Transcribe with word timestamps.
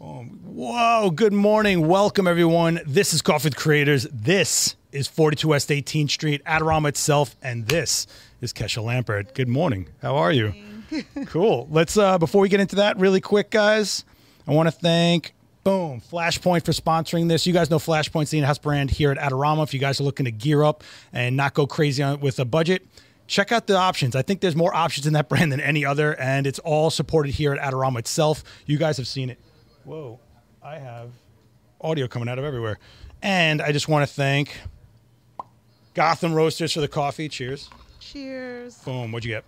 Um, 0.00 0.40
whoa, 0.44 1.10
good 1.10 1.32
morning. 1.32 1.86
Welcome, 1.86 2.26
everyone. 2.26 2.80
This 2.86 3.14
is 3.14 3.22
Coffee 3.22 3.46
with 3.46 3.56
Creators. 3.56 4.06
This 4.12 4.76
is 4.92 5.06
42 5.06 5.48
West 5.48 5.68
18th 5.68 6.10
Street, 6.10 6.44
Adorama 6.44 6.88
itself, 6.88 7.36
and 7.42 7.66
this 7.68 8.06
is 8.40 8.52
Kesha 8.52 8.82
Lambert. 8.82 9.34
Good 9.34 9.48
morning. 9.48 9.88
How 10.02 10.16
are 10.16 10.32
you? 10.32 10.52
cool. 11.26 11.68
Let's, 11.70 11.96
uh, 11.96 12.18
before 12.18 12.40
we 12.40 12.48
get 12.48 12.60
into 12.60 12.76
that, 12.76 12.98
really 12.98 13.20
quick, 13.20 13.50
guys, 13.50 14.04
I 14.46 14.52
want 14.52 14.66
to 14.66 14.72
thank 14.72 15.32
Boom. 15.62 16.02
Flashpoint 16.02 16.62
for 16.66 16.72
sponsoring 16.72 17.28
this. 17.28 17.46
You 17.46 17.54
guys 17.54 17.70
know 17.70 17.78
Flashpoint's 17.78 18.30
the 18.30 18.36
in-house 18.36 18.58
brand 18.58 18.90
here 18.90 19.10
at 19.10 19.16
Adorama. 19.16 19.62
If 19.62 19.72
you 19.72 19.80
guys 19.80 19.98
are 19.98 20.04
looking 20.04 20.24
to 20.26 20.30
gear 20.30 20.62
up 20.62 20.84
and 21.10 21.38
not 21.38 21.54
go 21.54 21.66
crazy 21.66 22.02
on, 22.02 22.20
with 22.20 22.38
a 22.38 22.44
budget, 22.44 22.86
check 23.28 23.50
out 23.50 23.66
the 23.66 23.74
options. 23.74 24.14
I 24.14 24.20
think 24.20 24.42
there's 24.42 24.54
more 24.56 24.74
options 24.74 25.06
in 25.06 25.14
that 25.14 25.28
brand 25.30 25.52
than 25.52 25.60
any 25.60 25.82
other, 25.86 26.20
and 26.20 26.46
it's 26.46 26.58
all 26.58 26.90
supported 26.90 27.32
here 27.32 27.54
at 27.54 27.72
Adorama 27.72 28.00
itself. 28.00 28.44
You 28.66 28.76
guys 28.76 28.98
have 28.98 29.08
seen 29.08 29.30
it. 29.30 29.40
Whoa, 29.84 30.18
I 30.62 30.78
have 30.78 31.10
audio 31.80 32.08
coming 32.08 32.28
out 32.28 32.38
of 32.38 32.44
everywhere. 32.44 32.78
And 33.22 33.60
I 33.60 33.72
just 33.72 33.88
want 33.88 34.06
to 34.08 34.12
thank 34.12 34.56
Gotham 35.94 36.32
Roasters 36.32 36.72
for 36.72 36.80
the 36.80 36.88
coffee. 36.88 37.28
Cheers. 37.28 37.68
Cheers. 38.00 38.76
Boom. 38.78 39.12
What'd 39.12 39.24
you 39.24 39.34
get? 39.34 39.44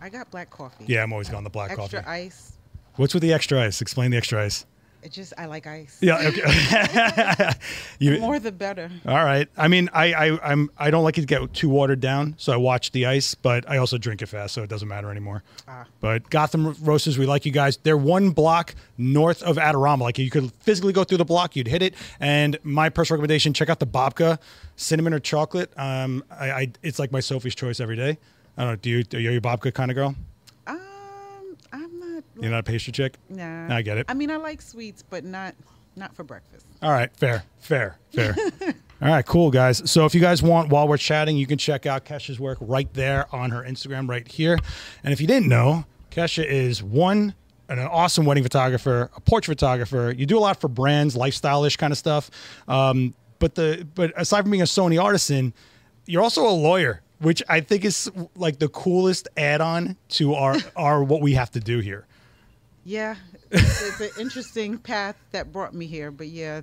I 0.00 0.08
got 0.08 0.30
black 0.30 0.50
coffee. 0.50 0.84
Yeah, 0.86 1.02
I'm 1.02 1.12
always 1.12 1.28
going 1.28 1.44
the 1.44 1.50
black 1.50 1.70
Extra 1.70 1.84
coffee. 1.84 1.96
Extra 1.98 2.12
ice. 2.12 2.52
What's 2.96 3.14
with 3.14 3.22
the 3.22 3.32
extra 3.32 3.60
ice? 3.62 3.80
Explain 3.80 4.10
the 4.10 4.16
extra 4.16 4.44
ice. 4.44 4.64
It 5.02 5.12
just 5.12 5.32
I 5.38 5.46
like 5.46 5.66
ice. 5.66 5.98
Yeah. 6.00 6.18
Okay. 6.18 7.50
you, 7.98 8.18
More 8.20 8.38
the 8.38 8.52
better. 8.52 8.90
All 9.06 9.24
right. 9.24 9.48
I 9.56 9.68
mean, 9.68 9.88
I, 9.92 10.12
I 10.12 10.50
I'm 10.52 10.70
I 10.76 10.90
don't 10.90 11.04
like 11.04 11.16
it 11.16 11.22
to 11.22 11.26
get 11.26 11.54
too 11.54 11.70
watered 11.70 12.00
down, 12.00 12.34
so 12.36 12.52
I 12.52 12.56
watch 12.56 12.92
the 12.92 13.06
ice, 13.06 13.34
but 13.34 13.68
I 13.68 13.78
also 13.78 13.96
drink 13.96 14.20
it 14.20 14.26
fast, 14.26 14.54
so 14.54 14.62
it 14.62 14.68
doesn't 14.68 14.88
matter 14.88 15.10
anymore. 15.10 15.42
Ah. 15.66 15.86
But 16.00 16.28
Gotham 16.28 16.74
Roasters, 16.82 17.18
we 17.18 17.26
like 17.26 17.46
you 17.46 17.52
guys. 17.52 17.78
They're 17.78 17.96
one 17.96 18.30
block 18.30 18.74
north 18.98 19.42
of 19.42 19.56
Adorama. 19.56 20.00
Like 20.00 20.18
you 20.18 20.30
could 20.30 20.52
physically 20.54 20.92
go 20.92 21.04
through 21.04 21.18
the 21.18 21.24
block, 21.24 21.56
you'd 21.56 21.68
hit 21.68 21.82
it. 21.82 21.94
And 22.18 22.58
my 22.62 22.90
personal 22.90 23.16
recommendation: 23.16 23.54
check 23.54 23.70
out 23.70 23.80
the 23.80 23.86
babka, 23.86 24.38
cinnamon 24.76 25.14
or 25.14 25.20
chocolate. 25.20 25.72
Um, 25.76 26.24
I, 26.30 26.50
I 26.50 26.72
it's 26.82 26.98
like 26.98 27.10
my 27.10 27.20
Sophie's 27.20 27.54
choice 27.54 27.80
every 27.80 27.96
day. 27.96 28.18
I 28.58 28.64
don't 28.64 28.72
know. 28.72 28.76
Do 28.76 28.90
you 28.90 29.04
are 29.14 29.20
you 29.20 29.38
a 29.38 29.40
babka 29.40 29.72
kind 29.72 29.90
of 29.90 29.94
girl? 29.94 30.14
You're 32.40 32.50
not 32.50 32.60
a 32.60 32.62
pastry 32.62 32.92
chick. 32.92 33.16
Nah. 33.28 33.74
I 33.74 33.82
get 33.82 33.98
it. 33.98 34.06
I 34.08 34.14
mean, 34.14 34.30
I 34.30 34.36
like 34.36 34.62
sweets, 34.62 35.02
but 35.02 35.24
not 35.24 35.54
not 35.96 36.14
for 36.14 36.24
breakfast. 36.24 36.66
All 36.82 36.90
right, 36.90 37.14
fair, 37.16 37.44
fair, 37.58 37.98
fair. 38.12 38.34
All 39.02 39.08
right, 39.08 39.24
cool, 39.24 39.50
guys. 39.50 39.90
So 39.90 40.04
if 40.04 40.14
you 40.14 40.20
guys 40.20 40.42
want, 40.42 40.68
while 40.68 40.86
we're 40.86 40.98
chatting, 40.98 41.36
you 41.36 41.46
can 41.46 41.56
check 41.56 41.86
out 41.86 42.04
Kesha's 42.04 42.38
work 42.38 42.58
right 42.60 42.92
there 42.92 43.34
on 43.34 43.50
her 43.50 43.62
Instagram, 43.62 44.08
right 44.08 44.26
here. 44.26 44.58
And 45.02 45.12
if 45.12 45.20
you 45.20 45.26
didn't 45.26 45.48
know, 45.48 45.84
Kesha 46.10 46.44
is 46.44 46.82
one 46.82 47.34
an 47.70 47.78
awesome 47.78 48.26
wedding 48.26 48.42
photographer, 48.42 49.10
a 49.16 49.20
portrait 49.20 49.58
photographer. 49.58 50.12
You 50.16 50.26
do 50.26 50.36
a 50.36 50.40
lot 50.40 50.60
for 50.60 50.68
brands, 50.68 51.16
lifestyle-ish 51.16 51.76
kind 51.76 51.92
of 51.92 51.98
stuff. 51.98 52.30
Um, 52.66 53.14
but 53.38 53.54
the 53.54 53.86
but 53.94 54.12
aside 54.16 54.42
from 54.42 54.50
being 54.50 54.62
a 54.62 54.66
Sony 54.66 55.02
artisan, 55.02 55.54
you're 56.06 56.22
also 56.22 56.46
a 56.46 56.50
lawyer, 56.50 57.00
which 57.20 57.42
I 57.48 57.60
think 57.60 57.84
is 57.84 58.10
like 58.34 58.58
the 58.58 58.68
coolest 58.68 59.28
add-on 59.36 59.96
to 60.10 60.34
our 60.34 60.56
our 60.76 61.02
what 61.02 61.22
we 61.22 61.34
have 61.34 61.50
to 61.52 61.60
do 61.60 61.78
here. 61.78 62.06
Yeah, 62.84 63.16
it's, 63.50 64.00
it's 64.00 64.00
an 64.16 64.20
interesting 64.20 64.78
path 64.78 65.16
that 65.32 65.52
brought 65.52 65.74
me 65.74 65.86
here, 65.86 66.10
but 66.10 66.28
yeah. 66.28 66.62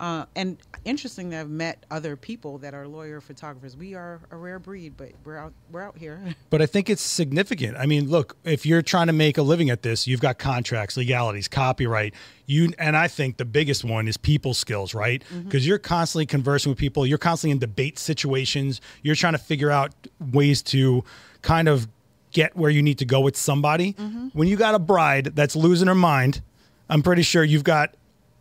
Uh, 0.00 0.24
and 0.34 0.56
interesting 0.86 1.28
that 1.28 1.40
I've 1.40 1.50
met 1.50 1.84
other 1.90 2.16
people 2.16 2.56
that 2.58 2.72
are 2.72 2.88
lawyer 2.88 3.20
photographers. 3.20 3.76
We 3.76 3.94
are 3.94 4.18
a 4.30 4.36
rare 4.36 4.58
breed, 4.58 4.94
but 4.96 5.12
we're 5.24 5.36
out 5.36 5.52
we're 5.70 5.82
out 5.82 5.98
here. 5.98 6.18
But 6.48 6.62
I 6.62 6.66
think 6.66 6.88
it's 6.90 7.02
significant. 7.02 7.76
I 7.76 7.86
mean, 7.86 8.08
look, 8.08 8.36
if 8.42 8.64
you're 8.66 8.82
trying 8.82 9.06
to 9.08 9.12
make 9.12 9.36
a 9.38 9.42
living 9.42 9.70
at 9.70 9.82
this, 9.82 10.06
you've 10.08 10.20
got 10.20 10.38
contracts, 10.38 10.96
legalities, 10.96 11.48
copyright. 11.48 12.14
You 12.46 12.72
and 12.78 12.96
I 12.96 13.08
think 13.08 13.36
the 13.36 13.44
biggest 13.44 13.84
one 13.84 14.08
is 14.08 14.16
people 14.16 14.54
skills, 14.54 14.94
right? 14.94 15.22
Because 15.44 15.66
you're 15.66 15.78
constantly 15.78 16.26
conversing 16.26 16.70
with 16.70 16.78
people, 16.78 17.06
you're 17.06 17.18
constantly 17.18 17.52
in 17.52 17.58
debate 17.58 17.98
situations, 17.98 18.80
you're 19.02 19.14
trying 19.14 19.34
to 19.34 19.38
figure 19.38 19.70
out 19.70 19.92
ways 20.18 20.62
to 20.62 21.04
kind 21.42 21.68
of 21.68 21.86
get 22.32 22.56
where 22.56 22.70
you 22.70 22.82
need 22.82 22.98
to 22.98 23.04
go 23.04 23.20
with 23.20 23.36
somebody. 23.36 23.92
When 24.32 24.48
you 24.48 24.56
got 24.56 24.74
a 24.74 24.78
bride 24.78 25.32
that's 25.34 25.56
losing 25.56 25.88
her 25.88 25.94
mind, 25.94 26.42
I'm 26.88 27.02
pretty 27.02 27.22
sure 27.22 27.42
you've 27.44 27.64
got 27.64 27.94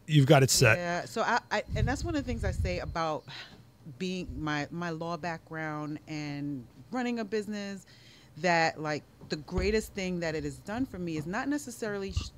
you've 0.07 0.25
got 0.25 0.41
it 0.43 0.49
set. 0.49 0.77
Yeah. 0.77 1.05
So 1.05 1.21
I, 1.21 1.39
I 1.51 1.63
and 1.75 1.87
that's 1.87 2.03
one 2.03 2.15
of 2.15 2.23
the 2.23 2.27
things 2.27 2.43
I 2.43 2.51
say 2.51 2.79
about 2.79 3.23
being 3.97 4.27
my 4.37 4.67
my 4.71 4.89
law 4.91 5.17
background 5.17 5.99
and 6.07 6.65
running 6.91 7.19
a 7.19 7.25
business 7.25 7.85
that 8.37 8.81
like 8.81 9.03
the 9.29 9.35
greatest 9.37 9.93
thing 9.93 10.19
that 10.21 10.33
it 10.35 10.43
has 10.43 10.57
done 10.59 10.85
for 10.85 10.97
me 10.97 11.17
is 11.17 11.25
not 11.27 11.47
necessarily 11.47 12.11
sh- 12.13 12.29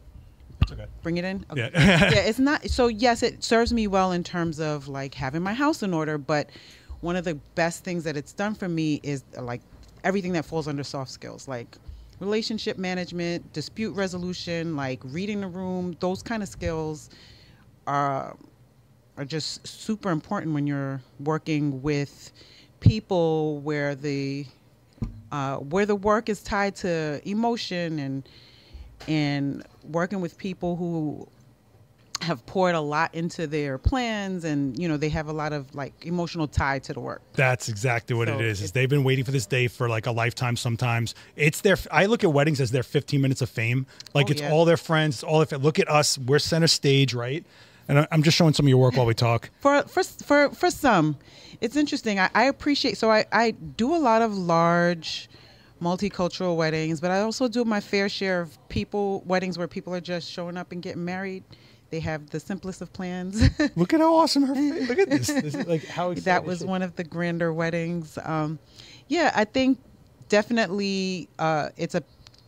Okay. 0.71 0.85
bring 1.01 1.17
it 1.17 1.25
in. 1.25 1.43
Yeah. 1.55 1.69
yeah, 1.73 2.13
it's 2.19 2.37
not. 2.39 2.63
So 2.69 2.87
yes, 2.87 3.23
it 3.23 3.43
serves 3.43 3.73
me 3.73 3.87
well 3.87 4.11
in 4.11 4.23
terms 4.23 4.59
of 4.59 4.87
like 4.87 5.13
having 5.15 5.41
my 5.41 5.53
house 5.53 5.81
in 5.83 5.93
order. 5.93 6.17
But 6.17 6.49
one 7.01 7.15
of 7.15 7.23
the 7.25 7.35
best 7.55 7.83
things 7.83 8.03
that 8.03 8.15
it's 8.15 8.31
done 8.31 8.53
for 8.53 8.69
me 8.69 8.99
is 9.03 9.23
like 9.39 9.61
everything 10.03 10.33
that 10.33 10.45
falls 10.45 10.67
under 10.67 10.83
soft 10.83 11.11
skills, 11.11 11.47
like 11.47 11.77
relationship 12.19 12.77
management, 12.77 13.51
dispute 13.53 13.91
resolution, 13.93 14.75
like 14.75 14.99
reading 15.03 15.41
the 15.41 15.47
room. 15.47 15.95
Those 15.99 16.21
kind 16.21 16.43
of 16.43 16.49
skills 16.49 17.09
are 17.87 18.35
are 19.17 19.25
just 19.25 19.67
super 19.67 20.09
important 20.09 20.53
when 20.53 20.65
you're 20.65 21.01
working 21.19 21.81
with 21.81 22.31
people 22.79 23.59
where 23.59 23.95
the 23.95 24.45
uh, 25.31 25.57
where 25.57 25.85
the 25.85 25.95
work 25.95 26.29
is 26.29 26.43
tied 26.43 26.75
to 26.77 27.21
emotion 27.25 27.99
and 27.99 28.29
and 29.07 29.63
working 29.83 30.21
with 30.21 30.37
people 30.37 30.75
who 30.75 31.27
have 32.21 32.45
poured 32.45 32.75
a 32.75 32.79
lot 32.79 33.13
into 33.15 33.47
their 33.47 33.77
plans 33.77 34.43
and 34.43 34.77
you 34.77 34.87
know 34.87 34.95
they 34.97 35.09
have 35.09 35.27
a 35.27 35.33
lot 35.33 35.53
of 35.53 35.73
like 35.73 35.93
emotional 36.05 36.47
tie 36.47 36.77
to 36.79 36.93
the 36.93 36.99
work 36.99 37.21
That's 37.33 37.67
exactly 37.67 38.15
what 38.15 38.27
So 38.27 38.35
it 38.35 38.41
is. 38.41 38.61
Is 38.61 38.71
they've 38.73 38.89
been 38.89 39.03
waiting 39.03 39.25
for 39.25 39.31
this 39.31 39.45
day 39.45 39.67
for 39.67 39.89
like 39.89 40.05
a 40.05 40.11
lifetime. 40.11 40.55
Sometimes 40.55 41.15
it's 41.35 41.61
their. 41.61 41.77
I 41.91 42.05
look 42.05 42.23
at 42.23 42.31
weddings 42.31 42.61
as 42.61 42.71
their 42.71 42.83
15 42.83 43.19
minutes 43.21 43.41
of 43.41 43.49
fame. 43.49 43.85
Like 44.13 44.27
Oh, 44.27 44.31
it's 44.31 44.41
yeah. 44.41 44.51
all 44.51 44.65
their 44.65 44.77
friends. 44.77 45.15
It's 45.15 45.23
all 45.23 45.43
their. 45.43 45.57
Look 45.57 45.79
at 45.79 45.89
us. 45.89 46.17
We're 46.17 46.39
center 46.39 46.67
stage, 46.67 47.13
right? 47.13 47.43
And 47.87 47.99
I- 47.99 48.07
I'm 48.11 48.21
just 48.23 48.37
showing 48.37 48.53
some 48.53 48.65
of 48.65 48.69
your 48.69 48.77
work 48.77 48.95
while 48.95 49.05
we 49.07 49.13
talk. 49.15 49.49
for 49.59 49.83
for 49.83 50.03
for 50.03 50.49
for 50.51 50.69
some 50.71 51.17
it's 51.59 51.75
interesting 51.75 52.19
i, 52.19 52.29
I 52.33 52.43
appreciate 52.45 52.97
so 52.97 53.11
I, 53.11 53.25
I 53.31 53.51
do 53.51 53.93
a 53.95 53.97
lot 53.97 54.21
of 54.23 54.35
large 54.35 55.29
multicultural 55.81 56.55
weddings 56.55 56.99
but 57.01 57.11
i 57.11 57.21
also 57.21 57.47
do 57.47 57.65
my 57.65 57.79
fair 57.79 58.07
share 58.09 58.41
of 58.41 58.57
people 58.69 59.21
weddings 59.25 59.57
where 59.57 59.67
people 59.67 59.93
are 59.93 60.01
just 60.01 60.29
showing 60.31 60.57
up 60.57 60.71
and 60.71 60.81
getting 60.81 61.03
married 61.03 61.43
they 61.91 61.99
have 61.99 62.29
the 62.29 62.39
simplest 62.39 62.81
of 62.81 62.91
plans 62.93 63.49
Look 63.75 63.93
at 63.93 63.99
how 63.99 64.15
awesome 64.15 64.43
her. 64.43 64.55
Face. 64.55 64.89
Look 64.89 64.97
at 64.97 65.09
this. 65.09 65.27
this 65.27 65.67
like 65.67 65.85
how 65.85 66.13
that 66.13 66.43
was 66.43 66.63
one 66.63 66.81
of 66.81 66.95
the 66.95 67.03
grander 67.03 67.53
weddings 67.53 68.17
um, 68.23 68.57
yeah 69.07 69.31
i 69.35 69.45
think 69.45 69.77
definitely 70.29 71.27
uh, 71.37 71.69
it's 71.77 71.93
a 71.93 72.03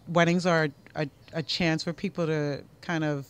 weddings 0.08 0.46
are 0.46 0.70
a, 0.96 1.08
a 1.34 1.44
chance 1.44 1.84
for 1.84 1.94
people 1.94 2.26
to 2.26 2.64
kind 2.82 3.04
of 3.04 3.28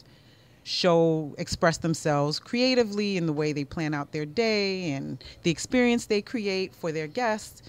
show 0.63 1.35
express 1.38 1.78
themselves 1.78 2.40
creatively 2.40 3.18
in 3.18 3.25
the 3.25 3.34
way 3.34 3.51
they 3.51 3.66
plan 3.66 3.94
out 3.94 4.12
their 4.12 4.25
day 4.25 4.91
and 4.91 5.24
the 5.44 5.51
experience 5.51 6.06
they 6.06 6.22
create 6.22 6.74
for 6.74 6.91
their 6.91 7.07
guests 7.07 7.63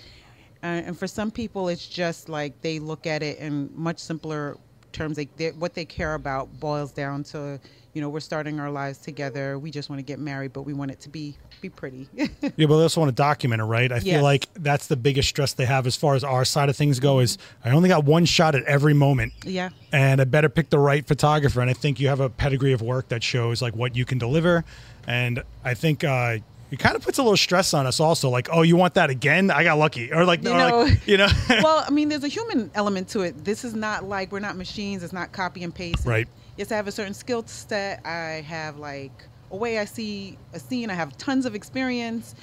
uh, 0.62 0.66
and 0.66 0.99
for 0.99 1.06
some 1.06 1.31
people 1.31 1.69
it's 1.69 1.88
just 1.88 2.28
like 2.28 2.61
they 2.61 2.78
look 2.78 3.06
at 3.06 3.22
it 3.22 3.38
in 3.38 3.69
much 3.75 3.99
simpler 3.99 4.56
terms 4.94 5.19
like 5.19 5.37
they, 5.37 5.50
what 5.50 5.75
they 5.75 5.84
care 5.84 6.15
about 6.15 6.49
boils 6.60 6.93
down 6.93 7.22
to 7.25 7.60
you 7.93 8.00
know 8.00 8.09
we're 8.09 8.21
starting 8.21 8.59
our 8.59 8.71
lives 8.71 8.99
together 8.99 9.59
we 9.59 9.71
just 9.71 9.91
want 9.91 9.99
to 9.99 10.03
get 10.03 10.19
married 10.19 10.53
but 10.53 10.62
we 10.62 10.72
want 10.72 10.91
it 10.91 11.00
to 11.00 11.09
be 11.09 11.37
be 11.60 11.69
pretty 11.69 12.09
Yeah, 12.56 12.66
but 12.66 12.77
they 12.77 12.82
also 12.82 13.00
want 13.00 13.09
to 13.09 13.15
document 13.15 13.60
it, 13.62 13.65
right? 13.65 13.91
I 13.91 14.00
feel 14.00 14.22
like 14.22 14.49
that's 14.55 14.87
the 14.87 14.97
biggest 14.97 15.28
stress 15.28 15.55
they 15.55 15.65
have 15.65 15.87
as 15.87 15.97
far 15.97 16.15
as 16.15 16.22
our 16.22 16.44
side 16.44 16.69
of 16.69 16.77
things 16.77 17.00
go. 17.00 17.21
Is 17.21 17.38
I 17.65 17.71
only 17.71 17.88
got 17.88 18.05
one 18.05 18.25
shot 18.27 18.55
at 18.55 18.65
every 18.65 18.94
moment. 18.94 19.32
yeah 19.44 19.71
and 19.93 20.21
I 20.21 20.25
better 20.25 20.49
pick 20.49 20.71
the 20.71 20.78
right 20.78 21.06
photographer. 21.06 21.61
And 21.61 21.71
I 21.71 21.72
think 21.72 22.00
you 22.00 22.09
have 22.09 22.21
a 22.21 22.28
pedigree 22.28 22.72
of 22.72 22.82
work 22.82 23.09
that 23.09 23.22
shows 23.22 23.62
like 23.62 23.76
what 23.76 23.94
you 23.94 24.05
can 24.05 24.19
deliver. 24.19 24.64
And 25.06 25.43
I 25.64 25.75
think 25.75 26.02
uh, 26.02 26.38
it 26.75 26.79
kind 26.81 26.97
of 26.97 27.03
puts 27.03 27.19
a 27.19 27.23
little 27.23 27.37
stress 27.37 27.73
on 27.73 27.87
us 27.87 28.00
also. 28.00 28.29
Like, 28.29 28.49
oh, 28.50 28.62
you 28.62 28.76
want 28.76 28.94
that 28.94 29.09
again? 29.09 29.50
I 29.50 29.62
got 29.65 29.79
lucky, 29.79 30.12
or 30.12 30.25
like, 30.25 30.43
You 30.43 30.50
or 30.50 30.56
know- 30.59 30.79
like 30.82 31.06
you 31.06 31.17
know, 31.17 31.29
well, 31.49 31.85
I 31.87 31.91
mean, 31.91 32.09
there's 32.09 32.25
a 32.25 32.29
human 32.29 32.71
element 32.75 33.09
to 33.11 33.21
it. 33.21 33.44
This 33.44 33.65
is 33.65 33.75
not 33.75 34.05
like 34.05 34.32
we're 34.32 34.41
not 34.41 34.56
machines. 34.56 35.03
It's 35.05 35.12
not 35.12 35.31
copy 35.32 35.62
and 35.62 35.75
paste. 35.75 36.05
Right. 36.05 36.26
Yes, 36.56 36.73
I 36.73 36.76
have 36.76 36.88
a 36.88 36.93
certain 36.93 37.15
skill 37.15 37.44
set. 37.47 38.05
I 38.05 38.44
have 38.47 38.76
like 38.79 39.12
a 39.53 39.56
way 39.56 39.79
I 39.79 39.85
see 39.85 40.37
a 40.53 40.59
scene. 40.59 40.91
I 40.91 40.94
have 40.94 41.17
tons 41.17 41.47
of 41.47 41.55
experience, 41.55 42.35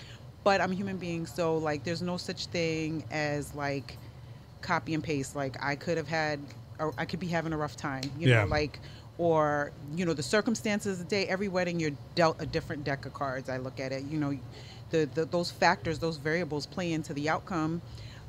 but 0.46 0.62
I'm 0.62 0.72
a 0.72 0.76
human 0.76 0.96
being. 0.98 1.26
So 1.26 1.58
like, 1.58 1.84
there's 1.84 2.02
no 2.02 2.16
such 2.18 2.46
thing 2.48 3.04
as 3.12 3.54
like 3.54 3.98
copy 4.62 4.94
and 4.94 5.04
paste. 5.04 5.36
Like 5.36 5.62
I 5.62 5.76
could 5.76 5.98
have 5.98 6.08
had, 6.08 6.40
or 6.80 6.94
I 6.98 7.04
could 7.06 7.20
be 7.20 7.28
having 7.28 7.52
a 7.54 7.58
rough 7.58 7.76
time. 7.76 8.04
You 8.18 8.30
Yeah. 8.30 8.44
know, 8.44 8.50
like. 8.50 8.80
Or 9.22 9.72
you 9.96 10.04
know 10.04 10.14
the 10.14 10.24
circumstances 10.24 11.00
of 11.00 11.08
the 11.08 11.16
day. 11.16 11.28
Every 11.28 11.48
wedding, 11.48 11.80
you're 11.80 11.98
dealt 12.16 12.42
a 12.42 12.46
different 12.48 12.84
deck 12.84 13.06
of 13.06 13.14
cards. 13.14 13.50
I 13.50 13.58
look 13.58 13.80
at 13.80 13.92
it. 13.92 14.04
You 14.06 14.20
know, 14.20 14.38
the, 14.90 15.08
the 15.14 15.26
those 15.26 15.52
factors, 15.52 16.00
those 16.00 16.18
variables 16.18 16.66
play 16.66 16.92
into 16.92 17.14
the 17.14 17.30
outcome. 17.30 17.84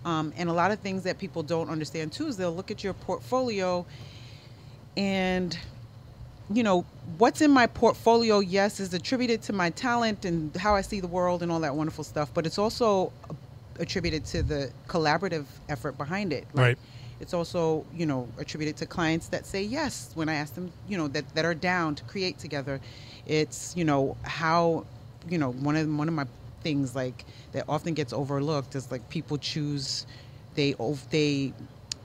Um, 0.05 0.35
and 0.37 0.51
a 0.51 0.53
lot 0.53 0.71
of 0.71 0.81
things 0.81 1.05
that 1.05 1.19
people 1.19 1.43
don't 1.43 1.71
understand 1.71 2.13
too 2.13 2.27
is 2.27 2.37
they'll 2.37 2.55
look 2.55 2.71
at 2.71 2.85
your 2.85 2.93
portfolio 2.93 3.87
and 4.97 5.57
you 6.53 6.63
know, 6.63 6.85
what's 7.19 7.41
in 7.41 7.51
my 7.51 7.67
portfolio, 7.67 8.41
yes, 8.41 8.81
is 8.81 8.93
attributed 8.93 9.41
to 9.43 9.53
my 9.53 9.71
talent 9.71 10.25
and 10.27 10.55
how 10.57 10.75
I 10.75 10.83
see 10.83 11.01
the 11.01 11.09
world 11.09 11.43
and 11.43 11.51
all 11.51 11.61
that 11.61 11.75
wonderful 11.75 12.05
stuff, 12.05 12.31
but 12.35 12.45
it's 12.45 12.59
also 12.59 13.13
attributed 13.79 14.25
to 14.27 14.43
the 14.43 14.71
collaborative 14.89 15.47
effort 15.69 15.97
behind 15.97 16.33
it. 16.33 16.47
Right. 16.53 16.79
It's 17.23 17.33
also, 17.33 17.87
you 17.95 18.05
know, 18.05 18.29
attributed 18.37 18.77
to 18.79 18.87
clients 18.87 19.29
that 19.29 19.47
say 19.47 19.63
yes 19.63 20.11
when 20.15 20.29
I 20.29 20.35
ask 20.35 20.55
them, 20.55 20.73
you 20.89 20.99
know, 20.99 21.07
that, 21.09 21.33
that 21.37 21.45
are 21.45 21.55
down 21.55 21.95
to 21.95 22.03
create 22.05 22.37
together. 22.41 22.81
It's, 23.27 23.77
you 23.77 23.85
know, 23.85 24.17
how, 24.25 24.85
you 25.29 25.39
know, 25.39 25.53
one 25.53 25.77
of 25.77 25.89
one 25.97 26.09
of 26.09 26.15
my 26.15 26.27
things 26.63 26.97
like 26.97 27.25
that 27.53 27.65
often 27.69 27.95
gets 27.95 28.13
overlooked 28.13 28.75
is 28.75 28.91
like 28.91 29.09
people 29.09 29.39
choose 29.39 30.05
they 30.57 30.75
they 31.11 31.53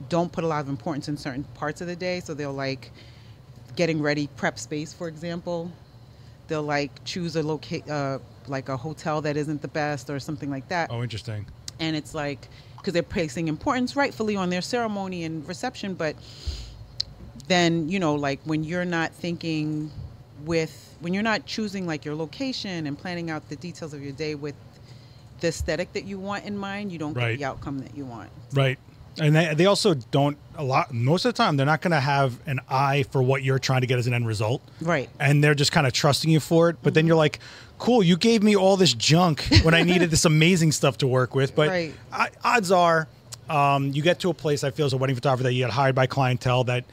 don't 0.08 0.30
put 0.30 0.44
a 0.44 0.46
lot 0.46 0.60
of 0.60 0.68
importance 0.68 1.08
in 1.08 1.16
certain 1.16 1.42
parts 1.54 1.80
of 1.80 1.88
the 1.88 1.96
day, 1.96 2.20
so 2.20 2.32
they'll 2.32 2.52
like 2.52 2.92
getting 3.74 4.00
ready 4.00 4.28
prep 4.36 4.56
space, 4.56 4.92
for 4.94 5.08
example. 5.08 5.72
They'll 6.46 6.62
like 6.62 7.04
choose 7.04 7.34
a 7.34 7.42
locate 7.42 7.90
uh, 7.90 8.20
like 8.46 8.68
a 8.68 8.76
hotel 8.76 9.20
that 9.22 9.36
isn't 9.36 9.62
the 9.62 9.68
best 9.68 10.10
or 10.10 10.20
something 10.20 10.48
like 10.48 10.68
that 10.68 10.90
Oh, 10.92 11.02
interesting. 11.02 11.44
and 11.80 11.96
it's 11.96 12.14
like 12.14 12.48
because 12.78 12.92
they're 12.94 13.02
placing 13.02 13.48
importance 13.48 13.96
rightfully 13.96 14.36
on 14.36 14.50
their 14.50 14.62
ceremony 14.62 15.24
and 15.24 15.46
reception 15.46 15.94
but 15.94 16.16
then 17.48 17.88
you 17.88 17.98
know 17.98 18.14
like 18.14 18.40
when 18.44 18.64
you're 18.64 18.84
not 18.84 19.12
thinking 19.12 19.90
with 20.44 20.96
when 21.00 21.12
you're 21.14 21.22
not 21.22 21.44
choosing 21.46 21.86
like 21.86 22.04
your 22.04 22.14
location 22.14 22.86
and 22.86 22.98
planning 22.98 23.30
out 23.30 23.48
the 23.48 23.56
details 23.56 23.92
of 23.92 24.02
your 24.02 24.12
day 24.12 24.34
with 24.34 24.54
the 25.40 25.48
aesthetic 25.48 25.92
that 25.92 26.04
you 26.04 26.18
want 26.18 26.44
in 26.44 26.56
mind 26.56 26.90
you 26.92 26.98
don't 26.98 27.14
Right. 27.14 27.32
get 27.32 27.38
the 27.38 27.44
outcome 27.44 27.78
that 27.80 27.96
you 27.96 28.04
want 28.04 28.30
Right. 28.52 28.78
And 29.20 29.34
they, 29.34 29.54
they 29.54 29.66
also 29.66 29.94
don't 29.94 30.36
a 30.56 30.64
lot 30.64 30.92
most 30.92 31.24
of 31.24 31.32
the 31.34 31.36
time 31.36 31.56
they're 31.56 31.66
not 31.66 31.80
going 31.80 31.92
to 31.92 32.00
have 32.00 32.38
an 32.46 32.60
eye 32.68 33.04
for 33.10 33.22
what 33.22 33.42
you're 33.42 33.58
trying 33.60 33.82
to 33.82 33.86
get 33.86 33.98
as 33.98 34.06
an 34.06 34.14
end 34.14 34.26
result. 34.26 34.60
right 34.80 35.08
And 35.20 35.42
they're 35.42 35.54
just 35.54 35.72
kind 35.72 35.86
of 35.86 35.92
trusting 35.92 36.30
you 36.30 36.40
for 36.40 36.68
it. 36.70 36.76
But 36.82 36.94
then 36.94 37.06
you're 37.06 37.16
like, 37.16 37.38
cool, 37.78 38.02
you 38.02 38.16
gave 38.16 38.42
me 38.42 38.56
all 38.56 38.76
this 38.76 38.92
junk 38.92 39.46
when 39.62 39.74
I 39.74 39.82
needed 39.82 40.10
this 40.10 40.24
amazing 40.24 40.72
stuff 40.72 40.98
to 40.98 41.06
work 41.06 41.34
with. 41.34 41.54
But 41.54 41.68
Right. 41.68 41.94
I, 42.12 42.30
odds 42.42 42.72
are, 42.72 43.08
um, 43.48 43.92
you 43.92 44.02
get 44.02 44.20
to 44.20 44.30
a 44.30 44.34
place, 44.34 44.64
I 44.64 44.70
feel, 44.70 44.86
as 44.86 44.92
a 44.92 44.96
wedding 44.96 45.16
photographer 45.16 45.44
that 45.44 45.52
you 45.52 45.64
get 45.64 45.70
hired 45.70 45.94
by 45.94 46.06
clientele 46.06 46.64
that, 46.64 46.84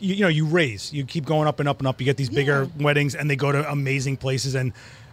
you, 0.00 0.14
you 0.14 0.22
know, 0.22 0.28
you 0.28 0.46
raise. 0.46 0.92
You 0.92 1.04
keep 1.04 1.26
going 1.26 1.46
up 1.46 1.60
and 1.60 1.68
up 1.68 1.78
and 1.80 1.86
up. 1.86 2.00
You 2.00 2.06
get 2.06 2.16
these 2.16 2.30
bigger 2.30 2.68
weddings 2.80 3.14
and 3.14 3.28
they 3.28 3.36
go 3.36 3.52
to 3.52 3.70
amazing 3.70 4.16
places. 4.16 4.54
And 4.54 4.72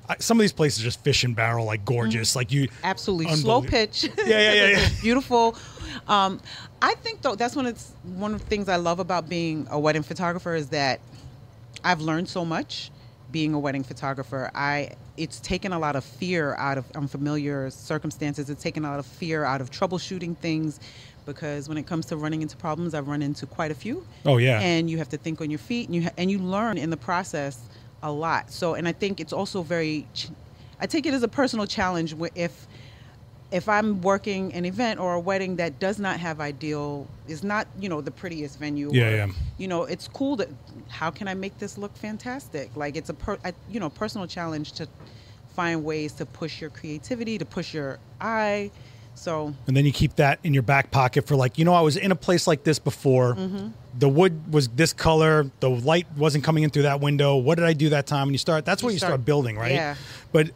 I, 0.09 0.17
some 0.19 0.37
of 0.37 0.41
these 0.41 0.53
places 0.53 0.81
are 0.81 0.83
just 0.83 1.03
fish 1.03 1.23
and 1.23 1.35
barrel, 1.35 1.65
like 1.65 1.85
gorgeous. 1.85 2.35
Like 2.35 2.51
you, 2.51 2.67
absolutely. 2.83 3.33
Slow 3.35 3.61
pitch. 3.61 4.03
Yeah, 4.17 4.25
yeah, 4.25 4.53
yeah, 4.53 4.67
yeah. 4.67 4.89
beautiful. 5.01 5.55
Um, 6.07 6.41
i 6.81 6.95
think 6.95 7.21
though 7.21 7.35
that's 7.35 7.55
one 7.55 7.65
of 7.65 7.77
the, 7.77 8.09
one 8.09 8.33
of 8.33 8.41
the 8.41 8.45
things 8.47 8.67
i 8.67 8.75
love 8.75 8.99
about 8.99 9.29
being 9.29 9.67
a 9.69 9.79
wedding 9.79 10.01
photographer 10.03 10.53
is 10.55 10.69
that 10.69 10.99
i've 11.83 12.01
learned 12.01 12.27
so 12.27 12.43
much 12.43 12.91
being 13.33 13.53
a 13.53 13.59
wedding 13.59 13.83
photographer. 13.83 14.49
I 14.55 14.91
it's 15.17 15.41
taken 15.41 15.73
a 15.73 15.79
lot 15.79 15.97
of 15.97 16.05
fear 16.05 16.55
out 16.55 16.77
of 16.77 16.89
unfamiliar 16.95 17.69
circumstances. 17.69 18.49
It's 18.49 18.63
taken 18.63 18.85
a 18.85 18.89
lot 18.89 18.99
of 18.99 19.05
fear 19.05 19.43
out 19.43 19.59
of 19.59 19.69
troubleshooting 19.69 20.37
things 20.37 20.79
because 21.25 21.67
when 21.67 21.77
it 21.77 21.85
comes 21.85 22.05
to 22.07 22.17
running 22.17 22.41
into 22.41 22.57
problems 22.57 22.93
i've 22.93 23.07
run 23.07 23.21
into 23.21 23.45
quite 23.45 23.71
a 23.71 23.75
few. 23.75 24.05
Oh, 24.25 24.37
yeah. 24.37 24.59
and 24.61 24.89
you 24.89 24.97
have 24.99 25.09
to 25.09 25.17
think 25.17 25.41
on 25.41 25.49
your 25.49 25.59
feet 25.59 25.87
and 25.89 25.95
you 25.95 26.03
ha- 26.03 26.13
and 26.17 26.31
you 26.31 26.39
learn 26.39 26.77
in 26.77 26.89
the 26.89 26.97
process 26.97 27.59
a 28.03 28.11
lot 28.11 28.51
so 28.51 28.75
and 28.75 28.87
i 28.87 28.91
think 28.91 29.19
it's 29.19 29.33
also 29.33 29.63
very 29.63 30.05
i 30.79 30.85
take 30.85 31.05
it 31.05 31.13
as 31.13 31.23
a 31.23 31.27
personal 31.27 31.65
challenge 31.65 32.13
if 32.35 32.67
if 33.51 33.69
i'm 33.69 34.01
working 34.01 34.53
an 34.53 34.65
event 34.65 34.99
or 34.99 35.13
a 35.13 35.19
wedding 35.19 35.55
that 35.55 35.79
does 35.79 35.99
not 35.99 36.19
have 36.19 36.39
ideal 36.41 37.07
is 37.27 37.43
not 37.43 37.65
you 37.79 37.87
know 37.89 38.01
the 38.01 38.11
prettiest 38.11 38.59
venue 38.59 38.89
Yeah, 38.91 39.07
or, 39.07 39.15
yeah. 39.15 39.27
you 39.57 39.67
know 39.67 39.83
it's 39.83 40.07
cool 40.07 40.35
that 40.35 40.49
how 40.89 41.09
can 41.09 41.27
i 41.27 41.33
make 41.33 41.57
this 41.59 41.77
look 41.77 41.95
fantastic 41.95 42.75
like 42.75 42.95
it's 42.95 43.09
a 43.09 43.13
per, 43.13 43.37
I, 43.43 43.53
you 43.69 43.79
know 43.79 43.89
personal 43.89 44.27
challenge 44.27 44.73
to 44.73 44.87
find 45.55 45.83
ways 45.83 46.13
to 46.13 46.25
push 46.25 46.59
your 46.61 46.69
creativity 46.71 47.37
to 47.37 47.45
push 47.45 47.73
your 47.73 47.99
eye 48.19 48.69
so 49.15 49.53
and 49.67 49.75
then 49.77 49.85
you 49.85 49.91
keep 49.91 50.15
that 50.17 50.39
in 50.43 50.53
your 50.53 50.63
back 50.63 50.91
pocket 50.91 51.27
for 51.27 51.35
like 51.35 51.57
you 51.57 51.65
know 51.65 51.73
i 51.73 51.81
was 51.81 51.95
in 51.97 52.11
a 52.11 52.15
place 52.15 52.47
like 52.47 52.63
this 52.63 52.79
before. 52.79 53.35
Mm-hmm. 53.35 53.67
the 53.99 54.09
wood 54.09 54.51
was 54.51 54.67
this 54.69 54.91
color. 54.93 55.49
The 55.59 55.69
light 55.69 56.07
wasn't 56.17 56.43
coming 56.43 56.63
in 56.63 56.69
through 56.71 56.83
that 56.83 56.99
window. 56.99 57.35
What 57.37 57.55
did 57.59 57.65
i 57.65 57.73
do 57.73 57.89
that 57.89 58.07
time? 58.07 58.23
And 58.27 58.31
you 58.31 58.37
start 58.39 58.65
that's 58.65 58.81
You 58.81 58.87
where 58.87 58.93
you 58.93 58.99
start, 58.99 59.11
start- 59.11 59.25
building 59.25 59.55
right? 59.55 59.73
Yeah. 59.73 59.95
but 60.31 60.49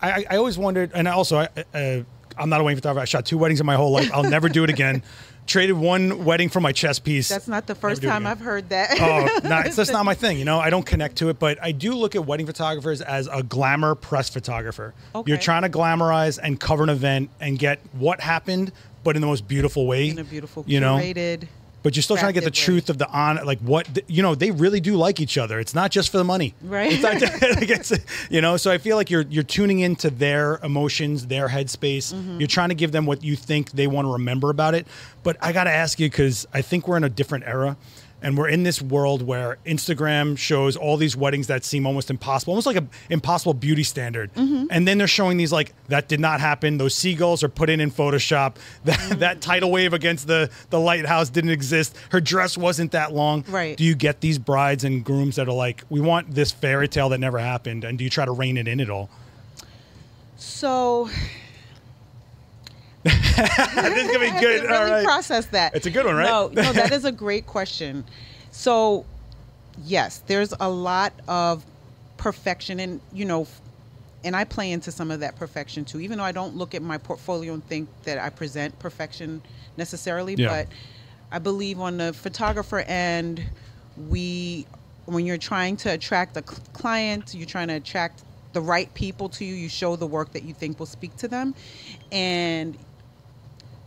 I, 0.00 0.10
I, 0.10 0.24
I 0.32 0.36
always 0.36 0.58
wondered 0.58 0.90
and 0.94 1.08
also 1.08 1.38
I, 1.38 1.48
uh, 1.74 2.02
i'm 2.38 2.48
not 2.48 2.60
a 2.60 2.64
wedding 2.64 2.76
photographer. 2.76 3.02
I 3.02 3.06
shot 3.06 3.26
two 3.26 3.38
weddings 3.38 3.60
in 3.60 3.66
my 3.66 3.74
whole 3.76 3.90
life. 3.92 4.10
I'll 4.12 4.22
never 4.28 4.48
do 4.48 4.62
it 4.64 4.70
again 4.70 5.02
traded 5.46 5.76
one 5.76 6.24
wedding 6.24 6.48
for 6.48 6.60
my 6.60 6.72
chess 6.72 6.98
piece 6.98 7.28
that's 7.28 7.48
not 7.48 7.66
the 7.66 7.74
first 7.74 8.02
time 8.02 8.26
i've 8.26 8.40
heard 8.40 8.68
that 8.68 8.92
oh, 9.00 9.48
not, 9.48 9.66
it's 9.66 9.76
just 9.76 9.92
not 9.98 10.04
my 10.04 10.14
thing. 10.14 10.38
You 10.38 10.44
know, 10.44 10.58
I 10.58 10.70
don't 10.70 10.84
connect 10.86 11.16
to 11.16 11.28
it, 11.28 11.38
but 11.38 11.58
I 11.62 11.72
do 11.72 11.94
look 11.94 12.14
at 12.14 12.24
wedding 12.24 12.46
photographers 12.46 13.00
as 13.00 13.28
a 13.30 13.42
glamour 13.42 13.94
press 13.94 14.28
photographer. 14.28 14.94
Okay. 15.14 15.30
You're 15.30 15.38
trying 15.38 15.62
to 15.62 15.68
glamorize 15.68 16.38
and 16.42 16.58
cover 16.58 16.82
an 16.82 16.88
event 16.88 17.30
and 17.40 17.58
get 17.58 17.80
what 17.92 18.20
happened, 18.20 18.72
but 19.04 19.16
in 19.16 19.20
the 19.20 19.26
most 19.26 19.46
beautiful 19.48 19.86
way. 19.86 20.08
in 20.08 20.18
a 20.18 20.24
beautiful 20.24 20.64
you 20.66 20.80
know, 20.80 20.96
curated 20.96 21.48
but 21.82 21.96
you're 21.96 22.02
still 22.02 22.16
trying 22.16 22.32
to 22.32 22.40
get 22.40 22.44
the 22.44 22.50
truth 22.50 22.90
of 22.90 22.98
the 22.98 23.08
on, 23.08 23.44
like 23.44 23.58
what 23.60 23.88
you 24.08 24.22
know. 24.22 24.34
They 24.34 24.50
really 24.50 24.80
do 24.80 24.96
like 24.96 25.20
each 25.20 25.38
other. 25.38 25.58
It's 25.60 25.74
not 25.74 25.90
just 25.90 26.10
for 26.10 26.18
the 26.18 26.24
money, 26.24 26.54
Right. 26.62 26.92
It's 26.92 27.02
not 27.02 27.18
just, 27.18 27.42
like 27.42 27.70
it's, 27.70 27.92
you 28.30 28.40
know. 28.40 28.56
So 28.56 28.70
I 28.70 28.78
feel 28.78 28.96
like 28.96 29.10
you're 29.10 29.22
you're 29.28 29.42
tuning 29.42 29.80
into 29.80 30.10
their 30.10 30.58
emotions, 30.62 31.26
their 31.26 31.48
headspace. 31.48 32.14
Mm-hmm. 32.14 32.38
You're 32.40 32.46
trying 32.48 32.68
to 32.70 32.74
give 32.74 32.92
them 32.92 33.06
what 33.06 33.22
you 33.22 33.36
think 33.36 33.72
they 33.72 33.86
want 33.86 34.06
to 34.06 34.12
remember 34.12 34.50
about 34.50 34.74
it. 34.74 34.86
But 35.22 35.36
I 35.40 35.52
got 35.52 35.64
to 35.64 35.72
ask 35.72 36.00
you 36.00 36.08
because 36.08 36.46
I 36.52 36.62
think 36.62 36.88
we're 36.88 36.96
in 36.96 37.04
a 37.04 37.10
different 37.10 37.44
era. 37.46 37.76
And 38.22 38.38
we're 38.38 38.48
in 38.48 38.62
this 38.62 38.80
world 38.80 39.22
where 39.22 39.58
Instagram 39.66 40.38
shows 40.38 40.76
all 40.76 40.96
these 40.96 41.16
weddings 41.16 41.48
that 41.48 41.64
seem 41.64 41.86
almost 41.86 42.08
impossible, 42.10 42.52
almost 42.52 42.66
like 42.66 42.76
an 42.76 42.88
impossible 43.10 43.54
beauty 43.54 43.82
standard. 43.82 44.32
Mm-hmm. 44.34 44.66
And 44.70 44.86
then 44.86 44.98
they're 44.98 45.06
showing 45.08 45.36
these 45.36 45.52
like 45.52 45.74
that 45.88 46.08
did 46.08 46.20
not 46.20 46.40
happen. 46.40 46.78
Those 46.78 46.94
seagulls 46.94 47.42
are 47.42 47.48
put 47.48 47.68
in 47.68 47.80
in 47.80 47.90
Photoshop. 47.90 48.54
That 48.84 48.98
Mm-hmm. 49.02 49.18
that 49.20 49.40
tidal 49.40 49.70
wave 49.70 49.92
against 49.92 50.26
the 50.26 50.48
the 50.70 50.78
lighthouse 50.78 51.28
didn't 51.30 51.50
exist. 51.50 51.96
Her 52.10 52.20
dress 52.20 52.56
wasn't 52.56 52.92
that 52.92 53.12
long. 53.12 53.44
Right. 53.48 53.76
Do 53.76 53.84
you 53.84 53.94
get 53.94 54.20
these 54.20 54.38
brides 54.38 54.84
and 54.84 55.04
grooms 55.04 55.36
that 55.36 55.48
are 55.48 55.52
like, 55.52 55.82
we 55.90 56.00
want 56.00 56.34
this 56.34 56.52
fairy 56.52 56.88
tale 56.88 57.08
that 57.08 57.18
never 57.18 57.38
happened, 57.38 57.84
and 57.84 57.98
do 57.98 58.04
you 58.04 58.10
try 58.10 58.24
to 58.24 58.32
rein 58.32 58.56
it 58.56 58.68
in 58.68 58.80
at 58.80 58.90
all? 58.90 59.10
So 60.36 61.08
this 63.04 64.04
is 64.04 64.06
gonna 64.12 64.18
be 64.20 64.30
good. 64.40 64.62
really 64.62 64.68
all 64.68 64.84
right. 64.90 65.04
process 65.04 65.46
that. 65.46 65.74
It's 65.74 65.86
a 65.86 65.90
good 65.90 66.06
one, 66.06 66.16
right? 66.16 66.26
No, 66.28 66.48
no, 66.48 66.72
that 66.72 66.92
is 66.92 67.04
a 67.04 67.12
great 67.24 67.46
question. 67.46 68.04
So, 68.50 69.04
yes, 69.84 70.22
there's 70.26 70.54
a 70.60 70.68
lot 70.70 71.12
of 71.26 71.64
perfection, 72.16 72.78
and 72.80 73.00
you 73.12 73.24
know, 73.24 73.46
and 74.24 74.36
I 74.36 74.44
play 74.44 74.70
into 74.70 74.92
some 74.92 75.10
of 75.10 75.20
that 75.20 75.36
perfection 75.36 75.84
too. 75.84 76.00
Even 76.00 76.18
though 76.18 76.24
I 76.24 76.32
don't 76.32 76.56
look 76.56 76.74
at 76.74 76.82
my 76.82 76.98
portfolio 76.98 77.54
and 77.54 77.64
think 77.66 77.88
that 78.04 78.18
I 78.18 78.30
present 78.30 78.78
perfection 78.78 79.42
necessarily, 79.76 80.34
Yeah. 80.34 80.48
but 80.48 80.68
I 81.32 81.38
believe 81.38 81.80
on 81.80 81.96
the 81.96 82.12
photographer 82.12 82.80
end, 82.80 83.42
we 84.08 84.66
when 85.06 85.26
you're 85.26 85.38
trying 85.38 85.76
to 85.78 85.90
attract 85.90 86.36
a 86.36 86.42
cl- 86.46 86.62
client, 86.72 87.34
you're 87.34 87.46
trying 87.46 87.66
to 87.68 87.74
attract 87.74 88.22
the 88.52 88.60
right 88.60 88.92
people 88.94 89.28
to 89.30 89.44
you. 89.44 89.54
You 89.54 89.68
show 89.68 89.96
the 89.96 90.06
work 90.06 90.32
that 90.34 90.44
you 90.44 90.54
think 90.54 90.78
will 90.78 90.86
speak 90.86 91.16
to 91.16 91.26
them, 91.26 91.54
and 92.12 92.76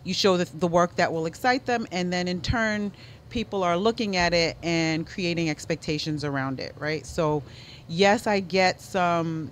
you 0.06 0.14
show 0.14 0.38
the, 0.38 0.46
the 0.58 0.68
work 0.68 0.96
that 0.96 1.12
will 1.12 1.26
excite 1.26 1.66
them 1.66 1.86
and 1.92 2.14
then 2.14 2.28
in 2.28 2.40
turn 2.42 2.92
people 3.30 3.64
are 3.64 3.76
looking 3.78 4.16
at 4.16 4.34
it 4.34 4.56
and 4.64 5.06
creating 5.06 5.50
expectations 5.50 6.24
around 6.24 6.60
it 6.60 6.74
right 6.80 7.06
so 7.06 7.44
yes 7.90 8.28
i 8.28 8.40
get 8.40 8.80
some 8.80 9.52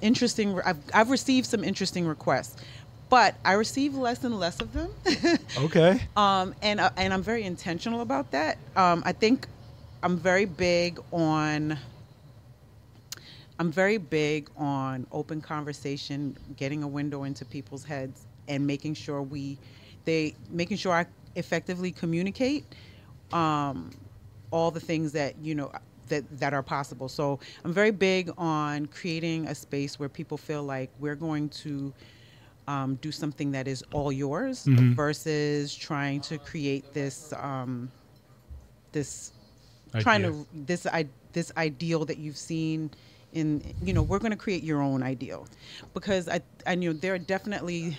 interesting 0.00 0.60
i've, 0.64 0.78
I've 0.94 1.10
received 1.10 1.46
some 1.46 1.64
interesting 1.64 2.06
requests 2.06 2.62
but 3.08 3.34
i 3.44 3.54
receive 3.54 3.94
less 3.94 4.22
and 4.22 4.38
less 4.38 4.60
of 4.60 4.72
them 4.72 4.90
Okay. 5.58 6.00
um, 6.16 6.54
and 6.62 6.78
uh, 6.80 6.90
and 6.96 7.12
I'm 7.12 7.22
very 7.22 7.44
intentional 7.44 8.02
about 8.02 8.30
that. 8.32 8.58
Um, 8.76 9.02
I 9.06 9.12
think 9.12 9.46
I'm 10.02 10.18
very 10.18 10.44
big 10.44 11.00
on. 11.12 11.78
I'm 13.58 13.72
very 13.72 13.96
big 13.96 14.50
on 14.58 15.06
open 15.12 15.40
conversation, 15.40 16.36
getting 16.58 16.82
a 16.82 16.88
window 16.88 17.24
into 17.24 17.44
people's 17.46 17.84
heads, 17.84 18.26
and 18.48 18.66
making 18.66 18.94
sure 18.94 19.22
we, 19.22 19.56
they, 20.06 20.36
making 20.50 20.78
sure 20.78 20.94
I 20.94 21.06
effectively 21.36 21.92
communicate, 21.92 22.66
um, 23.32 23.92
all 24.52 24.72
the 24.72 24.80
things 24.80 25.12
that 25.12 25.38
you 25.38 25.54
know 25.54 25.72
that 26.08 26.24
that 26.40 26.54
are 26.54 26.62
possible. 26.62 27.08
So 27.08 27.40
I'm 27.64 27.72
very 27.74 27.92
big 27.92 28.30
on 28.38 28.86
creating 28.86 29.48
a 29.48 29.54
space 29.54 29.98
where 30.00 30.08
people 30.10 30.38
feel 30.38 30.64
like 30.64 30.90
we're 31.00 31.16
going 31.16 31.50
to 31.50 31.94
um, 32.68 32.96
do 32.96 33.12
something 33.12 33.52
that 33.52 33.68
is 33.68 33.84
all 33.92 34.12
yours 34.12 34.70
versus 34.94 35.74
trying 35.76 36.20
to 36.22 36.38
create 36.38 36.92
this 36.94 37.32
um, 37.34 37.92
this 38.92 39.32
trying 39.98 40.22
to 40.22 40.46
this 40.52 40.86
I, 40.86 41.08
this 41.32 41.52
ideal 41.56 42.04
that 42.06 42.18
you've 42.18 42.36
seen 42.38 42.90
in 43.32 43.74
you 43.82 43.92
know 43.94 44.02
we're 44.02 44.18
going 44.20 44.32
to 44.32 44.38
create 44.38 44.64
your 44.64 44.82
own 44.82 45.02
ideal. 45.02 45.48
Because 45.94 46.28
I 46.28 46.40
I 46.66 46.76
know 46.76 46.92
there 46.92 47.14
are 47.14 47.18
definitely 47.18 47.98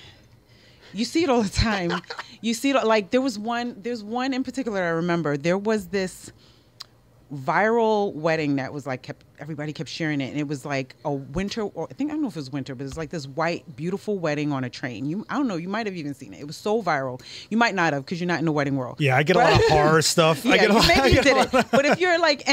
you 0.93 1.05
see 1.05 1.23
it 1.23 1.29
all 1.29 1.41
the 1.41 1.49
time. 1.49 2.01
You 2.41 2.53
see 2.53 2.69
it 2.71 2.85
like 2.85 3.11
there 3.11 3.21
was 3.21 3.37
one 3.39 3.75
there's 3.81 4.03
one 4.03 4.33
in 4.33 4.43
particular 4.43 4.81
I 4.83 4.89
remember. 4.89 5.37
There 5.37 5.57
was 5.57 5.87
this 5.87 6.31
viral 7.33 8.13
wedding 8.13 8.55
that 8.55 8.71
was 8.71 8.87
like 8.87 9.01
kept 9.01 9.25
everybody 9.37 9.73
kept 9.73 9.89
sharing 9.89 10.21
it 10.21 10.29
and 10.29 10.39
it 10.39 10.47
was 10.47 10.63
like 10.63 10.95
a 11.03 11.11
winter 11.11 11.63
or 11.63 11.85
I 11.91 11.93
think 11.93 12.09
I 12.09 12.13
don't 12.13 12.21
know 12.21 12.29
if 12.29 12.37
it 12.37 12.39
was 12.39 12.51
winter 12.51 12.73
but 12.73 12.83
it 12.83 12.85
was 12.85 12.97
like 12.97 13.09
this 13.09 13.27
white 13.27 13.75
beautiful 13.75 14.17
wedding 14.17 14.53
on 14.53 14.63
a 14.63 14.69
train. 14.69 15.05
You 15.05 15.25
I 15.29 15.35
don't 15.35 15.47
know 15.47 15.57
you 15.57 15.67
might 15.67 15.87
have 15.87 15.95
even 15.97 16.13
seen 16.13 16.33
it. 16.33 16.39
It 16.39 16.47
was 16.47 16.55
so 16.55 16.81
viral. 16.81 17.21
You 17.49 17.57
might 17.57 17.75
not 17.75 17.91
have 17.91 18.05
because 18.05 18.21
you're 18.21 18.27
not 18.27 18.39
in 18.39 18.45
the 18.45 18.51
wedding 18.53 18.77
world. 18.77 19.01
Yeah, 19.01 19.17
I 19.17 19.23
get 19.23 19.35
a 19.35 19.39
lot 19.39 19.53
of 19.53 19.65
horror 19.65 20.01
stuff. 20.01 20.45
I 20.45 20.57
get 20.59 20.69
a 20.69 20.73
lot, 20.73 20.87
maybe 20.87 21.09
you 21.09 21.15
lot- 21.33 21.51
didn't. 21.51 21.71
But 21.71 21.85
if 21.85 21.99
you're 21.99 22.17
like, 22.19 22.43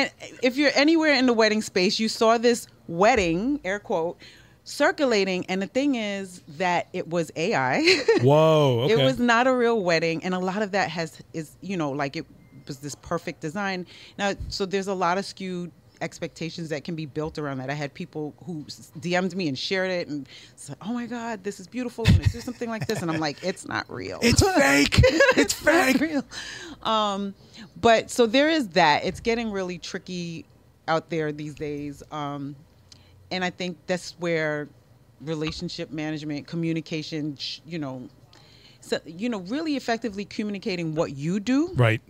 if 0.42 0.56
you're 0.56 0.72
anywhere 0.74 1.14
in 1.14 1.26
the 1.26 1.32
wedding 1.34 1.62
space, 1.62 2.00
you 2.00 2.08
saw 2.08 2.36
this 2.36 2.66
wedding, 2.88 3.60
air 3.64 3.78
quote, 3.78 4.18
circulating, 4.64 5.46
and 5.46 5.62
the 5.62 5.66
thing 5.66 5.94
is 5.94 6.42
that 6.56 6.88
it 6.92 7.08
was 7.08 7.30
AI. 7.36 7.82
Whoa. 8.22 8.80
Okay. 8.84 8.94
It 8.94 9.04
was 9.04 9.18
not 9.18 9.46
a 9.46 9.54
real 9.54 9.80
wedding, 9.80 10.24
and 10.24 10.34
a 10.34 10.38
lot 10.38 10.62
of 10.62 10.72
that 10.72 10.90
has 10.90 11.22
is 11.32 11.56
you 11.60 11.76
know 11.76 11.90
like 11.90 12.16
it 12.16 12.26
was 12.66 12.78
this 12.78 12.94
perfect 12.96 13.40
design. 13.40 13.86
Now, 14.18 14.34
so 14.48 14.66
there's 14.66 14.88
a 14.88 14.94
lot 14.94 15.18
of 15.18 15.24
skewed 15.24 15.70
expectations 16.00 16.68
that 16.70 16.84
can 16.84 16.94
be 16.94 17.06
built 17.06 17.38
around 17.38 17.58
that. 17.58 17.70
I 17.70 17.74
had 17.74 17.94
people 17.94 18.34
who 18.44 18.64
DM'd 19.00 19.34
me 19.36 19.48
and 19.48 19.58
shared 19.58 19.90
it 19.90 20.08
and 20.08 20.28
said, 20.56 20.76
"Oh 20.82 20.92
my 20.92 21.06
God, 21.06 21.44
this 21.44 21.60
is 21.60 21.66
beautiful. 21.66 22.04
I'm 22.08 22.14
do 22.20 22.40
something 22.40 22.68
like 22.68 22.86
this," 22.86 23.02
and 23.02 23.10
I'm 23.10 23.20
like, 23.20 23.42
"It's 23.42 23.66
not 23.66 23.90
real. 23.90 24.18
It's 24.22 24.42
fake. 24.42 25.00
It's 25.36 25.64
not 25.64 25.92
fake. 25.92 26.00
real." 26.00 26.24
Um, 26.82 27.34
but 27.80 28.10
so 28.10 28.26
there 28.26 28.48
is 28.48 28.68
that. 28.70 29.04
It's 29.04 29.20
getting 29.20 29.50
really 29.50 29.78
tricky 29.78 30.44
out 30.86 31.10
there 31.10 31.32
these 31.32 31.54
days, 31.54 32.02
um, 32.10 32.56
and 33.30 33.44
I 33.44 33.50
think 33.50 33.78
that's 33.86 34.12
where 34.18 34.68
relationship 35.20 35.90
management, 35.90 36.46
communication, 36.46 37.36
you 37.64 37.78
know, 37.78 38.08
so 38.80 38.98
you 39.06 39.28
know, 39.28 39.40
really 39.40 39.76
effectively 39.76 40.24
communicating 40.24 40.94
what 40.94 41.12
you 41.16 41.40
do 41.40 41.70
Right. 41.74 42.02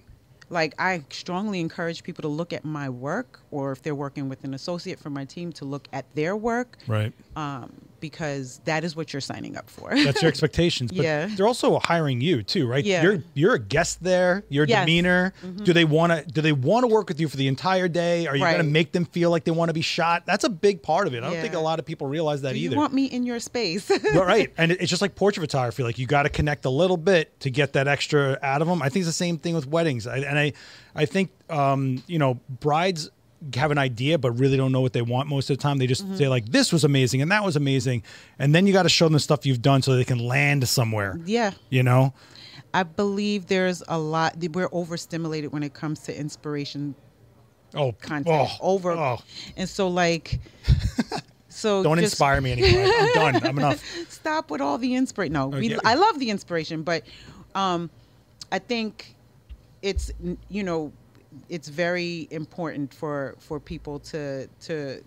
like 0.51 0.75
I 0.79 1.05
strongly 1.11 1.61
encourage 1.61 2.03
people 2.03 2.23
to 2.23 2.29
look 2.29 2.53
at 2.53 2.65
my 2.65 2.89
work, 2.89 3.41
or 3.51 3.73
if 3.73 3.83
they're 3.83 3.95
working 3.95 4.29
with 4.29 4.45
an 4.45 4.55
associate 4.55 4.99
from 4.99 5.13
my 5.13 5.25
team, 5.25 5.53
to 5.55 5.65
look 5.65 5.89
at 5.93 6.13
their 6.15 6.37
work, 6.37 6.79
Right. 6.87 7.13
um, 7.37 7.89
because 8.09 8.61
that 8.67 8.85
is 8.85 8.95
what 8.95 9.13
you're 9.15 9.21
signing 9.23 9.57
up 9.57 9.71
for. 9.71 9.89
That's 9.95 10.21
your 10.21 10.29
expectations. 10.35 10.93
But 10.93 11.03
Yeah. 11.05 11.27
they're 11.35 11.47
also 11.47 11.79
hiring 11.79 12.21
you 12.21 12.43
too, 12.43 12.67
right? 12.67 12.85
Yeah. 12.85 13.03
You're 13.03 13.23
you're 13.33 13.55
a 13.55 13.59
guest 13.59 14.03
there. 14.05 14.45
Your 14.51 14.67
Yes. 14.67 14.77
Mm-hmm. 14.77 14.85
demeanor. 14.87 15.33
Do 15.63 15.73
they 15.73 15.85
want 15.87 16.13
to? 16.13 16.23
Do 16.31 16.43
they 16.43 16.53
want 16.53 16.85
to 16.85 16.89
work 16.89 17.09
with 17.09 17.19
you 17.19 17.29
for 17.31 17.39
the 17.39 17.49
entire 17.49 17.89
day? 17.89 18.27
Are 18.27 18.37
you 18.37 18.43
going 18.45 18.59
to 18.59 18.63
make 18.63 18.93
them 18.93 19.07
feel 19.07 19.31
like 19.31 19.45
they 19.45 19.51
want 19.53 19.71
to 19.71 19.73
be 19.73 19.81
shot? 19.81 20.27
That's 20.27 20.45
a 20.45 20.51
big 20.51 20.83
part 20.83 21.07
of 21.07 21.15
it. 21.15 21.19
I 21.19 21.21
don't 21.27 21.33
Yeah. 21.35 21.43
think 21.43 21.55
a 21.55 21.59
lot 21.61 21.79
of 21.79 21.87
people 21.87 22.07
realize 22.07 22.43
that 22.43 22.53
Do 22.53 22.59
either. 22.59 22.75
you 22.75 22.79
want 22.79 22.93
me 22.93 23.07
in 23.07 23.25
your 23.25 23.41
space? 23.41 23.89
But, 23.89 24.03
right. 24.15 24.53
And 24.59 24.73
it's 24.73 24.91
just 24.91 25.01
like 25.01 25.15
portrait 25.15 25.43
photography. 25.43 25.83
Like 25.83 25.99
you 25.99 26.07
got 26.07 26.25
to 26.25 26.29
connect 26.29 26.67
a 26.67 26.71
little 26.71 26.99
bit 26.99 27.41
to 27.41 27.51
get 27.51 27.73
that 27.73 27.89
extra 27.89 28.39
out 28.43 28.61
of 28.61 28.69
them. 28.69 28.83
I 28.83 28.91
think 28.91 29.03
it's 29.03 29.09
the 29.09 29.13
same 29.15 29.39
thing 29.39 29.55
with 29.55 29.67
weddings. 29.67 30.07
I, 30.07 30.19
and 30.19 30.39
I, 30.39 30.53
I 30.95 31.07
think, 31.07 31.31
um, 31.49 32.03
you 32.07 32.19
know, 32.19 32.39
brides 32.61 33.11
have 33.55 33.71
an 33.71 33.79
idea, 33.79 34.19
but 34.19 34.33
really 34.33 34.57
don't 34.57 34.73
know 34.73 34.81
what 34.81 34.93
they 34.93 35.03
want 35.03 35.29
most 35.29 35.51
of 35.51 35.57
the 35.57 35.63
time. 35.63 35.79
They 35.79 35.87
just 35.87 36.05
Mm-hmm. 36.05 36.17
say 36.17 36.29
like, 36.29 36.47
this 36.47 36.73
was 36.73 36.85
amazing 36.85 37.23
and 37.23 37.31
that 37.31 37.45
was 37.45 37.57
amazing. 37.57 38.03
And 38.39 38.55
then 38.55 38.67
you 38.67 38.73
got 38.73 38.85
to 38.85 38.89
show 38.89 39.07
them 39.07 39.13
the 39.15 39.21
stuff 39.21 39.45
you've 39.47 39.63
done 39.63 39.83
so 39.83 39.95
they 39.97 40.05
can 40.05 40.19
land 40.19 40.69
somewhere, 40.69 41.19
yeah, 41.25 41.53
you 41.71 41.83
know? 41.83 42.15
I 42.73 42.83
believe 42.83 43.47
there's 43.47 43.83
a 43.87 43.99
lot. 43.99 44.37
We're 44.53 44.69
overstimulated 44.73 45.53
when 45.53 45.63
it 45.63 45.75
comes 45.75 46.01
to 46.01 46.19
inspiration 46.19 46.95
Oh, 47.77 47.93
content. 47.93 48.27
oh, 48.29 48.57
Over, 48.61 48.93
oh. 48.93 49.21
and 49.57 49.69
so 49.69 49.89
like, 49.89 50.41
so 51.49 51.83
Don't 51.83 51.99
just- 51.99 52.13
inspire 52.15 52.41
me 52.41 52.53
anymore. 52.53 52.85
I'm 52.87 53.13
done. 53.15 53.47
I'm 53.47 53.59
enough. 53.59 53.85
stop 54.09 54.51
with 54.51 54.61
all 54.61 54.79
the 54.79 54.95
inspiration. 54.95 55.33
No, 55.33 55.49
we. 55.49 55.77
I 55.85 55.95
love 55.95 56.19
the 56.19 56.31
inspiration, 56.31 56.83
but 56.83 57.05
um, 57.55 57.91
I 58.53 58.59
think 58.59 59.15
it's 59.83 60.11
you 60.49 60.63
know 60.63 60.93
it's 61.49 61.69
very 61.69 62.29
important 62.31 62.93
for 62.95 63.35
for 63.39 63.59
people 63.61 63.99
to 64.01 64.47
to 64.63 65.03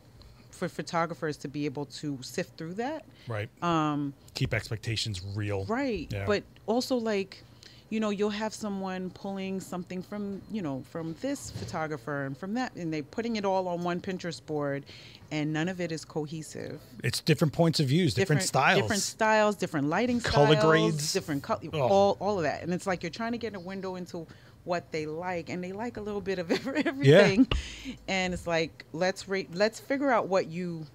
for 0.51 0.67
photographers 0.67 1.37
to 1.37 1.47
be 1.47 1.65
able 1.65 1.85
to 1.85 2.17
sift 2.21 2.57
through 2.57 2.73
that. 2.73 3.05
Right. 3.27 3.47
Um, 3.63 4.13
Keep 4.33 4.53
expectations 4.55 5.21
real. 5.35 5.65
right, 5.65 6.07
Yeah. 6.11 6.25
but 6.25 6.43
also 6.65 6.95
like 6.95 7.43
you 7.89 7.99
know 8.01 8.09
you'll 8.09 8.31
have 8.31 8.53
someone 8.53 9.09
pulling 9.11 9.61
something 9.61 10.01
from 10.01 10.41
you 10.51 10.61
know 10.61 10.83
from 10.91 11.15
this 11.21 11.51
photographer 11.51 12.25
and 12.25 12.37
from 12.37 12.53
that 12.55 12.75
and 12.75 12.91
they're 12.93 13.01
putting 13.03 13.37
it 13.37 13.45
all 13.45 13.65
on 13.69 13.81
one 13.81 14.01
pinterest 14.01 14.45
board 14.45 14.83
and 15.31 15.53
none 15.53 15.69
of 15.69 15.79
it 15.79 15.89
is 15.93 16.03
cohesive 16.03 16.81
It's 17.03 17.21
different 17.21 17.53
points 17.53 17.79
of 17.79 17.87
views, 17.87 18.13
different, 18.13 18.41
styles. 18.43 18.81
different 18.81 19.01
styles, 19.03 19.55
different 19.55 19.87
lighting 19.87 20.19
Color 20.19 20.55
styles, 20.57 20.65
grades. 20.65 21.13
different 21.13 21.43
color, 21.43 21.59
Ugh. 21.67 21.75
all 21.75 22.17
all 22.19 22.37
of 22.37 22.43
that. 22.43 22.61
And 22.63 22.73
it's 22.73 22.87
like 22.87 23.03
you're 23.03 23.09
trying 23.09 23.31
to 23.33 23.37
get 23.37 23.55
a 23.55 23.59
window 23.59 23.95
into 23.95 24.27
what 24.67 24.91
they 24.91 25.05
like, 25.05 25.49
and 25.49 25.63
they 25.63 25.71
like 25.71 25.97
a 25.97 26.01
little 26.01 26.21
bit 26.21 26.37
of 26.37 26.51
everything. 26.85 27.47
yeah. 27.85 27.93
And 28.07 28.33
it's 28.33 28.45
like 28.45 28.85
let's 28.93 29.27
rate, 29.27 29.49
let's 29.55 29.79
figure 29.79 30.11
out 30.11 30.27
what 30.27 30.47
you 30.47 30.85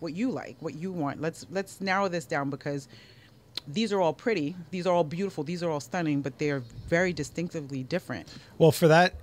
what 0.00 0.14
you 0.14 0.30
like, 0.30 0.56
what 0.60 0.74
you 0.74 0.90
want. 0.90 1.20
Let's 1.20 1.46
let's 1.50 1.80
narrow 1.80 2.08
this 2.08 2.24
down 2.24 2.50
because 2.50 2.88
these 3.68 3.92
are 3.92 4.00
all 4.00 4.12
pretty, 4.12 4.56
these 4.70 4.86
are 4.86 4.94
all 4.94 5.04
beautiful, 5.04 5.44
these 5.44 5.62
are 5.62 5.70
all 5.70 5.80
stunning, 5.80 6.22
but 6.22 6.38
they're 6.38 6.62
very 6.88 7.12
distinctively 7.12 7.82
different. 7.82 8.28
Well, 8.58 8.72
for 8.72 8.88
that, 8.88 9.14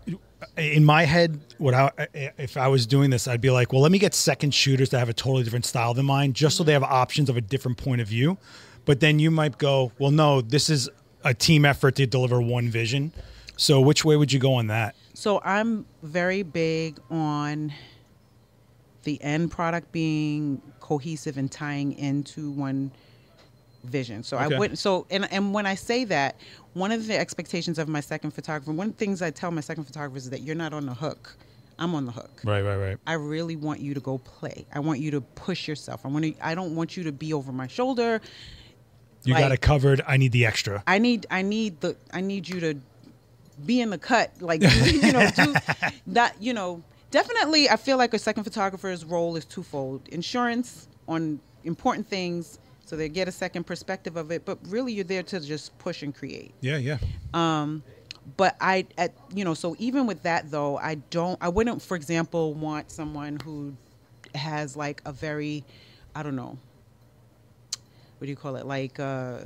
in 0.55 0.85
my 0.85 1.03
head, 1.05 1.39
what 1.57 1.73
I 1.73 1.91
if 2.13 2.57
I 2.57 2.67
was 2.67 2.85
doing 2.85 3.09
this, 3.09 3.27
I'd 3.27 3.41
be 3.41 3.49
like, 3.49 3.73
well, 3.73 3.81
let 3.81 3.91
me 3.91 3.99
get 3.99 4.13
second 4.13 4.53
shooters 4.53 4.89
that 4.91 4.99
have 4.99 5.09
a 5.09 5.13
totally 5.13 5.43
different 5.43 5.65
style 5.65 5.93
than 5.93 6.05
mine, 6.05 6.33
just 6.33 6.57
so 6.57 6.63
they 6.63 6.73
mm-hmm. 6.73 6.83
have 6.83 6.91
options 6.91 7.29
of 7.29 7.37
a 7.37 7.41
different 7.41 7.77
point 7.77 8.01
of 8.01 8.07
view. 8.07 8.37
But 8.85 9.01
then 9.01 9.19
you 9.19 9.31
might 9.31 9.57
go, 9.57 9.91
well, 9.99 10.11
no, 10.11 10.39
this 10.39 10.69
is 10.69 10.87
a 11.23 11.33
team 11.33 11.65
effort 11.65 11.95
to 11.95 12.05
deliver 12.05 12.41
one 12.41 12.69
vision. 12.69 13.11
So 13.57 13.81
which 13.81 14.05
way 14.05 14.15
would 14.15 14.31
you 14.31 14.39
go 14.39 14.53
on 14.55 14.67
that? 14.67 14.95
So 15.13 15.41
I'm 15.43 15.85
very 16.03 16.43
big 16.43 16.99
on 17.09 17.73
the 19.03 19.21
end 19.23 19.51
product 19.51 19.91
being 19.91 20.61
cohesive 20.79 21.37
and 21.37 21.51
tying 21.51 21.93
into 21.97 22.51
one 22.51 22.91
vision. 23.83 24.21
So 24.23 24.37
Okay. 24.37 24.55
I 24.55 24.59
wouldn't 24.59 24.79
so 24.79 25.07
and 25.09 25.31
and 25.31 25.53
when 25.53 25.65
I 25.65 25.75
say 25.75 26.03
that, 26.05 26.35
one 26.73 26.91
of 26.91 27.07
the 27.07 27.17
expectations 27.17 27.79
of 27.79 27.87
my 27.87 27.99
second 28.01 28.31
photographer, 28.31 28.71
one 28.71 28.87
of 28.87 28.93
the 28.93 28.97
things 28.99 29.21
I 29.21 29.31
tell 29.31 29.49
my 29.51 29.61
second 29.61 29.85
photographers 29.85 30.25
is 30.25 30.29
that 30.31 30.41
you're 30.41 30.55
not 30.55 30.73
on 30.73 30.85
the 30.85 30.93
hook. 30.93 31.35
I'm 31.79 31.93
on 31.93 32.05
the 32.05 32.11
hook. 32.11 32.41
Right, 32.43 32.61
right, 32.63 32.75
right. 32.75 32.97
I 33.05 33.13
really 33.13 33.55
want 33.55 33.79
you 33.81 33.93
to 33.93 33.99
go 33.99 34.17
play. 34.17 34.65
I 34.73 34.79
want 34.79 34.99
you 34.99 35.11
to 35.11 35.21
push 35.21 35.67
yourself. 35.67 36.05
I 36.05 36.09
want 36.09 36.25
to 36.25 36.33
I 36.41 36.53
don't 36.55 36.75
want 36.75 36.97
you 36.97 37.03
to 37.03 37.11
be 37.11 37.33
over 37.33 37.51
my 37.51 37.67
shoulder. 37.67 38.19
You 39.23 39.33
Like- 39.33 39.43
got 39.43 39.51
it 39.51 39.61
covered. 39.61 40.01
I 40.07 40.17
need 40.17 40.31
the 40.31 40.45
extra. 40.45 40.83
I 40.85 40.99
need 40.99 41.25
I 41.31 41.41
need 41.41 41.81
the 41.81 41.95
I 42.11 42.21
need 42.21 42.47
you 42.49 42.59
to 42.61 42.75
be 43.65 43.81
in 43.81 43.89
the 43.89 43.97
cut, 43.97 44.31
like 44.41 44.61
you 44.85 45.11
know, 45.11 45.29
do 45.35 45.53
that. 46.07 46.35
You 46.39 46.53
know, 46.53 46.83
definitely. 47.11 47.69
I 47.69 47.75
feel 47.75 47.97
like 47.97 48.13
a 48.13 48.19
second 48.19 48.43
photographer's 48.43 49.05
role 49.05 49.35
is 49.35 49.45
twofold: 49.45 50.07
insurance 50.09 50.87
on 51.07 51.39
important 51.63 52.07
things, 52.07 52.59
so 52.85 52.95
they 52.95 53.09
get 53.09 53.27
a 53.27 53.31
second 53.31 53.65
perspective 53.65 54.15
of 54.15 54.31
it. 54.31 54.45
But 54.45 54.59
really, 54.67 54.93
you're 54.93 55.03
there 55.03 55.23
to 55.23 55.39
just 55.39 55.77
push 55.79 56.03
and 56.03 56.13
create. 56.15 56.53
Yeah, 56.61 56.77
yeah. 56.77 56.97
Um, 57.33 57.83
but 58.35 58.57
I, 58.59 58.85
at, 58.97 59.13
you 59.33 59.45
know, 59.45 59.53
so 59.53 59.75
even 59.79 60.05
with 60.05 60.23
that 60.23 60.51
though, 60.51 60.77
I 60.77 60.95
don't, 60.95 61.37
I 61.39 61.47
wouldn't, 61.47 61.81
for 61.81 61.95
example, 61.95 62.53
want 62.53 62.91
someone 62.91 63.39
who 63.43 63.73
has 64.35 64.75
like 64.75 65.01
a 65.05 65.13
very, 65.13 65.63
I 66.13 66.23
don't 66.23 66.35
know, 66.35 66.57
what 68.17 68.25
do 68.25 68.27
you 68.27 68.35
call 68.35 68.57
it, 68.57 68.65
like 68.65 68.99
uh, 68.99 69.39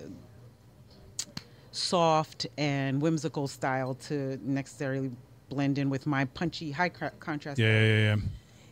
soft 1.72 2.48
and 2.58 3.02
whimsical 3.02 3.48
style 3.48 3.96
to 3.96 4.38
necessarily 4.44 5.12
blend 5.50 5.78
in 5.78 5.90
with 5.90 6.06
my 6.06 6.26
punchy 6.26 6.72
high 6.72 6.90
contrast. 6.90 7.60
Yeah, 7.60 7.68
yeah, 7.84 7.98
yeah. 8.04 8.16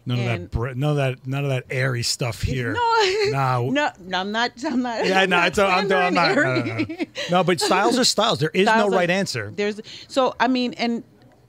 None 0.05 0.19
of 0.19 0.25
that, 0.25 0.51
br- 0.51 0.69
none 0.73 0.89
of 0.91 0.95
that, 0.95 1.27
none 1.27 1.43
of 1.43 1.49
that 1.51 1.65
airy 1.69 2.03
stuff 2.03 2.41
here. 2.53 2.73
No, 2.73 2.79
Nah. 3.31 3.61
no, 3.69 3.89
no, 4.01 4.19
I'm 4.19 4.31
not. 4.31 4.51
I'm 4.65 4.81
not. 4.81 5.05
Yeah, 5.05 5.25
no, 5.25 5.41
it's, 5.43 5.59
I'm, 5.59 5.91
I'm, 5.91 5.91
I'm 5.91 6.13
not. 6.13 6.35
No, 6.35 6.43
no, 6.61 6.77
no. 6.77 6.95
No, 7.29 7.43
but 7.43 7.59
styles 7.59 7.99
are 7.99 8.03
styles. 8.03 8.39
There 8.39 8.49
is 8.53 8.67
Styles 8.67 8.89
no 8.91 8.95
are- 8.95 8.99
right 8.99 9.09
answer. 9.09 9.51
There's 9.55 9.79
so 10.07 10.35
I 10.39 10.47
mean, 10.47 10.73
and 10.73 11.03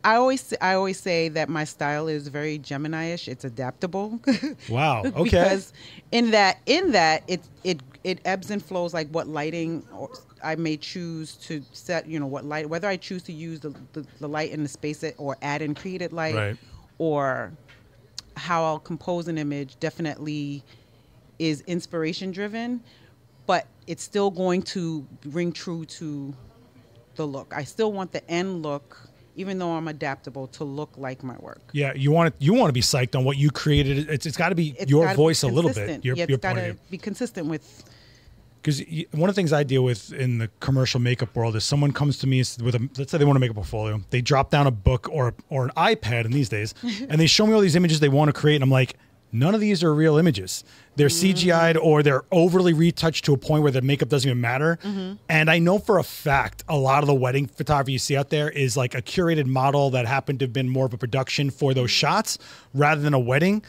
I 0.05 0.17
always 0.17 0.53
I 0.61 0.75
always 0.75 0.99
say 1.01 1.29
that 1.31 1.49
my 1.49 1.65
style 1.65 2.09
is 2.09 2.29
very 2.29 2.59
Gemini-ish. 2.59 3.29
It's 3.29 3.45
adaptable. 3.45 4.21
Wow. 4.69 5.03
Okay. 5.05 5.23
because 5.25 5.73
in 6.13 6.33
that 6.33 6.59
in 6.67 6.93
that 6.93 7.23
it 7.29 7.41
it 7.65 7.81
it 8.05 8.21
ebbs 8.25 8.51
and 8.51 8.63
flows 8.63 8.93
like 8.93 9.09
what 9.11 9.27
lighting 9.29 9.87
or 9.95 10.11
I 10.43 10.57
may 10.57 10.77
choose 10.77 11.37
to 11.37 11.63
set. 11.73 12.07
You 12.07 12.21
know 12.21 12.27
what 12.27 12.45
light 12.45 12.69
whether 12.69 12.89
I 12.89 12.97
choose 12.97 13.23
to 13.25 13.33
use 13.33 13.61
the 13.61 13.75
the, 13.93 14.07
the 14.21 14.29
light 14.29 14.51
in 14.51 14.63
the 14.63 14.69
space 14.69 15.03
it, 15.03 15.15
or 15.19 15.37
add 15.43 15.63
in 15.63 15.75
created 15.75 16.13
light 16.13 16.35
Right. 16.35 16.57
or 16.99 17.53
how 18.37 18.65
I'll 18.65 18.79
compose 18.79 19.29
an 19.29 19.39
image 19.39 19.79
definitely 19.81 20.63
is 21.39 21.63
inspiration 21.63 22.31
driven, 22.31 22.81
but 23.47 23.67
it's 23.87 24.03
still 24.03 24.31
going 24.31 24.63
to 24.63 25.07
ring 25.27 25.53
true 25.53 25.85
to 25.87 26.35
the 27.17 27.27
look. 27.27 27.53
I 27.55 27.65
still 27.65 27.93
want 27.93 28.13
the 28.13 28.29
end 28.31 28.63
look, 28.63 28.97
even 29.37 29.59
though 29.59 29.73
I'm 29.73 29.89
adaptable, 29.89 30.47
to 30.49 30.65
look 30.65 30.91
like 30.97 31.23
my 31.23 31.37
work. 31.39 31.61
Yeah, 31.73 31.93
you 31.95 32.13
want 32.13 32.39
to 32.39 32.45
you 32.45 32.55
want 32.55 32.69
to 32.69 32.73
be 32.73 32.81
psyched 32.83 33.17
on 33.17 33.25
what 33.25 33.37
you 33.37 33.51
created. 33.51 34.09
It's 34.09 34.27
it's 34.27 34.37
got 34.37 34.51
to 34.51 34.55
be 34.55 34.75
It's 34.79 34.91
your 34.91 35.05
gotta 35.05 35.17
be 35.17 35.23
voice 35.23 35.43
a 35.43 35.49
little 35.49 35.73
bit. 35.73 36.05
Your, 36.05 36.17
yeah, 36.17 36.27
your 36.29 36.37
it's 36.37 36.43
got 36.43 36.55
point 36.55 36.69
of 36.69 36.85
to 36.85 36.91
be 36.91 36.99
consistent 36.99 37.47
with 37.49 37.85
because 38.63 38.83
one 39.13 39.29
of 39.29 39.35
the 39.35 39.39
things 39.39 39.53
I 39.53 39.63
deal 39.63 39.83
with 39.83 40.13
in 40.13 40.39
the 40.39 40.49
commercial 40.61 41.01
makeup 41.01 41.35
world 41.35 41.57
is 41.57 41.65
someone 41.65 41.93
comes 41.93 42.19
to 42.19 42.27
me 42.27 42.39
with 42.63 42.75
a 42.75 42.89
let's 42.99 43.11
say 43.11 43.19
they 43.19 43.25
want 43.25 43.37
to 43.37 43.41
make 43.41 43.51
a 43.51 43.55
portfolio, 43.55 44.01
they 44.11 44.21
drop 44.21 44.51
down 44.51 44.67
a 44.67 44.71
book 44.71 45.09
or 45.11 45.35
or 45.49 45.65
an 45.65 45.71
iPad 45.77 46.25
in 46.25 46.33
these 46.33 46.49
days, 46.49 46.75
and 46.83 47.21
they 47.21 47.27
show 47.27 47.47
me 47.47 47.53
all 47.53 47.61
these 47.61 47.77
images 47.77 48.01
they 48.01 48.09
want 48.09 48.29
to 48.29 48.33
create, 48.33 48.57
and 48.57 48.65
I'm 48.65 48.71
like, 48.71 48.97
none 49.33 49.55
of 49.55 49.61
these 49.61 49.83
are 49.83 49.95
real 49.95 50.17
images. 50.17 50.65
They're 50.97 51.09
mm. 51.09 51.35
CGI'd 51.35 51.77
or 51.77 52.03
they're 52.03 52.25
overly 52.33 52.73
retouched 52.73 53.25
to 53.27 53.33
a 53.33 53.37
point 53.37 53.63
where 53.63 53.73
the 53.73 53.81
makeup 53.81 54.09
doesn't 54.09 54.29
even 54.29 54.41
matter. 54.41 54.79
Mm-hmm. 54.83 55.15
And 55.29 55.51
I 55.51 55.59
know 55.59 55.79
for 55.79 55.99
a 55.99 56.05
fact 56.05 56.65
a 56.69 56.77
lot 56.77 57.03
of 57.03 57.07
the 57.07 57.15
wedding 57.15 57.47
photography 57.47 57.93
you 57.93 57.99
see 57.99 58.17
out 58.17 58.31
there 58.31 58.51
is 58.51 58.77
like 58.77 58.95
a 58.95 59.03
curated 59.03 59.47
model 59.47 59.91
that 59.91 60.07
happened 60.07 60.41
to 60.41 60.45
have 60.45 60.53
been 60.53 60.69
more 60.69 60.87
of 60.87 60.93
a 60.93 60.99
production 60.99 61.51
for 61.51 61.75
those 61.75 61.91
mm. 61.91 61.95
shots 61.95 62.39
rather 62.75 63.01
than 63.01 63.15
a 63.15 63.19
wedding. 63.19 63.63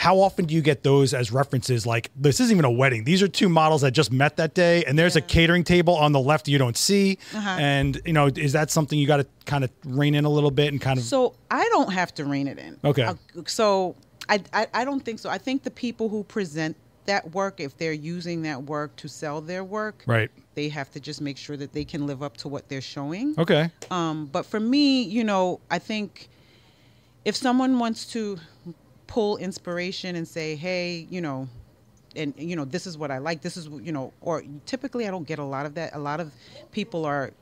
How 0.00 0.18
often 0.18 0.46
do 0.46 0.54
you 0.54 0.62
get 0.62 0.82
those 0.82 1.12
as 1.12 1.30
references? 1.30 1.84
Like, 1.84 2.10
this 2.16 2.40
isn't 2.40 2.56
even 2.56 2.64
a 2.64 2.70
wedding. 2.70 3.04
These 3.04 3.22
are 3.22 3.28
two 3.28 3.50
models 3.50 3.82
that 3.82 3.90
just 3.90 4.10
met 4.10 4.38
that 4.38 4.54
day, 4.54 4.82
and 4.86 4.98
there's 4.98 5.14
a 5.14 5.20
catering 5.20 5.62
table 5.62 5.94
on 5.94 6.12
the 6.12 6.20
left 6.20 6.48
you 6.48 6.56
don't 6.56 6.74
see. 6.74 7.18
Uh-huh. 7.34 7.58
And, 7.60 8.00
you 8.06 8.14
know, 8.14 8.28
is 8.28 8.54
that 8.54 8.70
something 8.70 8.98
you 8.98 9.06
got 9.06 9.18
to 9.18 9.26
kind 9.44 9.62
of 9.62 9.70
rein 9.84 10.14
in 10.14 10.24
a 10.24 10.30
little 10.30 10.50
bit 10.50 10.72
and 10.72 10.80
kind 10.80 10.98
of. 10.98 11.04
So 11.04 11.34
I 11.50 11.68
don't 11.68 11.92
have 11.92 12.14
to 12.14 12.24
rein 12.24 12.48
it 12.48 12.58
in. 12.58 12.78
Okay. 12.82 13.02
Uh, 13.02 13.14
so 13.44 13.94
I, 14.30 14.42
I 14.54 14.66
I 14.72 14.84
don't 14.86 15.04
think 15.04 15.18
so. 15.18 15.28
I 15.28 15.36
think 15.36 15.64
the 15.64 15.70
people 15.70 16.08
who 16.08 16.24
present 16.24 16.78
that 17.04 17.34
work, 17.34 17.60
if 17.60 17.76
they're 17.76 17.92
using 17.92 18.40
that 18.42 18.62
work 18.62 18.96
to 18.96 19.06
sell 19.06 19.42
their 19.42 19.64
work, 19.64 20.02
right. 20.06 20.30
they 20.54 20.70
have 20.70 20.90
to 20.92 21.00
just 21.00 21.20
make 21.20 21.36
sure 21.36 21.58
that 21.58 21.74
they 21.74 21.84
can 21.84 22.06
live 22.06 22.22
up 22.22 22.38
to 22.38 22.48
what 22.48 22.70
they're 22.70 22.80
showing. 22.80 23.34
Okay. 23.36 23.70
Um, 23.90 24.30
but 24.32 24.46
for 24.46 24.60
me, 24.60 25.02
you 25.02 25.24
know, 25.24 25.60
I 25.70 25.78
think 25.78 26.30
if 27.26 27.36
someone 27.36 27.78
wants 27.78 28.06
to 28.12 28.38
pull 29.10 29.36
inspiration 29.36 30.16
and 30.16 30.26
say, 30.26 30.54
hey, 30.56 31.06
you 31.10 31.20
know, 31.20 31.48
and 32.16 32.32
you 32.38 32.56
know, 32.56 32.64
this 32.64 32.86
is 32.86 32.96
what 32.96 33.10
I 33.10 33.18
like. 33.18 33.42
This 33.42 33.56
is 33.56 33.66
you 33.68 33.92
know, 33.92 34.12
or 34.22 34.42
typically 34.66 35.06
I 35.06 35.10
don't 35.10 35.26
get 35.26 35.38
a 35.38 35.44
lot 35.44 35.66
of 35.66 35.74
that. 35.74 35.94
A 35.94 35.98
lot 35.98 36.20
of 36.20 36.32
people 36.72 37.04
are 37.04 37.32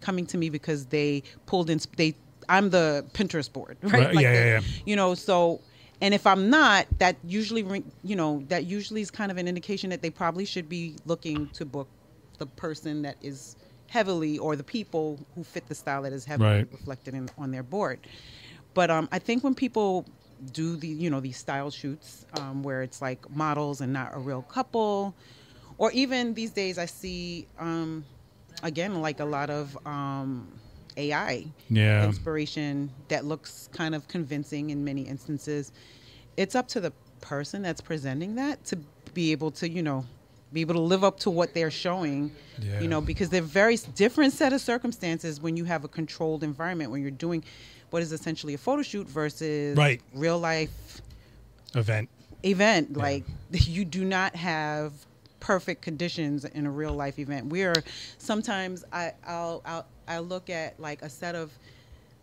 coming 0.00 0.26
to 0.26 0.38
me 0.38 0.48
because 0.50 0.86
they 0.86 1.22
pulled 1.46 1.68
in. 1.70 1.80
They 1.96 2.14
I'm 2.48 2.70
the 2.70 3.04
Pinterest 3.12 3.52
board, 3.52 3.76
right? 3.82 3.92
Right, 3.92 4.14
yeah, 4.14 4.32
the- 4.32 4.38
yeah, 4.38 4.44
yeah. 4.44 4.60
You 4.86 4.94
know, 4.96 5.14
so. 5.14 5.60
And 6.00 6.14
if 6.14 6.28
I'm 6.28 6.48
not, 6.48 6.86
that 7.00 7.16
usually, 7.24 7.64
ring- 7.64 7.90
you 8.04 8.14
know, 8.14 8.44
that 8.50 8.66
usually 8.66 9.00
is 9.00 9.10
kind 9.10 9.32
of 9.32 9.36
an 9.36 9.48
indication 9.48 9.90
that 9.90 10.00
they 10.00 10.10
probably 10.10 10.44
should 10.44 10.68
be 10.68 10.94
looking 11.06 11.48
to 11.54 11.64
book 11.64 11.88
the 12.38 12.46
person 12.46 13.02
that 13.02 13.16
is 13.20 13.56
heavily, 13.88 14.38
or 14.38 14.54
the 14.54 14.62
people 14.62 15.18
who 15.34 15.42
fit 15.42 15.66
the 15.66 15.74
style 15.74 16.02
that 16.02 16.12
is 16.12 16.24
heavily 16.24 16.48
Right. 16.58 16.68
reflected 16.70 17.14
in, 17.14 17.28
on 17.36 17.50
their 17.50 17.64
board. 17.64 17.98
But 18.74 18.92
um, 18.92 19.08
I 19.10 19.18
think 19.18 19.42
when 19.42 19.56
people 19.56 20.06
do 20.52 20.76
the, 20.76 20.88
you 20.88 21.10
know, 21.10 21.20
these 21.20 21.36
style 21.36 21.70
shoots 21.70 22.24
um, 22.32 22.62
where 22.62 22.82
it's 22.82 23.00
like 23.02 23.28
models 23.30 23.80
and 23.80 23.92
not 23.92 24.10
a 24.14 24.18
real 24.18 24.42
couple, 24.42 25.14
or 25.78 25.90
even 25.92 26.34
these 26.34 26.50
days 26.50 26.78
I 26.78 26.86
see, 26.86 27.46
um, 27.58 28.04
again, 28.62 29.00
like 29.00 29.20
a 29.20 29.24
lot 29.24 29.50
of 29.50 29.76
um, 29.86 30.58
AI 30.96 31.46
Yeah. 31.68 32.04
inspiration 32.04 32.90
that 33.08 33.24
looks 33.24 33.68
kind 33.72 33.94
of 33.94 34.08
convincing 34.08 34.70
in 34.70 34.84
many 34.84 35.02
instances. 35.02 35.72
It's 36.36 36.54
up 36.54 36.68
to 36.68 36.80
the 36.80 36.92
person 37.20 37.62
that's 37.62 37.80
presenting 37.80 38.36
that 38.36 38.64
to 38.66 38.78
be 39.14 39.32
able 39.32 39.50
to, 39.52 39.68
you 39.68 39.82
know, 39.82 40.04
be 40.52 40.60
able 40.62 40.74
to 40.74 40.80
live 40.80 41.04
up 41.04 41.18
to 41.20 41.30
what 41.30 41.52
they're 41.52 41.70
showing, 41.70 42.32
Yeah. 42.60 42.80
you 42.80 42.88
know, 42.88 43.00
because 43.00 43.28
they're 43.28 43.42
very 43.42 43.76
different 43.94 44.32
set 44.32 44.52
of 44.52 44.60
circumstances 44.60 45.40
when 45.40 45.56
you 45.56 45.64
have 45.64 45.84
a 45.84 45.88
controlled 45.88 46.42
environment 46.42 46.90
when 46.90 47.02
you're 47.02 47.10
doing 47.10 47.44
what 47.90 48.02
is 48.02 48.12
essentially 48.12 48.54
a 48.54 48.58
photo 48.58 48.82
shoot 48.82 49.08
versus 49.08 49.76
Right. 49.76 50.00
real 50.14 50.38
life 50.38 51.00
Event. 51.74 52.08
event. 52.42 52.96
Like 52.96 53.24
you 53.52 53.84
do 53.84 54.04
not 54.04 54.34
have 54.36 54.92
perfect 55.40 55.82
conditions 55.82 56.44
in 56.44 56.66
a 56.66 56.70
real 56.70 56.92
life 56.92 57.18
event. 57.18 57.46
We 57.46 57.62
are 57.62 57.74
sometimes 58.18 58.84
I 58.92 59.12
I'll 59.26 59.62
I'll 59.64 59.86
I 60.06 60.18
look 60.18 60.50
at 60.50 60.78
like 60.80 61.02
a 61.02 61.08
set 61.10 61.34
of 61.34 61.52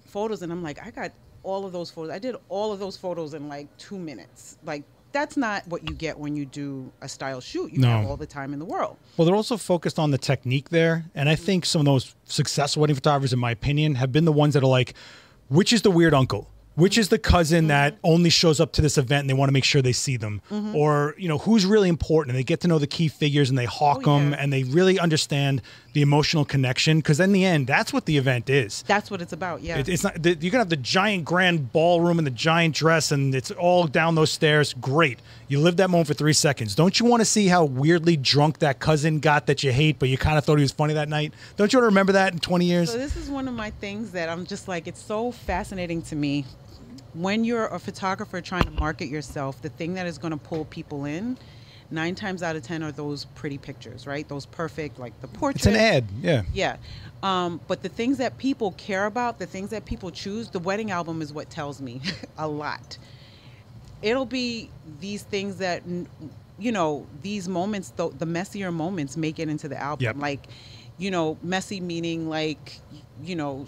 photos 0.08 0.42
and 0.42 0.52
I'm 0.52 0.64
like 0.64 0.86
I 0.86 0.92
got 0.92 1.12
all 1.44 1.66
of 1.66 1.72
those 1.74 1.92
photos. 1.92 2.12
I 2.12 2.20
did 2.20 2.36
all 2.50 2.72
of 2.74 2.80
those 2.80 2.98
photos 2.98 3.34
in 3.36 3.48
like 3.48 3.68
2 3.78 3.98
minutes. 4.00 4.58
Like 4.66 4.84
that's 5.12 5.38
not 5.38 5.66
what 5.68 5.88
you 5.88 5.96
get 5.96 6.18
when 6.20 6.36
you 6.36 6.46
do 6.46 6.92
a 7.02 7.08
style 7.08 7.40
shoot. 7.40 7.72
You 7.72 7.80
No. 7.80 7.88
have 7.88 8.06
all 8.10 8.18
the 8.18 8.26
time 8.26 8.52
in 8.52 8.60
the 8.60 8.66
world. 8.66 8.98
Well, 9.16 9.26
they're 9.26 9.36
also 9.36 9.56
focused 9.56 9.98
on 9.98 10.12
the 10.12 10.18
technique 10.18 10.70
there. 10.70 11.06
And 11.16 11.30
I 11.30 11.36
mm-hmm. 11.36 11.46
think 11.46 11.66
some 11.66 11.80
of 11.80 11.86
those 11.86 12.16
successful 12.26 12.82
wedding 12.82 12.98
photographers, 12.98 13.32
in 13.32 13.40
my 13.40 13.52
opinion, 13.52 13.96
have 13.96 14.12
been 14.12 14.26
the 14.26 14.34
ones 14.34 14.56
that 14.56 14.64
are 14.64 14.68
like, 14.68 14.94
which 15.50 15.74
is 15.74 15.82
the 15.82 15.92
weird 15.92 16.14
uncle? 16.14 16.50
Which 16.76 16.98
is 16.98 17.08
the 17.08 17.18
cousin 17.18 17.68
that 17.68 17.94
mm-hmm. 17.94 18.14
only 18.14 18.30
shows 18.30 18.60
up 18.60 18.74
to 18.74 18.82
this 18.82 18.98
event 18.98 19.22
and 19.22 19.30
they 19.30 19.34
want 19.34 19.48
to 19.48 19.54
make 19.54 19.64
sure 19.64 19.82
they 19.82 19.94
see 19.94 20.18
them? 20.18 20.42
Mm-hmm. 20.52 20.76
Or, 20.76 21.16
you 21.18 21.30
know, 21.30 21.38
who's 21.38 21.66
really 21.66 21.88
important? 21.88 22.32
And 22.32 22.38
they 22.38 22.44
get 22.44 22.60
to 22.62 22.68
know 22.68 22.80
the 22.80 22.88
key 22.88 23.08
figures 23.08 23.50
and 23.50 23.58
they 23.58 23.64
hawk 23.64 24.06
Oh, 24.06 24.18
them 24.18 24.32
yeah. 24.32 24.38
and 24.42 24.52
they 24.52 24.64
really 24.64 25.00
understand 25.00 25.62
the 25.94 26.02
emotional 26.02 26.44
connection. 26.44 26.98
Because 26.98 27.22
in 27.22 27.32
the 27.32 27.46
end, 27.46 27.66
that's 27.66 27.94
what 27.94 28.06
the 28.06 28.18
event 28.18 28.50
is. 28.50 28.84
That's 28.88 29.10
what 29.10 29.22
it's 29.22 29.32
about. 29.32 29.62
Yeah. 29.62 29.78
It, 29.78 29.88
it's 29.88 30.04
not 30.04 30.22
the, 30.22 30.36
you 30.36 30.52
can 30.52 30.60
have 30.60 30.68
the 30.68 30.76
giant 30.76 31.24
grand 31.24 31.72
ballroom 31.72 32.18
and 32.18 32.28
the 32.28 32.32
giant 32.32 32.76
dress, 32.76 33.14
and 33.14 33.34
it's 33.34 33.52
all 33.52 33.88
down 33.88 34.16
those 34.16 34.32
stairs. 34.32 34.74
Great, 34.74 35.20
you 35.48 35.60
lived 35.60 35.78
that 35.78 35.90
moment 35.90 36.08
for 36.08 36.14
three 36.14 36.34
seconds. 36.34 36.76
Don't 36.76 37.00
you 37.00 37.06
want 37.06 37.22
to 37.22 37.26
see 37.26 37.48
how 37.48 37.66
weirdly 37.66 38.18
drunk 38.18 38.60
that 38.60 38.80
cousin 38.80 39.20
got 39.20 39.48
that 39.48 39.64
you 39.64 39.72
hate, 39.72 40.00
but 40.00 40.10
you 40.10 40.18
kind 40.18 40.38
of 40.38 40.46
thought 40.46 40.58
he 40.58 40.64
was 40.64 40.72
funny 40.72 40.94
that 40.96 41.10
night? 41.10 41.34
Don't 41.56 41.72
you 41.72 41.78
want 41.78 41.84
to 41.84 41.88
remember 41.88 42.14
that 42.14 42.34
in 42.34 42.40
twenty 42.40 42.66
years? 42.66 42.92
So 42.92 42.98
this 42.98 43.16
is 43.16 43.30
one 43.30 43.48
of 43.48 43.54
my 43.54 43.70
things 43.70 44.12
that 44.12 44.30
I'm 44.30 44.46
just 44.46 44.68
like 44.68 44.88
it's 44.88 45.02
so 45.02 45.32
fascinating 45.32 46.02
to 46.04 46.16
me. 46.16 46.46
When 47.14 47.44
you're 47.44 47.68
a 47.68 47.80
photographer 47.80 48.42
trying 48.42 48.64
to 48.64 48.72
market 48.72 49.08
yourself, 49.08 49.62
the 49.62 49.70
thing 49.70 49.94
that 49.94 50.06
is 50.06 50.18
going 50.18 50.32
to 50.32 50.38
pull 50.38 50.66
people 50.66 51.06
in, 51.06 51.38
nine 51.90 52.14
times 52.16 52.44
out 52.44 52.56
of 52.56 52.64
ten 52.64 52.84
are 52.84 52.92
those 52.92 53.26
pretty 53.36 53.58
pictures, 53.58 54.06
right? 54.06 54.28
Those 54.28 54.46
perfect, 54.46 55.00
like 55.00 55.20
the 55.22 55.28
portrait. 55.28 55.58
It's 55.58 55.66
an 55.66 55.76
ad, 55.76 56.06
yeah. 56.22 56.44
Yeah. 56.54 56.78
Um, 57.24 57.62
but 57.68 57.82
the 57.82 57.90
things 57.90 58.18
that 58.18 58.38
people 58.38 58.72
care 58.74 59.06
about, 59.06 59.40
the 59.40 59.46
things 59.46 59.70
that 59.70 59.86
people 59.86 60.12
choose, 60.12 60.50
the 60.50 60.60
wedding 60.60 60.92
album 60.92 61.22
is 61.22 61.34
what 61.34 61.50
tells 61.50 61.82
me 61.82 62.02
a 62.38 62.48
lot. 62.48 62.98
It'll 64.02 64.26
be 64.26 64.70
these 65.00 65.24
things 65.24 65.58
that, 65.58 65.84
you 66.60 66.72
know, 66.72 67.08
these 67.22 67.48
moments, 67.48 67.90
the, 67.92 68.10
the 68.10 68.26
messier 68.26 68.72
moments 68.72 69.18
make 69.18 69.40
it 69.40 69.50
into 69.50 69.68
the 69.68 69.78
album. 69.78 70.04
Yep. 70.04 70.16
Like, 70.18 70.48
you 70.98 71.12
know, 71.12 71.38
messy 71.42 71.80
meaning 71.80 72.30
like, 72.30 72.80
you 73.24 73.36
know, 73.36 73.66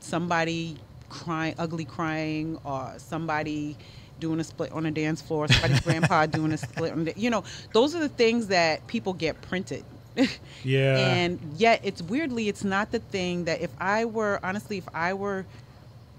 somebody 0.00 0.76
crying, 1.08 1.54
ugly 1.58 1.84
crying, 1.84 2.58
or 2.64 2.94
somebody 2.98 3.76
doing 4.18 4.40
a 4.40 4.44
split 4.44 4.72
on 4.72 4.86
a 4.86 4.90
dance 4.90 5.20
floor, 5.20 5.48
somebody's 5.48 5.80
grandpa 5.84 6.26
doing 6.26 6.52
a 6.52 6.58
split 6.58 6.92
on 6.92 7.04
the, 7.04 7.12
you 7.16 7.30
know, 7.30 7.44
those 7.72 7.94
are 7.94 8.00
the 8.00 8.08
things 8.08 8.48
that 8.48 8.86
people 8.86 9.12
get 9.12 9.40
printed. 9.42 9.84
Yeah. 10.64 10.96
And 10.96 11.40
yet, 11.56 11.80
it's 11.82 12.02
weirdly, 12.02 12.48
it's 12.48 12.62
not 12.62 12.92
the 12.92 13.00
thing 13.00 13.46
that 13.46 13.62
if 13.62 13.70
I 13.80 14.04
were 14.04 14.38
honestly, 14.44 14.78
if 14.78 14.86
I 14.94 15.14
were, 15.14 15.44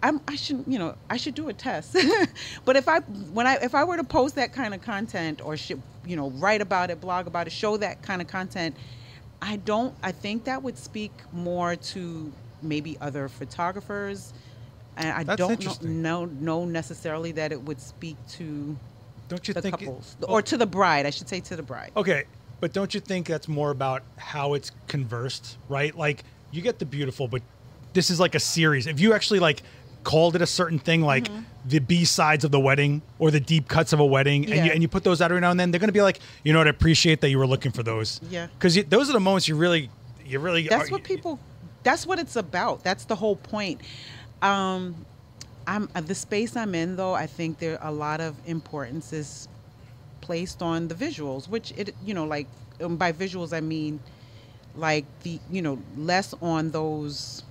I'm, 0.04 0.20
I 0.28 0.36
shouldn't, 0.36 0.68
you 0.68 0.78
know, 0.78 0.96
I 1.10 1.16
should 1.16 1.34
do 1.34 1.48
a 1.48 1.54
test. 1.54 1.96
but 2.66 2.76
if 2.76 2.90
I, 2.90 3.00
when 3.00 3.48
I, 3.48 3.56
if 3.56 3.74
I 3.74 3.86
were 3.86 3.96
to 3.96 4.04
post 4.04 4.36
that 4.36 4.52
kind 4.52 4.74
of 4.74 4.82
content 4.82 5.42
or 5.44 5.56
should, 5.56 5.82
you 6.06 6.18
know, 6.18 6.30
write 6.32 6.62
about 6.62 6.92
it, 6.92 7.00
blog 7.00 7.26
about 7.26 7.48
it, 7.48 7.52
show 7.52 7.78
that 7.78 8.02
kind 8.02 8.22
of 8.22 8.28
content, 8.28 8.76
I 9.42 9.56
don't. 9.58 9.96
I 10.04 10.12
think 10.12 10.44
that 10.44 10.62
would 10.62 10.78
speak 10.78 11.12
more 11.32 11.76
to 11.76 12.32
maybe 12.62 12.98
other 13.02 13.28
photographers, 13.30 14.34
and 14.98 15.10
I 15.10 15.24
That's 15.24 15.38
don't 15.38 15.84
know, 15.84 16.26
know 16.26 16.66
necessarily 16.66 17.32
that 17.34 17.52
it 17.52 17.62
would 17.62 17.82
speak 17.82 18.16
to 18.32 18.78
Don't 19.28 19.48
you 19.48 19.54
the 19.54 19.62
think? 19.62 19.82
it- 19.82 19.86
couples 19.86 20.16
oh. 20.24 20.34
or 20.34 20.42
to 20.42 20.58
the 20.58 20.66
bride. 20.66 21.06
I 21.06 21.10
should 21.10 21.28
say 21.28 21.40
to 21.42 21.56
the 21.56 21.64
bride. 21.64 21.92
Okay, 21.96 22.24
but 22.62 22.72
don't 22.72 22.94
you 22.94 23.02
think 23.02 23.28
that's 23.28 23.48
more 23.48 23.72
about 23.72 24.04
how 24.18 24.54
it's 24.54 24.72
conversed, 24.88 25.58
right? 25.68 25.96
Like 25.96 26.24
you 26.52 26.62
get 26.62 26.80
the 26.80 26.86
beautiful, 26.86 27.28
but 27.28 27.42
this 27.94 28.10
is 28.10 28.20
like 28.22 28.36
a 28.36 28.40
series. 28.40 28.88
If 28.88 29.00
you 29.00 29.14
actually 29.14 29.40
like 29.40 29.62
called 30.04 30.36
it 30.36 30.42
a 30.42 30.48
certain 30.48 30.80
thing, 30.80 31.02
like 31.02 31.26
Mm-hmm. 31.26 31.44
the 31.70 31.80
B 31.80 32.04
sides 32.06 32.44
of 32.44 32.52
the 32.52 32.60
wedding 32.60 33.02
or 33.20 33.32
the 33.32 33.40
deep 33.40 33.68
cuts 33.68 33.94
of 33.94 34.00
a 34.00 34.06
wedding, 34.06 34.52
and, 34.52 34.66
you, 34.66 34.72
and 34.74 34.82
you 34.82 34.88
put 34.90 35.04
those 35.04 35.22
out 35.22 35.32
every 35.32 35.40
now 35.42 35.52
and 35.52 35.60
then, 35.60 35.72
they're 35.72 35.80
going 35.80 35.88
to 35.88 35.94
be 35.94 36.02
like, 36.02 36.20
you 36.44 36.52
know 36.54 36.60
what? 36.60 36.68
I 36.68 36.72
appreciate 36.72 37.22
that 37.22 37.30
you 37.30 37.38
were 37.40 37.48
looking 37.48 37.72
for 37.72 37.84
those. 37.84 38.20
Yeah. 38.30 38.48
because 38.54 38.76
those 38.86 39.10
are 39.10 39.14
the 39.14 39.20
moments 39.22 39.48
you 39.48 39.56
really, 39.56 39.90
you 40.26 40.40
really. 40.40 40.68
That's 40.68 40.90
are- 40.90 40.92
what 40.92 41.04
people. 41.04 41.40
That's 41.84 42.06
what 42.06 42.18
it's 42.20 42.36
about. 42.38 42.84
That's 42.84 43.06
the 43.06 43.16
whole 43.16 43.36
point. 43.36 43.82
Um, 44.42 45.06
I'm 45.68 45.90
uh, 45.96 46.02
the 46.02 46.16
space 46.16 46.56
I'm 46.56 46.76
in, 46.76 46.96
though. 46.96 47.14
I 47.14 47.28
think 47.28 47.60
there 47.60 47.78
a 47.82 47.92
lot 47.92 48.20
of 48.22 48.36
importance 48.46 49.14
is 49.14 49.48
placed 50.22 50.62
on 50.62 50.88
the 50.88 50.96
visuals, 50.96 51.48
which 51.50 51.74
it 51.78 51.96
you 52.06 52.14
know 52.14 52.26
like 52.26 52.48
um, 52.82 52.96
by 52.98 53.12
visuals 53.14 53.54
I 53.54 53.60
mean 53.62 54.00
like 54.76 55.06
the 55.24 55.40
you 55.52 55.62
know 55.62 55.78
less 55.98 56.34
on 56.42 56.72
those 56.72 57.44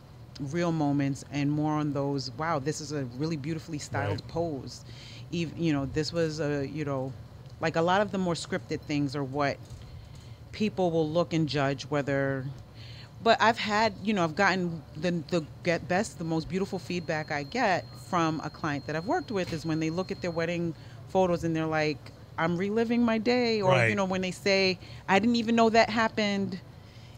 real 0.43 0.73
moments 0.73 1.25
and 1.31 1.51
more 1.51 1.73
on 1.75 1.93
those 1.93 2.31
wow 2.33 2.59
this 2.59 2.81
is 2.81 2.93
a 2.93 3.05
really 3.07 3.37
beautifully 3.37 3.79
styled 3.79 4.23
Right. 4.23 4.29
pose 4.29 4.85
even 5.31 5.57
you 5.57 5.73
know 5.73 5.87
this 5.87 6.13
was 6.13 6.41
a 6.41 6.67
you 6.69 6.85
know 6.85 7.15
like 7.61 7.77
a 7.77 7.83
lot 7.83 8.01
of 8.01 8.11
the 8.11 8.19
more 8.19 8.35
scripted 8.35 8.83
things 8.83 9.15
are 9.17 9.25
what 9.25 9.59
people 10.53 10.91
will 10.91 11.09
look 11.09 11.33
and 11.33 11.49
judge 11.49 11.85
whether 11.85 12.47
but 13.21 13.41
I've 13.41 13.59
had, 13.59 13.99
you 14.03 14.13
know, 14.15 14.25
I've 14.25 14.35
gotten 14.35 14.85
the 14.95 15.25
the 15.31 15.47
get 15.63 15.89
best, 15.89 16.19
the 16.19 16.25
most 16.25 16.49
beautiful 16.49 16.79
feedback 16.79 17.31
I 17.31 17.45
get 17.45 17.89
from 17.99 18.41
a 18.45 18.51
client 18.51 18.87
that 18.87 18.97
I've 18.97 19.07
worked 19.07 19.31
with 19.31 19.53
is 19.53 19.65
when 19.65 19.81
they 19.81 19.91
look 19.91 20.11
at 20.13 20.21
their 20.23 20.31
wedding 20.31 20.75
photos 21.07 21.45
and 21.45 21.55
they're 21.55 21.67
like, 21.67 22.13
I'm 22.39 22.57
reliving 22.57 23.05
my 23.05 23.19
day, 23.19 23.63
or 23.63 23.73
Right. 23.73 23.89
you 23.89 23.95
know, 23.95 24.05
when 24.05 24.23
they 24.23 24.33
say 24.33 24.81
I 25.09 25.19
didn't 25.19 25.37
even 25.37 25.55
know 25.57 25.71
that 25.71 25.91
happened. 25.91 26.63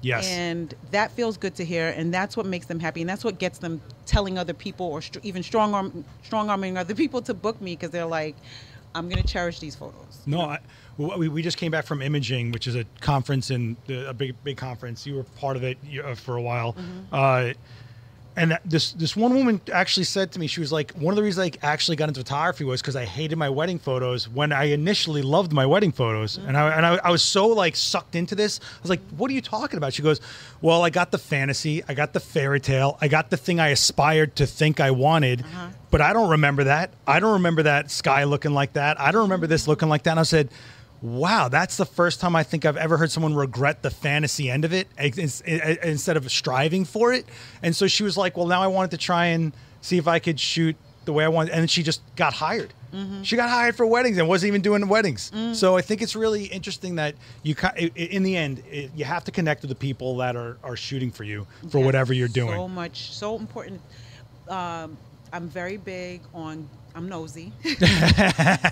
Yes. 0.04 0.28
And 0.28 0.74
that 0.90 1.12
feels 1.12 1.36
good 1.36 1.54
to 1.56 1.64
hear, 1.64 1.88
and 1.88 2.12
that's 2.12 2.36
what 2.36 2.46
makes 2.46 2.66
them 2.66 2.78
happy, 2.78 3.00
and 3.00 3.08
that's 3.08 3.24
what 3.24 3.38
gets 3.38 3.58
them 3.58 3.80
telling 4.06 4.38
other 4.38 4.52
people, 4.52 4.86
or 4.86 5.00
str- 5.00 5.18
even 5.22 5.42
strong 5.42 5.74
arm, 5.74 6.04
strong 6.22 6.50
arming 6.50 6.76
other 6.76 6.94
people 6.94 7.22
to 7.22 7.34
book 7.34 7.60
me 7.60 7.72
because 7.72 7.90
they're 7.90 8.04
like, 8.04 8.36
"I'm 8.94 9.08
going 9.08 9.22
to 9.22 9.28
cherish 9.28 9.60
these 9.60 9.74
photos." 9.74 10.22
No, 10.26 10.42
I, 10.42 10.58
we, 10.98 11.28
we 11.28 11.42
just 11.42 11.56
came 11.56 11.72
back 11.72 11.86
from 11.86 12.02
Imaging, 12.02 12.52
which 12.52 12.66
is 12.66 12.76
a 12.76 12.84
conference 13.00 13.50
and 13.50 13.76
a 13.88 14.12
big 14.14 14.34
big 14.44 14.56
conference. 14.58 15.06
You 15.06 15.16
were 15.16 15.24
part 15.24 15.56
of 15.56 15.64
it 15.64 15.78
uh, 16.04 16.14
for 16.14 16.36
a 16.36 16.42
while, 16.42 16.76
uh, 17.10 17.54
and 18.36 18.58
this 18.64 18.92
this 18.92 19.16
one 19.16 19.34
woman 19.34 19.60
actually 19.72 20.04
said 20.04 20.32
to 20.32 20.40
me, 20.40 20.46
she 20.46 20.60
was 20.60 20.72
like, 20.72 20.92
one 20.92 21.12
of 21.12 21.16
the 21.16 21.22
reasons 21.22 21.52
I 21.62 21.66
actually 21.66 21.96
got 21.96 22.08
into 22.08 22.20
photography 22.20 22.64
was 22.64 22.80
because 22.80 22.96
I 22.96 23.04
hated 23.04 23.36
my 23.36 23.48
wedding 23.48 23.78
photos 23.78 24.28
when 24.28 24.52
I 24.52 24.64
initially 24.64 25.22
loved 25.22 25.52
my 25.52 25.66
wedding 25.66 25.92
photos, 25.92 26.38
mm-hmm. 26.38 26.48
and 26.48 26.56
I 26.56 26.76
and 26.76 26.86
I, 26.86 26.94
I 26.96 27.10
was 27.10 27.22
so 27.22 27.46
like 27.48 27.76
sucked 27.76 28.16
into 28.16 28.34
this. 28.34 28.60
I 28.60 28.82
was 28.82 28.90
like, 28.90 29.00
what 29.16 29.30
are 29.30 29.34
you 29.34 29.40
talking 29.40 29.76
about? 29.76 29.94
She 29.94 30.02
goes, 30.02 30.20
well, 30.60 30.82
I 30.82 30.90
got 30.90 31.10
the 31.10 31.18
fantasy, 31.18 31.82
I 31.88 31.94
got 31.94 32.12
the 32.12 32.20
fairy 32.20 32.60
tale, 32.60 32.98
I 33.00 33.08
got 33.08 33.30
the 33.30 33.36
thing 33.36 33.60
I 33.60 33.68
aspired 33.68 34.36
to 34.36 34.46
think 34.46 34.80
I 34.80 34.90
wanted. 34.90 35.42
Uh-huh. 35.42 35.68
But 35.90 36.00
I 36.00 36.12
don't 36.12 36.30
remember 36.30 36.64
that. 36.64 36.90
I 37.06 37.20
don't 37.20 37.34
remember 37.34 37.62
that 37.62 37.88
sky 37.88 38.24
looking 38.24 38.52
like 38.52 38.72
that. 38.72 39.00
I 39.00 39.12
don't 39.12 39.22
remember 39.22 39.46
this 39.46 39.68
looking 39.68 39.88
like 39.88 40.02
that. 40.02 40.10
And 40.10 40.20
I 40.20 40.24
said, 40.24 40.48
wow, 41.04 41.48
that's 41.50 41.76
the 41.76 41.84
first 41.84 42.18
time 42.18 42.34
I 42.34 42.42
think 42.42 42.64
I've 42.64 42.78
ever 42.78 42.96
heard 42.96 43.10
someone 43.10 43.34
regret 43.34 43.82
the 43.82 43.90
fantasy 43.90 44.50
end 44.50 44.64
of 44.64 44.72
it 44.72 44.88
instead 44.98 46.16
of 46.16 46.30
striving 46.32 46.86
for 46.86 47.12
it. 47.12 47.26
And 47.62 47.76
so 47.76 47.86
she 47.86 48.02
was 48.02 48.16
like, 48.16 48.38
well, 48.38 48.46
now 48.46 48.62
I 48.62 48.68
wanted 48.68 48.92
to 48.92 48.96
try 48.96 49.26
and 49.26 49.52
see 49.82 49.98
if 49.98 50.08
I 50.08 50.18
could 50.18 50.40
shoot 50.40 50.76
the 51.04 51.12
way 51.12 51.22
I 51.22 51.28
wanted. 51.28 51.52
And 51.52 51.70
she 51.70 51.82
just 51.82 52.00
got 52.16 52.32
hired. 52.32 52.72
She 53.22 53.34
got 53.36 53.50
hired 53.50 53.76
for 53.76 53.84
weddings 53.84 54.18
and 54.18 54.28
wasn't 54.28 54.48
even 54.48 54.62
doing 54.62 54.86
weddings. 54.88 55.30
So 55.52 55.76
I 55.76 55.82
think 55.82 56.00
it's 56.00 56.16
really 56.16 56.44
interesting 56.44 56.94
that 56.94 57.16
you, 57.42 57.54
in 57.96 58.22
the 58.22 58.36
end, 58.36 58.62
you 58.94 59.04
have 59.04 59.24
to 59.24 59.32
connect 59.32 59.62
with 59.62 59.68
the 59.68 59.74
people 59.74 60.16
that 60.18 60.36
are, 60.36 60.56
are 60.62 60.76
shooting 60.76 61.10
for 61.10 61.24
you 61.24 61.46
for 61.70 61.78
Yes, 61.78 61.84
whatever 61.86 62.14
you're 62.14 62.28
doing. 62.28 62.54
So 62.54 62.68
much, 62.68 63.12
so 63.12 63.36
important. 63.36 63.80
Um, 64.48 64.96
I'm 65.32 65.48
very 65.48 65.76
big 65.76 66.22
on. 66.32 66.68
I'm 66.94 67.08
nosy, 67.08 67.52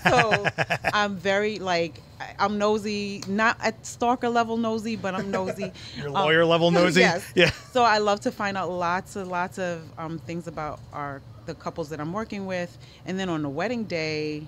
so 0.05 0.47
I'm 0.93 1.17
very 1.17 1.59
like 1.59 2.01
I'm 2.39 2.57
nosy, 2.59 3.23
not 3.27 3.57
at 3.61 3.85
stalker 3.85 4.29
level 4.29 4.57
nosy, 4.57 4.95
but 4.97 5.15
I'm 5.15 5.31
nosy. 5.31 5.73
Your 5.97 6.07
Um, 6.09 6.13
lawyer 6.15 6.45
level 6.45 6.71
nosy? 6.81 7.01
yes. 7.01 7.31
Yeah. 7.35 7.51
So 7.73 7.83
I 7.83 7.99
love 7.99 8.21
to 8.21 8.31
find 8.31 8.57
out 8.57 8.71
lots 8.71 9.17
and 9.17 9.29
lots 9.29 9.59
of 9.59 9.83
um, 9.99 10.19
things 10.21 10.47
about 10.47 10.79
our 10.93 11.21
the 11.47 11.55
couples 11.55 11.89
that 11.91 12.01
I'm 12.01 12.13
working 12.13 12.47
with, 12.47 12.77
and 13.07 13.19
then 13.19 13.29
on 13.29 13.43
the 13.43 13.49
wedding 13.49 13.85
day, 13.85 14.47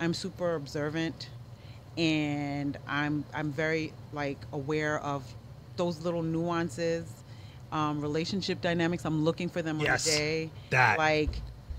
I'm 0.00 0.12
super 0.12 0.56
observant, 0.56 1.28
and 1.96 2.76
I'm 2.88 3.24
I'm 3.32 3.52
very 3.52 3.92
like 4.12 4.38
aware 4.52 4.98
of 5.00 5.22
those 5.76 6.00
little 6.02 6.22
nuances, 6.22 7.06
um, 7.70 8.00
relationship 8.00 8.60
dynamics. 8.60 9.04
I'm 9.04 9.24
looking 9.24 9.48
for 9.48 9.62
them 9.62 9.78
Yes, 9.80 10.06
on 10.08 10.12
the 10.12 10.18
day. 10.18 10.50
that. 10.70 10.98
like 10.98 11.30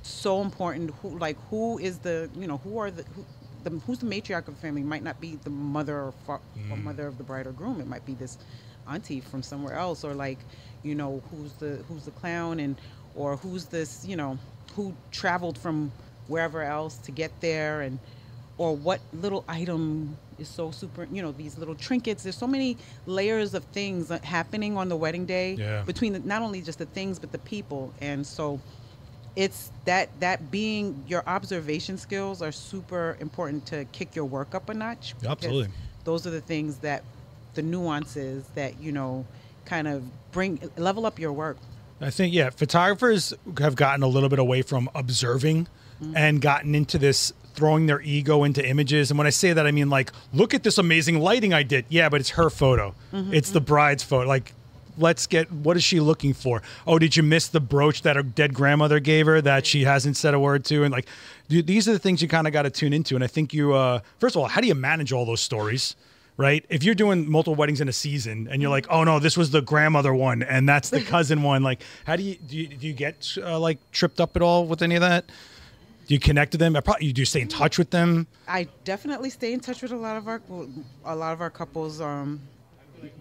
so 0.01 0.41
important. 0.41 0.91
Who 1.01 1.17
like 1.17 1.37
who 1.49 1.77
is 1.77 1.99
the 1.99 2.29
you 2.35 2.47
know 2.47 2.57
who 2.57 2.77
are 2.79 2.91
the 2.91 3.03
who, 3.15 3.25
the, 3.63 3.69
who's 3.85 3.99
the 3.99 4.05
matriarch 4.07 4.47
of 4.47 4.55
the 4.55 4.61
family? 4.61 4.83
Might 4.83 5.03
not 5.03 5.19
be 5.21 5.37
the 5.43 5.49
mother 5.49 5.95
or, 5.97 6.13
fa- 6.25 6.39
or 6.69 6.77
Mm. 6.77 6.83
mother 6.83 7.07
of 7.07 7.17
the 7.17 7.23
bride 7.23 7.47
or 7.47 7.51
groom. 7.51 7.79
It 7.79 7.87
might 7.87 8.05
be 8.05 8.13
this 8.13 8.37
auntie 8.87 9.21
from 9.21 9.43
somewhere 9.43 9.73
else, 9.75 10.03
or 10.03 10.13
like 10.13 10.39
you 10.83 10.95
know 10.95 11.21
who's 11.31 11.53
the 11.53 11.83
who's 11.87 12.05
the 12.05 12.11
clown 12.11 12.59
and 12.59 12.75
or 13.15 13.35
who's 13.37 13.65
this 13.65 14.03
you 14.05 14.15
know 14.15 14.37
who 14.75 14.93
traveled 15.11 15.57
from 15.57 15.91
wherever 16.27 16.61
else 16.63 16.97
to 16.97 17.11
get 17.11 17.31
there 17.41 17.81
and 17.81 17.99
or 18.57 18.75
what 18.75 18.99
little 19.13 19.43
item 19.47 20.17
is 20.39 20.47
so 20.47 20.71
super 20.71 21.07
you 21.11 21.21
know 21.21 21.31
these 21.33 21.57
little 21.57 21.75
trinkets 21.75 22.23
there's 22.23 22.37
so 22.37 22.47
many 22.47 22.77
layers 23.05 23.53
of 23.53 23.63
things 23.65 24.09
happening 24.23 24.77
on 24.77 24.87
the 24.89 24.95
wedding 24.95 25.25
day 25.25 25.53
Yeah. 25.53 25.81
between 25.83 26.13
the, 26.13 26.19
not 26.19 26.41
only 26.41 26.61
just 26.61 26.79
the 26.79 26.85
things 26.85 27.19
but 27.19 27.31
the 27.31 27.37
people 27.39 27.93
and 28.01 28.25
so 28.25 28.59
it's 29.35 29.71
that 29.85 30.09
that 30.19 30.51
being 30.51 31.03
your 31.07 31.23
observation 31.27 31.97
skills 31.97 32.41
are 32.41 32.51
super 32.51 33.17
important 33.19 33.65
to 33.65 33.85
kick 33.85 34.15
your 34.15 34.25
work 34.25 34.53
up 34.53 34.69
a 34.69 34.73
notch 34.73 35.15
Absolutely. 35.25 35.71
those 36.03 36.27
are 36.27 36.31
the 36.31 36.41
things 36.41 36.77
that 36.77 37.03
the 37.53 37.61
nuances 37.61 38.45
that 38.55 38.79
you 38.79 38.91
know 38.91 39.25
kind 39.65 39.87
of 39.87 40.03
bring 40.31 40.59
level 40.77 41.05
up 41.05 41.19
your 41.19 41.31
work 41.31 41.57
I 42.01 42.09
think 42.09 42.33
yeah, 42.33 42.49
photographers 42.49 43.33
have 43.59 43.75
gotten 43.75 44.03
a 44.03 44.07
little 44.07 44.29
bit 44.29 44.39
away 44.39 44.63
from 44.63 44.89
observing 44.95 45.67
mm-hmm. 46.01 46.17
and 46.17 46.41
gotten 46.41 46.73
into 46.73 46.97
this 46.97 47.31
throwing 47.53 47.85
their 47.85 48.01
ego 48.01 48.43
into 48.43 48.65
images. 48.67 49.11
And 49.11 49.17
when 49.17 49.27
I 49.27 49.31
say 49.31 49.53
that, 49.53 49.67
I 49.67 49.71
mean 49.71 49.89
like, 49.89 50.11
look 50.33 50.53
at 50.53 50.63
this 50.63 50.77
amazing 50.77 51.19
lighting 51.19 51.53
I 51.53 51.63
did. 51.63 51.85
Yeah, 51.89 52.09
but 52.09 52.19
it's 52.21 52.31
her 52.31 52.49
photo. 52.49 52.95
Mm-hmm, 53.13 53.33
it's 53.33 53.51
the 53.51 53.59
mm-hmm. 53.59 53.65
bride's 53.65 54.03
photo. 54.03 54.27
Like, 54.27 54.53
let's 55.01 55.27
get 55.27 55.51
what 55.51 55.77
is 55.77 55.83
she 55.83 55.99
looking 55.99 56.33
for? 56.33 56.61
Oh, 56.87 56.99
did 56.99 57.15
you 57.15 57.23
miss 57.23 57.47
the 57.47 57.59
brooch 57.59 58.03
that 58.03 58.15
her 58.15 58.23
dead 58.23 58.53
grandmother 58.53 58.99
gave 58.99 59.25
her 59.25 59.41
that 59.41 59.65
she 59.65 59.83
hasn't 59.83 60.17
said 60.17 60.33
a 60.33 60.39
word 60.39 60.65
to? 60.65 60.83
And 60.83 60.91
like, 60.91 61.07
dude, 61.49 61.67
these 61.67 61.87
are 61.89 61.93
the 61.93 61.99
things 61.99 62.21
you 62.21 62.27
kind 62.27 62.47
of 62.47 62.53
got 62.53 62.63
to 62.63 62.69
tune 62.69 62.93
into. 62.93 63.15
And 63.15 63.23
I 63.23 63.27
think 63.27 63.53
you, 63.53 63.73
uh, 63.73 63.99
first 64.19 64.35
of 64.35 64.41
all, 64.41 64.47
how 64.47 64.61
do 64.61 64.67
you 64.67 64.75
manage 64.75 65.11
all 65.11 65.25
those 65.25 65.41
stories? 65.41 65.95
right? 66.37 66.65
If 66.69 66.83
you're 66.83 66.95
doing 66.95 67.29
multiple 67.29 67.55
weddings 67.55 67.81
in 67.81 67.87
a 67.87 67.93
season 67.93 68.47
and 68.49 68.61
you're 68.61 68.71
like, 68.71 68.87
oh 68.89 69.03
no, 69.03 69.19
this 69.19 69.37
was 69.37 69.51
the 69.51 69.61
grandmother 69.61 70.13
one 70.13 70.41
and 70.41 70.67
that's 70.67 70.89
the 70.89 71.01
cousin 71.01 71.43
one, 71.43 71.61
like, 71.61 71.83
how 72.05 72.15
do 72.15 72.23
you 72.23 72.35
do? 72.35 72.57
You, 72.57 72.67
do 72.67 72.87
you 72.87 72.93
get 72.93 73.37
uh, 73.37 73.59
like 73.59 73.77
tripped 73.91 74.19
up 74.19 74.35
at 74.35 74.41
all 74.41 74.65
with 74.65 74.81
any 74.81 74.95
of 74.95 75.01
that? 75.01 75.25
Do 76.07 76.15
you 76.15 76.19
connect 76.19 76.53
to 76.53 76.57
them? 76.57 76.75
I 76.75 76.79
probably 76.81 77.05
you 77.05 77.13
do 77.13 77.25
stay 77.25 77.41
in 77.41 77.47
touch 77.47 77.77
with 77.77 77.91
them. 77.91 78.27
I 78.47 78.67
definitely 78.83 79.29
stay 79.29 79.53
in 79.53 79.59
touch 79.59 79.81
with 79.81 79.91
a 79.91 79.95
lot 79.95 80.17
of 80.17 80.27
our 80.27 80.41
a 81.05 81.15
lot 81.15 81.33
of 81.33 81.41
our 81.41 81.49
couples. 81.49 82.01
Um, 82.01 82.41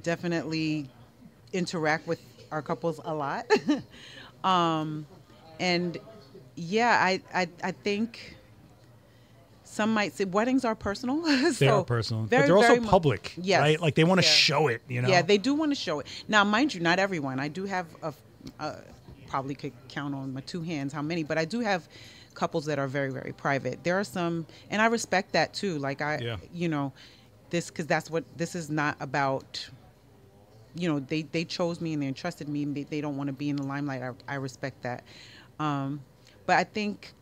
definitely 0.02 0.88
interact 1.52 2.06
with 2.06 2.20
our 2.50 2.62
couples 2.62 3.00
a 3.04 3.14
lot, 3.14 3.46
um, 4.44 5.06
and 5.58 5.98
yeah, 6.56 6.98
I, 7.02 7.20
I 7.34 7.48
I 7.62 7.72
think 7.72 8.36
some 9.64 9.94
might 9.94 10.12
say 10.14 10.24
weddings 10.24 10.64
are 10.64 10.74
personal. 10.74 11.22
they 11.58 11.68
are 11.68 11.84
personal, 11.84 12.24
very, 12.24 12.42
but 12.42 12.46
they're 12.46 12.56
also 12.56 12.68
very 12.68 12.80
mu- 12.80 12.88
public, 12.88 13.34
Yes, 13.36 13.60
right? 13.60 13.80
Like 13.80 13.94
they 13.94 14.04
want 14.04 14.20
to 14.20 14.26
yeah. 14.26 14.32
show 14.32 14.68
it, 14.68 14.82
you 14.88 15.00
know. 15.02 15.08
Yeah, 15.08 15.22
they 15.22 15.38
do 15.38 15.54
want 15.54 15.70
to 15.70 15.76
show 15.76 16.00
it. 16.00 16.06
Now, 16.28 16.42
mind 16.44 16.74
you, 16.74 16.80
not 16.80 16.98
everyone. 16.98 17.38
I 17.38 17.48
do 17.48 17.64
have 17.66 17.86
a, 18.02 18.12
uh, 18.58 18.76
probably 19.28 19.54
could 19.54 19.72
count 19.88 20.14
on 20.14 20.32
my 20.34 20.40
two 20.40 20.62
hands 20.62 20.92
how 20.92 21.02
many, 21.02 21.22
but 21.22 21.38
I 21.38 21.44
do 21.44 21.60
have 21.60 21.88
couples 22.34 22.66
that 22.66 22.78
are 22.78 22.88
very, 22.88 23.10
very 23.12 23.32
private. 23.32 23.84
There 23.84 23.98
are 23.98 24.04
some, 24.04 24.46
and 24.70 24.82
I 24.82 24.86
respect 24.86 25.32
that 25.32 25.54
too. 25.54 25.78
Like 25.78 26.00
I, 26.02 26.18
Yeah. 26.18 26.36
you 26.52 26.68
know, 26.68 26.92
this 27.50 27.68
because 27.68 27.86
that's 27.86 28.10
what 28.10 28.24
this 28.36 28.54
is 28.56 28.70
not 28.70 28.96
about. 29.00 29.68
You 30.74 30.88
know, 30.88 31.00
they 31.00 31.22
they 31.22 31.44
chose 31.44 31.80
me 31.80 31.92
and 31.94 32.02
they 32.02 32.06
entrusted 32.06 32.48
me, 32.48 32.62
and 32.62 32.74
they, 32.76 32.84
they 32.84 33.00
don't 33.00 33.16
want 33.16 33.28
to 33.28 33.32
be 33.32 33.48
in 33.48 33.56
the 33.56 33.62
limelight. 33.62 34.02
I, 34.02 34.12
I 34.28 34.34
respect 34.36 34.82
that, 34.82 35.04
um, 35.58 36.00
but 36.46 36.56
I 36.56 36.64
think, 36.64 37.12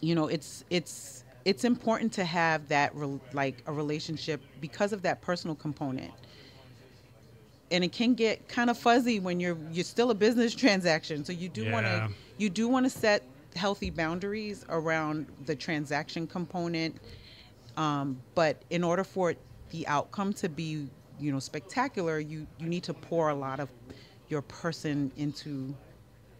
you 0.00 0.14
know, 0.14 0.28
it's 0.28 0.64
it's 0.70 1.24
it's 1.44 1.64
important 1.64 2.12
to 2.12 2.24
have 2.24 2.68
that 2.68 2.94
rel 2.94 3.20
like 3.32 3.62
a 3.66 3.72
relationship 3.72 4.40
because 4.60 4.92
of 4.92 5.02
that 5.02 5.20
personal 5.20 5.56
component. 5.56 6.12
And 7.70 7.84
it 7.84 7.92
can 7.92 8.14
get 8.14 8.48
kind 8.48 8.70
of 8.70 8.78
fuzzy 8.78 9.20
when 9.20 9.40
you're 9.40 9.58
you're 9.72 9.84
still 9.84 10.10
a 10.10 10.14
business 10.14 10.54
transaction 10.64 11.24
so 11.24 11.32
you 11.32 11.48
do 11.48 11.70
want 11.70 11.86
to 11.86 12.08
you 12.38 12.50
do 12.50 12.68
want 12.68 12.86
to 12.86 12.90
set 12.90 13.22
healthy 13.56 13.90
boundaries 13.90 14.64
around 14.68 15.26
the 15.46 15.54
transaction 15.54 16.26
component. 16.26 16.96
Um, 17.76 18.18
but 18.34 18.62
in 18.70 18.82
order 18.82 19.04
for 19.04 19.34
the 19.70 19.86
outcome 19.86 20.32
to 20.34 20.48
be 20.48 20.88
you 21.18 21.32
know 21.32 21.38
spectacular 21.38 22.18
you 22.18 22.46
you 22.58 22.68
need 22.68 22.82
to 22.82 22.94
pour 22.94 23.28
a 23.30 23.34
lot 23.34 23.60
of 23.60 23.68
your 24.28 24.42
person 24.42 25.10
into 25.16 25.74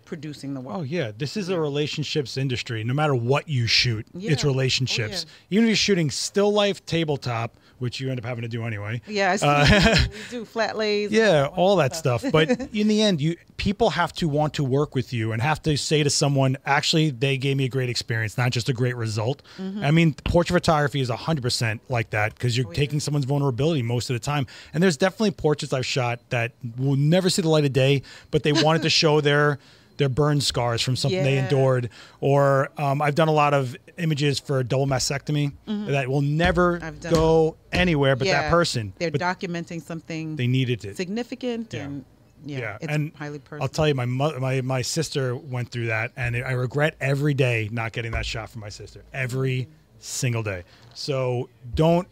producing 0.05 0.55
the 0.55 0.61
work 0.61 0.77
Oh 0.77 0.83
yeah, 0.83 1.12
this 1.17 1.37
is 1.37 1.51
a 1.51 1.61
relationships 1.61 2.37
industry. 2.38 2.83
No 2.83 2.95
matter 2.95 3.14
what 3.14 3.47
you 3.49 3.67
shoot, 3.67 4.07
it's 4.14 4.45
oh, 4.45 4.49
relationships. 4.49 5.27
Oh, 5.29 5.33
Even 5.51 5.64
if 5.64 5.69
you're 5.69 5.77
shooting 5.77 6.11
still 6.11 6.51
life 6.51 6.85
tabletop, 6.87 7.59
which 7.79 8.01
you 8.01 8.11
end 8.11 8.19
up 8.19 8.25
having 8.25 8.43
to 8.43 8.49
do 8.49 8.64
anyway. 8.64 9.01
yeah 9.07 9.33
I 9.33 9.37
see. 9.37 10.09
we 10.12 10.19
do 10.31 10.45
flat 10.45 10.77
lays 10.77 11.11
Yeah, 11.11 11.47
all 11.55 11.77
that 11.77 11.95
stuff. 11.97 12.25
But 12.33 12.51
in 12.75 12.88
the 12.88 13.03
end, 13.03 13.21
you 13.21 13.37
people 13.57 13.91
have 13.91 14.12
to 14.14 14.29
want 14.29 14.55
to 14.55 14.62
work 14.64 14.95
with 14.95 15.12
you 15.12 15.33
and 15.33 15.43
have 15.43 15.61
to 15.62 15.77
say 15.77 16.03
to 16.03 16.11
someone, 16.11 16.57
actually, 16.64 17.11
they 17.11 17.37
gave 17.37 17.57
me 17.57 17.64
a 17.64 17.69
great 17.69 17.88
experience, 17.88 18.38
not 18.38 18.51
just 18.53 18.69
a 18.69 18.73
great 18.73 18.95
result. 18.97 19.43
Mm-hmm. 19.59 19.85
I 19.85 19.91
mean, 19.91 20.14
portrait 20.25 20.55
photography 20.55 21.01
is 21.01 21.11
100% 21.11 21.81
like 21.88 22.11
that 22.11 22.35
because 22.35 22.57
Oh, 22.57 22.62
you're 22.62 22.73
taking 22.73 23.01
someone's 23.01 23.25
vulnerability 23.25 23.83
most 23.83 24.11
of 24.11 24.14
the 24.14 24.21
time. 24.21 24.47
And 24.73 24.83
there's 24.83 24.97
definitely 24.97 25.33
portraits 25.33 25.73
I've 25.73 25.85
shot 25.87 26.21
that 26.31 26.53
will 26.77 26.97
never 26.97 27.29
see 27.31 27.43
the 27.43 27.49
light 27.49 27.64
of 27.64 27.73
day, 27.73 28.03
but 28.31 28.43
they 28.45 28.53
wanted 28.53 28.83
to 28.83 28.91
show 29.03 29.21
their 29.21 29.59
their 29.99 30.09
burn 30.09 30.41
scars 30.41 30.81
from 30.81 30.97
something 30.97 31.23
they 31.23 31.37
endured. 31.39 31.91
Or 32.21 32.71
um, 32.79 33.03
I've 33.03 33.15
done 33.15 33.29
a 33.29 33.33
lot 33.33 33.53
of 33.55 33.77
images 33.99 34.39
for 34.41 34.59
a 34.61 34.65
double 34.65 34.87
mastectomy 34.87 35.53
that 35.67 36.09
will 36.09 36.23
never 36.23 36.79
Mm-hmm. 36.81 37.11
Go 37.15 37.57
anywhere 37.73 38.17
but 38.17 38.27
that 38.29 38.51
person. 38.51 38.93
they're 38.99 39.11
But 39.11 39.21
documenting 39.21 39.83
something 39.83 40.37
they 40.37 40.47
needed 40.47 40.85
it. 40.85 40.97
significant 40.97 41.73
Yeah. 41.75 41.83
and 41.85 42.05
yeah, 42.45 42.59
Yeah, 42.59 42.79
it's 42.81 42.93
and 42.93 43.13
highly 43.17 43.41
personal. 43.41 43.63
I'll 43.65 43.69
tell 43.69 43.89
you, 43.89 43.95
my 43.95 44.05
mo- 44.07 44.39
my 44.39 44.61
my 44.61 44.81
sister 44.83 45.35
went 45.35 45.71
through 45.71 45.87
that, 45.87 46.13
and 46.17 46.37
I 46.37 46.53
regret 46.53 46.95
every 47.01 47.35
day 47.35 47.69
not 47.73 47.91
getting 47.93 48.13
that 48.13 48.25
shot 48.25 48.49
from 48.51 48.61
my 48.61 48.69
sister. 48.69 49.03
Every 49.13 49.67
single 49.99 50.45
day. 50.45 50.63
So 50.95 51.49
don't 51.75 52.07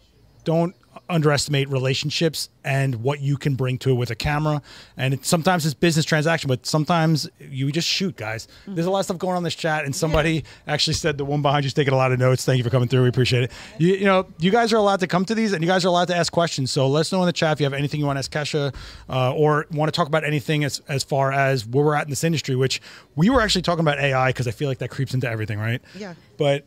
don't 0.47 0.75
underestimate 1.09 1.69
relationships 1.69 2.49
and 2.65 2.97
what 2.97 3.21
you 3.21 3.37
can 3.37 3.55
bring 3.55 3.79
to 3.79 3.91
it 3.91 3.95
with 3.95 4.11
a 4.11 4.15
camera. 4.15 4.63
And 4.97 5.15
it, 5.15 5.25
sometimes 5.25 5.65
it's 5.65 5.75
business 5.75 6.05
transaction, 6.05 6.49
but 6.49 6.67
sometimes 6.67 7.29
you 7.39 7.71
just 7.71 7.89
shoot, 7.89 8.17
guys. 8.17 8.49
There's 8.67 8.87
a 8.87 8.91
lot 8.91 9.01
of 9.01 9.05
stuff 9.05 9.19
going 9.19 9.33
on 9.33 9.39
in 9.39 9.45
this 9.45 9.55
chat, 9.55 9.85
and 9.85 9.95
somebody 9.95 10.45
actually 10.67 10.95
said 10.95 11.19
the 11.19 11.25
one 11.25 11.43
behind 11.43 11.65
you's 11.65 11.75
taking 11.75 11.93
a 11.93 11.97
lot 11.97 12.13
of 12.13 12.19
notes. 12.19 12.45
Thank 12.45 12.59
you 12.59 12.65
for 12.65 12.71
coming 12.71 12.89
through. 12.89 13.03
We 13.03 13.09
appreciate 13.09 13.45
it. 13.45 13.53
You, 13.79 13.95
you 13.95 14.05
know, 14.05 14.27
you 14.39 14.51
guys 14.51 14.73
are 14.73 14.77
allowed 14.77 15.01
to 15.01 15.07
come 15.07 15.25
to 15.27 15.35
these, 15.35 15.53
and 15.53 15.63
you 15.63 15.69
guys 15.69 15.85
are 15.85 15.89
allowed 15.89 16.09
to 16.09 16.17
ask 16.17 16.33
questions. 16.33 16.71
So 16.71 16.89
let 16.89 17.01
us 17.01 17.13
know 17.13 17.21
in 17.23 17.27
the 17.27 17.33
chat 17.33 17.53
if 17.53 17.61
you 17.61 17.65
have 17.65 17.75
anything 17.75 18.01
you 18.01 18.07
want 18.07 18.17
to 18.17 18.21
ask 18.21 18.33
Kesha, 18.33 18.75
uh, 19.09 19.35
or 19.35 19.67
want 19.73 19.93
to 19.93 19.97
talk 19.97 20.09
about 20.09 20.25
anything 20.25 20.65
as 20.65 20.81
as 20.89 21.05
far 21.05 21.33
as 21.33 21.67
where 21.67 21.85
we're 21.85 21.95
at 21.95 22.05
in 22.05 22.11
this 22.11 22.25
industry. 22.25 22.57
Which 22.57 22.81
we 23.17 23.31
were 23.31 23.41
actually 23.41 23.63
talking 23.63 23.81
about 23.81 23.99
AI 23.99 24.31
because 24.31 24.49
I 24.49 24.53
feel 24.53 24.69
like 24.69 24.79
that 24.79 24.91
creeps 24.91 25.15
into 25.15 25.29
everything, 25.29 25.59
right? 25.59 25.83
Yeah. 25.95 26.15
But 26.37 26.65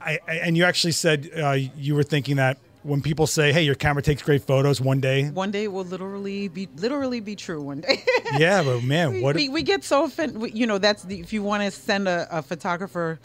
I, 0.00 0.18
I 0.26 0.34
and 0.36 0.56
you 0.56 0.64
actually 0.64 0.92
said 0.92 1.30
uh, 1.36 1.52
you 1.52 1.94
were 1.94 2.02
thinking 2.02 2.36
that 2.36 2.58
when 2.82 3.02
people 3.02 3.26
say, 3.26 3.52
"Hey, 3.52 3.62
your 3.62 3.74
camera 3.74 4.02
takes 4.02 4.22
great 4.22 4.42
photos," 4.42 4.80
one 4.80 5.00
day, 5.00 5.28
One 5.30 5.50
day 5.50 5.64
it 5.64 5.72
will 5.72 5.84
literally 5.84 6.48
be 6.48 6.68
literally 6.76 7.20
be 7.20 7.36
true. 7.36 7.60
One 7.62 7.80
day. 7.80 8.02
yeah, 8.38 8.62
but 8.62 8.82
man, 8.82 9.12
we, 9.14 9.22
what? 9.22 9.36
we, 9.36 9.48
we 9.48 9.62
get 9.62 9.84
so 9.84 10.04
offended. 10.04 10.54
You 10.56 10.66
know, 10.66 10.78
that's 10.78 11.02
the, 11.02 11.20
if 11.20 11.32
you 11.32 11.42
want 11.42 11.62
to 11.62 11.70
send 11.70 12.08
a, 12.08 12.26
a 12.30 12.42
photographer 12.42 13.18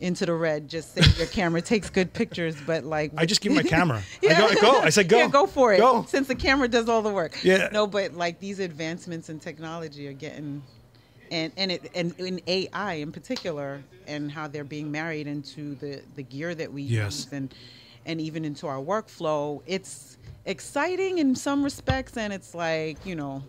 into 0.00 0.26
the 0.26 0.34
red, 0.34 0.68
just 0.68 0.94
say 0.94 1.02
your 1.16 1.28
camera 1.28 1.62
takes 1.62 1.88
good 1.88 2.12
pictures. 2.12 2.56
But 2.66 2.84
like, 2.84 3.12
I 3.16 3.24
just 3.26 3.40
give 3.40 3.52
my 3.52 3.62
camera. 3.76 4.02
Yeah. 4.20 4.34
I 4.34 4.38
go, 4.38 4.46
I 4.46 4.54
go. 4.54 4.80
I 4.80 4.88
said, 4.90 5.08
go. 5.08 5.18
Yeah, 5.18 5.28
go 5.28 5.46
for 5.46 5.72
it. 5.72 5.78
Go. 5.78 6.04
Since 6.08 6.28
the 6.28 6.34
camera 6.34 6.68
does 6.68 6.88
all 6.88 7.02
the 7.02 7.10
work. 7.10 7.38
Yeah. 7.44 7.68
No, 7.72 7.86
but 7.86 8.14
like 8.14 8.40
these 8.40 8.58
advancements 8.58 9.28
in 9.30 9.38
technology 9.38 10.08
are 10.08 10.12
getting, 10.12 10.62
and 11.30 11.52
and 11.56 11.72
it 11.72 11.90
and 11.94 12.14
in 12.18 12.40
AI 12.46 12.94
in 12.94 13.10
particular, 13.12 13.82
and 14.06 14.30
how 14.30 14.48
they're 14.48 14.64
being 14.64 14.90
married 14.90 15.26
into 15.26 15.74
the 15.76 16.02
the 16.16 16.22
gear 16.22 16.54
that 16.54 16.72
we 16.72 16.82
Yes. 16.82 17.24
use, 17.24 17.32
and 17.32 17.54
and 18.06 18.20
even 18.20 18.44
into 18.44 18.66
our 18.66 18.78
workflow. 18.78 19.62
It's 19.66 20.18
exciting 20.44 21.18
in 21.18 21.34
some 21.34 21.62
respects, 21.62 22.16
and 22.16 22.32
it's 22.32 22.54
like 22.54 23.04
you 23.04 23.14
know, 23.14 23.42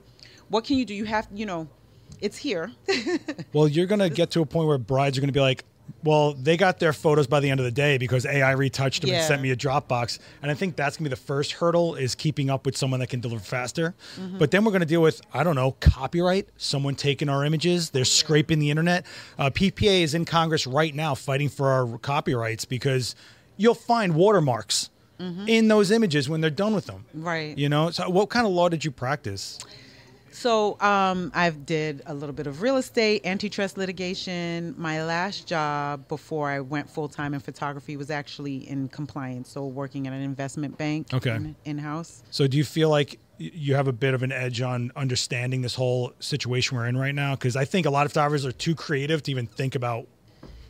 what 0.50 0.64
can 0.64 0.78
you 0.78 0.86
do? 0.86 0.94
You 0.94 1.06
have 1.06 1.28
you 1.34 1.46
know, 1.46 1.68
it's 2.22 2.38
here. 2.38 2.72
Well, 3.54 3.68
you're 3.68 3.86
gonna 3.86 4.10
get 4.10 4.32
to 4.32 4.42
a 4.42 4.46
point 4.48 4.68
where 4.68 4.80
brides 4.80 5.16
are 5.16 5.22
gonna 5.22 5.32
be 5.32 5.40
like, 5.40 5.64
well, 6.04 6.34
they 6.34 6.58
got 6.58 6.80
their 6.80 6.92
photos 6.92 7.28
by 7.28 7.40
the 7.40 7.50
end 7.50 7.60
of 7.60 7.66
the 7.66 7.72
day 7.72 7.98
because 7.98 8.26
AI 8.26 8.52
retouched 8.52 9.04
them 9.04 9.12
and 9.12 9.24
sent 9.24 9.42
me 9.42 9.52
a 9.52 9.56
Dropbox. 9.56 10.20
And 10.42 10.50
I 10.50 10.54
think 10.54 10.76
that's 10.76 10.98
gonna 10.98 11.10
be 11.10 11.14
the 11.14 11.22
first 11.22 11.54
hurdle 11.54 11.96
is 11.96 12.16
keeping 12.16 12.50
up 12.50 12.66
with 12.66 12.76
someone 12.76 13.00
that 13.00 13.08
can 13.08 13.20
deliver 13.20 13.44
faster. 13.44 13.94
Mm-hmm. 14.20 14.40
But 14.40 14.52
then 14.52 14.66
we're 14.66 14.72
gonna 14.72 14.86
deal 14.86 15.02
with 15.02 15.22
I 15.34 15.44
don't 15.44 15.56
know 15.56 15.76
copyright, 15.80 16.50
someone 16.58 16.96
taking 16.96 17.30
our 17.30 17.46
images, 17.46 17.92
they're 17.92 18.06
scraping 18.06 18.60
the 18.60 18.72
internet. 18.72 19.06
Uh, 19.38 19.50
PPA 19.52 20.02
is 20.02 20.14
in 20.16 20.26
Congress 20.26 20.66
right 20.66 20.96
now 20.96 21.14
fighting 21.14 21.50
for 21.50 21.70
our 21.70 21.98
copyrights 22.00 22.66
because 22.66 23.16
you'll 23.58 23.74
find 23.76 24.16
watermarks. 24.16 24.90
In 25.48 25.70
those 25.70 25.90
images 25.90 26.28
when 26.28 26.42
they're 26.42 26.50
done 26.50 26.74
with 26.76 26.86
them, 26.86 27.06
Mm-hmm. 27.16 27.24
Right. 27.26 27.58
You 27.58 27.70
know, 27.70 27.92
so 27.92 28.10
what 28.10 28.30
kind 28.30 28.46
of 28.46 28.52
law 28.52 28.68
did 28.68 28.84
you 28.84 28.92
practice? 28.92 29.58
So 30.32 30.78
um, 30.82 31.32
I've 31.34 31.66
did 31.66 32.02
a 32.08 32.14
little 32.14 32.34
bit 32.34 32.46
of 32.46 32.62
real 32.62 32.76
estate, 32.76 33.26
antitrust 33.26 33.78
litigation. 33.78 34.76
My 34.78 35.06
last 35.06 35.48
job 35.48 36.08
before 36.10 36.50
I 36.50 36.60
went 36.60 36.90
full 36.90 37.08
time 37.08 37.34
in 37.34 37.40
photography 37.40 37.96
was 37.96 38.10
actually 38.10 38.68
in 38.68 38.90
compliance, 38.90 39.50
so 39.50 39.66
working 39.66 40.08
at 40.08 40.14
an 40.14 40.22
investment 40.22 40.78
bank. 40.78 41.14
Okay. 41.14 41.40
In 41.64 41.78
house. 41.78 42.24
So 42.30 42.46
do 42.46 42.58
you 42.58 42.66
feel 42.66 42.90
like 42.90 43.18
you 43.38 43.76
have 43.76 43.88
a 43.88 43.94
bit 43.94 44.14
of 44.14 44.24
an 44.24 44.32
edge 44.34 44.60
on 44.60 44.92
understanding 44.98 45.62
this 45.62 45.76
whole 45.76 46.12
situation 46.20 46.76
we're 46.76 46.88
in 46.88 46.98
right 46.98 47.16
now? 47.16 47.36
Because 47.36 47.56
I 47.56 47.64
think 47.64 47.86
a 47.86 47.92
lot 47.92 48.06
of 48.06 48.12
photographers 48.12 48.46
are 48.46 48.52
too 48.52 48.76
creative 48.76 49.24
to 49.24 49.32
even 49.32 49.48
think 49.48 49.76
about. 49.76 50.08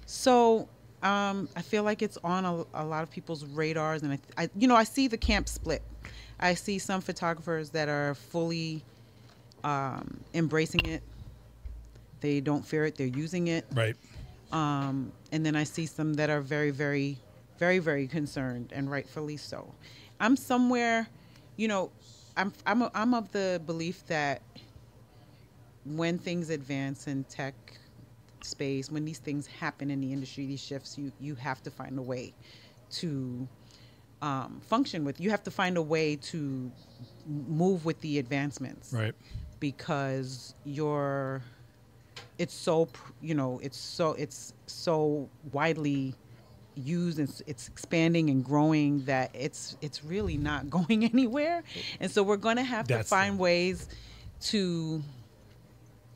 So 0.05 0.67
um, 1.03 1.49
I 1.55 1.61
feel 1.61 1.83
like 1.83 2.01
it's 2.01 2.17
on 2.23 2.45
a, 2.45 2.65
a 2.73 2.85
lot 2.85 3.03
of 3.03 3.11
people's 3.11 3.45
radars, 3.45 4.03
and 4.03 4.13
I, 4.13 4.19
I, 4.43 4.49
you 4.57 4.67
know, 4.67 4.75
I 4.75 4.85
see 4.85 5.07
the 5.07 5.17
camp 5.17 5.49
split. 5.49 5.81
I 6.39 6.53
see 6.55 6.79
some 6.79 7.01
photographers 7.01 7.69
that 7.71 7.89
are 7.89 8.15
fully 8.15 8.83
um, 9.63 10.19
embracing 10.33 10.85
it. 10.85 11.03
They 12.21 12.39
don't 12.39 12.65
fear 12.65 12.85
it. 12.85 12.95
They're 12.95 13.07
using 13.07 13.47
it. 13.47 13.65
Right. 13.73 13.95
um, 14.51 15.11
and 15.31 15.45
then 15.45 15.55
I 15.55 15.63
see 15.65 15.85
some 15.85 16.13
that 16.15 16.29
are 16.29 16.41
very, 16.41 16.71
very, 16.71 17.17
very, 17.59 17.79
very 17.79 18.07
concerned, 18.07 18.71
and 18.73 18.89
rightfully 18.89 19.37
so. 19.37 19.73
I'm 20.19 20.37
somewhere, 20.37 21.07
you 21.57 21.67
know, 21.67 21.91
I'm 22.37 22.53
I'm 22.65 22.81
a, 22.83 22.91
I'm 22.95 23.13
of 23.13 23.31
the 23.31 23.61
belief 23.65 24.05
that 24.07 24.41
when 25.85 26.17
things 26.17 26.49
advance 26.49 27.07
in 27.07 27.25
tech 27.25 27.53
space, 28.45 28.89
when 28.91 29.06
these 29.06 29.19
things 29.19 29.47
happen 29.47 29.89
in 29.91 30.01
the 30.01 30.12
industry, 30.13 30.45
these 30.45 30.63
shifts, 30.63 30.97
you 30.97 31.12
you 31.19 31.36
have 31.36 31.62
to 31.63 31.71
find 31.71 31.97
a 31.97 32.01
way 32.01 32.34
to 32.91 33.47
um, 34.21 34.62
function 34.67 35.03
with. 35.06 35.19
You 35.19 35.29
have 35.32 35.43
to 35.43 35.51
find 35.51 35.77
a 35.77 35.82
way 35.82 36.15
to 36.17 36.71
move 37.27 37.86
with 37.86 37.99
the 38.01 38.19
advancements 38.19 38.93
Right. 38.93 39.13
because 39.60 40.53
you're 40.65 41.41
it's 42.38 42.53
so 42.53 42.88
you 43.21 43.34
know 43.36 43.60
it's 43.63 43.77
so 43.77 44.13
it's 44.13 44.53
so 44.67 45.29
widely 45.51 46.13
used 46.75 47.19
and 47.19 47.29
it's 47.45 47.67
expanding 47.67 48.29
and 48.32 48.43
growing 48.43 49.03
that 49.06 49.29
it's 49.34 49.77
it's 49.82 50.03
really 50.03 50.38
not 50.38 50.69
going 50.77 51.03
anywhere 51.06 51.62
and 51.99 52.10
so 52.12 52.23
we're 52.23 52.36
going 52.38 52.56
to 52.58 52.63
have 52.63 52.88
That's 52.88 53.10
to 53.10 53.15
the- 53.15 53.15
find 53.21 53.38
ways 53.39 53.88
to 54.41 55.03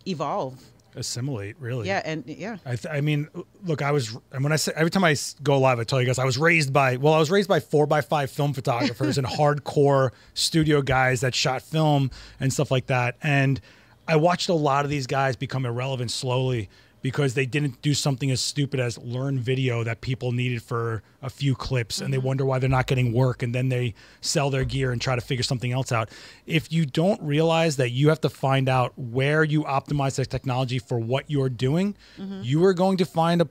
evolve 0.08 0.60
Assimilate, 0.98 1.56
really. 1.60 1.88
yeah 1.88 2.02
and 2.04 2.24
yeah 2.28 2.58
I, 2.66 2.76
th- 2.76 2.94
I 2.94 3.02
mean, 3.02 3.28
look, 3.64 3.82
I 3.82 3.92
was, 3.92 4.18
and 4.32 4.44
when 4.44 4.52
I 4.52 4.56
say, 4.56 4.74
every 4.76 4.90
time 4.90 5.04
i 5.04 5.16
go 5.44 5.60
live, 5.60 5.80
I 5.80 5.84
tell 5.84 6.02
you 6.02 6.08
guys, 6.08 6.20
I 6.20 6.26
was 6.26 6.38
raised 6.38 6.74
by, 6.74 6.98
well, 6.98 7.14
I 7.14 7.20
was 7.20 7.30
raised 7.32 7.48
by 7.48 7.60
four 7.60 7.86
by 7.86 8.02
five 8.02 8.32
film 8.32 8.54
photographers 8.54 9.18
and 9.18 9.28
hardcore 9.40 10.10
studio 10.34 10.82
guys 10.82 11.22
that 11.22 11.36
shot 11.36 11.62
film 11.62 12.12
and 12.40 12.52
stuff 12.52 12.72
like 12.72 12.88
that. 12.88 13.16
And 13.22 13.62
I 14.08 14.16
watched 14.16 14.50
a 14.50 14.54
lot 14.54 14.86
of 14.86 14.92
these 14.92 15.08
guys 15.08 15.36
become 15.36 15.66
irrelevant 15.66 16.12
slowly 16.12 16.70
because 17.08 17.36
they 17.36 17.46
didn't 17.46 17.82
do 17.82 17.93
something 17.93 18.32
as 18.32 18.41
stupid 18.41 18.82
as 18.82 18.98
learn 18.98 19.39
video 19.39 19.82
that 19.82 20.02
people 20.02 20.34
needed 20.34 20.62
for 20.62 21.02
a 21.22 21.30
few 21.30 21.56
clips 21.56 22.02
and 22.02 22.13
they 22.13 22.17
mm-hmm. 22.17 22.28
wonder 22.28 22.46
why 22.46 22.60
they're 22.60 22.70
not 22.70 22.86
getting 22.86 23.13
work 23.13 23.41
and 23.41 23.56
then 23.56 23.70
they 23.70 23.93
sell 24.20 24.50
their 24.50 24.65
gear 24.65 24.91
and 24.91 25.00
try 25.00 25.15
to 25.15 25.22
figure 25.22 25.41
something 25.41 25.72
else 25.72 25.93
out. 25.93 26.10
If 26.46 26.70
you 26.70 26.86
don't 26.86 27.22
realize 27.22 27.78
that 27.78 27.91
you 27.91 28.10
have 28.10 28.20
to 28.20 28.30
find 28.30 28.67
out 28.67 28.91
where 28.98 29.46
you 29.46 29.63
optimize 29.63 30.15
the 30.15 30.26
technology 30.26 30.80
for 30.80 31.00
what 31.00 31.32
you're 31.32 31.48
doing, 31.48 31.96
mm-hmm. 32.20 32.41
you 32.43 32.62
are 32.65 32.74
going 32.74 32.98
to 32.98 33.06
find 33.06 33.41
a 33.41 33.48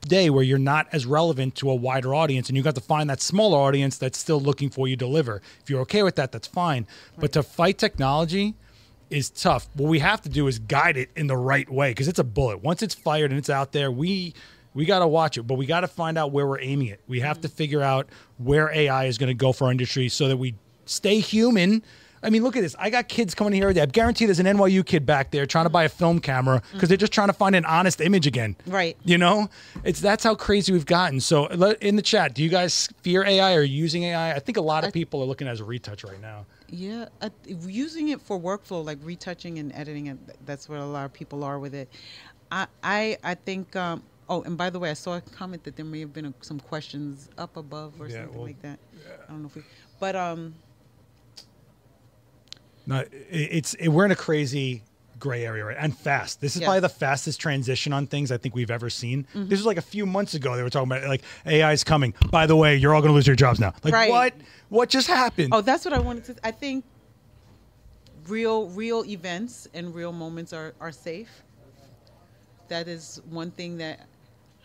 day 0.00 0.28
where 0.28 0.42
you're 0.42 0.58
not 0.58 0.88
as 0.90 1.06
relevant 1.06 1.54
to 1.54 1.70
a 1.70 1.76
wider 1.76 2.12
audience 2.12 2.48
and 2.48 2.56
you 2.56 2.64
got 2.64 2.74
to 2.74 2.80
find 2.80 3.08
that 3.08 3.20
smaller 3.20 3.58
audience 3.58 3.98
that's 3.98 4.18
still 4.18 4.40
looking 4.40 4.68
for 4.68 4.88
you 4.88 4.96
to 4.96 5.04
deliver. 5.04 5.40
If 5.62 5.70
you're 5.70 5.82
okay 5.82 6.02
with 6.02 6.16
that, 6.16 6.32
that's 6.32 6.48
fine. 6.48 6.88
But 7.16 7.30
to 7.34 7.44
fight 7.44 7.78
technology, 7.78 8.56
is 9.10 9.30
tough. 9.30 9.68
What 9.74 9.88
we 9.88 9.98
have 10.00 10.20
to 10.22 10.28
do 10.28 10.46
is 10.46 10.58
guide 10.58 10.96
it 10.96 11.10
in 11.16 11.26
the 11.26 11.36
right 11.36 11.68
way 11.70 11.90
because 11.90 12.08
it's 12.08 12.18
a 12.18 12.24
bullet. 12.24 12.62
Once 12.62 12.82
it's 12.82 12.94
fired 12.94 13.30
and 13.30 13.38
it's 13.38 13.50
out 13.50 13.72
there, 13.72 13.90
we 13.90 14.34
we 14.74 14.84
got 14.84 14.98
to 14.98 15.06
watch 15.06 15.38
it, 15.38 15.44
but 15.44 15.54
we 15.54 15.64
got 15.64 15.80
to 15.80 15.88
find 15.88 16.18
out 16.18 16.32
where 16.32 16.46
we're 16.46 16.60
aiming 16.60 16.88
it. 16.88 17.00
We 17.08 17.20
have 17.20 17.40
to 17.40 17.48
figure 17.48 17.80
out 17.80 18.08
where 18.36 18.70
AI 18.70 19.06
is 19.06 19.16
going 19.16 19.28
to 19.28 19.34
go 19.34 19.52
for 19.52 19.64
our 19.64 19.70
industry 19.70 20.10
so 20.10 20.28
that 20.28 20.36
we 20.36 20.54
stay 20.84 21.18
human. 21.18 21.82
I 22.22 22.28
mean, 22.28 22.42
look 22.42 22.56
at 22.56 22.60
this. 22.60 22.74
I 22.78 22.90
got 22.90 23.08
kids 23.08 23.34
coming 23.34 23.54
here. 23.54 23.68
I 23.68 23.86
guarantee 23.86 24.26
there's 24.26 24.40
an 24.40 24.46
NYU 24.46 24.84
kid 24.84 25.06
back 25.06 25.30
there 25.30 25.46
trying 25.46 25.64
to 25.64 25.70
buy 25.70 25.84
a 25.84 25.88
film 25.88 26.18
camera 26.18 26.60
because 26.72 26.88
they're 26.88 26.98
just 26.98 27.12
trying 27.12 27.28
to 27.28 27.32
find 27.32 27.54
an 27.54 27.64
honest 27.64 28.00
image 28.00 28.26
again. 28.26 28.56
Right. 28.66 28.96
You 29.04 29.16
know, 29.16 29.48
it's 29.84 30.00
that's 30.00 30.24
how 30.24 30.34
crazy 30.34 30.72
we've 30.72 30.86
gotten. 30.86 31.20
So 31.20 31.46
in 31.46 31.96
the 31.96 32.02
chat, 32.02 32.34
do 32.34 32.42
you 32.42 32.48
guys 32.50 32.88
fear 33.00 33.24
AI 33.24 33.54
or 33.54 33.62
using 33.62 34.02
AI? 34.04 34.34
I 34.34 34.40
think 34.40 34.58
a 34.58 34.62
lot 34.62 34.84
of 34.84 34.92
people 34.92 35.22
are 35.22 35.26
looking 35.26 35.46
at 35.46 35.50
it 35.50 35.54
as 35.54 35.60
a 35.60 35.64
retouch 35.64 36.04
right 36.04 36.20
now. 36.20 36.44
Yeah, 36.68 37.06
uh, 37.22 37.30
using 37.46 38.08
it 38.08 38.20
for 38.20 38.38
workflow, 38.40 38.84
like 38.84 38.98
retouching 39.02 39.58
and 39.58 39.72
editing 39.74 40.06
it. 40.06 40.18
That's 40.46 40.68
what 40.68 40.78
a 40.78 40.84
lot 40.84 41.04
of 41.04 41.12
people 41.12 41.44
are 41.44 41.58
with 41.58 41.74
it. 41.74 41.88
I, 42.50 42.66
I, 42.82 43.18
I 43.22 43.34
think. 43.34 43.76
Um, 43.76 44.02
oh, 44.28 44.42
and 44.42 44.56
by 44.58 44.70
the 44.70 44.78
way, 44.78 44.90
I 44.90 44.94
saw 44.94 45.16
a 45.16 45.20
comment 45.20 45.64
that 45.64 45.76
there 45.76 45.84
may 45.84 46.00
have 46.00 46.12
been 46.12 46.26
a, 46.26 46.34
some 46.40 46.58
questions 46.58 47.28
up 47.38 47.56
above 47.56 48.00
or 48.00 48.08
Yeah, 48.08 48.22
something 48.22 48.34
well, 48.34 48.46
like 48.46 48.62
that. 48.62 48.78
I 49.28 49.30
don't 49.32 49.42
know 49.42 49.48
if 49.48 49.56
we, 49.56 49.62
but 50.00 50.16
um, 50.16 50.54
No, 52.86 53.00
it- 53.00 53.10
it's 53.30 53.74
it, 53.74 53.88
we're 53.88 54.04
in 54.04 54.10
a 54.10 54.16
crazy 54.16 54.82
gray 55.26 55.44
area 55.44 55.64
right 55.64 55.76
and 55.78 55.96
fast. 55.96 56.40
This 56.40 56.54
is 56.54 56.60
Yes. 56.60 56.66
probably 56.68 56.80
the 56.80 56.88
fastest 56.88 57.40
transition 57.40 57.92
on 57.92 58.06
things 58.06 58.30
I 58.30 58.36
think 58.38 58.54
we've 58.54 58.70
ever 58.70 58.88
seen. 58.88 59.24
Mm-hmm. 59.34 59.48
This 59.48 59.58
was 59.58 59.66
like 59.66 59.76
a 59.76 59.82
few 59.82 60.06
months 60.06 60.34
ago 60.34 60.56
they 60.56 60.62
were 60.62 60.70
talking 60.70 60.90
about 60.90 61.08
like 61.08 61.22
AI 61.44 61.72
is 61.72 61.82
coming. 61.84 62.14
By 62.30 62.46
the 62.46 62.54
way, 62.56 62.76
you're 62.76 62.94
all 62.94 63.00
going 63.00 63.10
to 63.10 63.14
lose 63.14 63.26
your 63.26 63.34
jobs 63.36 63.58
now. 63.58 63.72
Like 63.82 63.92
Right. 63.92 64.10
what? 64.10 64.34
What 64.68 64.88
just 64.88 65.08
happened? 65.08 65.50
oh, 65.52 65.60
that's 65.62 65.84
what 65.84 65.92
I 65.94 65.98
wanted 65.98 66.24
to. 66.26 66.36
I 66.44 66.52
think 66.52 66.84
real, 68.28 68.68
real 68.70 69.04
events 69.04 69.68
and 69.74 69.94
real 69.94 70.12
moments 70.12 70.52
are 70.52 70.74
are 70.80 70.92
safe. 70.92 71.42
That 72.68 72.88
is 72.88 73.20
one 73.30 73.50
thing 73.50 73.78
that. 73.78 74.06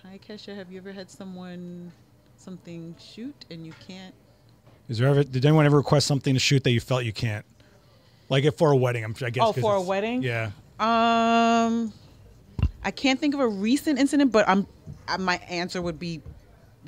Hi, 0.04 0.20
Kesha. 0.28 0.56
Have 0.56 0.72
you 0.72 0.80
ever 0.80 0.92
had 0.92 1.10
someone 1.12 1.92
something 2.38 2.96
shoot 3.00 3.46
and 3.52 3.66
you 3.66 3.74
can't? 3.88 4.14
Is 4.90 4.98
there 4.98 5.08
ever 5.08 5.24
did 5.24 5.46
anyone 5.46 5.66
ever 5.66 5.78
request 5.78 6.08
something 6.08 6.34
to 6.34 6.40
shoot 6.40 6.64
that 6.64 6.72
you 6.72 6.80
felt 6.80 7.04
you 7.06 7.14
can't? 7.14 7.46
Like 8.32 8.46
if 8.46 8.58
for 8.58 8.72
a 8.72 8.76
wedding, 8.78 9.04
I'm 9.04 9.14
I 9.22 9.30
guess. 9.30 9.44
Oh, 9.46 9.52
for 9.52 9.76
a 9.76 9.82
wedding? 9.82 10.24
Yeah. 10.24 10.52
Um, 10.80 11.92
I 12.82 12.90
can't 12.90 13.20
think 13.20 13.34
of 13.34 13.42
a 13.42 13.48
recent 13.48 14.00
incident, 14.00 14.32
but 14.32 14.48
I'm 14.48 14.66
uh, 15.10 15.18
my 15.18 15.36
answer 15.50 15.82
would 15.82 16.00
be 16.00 16.22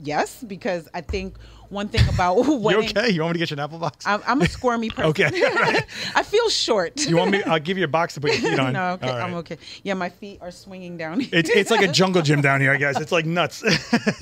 yes, 0.01 0.41
because 0.41 0.87
I 0.93 1.01
think 1.01 1.35
one 1.67 1.89
thing 1.89 2.07
about 2.07 2.37
You 2.45 2.77
okay? 2.83 3.09
You 3.09 3.23
want 3.23 3.33
me 3.33 3.33
to 3.33 3.39
get 3.39 3.51
you 3.51 3.55
an 3.55 3.59
apple 3.59 3.77
box? 3.77 4.07
I'm, 4.07 4.21
I'm 4.25 4.41
a 4.41 4.47
squirmy 4.47 4.89
person. 4.95 5.09
Okay, 5.09 5.25
right. 5.25 5.85
I 6.15 6.23
feel 6.23 6.47
short. 6.47 7.05
you 7.05 7.17
want 7.17 7.31
me? 7.31 7.43
I'll 7.43 7.59
give 7.59 7.77
you 7.77 7.83
a 7.83 7.89
box 7.89 8.13
to 8.13 8.21
put 8.21 8.31
your 8.31 8.51
feet 8.51 8.59
on. 8.59 8.71
no, 8.71 8.91
okay, 8.93 9.09
right. 9.09 9.21
I'm 9.21 9.33
okay. 9.35 9.57
Yeah, 9.83 9.95
my 9.95 10.07
feet 10.07 10.39
are 10.41 10.49
swinging 10.51 10.95
down. 10.95 11.19
here. 11.19 11.39
It's 11.39 11.49
it's 11.49 11.71
like 11.71 11.81
a 11.81 11.91
jungle 11.91 12.21
gym 12.21 12.39
down 12.39 12.61
here, 12.61 12.77
guys. 12.77 12.95
It's 13.01 13.11
like 13.11 13.25
nuts. 13.25 13.65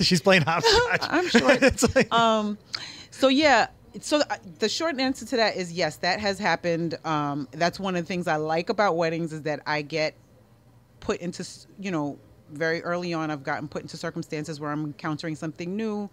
She's 0.00 0.20
playing 0.20 0.42
hopscotch. 0.42 1.02
I'm 1.02 1.28
short. 1.28 1.62
it's 1.62 1.94
like, 1.94 2.12
um, 2.12 2.58
so 3.12 3.28
yeah. 3.28 3.68
So 4.00 4.20
uh, 4.20 4.36
the 4.58 4.68
short 4.68 4.98
answer 4.98 5.26
to 5.26 5.36
that 5.36 5.56
is 5.56 5.72
yes, 5.72 5.96
that 5.98 6.20
has 6.20 6.38
happened. 6.38 6.98
Um, 7.04 7.48
that's 7.52 7.78
one 7.78 7.96
of 7.96 8.04
the 8.04 8.08
things 8.08 8.26
I 8.26 8.36
like 8.36 8.70
about 8.70 8.96
weddings 8.96 9.32
is 9.32 9.42
that 9.42 9.60
I 9.66 9.82
get 9.82 10.14
put 11.00 11.20
into, 11.20 11.46
you 11.78 11.90
know, 11.90 12.18
very 12.50 12.82
early 12.82 13.12
on. 13.12 13.30
I've 13.30 13.42
gotten 13.42 13.68
put 13.68 13.82
into 13.82 13.96
circumstances 13.96 14.60
where 14.60 14.70
I'm 14.70 14.84
encountering 14.84 15.36
something 15.36 15.76
new. 15.76 16.10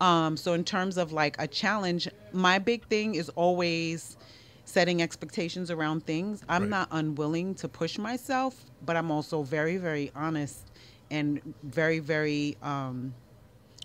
Um, 0.00 0.36
so 0.36 0.54
in 0.54 0.64
terms 0.64 0.96
of 0.96 1.12
like 1.12 1.36
a 1.38 1.46
challenge, 1.46 2.08
my 2.32 2.58
big 2.58 2.86
thing 2.86 3.14
is 3.14 3.28
always 3.30 4.16
setting 4.64 5.02
expectations 5.02 5.70
around 5.70 6.06
things. 6.06 6.42
I'm 6.48 6.62
Right. 6.62 6.70
not 6.70 6.88
unwilling 6.90 7.54
to 7.56 7.68
push 7.68 7.98
myself, 7.98 8.64
but 8.86 8.96
I'm 8.96 9.10
also 9.10 9.42
very, 9.42 9.76
very 9.76 10.10
honest 10.14 10.70
and 11.10 11.40
very, 11.62 11.98
very 11.98 12.56
um, 12.62 13.12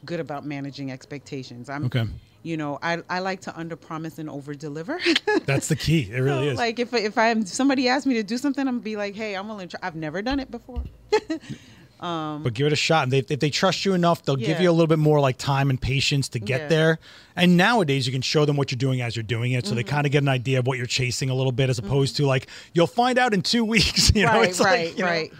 good 0.05 0.19
about 0.19 0.45
managing 0.45 0.91
expectations. 0.91 1.69
I'm 1.69 1.85
Okay. 1.85 2.05
You 2.45 2.57
know, 2.57 2.77
I, 2.83 3.01
I 3.09 3.19
like 3.19 3.41
to 3.41 3.57
under 3.57 3.75
promise 3.75 4.19
and 4.19 4.29
over 4.29 4.53
deliver. 4.53 4.99
that's 5.45 5.67
the 5.67 5.75
key. 5.75 6.09
It 6.11 6.19
really 6.19 6.49
is. 6.49 6.57
Like 6.59 6.77
if 6.77 6.93
if 6.93 7.17
I 7.17 7.31
if 7.31 7.47
somebody 7.47 7.87
asked 7.89 8.05
me 8.05 8.13
to 8.13 8.23
do 8.23 8.37
something, 8.37 8.67
I'm 8.67 8.75
gonna 8.75 8.83
be 8.83 8.95
like, 8.97 9.15
hey, 9.15 9.35
I'm 9.35 9.47
willing. 9.47 9.67
To 9.69 9.77
try. 9.77 9.87
I've 9.87 9.95
never 9.95 10.21
done 10.21 10.39
it 10.39 10.51
before. 10.51 10.83
but 11.99 12.53
give 12.53 12.67
it 12.67 12.73
a 12.73 12.75
shot. 12.75 13.03
And 13.03 13.11
they, 13.11 13.19
if 13.19 13.39
they 13.39 13.49
trust 13.49 13.85
you 13.85 13.93
enough, 13.93 14.23
they'll 14.23 14.35
give 14.35 14.59
you 14.59 14.69
a 14.69 14.71
little 14.71 14.87
bit 14.87 14.99
more 14.99 15.19
like 15.19 15.37
time 15.37 15.69
and 15.69 15.81
patience 15.81 16.29
to 16.29 16.39
get 16.39 16.61
Yeah. 16.61 16.67
there. 16.67 16.99
And 17.35 17.57
nowadays, 17.57 18.05
you 18.05 18.13
can 18.13 18.21
show 18.21 18.45
them 18.45 18.57
what 18.57 18.71
you're 18.71 18.77
doing 18.77 19.01
as 19.01 19.15
you're 19.15 19.23
doing 19.23 19.53
it, 19.53 19.65
so 19.65 19.69
Mm-hmm. 19.71 19.75
they 19.77 19.83
kind 19.83 20.05
of 20.05 20.11
get 20.11 20.21
an 20.21 20.29
idea 20.29 20.59
of 20.59 20.67
what 20.67 20.77
you're 20.77 20.85
chasing 20.87 21.29
a 21.29 21.35
little 21.35 21.51
bit, 21.51 21.69
as 21.69 21.79
opposed 21.79 22.15
to 22.17 22.25
like 22.27 22.47
you'll 22.73 22.85
find 22.87 23.17
out 23.17 23.33
in 23.33 23.41
two 23.41 23.65
weeks. 23.75 24.13
You 24.13 24.25
know, 24.25 24.33
right, 24.33 24.49
it's 24.49 24.59
like, 24.59 24.69
right, 24.69 24.97
know, 24.99 25.05
right. 25.05 25.33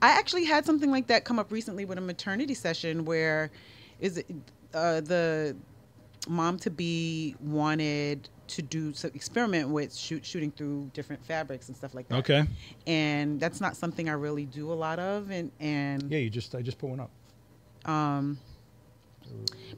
I 0.00 0.10
actually 0.10 0.44
had 0.44 0.64
something 0.64 0.90
like 0.90 1.08
that 1.08 1.24
come 1.24 1.38
up 1.40 1.50
recently 1.50 1.84
with 1.84 1.98
a 1.98 2.00
maternity 2.00 2.54
session 2.54 3.04
where 3.04 3.50
is 3.98 4.18
it, 4.18 4.26
uh, 4.72 5.00
the 5.00 5.56
mom 6.28 6.58
to 6.60 6.70
be 6.70 7.34
wanted 7.40 8.28
to 8.48 8.62
do 8.62 8.92
some 8.94 9.10
experiment 9.14 9.68
with 9.68 9.94
shoot, 9.94 10.24
shooting 10.24 10.50
through 10.50 10.90
different 10.94 11.22
fabrics 11.24 11.68
and 11.68 11.76
stuff 11.76 11.94
like 11.94 12.08
that. 12.08 12.18
Okay. 12.18 12.44
And 12.86 13.38
that's 13.40 13.60
not 13.60 13.76
something 13.76 14.08
I 14.08 14.12
really 14.12 14.46
do 14.46 14.72
a 14.72 14.74
lot 14.74 14.98
of, 14.98 15.30
and 15.30 15.50
and 15.60 16.10
Yeah, 16.10 16.18
you 16.18 16.30
just 16.30 16.54
I 16.54 16.62
just 16.62 16.78
put 16.78 16.88
one 16.90 17.00
up. 17.00 17.10
um, 17.90 18.38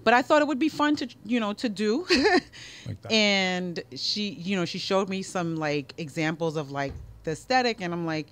but 0.05 0.15
I 0.15 0.23
thought 0.23 0.43
it 0.43 0.49
would 0.49 0.59
be 0.61 0.69
fun 0.69 0.97
to 0.97 1.09
you 1.25 1.41
know 1.41 1.53
to 1.55 1.69
do. 1.69 2.07
Like 2.87 3.03
that. 3.03 3.13
and 3.13 3.81
she 3.95 4.31
you 4.31 4.57
know 4.57 4.65
she 4.65 4.79
showed 4.79 5.09
me 5.09 5.23
some 5.23 5.57
like 5.57 5.95
examples 5.99 6.57
of 6.57 6.71
like 6.71 6.93
the 7.25 7.33
aesthetic 7.33 7.81
and 7.83 7.93
i'm 7.93 8.07
like 8.07 8.27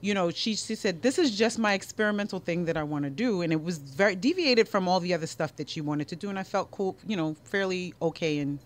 you 0.00 0.14
know 0.14 0.30
she, 0.30 0.54
she 0.54 0.74
said 0.74 1.02
this 1.02 1.18
is 1.18 1.36
just 1.36 1.58
my 1.58 1.72
experimental 1.74 2.38
thing 2.38 2.64
that 2.64 2.76
i 2.76 2.82
want 2.82 3.04
to 3.04 3.10
do 3.10 3.42
and 3.42 3.52
it 3.52 3.62
was 3.62 3.78
very 3.78 4.14
deviated 4.16 4.68
from 4.68 4.88
all 4.88 5.00
the 5.00 5.12
other 5.12 5.26
stuff 5.26 5.54
that 5.56 5.68
she 5.68 5.80
wanted 5.80 6.08
to 6.08 6.16
do 6.16 6.28
and 6.30 6.38
i 6.38 6.42
felt 6.42 6.70
cool 6.70 6.96
you 7.06 7.16
know 7.16 7.34
fairly 7.44 7.92
okay 8.00 8.38
in 8.38 8.58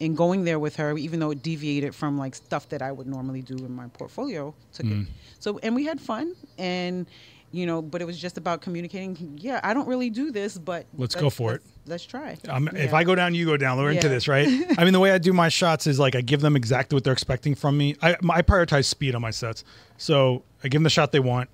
in 0.00 0.14
going 0.14 0.44
there 0.44 0.58
with 0.58 0.76
her 0.76 0.96
even 0.96 1.18
though 1.20 1.30
it 1.30 1.42
deviated 1.42 1.94
from 1.94 2.16
like 2.16 2.34
stuff 2.34 2.68
that 2.68 2.80
i 2.82 2.90
would 2.90 3.06
normally 3.06 3.42
do 3.42 3.56
in 3.56 3.72
my 3.74 3.86
portfolio 3.88 4.54
took 4.72 4.86
Mm. 4.86 5.02
it 5.02 5.08
so 5.38 5.58
and 5.62 5.74
we 5.74 5.84
had 5.84 6.00
fun 6.00 6.34
and 6.56 7.06
you 7.50 7.66
know 7.66 7.80
but 7.82 8.00
it 8.00 8.04
was 8.04 8.18
just 8.18 8.36
about 8.38 8.60
communicating 8.62 9.38
yeah 9.40 9.60
i 9.64 9.74
don't 9.74 9.88
really 9.88 10.10
do 10.10 10.30
this 10.30 10.56
but 10.56 10.86
Let's 10.96 11.14
go 11.14 11.30
for 11.30 11.54
it. 11.54 11.62
Let's, 11.88 12.04
try 12.04 12.36
Um, 12.48 12.68
If 12.74 12.92
I 12.94 13.04
go 13.04 13.14
down, 13.14 13.34
you 13.34 13.46
go 13.46 13.56
down. 13.56 13.78
We're 13.78 13.90
into 13.90 14.08
this, 14.08 14.28
right? 14.28 14.46
I 14.78 14.84
mean, 14.84 14.92
the 14.92 15.00
way 15.00 15.10
I 15.12 15.18
do 15.18 15.32
my 15.32 15.48
shots 15.48 15.86
is 15.86 15.98
like 15.98 16.14
I 16.14 16.20
give 16.20 16.40
them 16.40 16.56
exactly 16.56 16.94
what 16.96 17.04
they're 17.04 17.12
expecting 17.12 17.54
from 17.54 17.76
me. 17.76 17.96
I, 18.02 18.14
I 18.30 18.42
prioritize 18.42 18.84
speed 18.86 19.14
on 19.14 19.22
my 19.22 19.30
sets, 19.30 19.64
so 19.96 20.42
I 20.62 20.68
give 20.68 20.78
them 20.80 20.84
the 20.84 20.90
shot 20.90 21.12
they 21.12 21.20
want. 21.20 21.48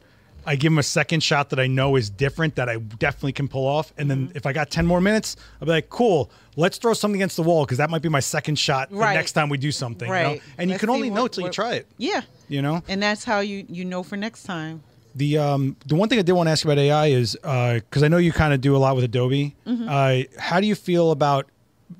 I 0.46 0.56
give 0.56 0.72
them 0.72 0.78
a 0.78 0.82
second 0.82 1.22
shot 1.22 1.48
that 1.50 1.58
I 1.58 1.66
know 1.66 1.96
is 1.96 2.10
different 2.10 2.56
that 2.56 2.68
I 2.68 2.76
definitely 2.76 3.32
can 3.32 3.48
pull 3.48 3.66
off, 3.66 3.94
and 3.96 4.10
then 4.10 4.26
Mm-hmm. 4.28 4.36
if 4.36 4.44
I 4.44 4.52
got 4.52 4.70
ten 4.70 4.84
more 4.84 5.00
minutes, 5.00 5.36
I'll 5.58 5.64
be 5.66 5.72
like, 5.72 5.88
"Cool, 5.88 6.30
let's 6.56 6.76
throw 6.76 6.92
something 6.92 7.18
against 7.18 7.36
the 7.36 7.42
wall 7.42 7.64
because 7.64 7.78
that 7.78 7.88
might 7.88 8.02
be 8.02 8.10
my 8.10 8.20
second 8.20 8.58
shot 8.58 8.90
the 8.90 8.96
Right. 8.96 9.14
next 9.14 9.32
time 9.32 9.48
we 9.48 9.56
do 9.56 9.72
something." 9.72 10.06
you 10.06 10.14
know? 10.14 10.20
Right. 10.22 10.42
And 10.58 10.68
you 10.68 10.74
Let's 10.74 10.80
can 10.80 10.90
only 10.90 11.08
what- 11.10 11.16
know 11.16 11.28
till 11.28 11.44
you 11.44 11.50
try 11.50 11.74
it. 11.76 11.86
yeah 11.96 12.20
You 12.48 12.60
know. 12.60 12.82
and 12.88 13.02
that's 13.02 13.24
how 13.24 13.40
you 13.40 13.64
you 13.70 13.86
know 13.86 14.02
for 14.02 14.16
next 14.18 14.42
time 14.42 14.82
The 15.14 15.38
um 15.38 15.76
the 15.86 15.94
one 15.94 16.08
thing 16.08 16.18
I 16.18 16.22
did 16.22 16.32
want 16.32 16.48
to 16.48 16.50
ask 16.50 16.64
you 16.64 16.70
about 16.70 16.80
AI 16.80 17.06
is 17.06 17.34
because 17.34 18.02
I 18.02 18.08
know 18.08 18.16
you 18.16 18.32
kind 18.32 18.52
of 18.52 18.60
do 18.60 18.76
a 18.76 18.78
lot 18.78 18.96
with 18.96 19.04
Adobe. 19.04 19.54
Mm-hmm. 19.66 19.88
Uh, 19.88 20.40
how 20.40 20.60
do 20.60 20.66
you 20.66 20.74
feel 20.74 21.10
about 21.10 21.46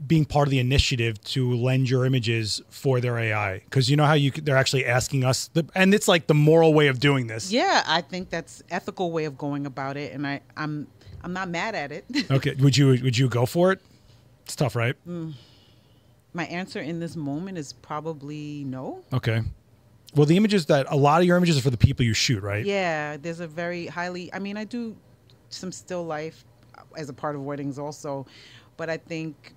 being 0.07 0.25
part 0.25 0.49
of 0.49 0.51
the 0.51 0.59
initiative 0.59 1.23
to 1.25 1.55
lend 1.55 1.89
your 1.89 2.05
images 2.05 2.61
for 2.71 3.01
their 3.01 3.19
AI? 3.19 3.61
Because 3.61 3.91
you 3.91 3.97
know 3.97 4.05
how 4.05 4.15
you 4.15 4.31
they're 4.31 4.57
actually 4.57 4.87
asking 4.87 5.25
us, 5.25 5.49
the, 5.49 5.67
and 5.75 5.95
it's 5.95 6.09
like 6.09 6.27
the 6.27 6.35
moral 6.35 6.75
way 6.75 6.89
of 6.89 6.99
doing 7.01 7.27
this. 7.27 7.53
Yeah, 7.53 7.83
I 7.87 8.01
think 8.01 8.31
that's 8.31 8.63
ethical 8.71 9.13
way 9.13 9.25
of 9.25 9.39
going 9.39 9.67
about 9.67 9.97
it, 9.97 10.13
and 10.13 10.27
I, 10.27 10.41
I'm 10.57 10.89
I'm 11.23 11.33
not 11.33 11.49
mad 11.49 11.75
at 11.75 11.93
it. 11.93 12.05
Okay, 12.31 12.55
would 12.59 12.77
you 12.77 12.89
would 13.03 13.17
you 13.17 13.29
go 13.29 13.47
for 13.47 13.73
it? 13.73 13.81
It's 14.45 14.57
tough, 14.57 14.77
right? 14.77 14.97
Mm. 15.09 15.35
My 16.33 16.45
answer 16.47 16.81
in 16.81 16.99
this 16.99 17.17
moment 17.17 17.59
is 17.59 17.73
probably 17.73 18.65
no. 18.65 19.05
Okay. 19.13 19.43
Well, 20.15 20.27
the 20.27 20.37
images 20.37 20.67
that 20.67 20.87
a 20.91 20.97
lot 20.97 21.21
of 21.21 21.27
your 21.27 21.37
images 21.37 21.59
are 21.59 21.63
for 21.63 21.71
the 21.71 21.77
people 21.77 22.05
you 22.05 22.15
shoot, 22.15 22.43
right? 22.43 22.65
Yeah, 22.65 23.17
there's 23.17 23.41
a 23.41 23.47
very 23.47 23.87
highly. 23.87 24.33
I 24.33 24.39
mean, 24.39 24.57
I 24.57 24.65
do 24.65 24.97
some 25.49 25.73
still 25.73 26.05
life 26.05 26.45
as 26.97 27.09
a 27.09 27.13
part 27.13 27.35
of 27.35 27.43
weddings 27.43 27.79
also, 27.79 28.27
but 28.77 28.89
I 28.89 28.97
think 28.97 29.55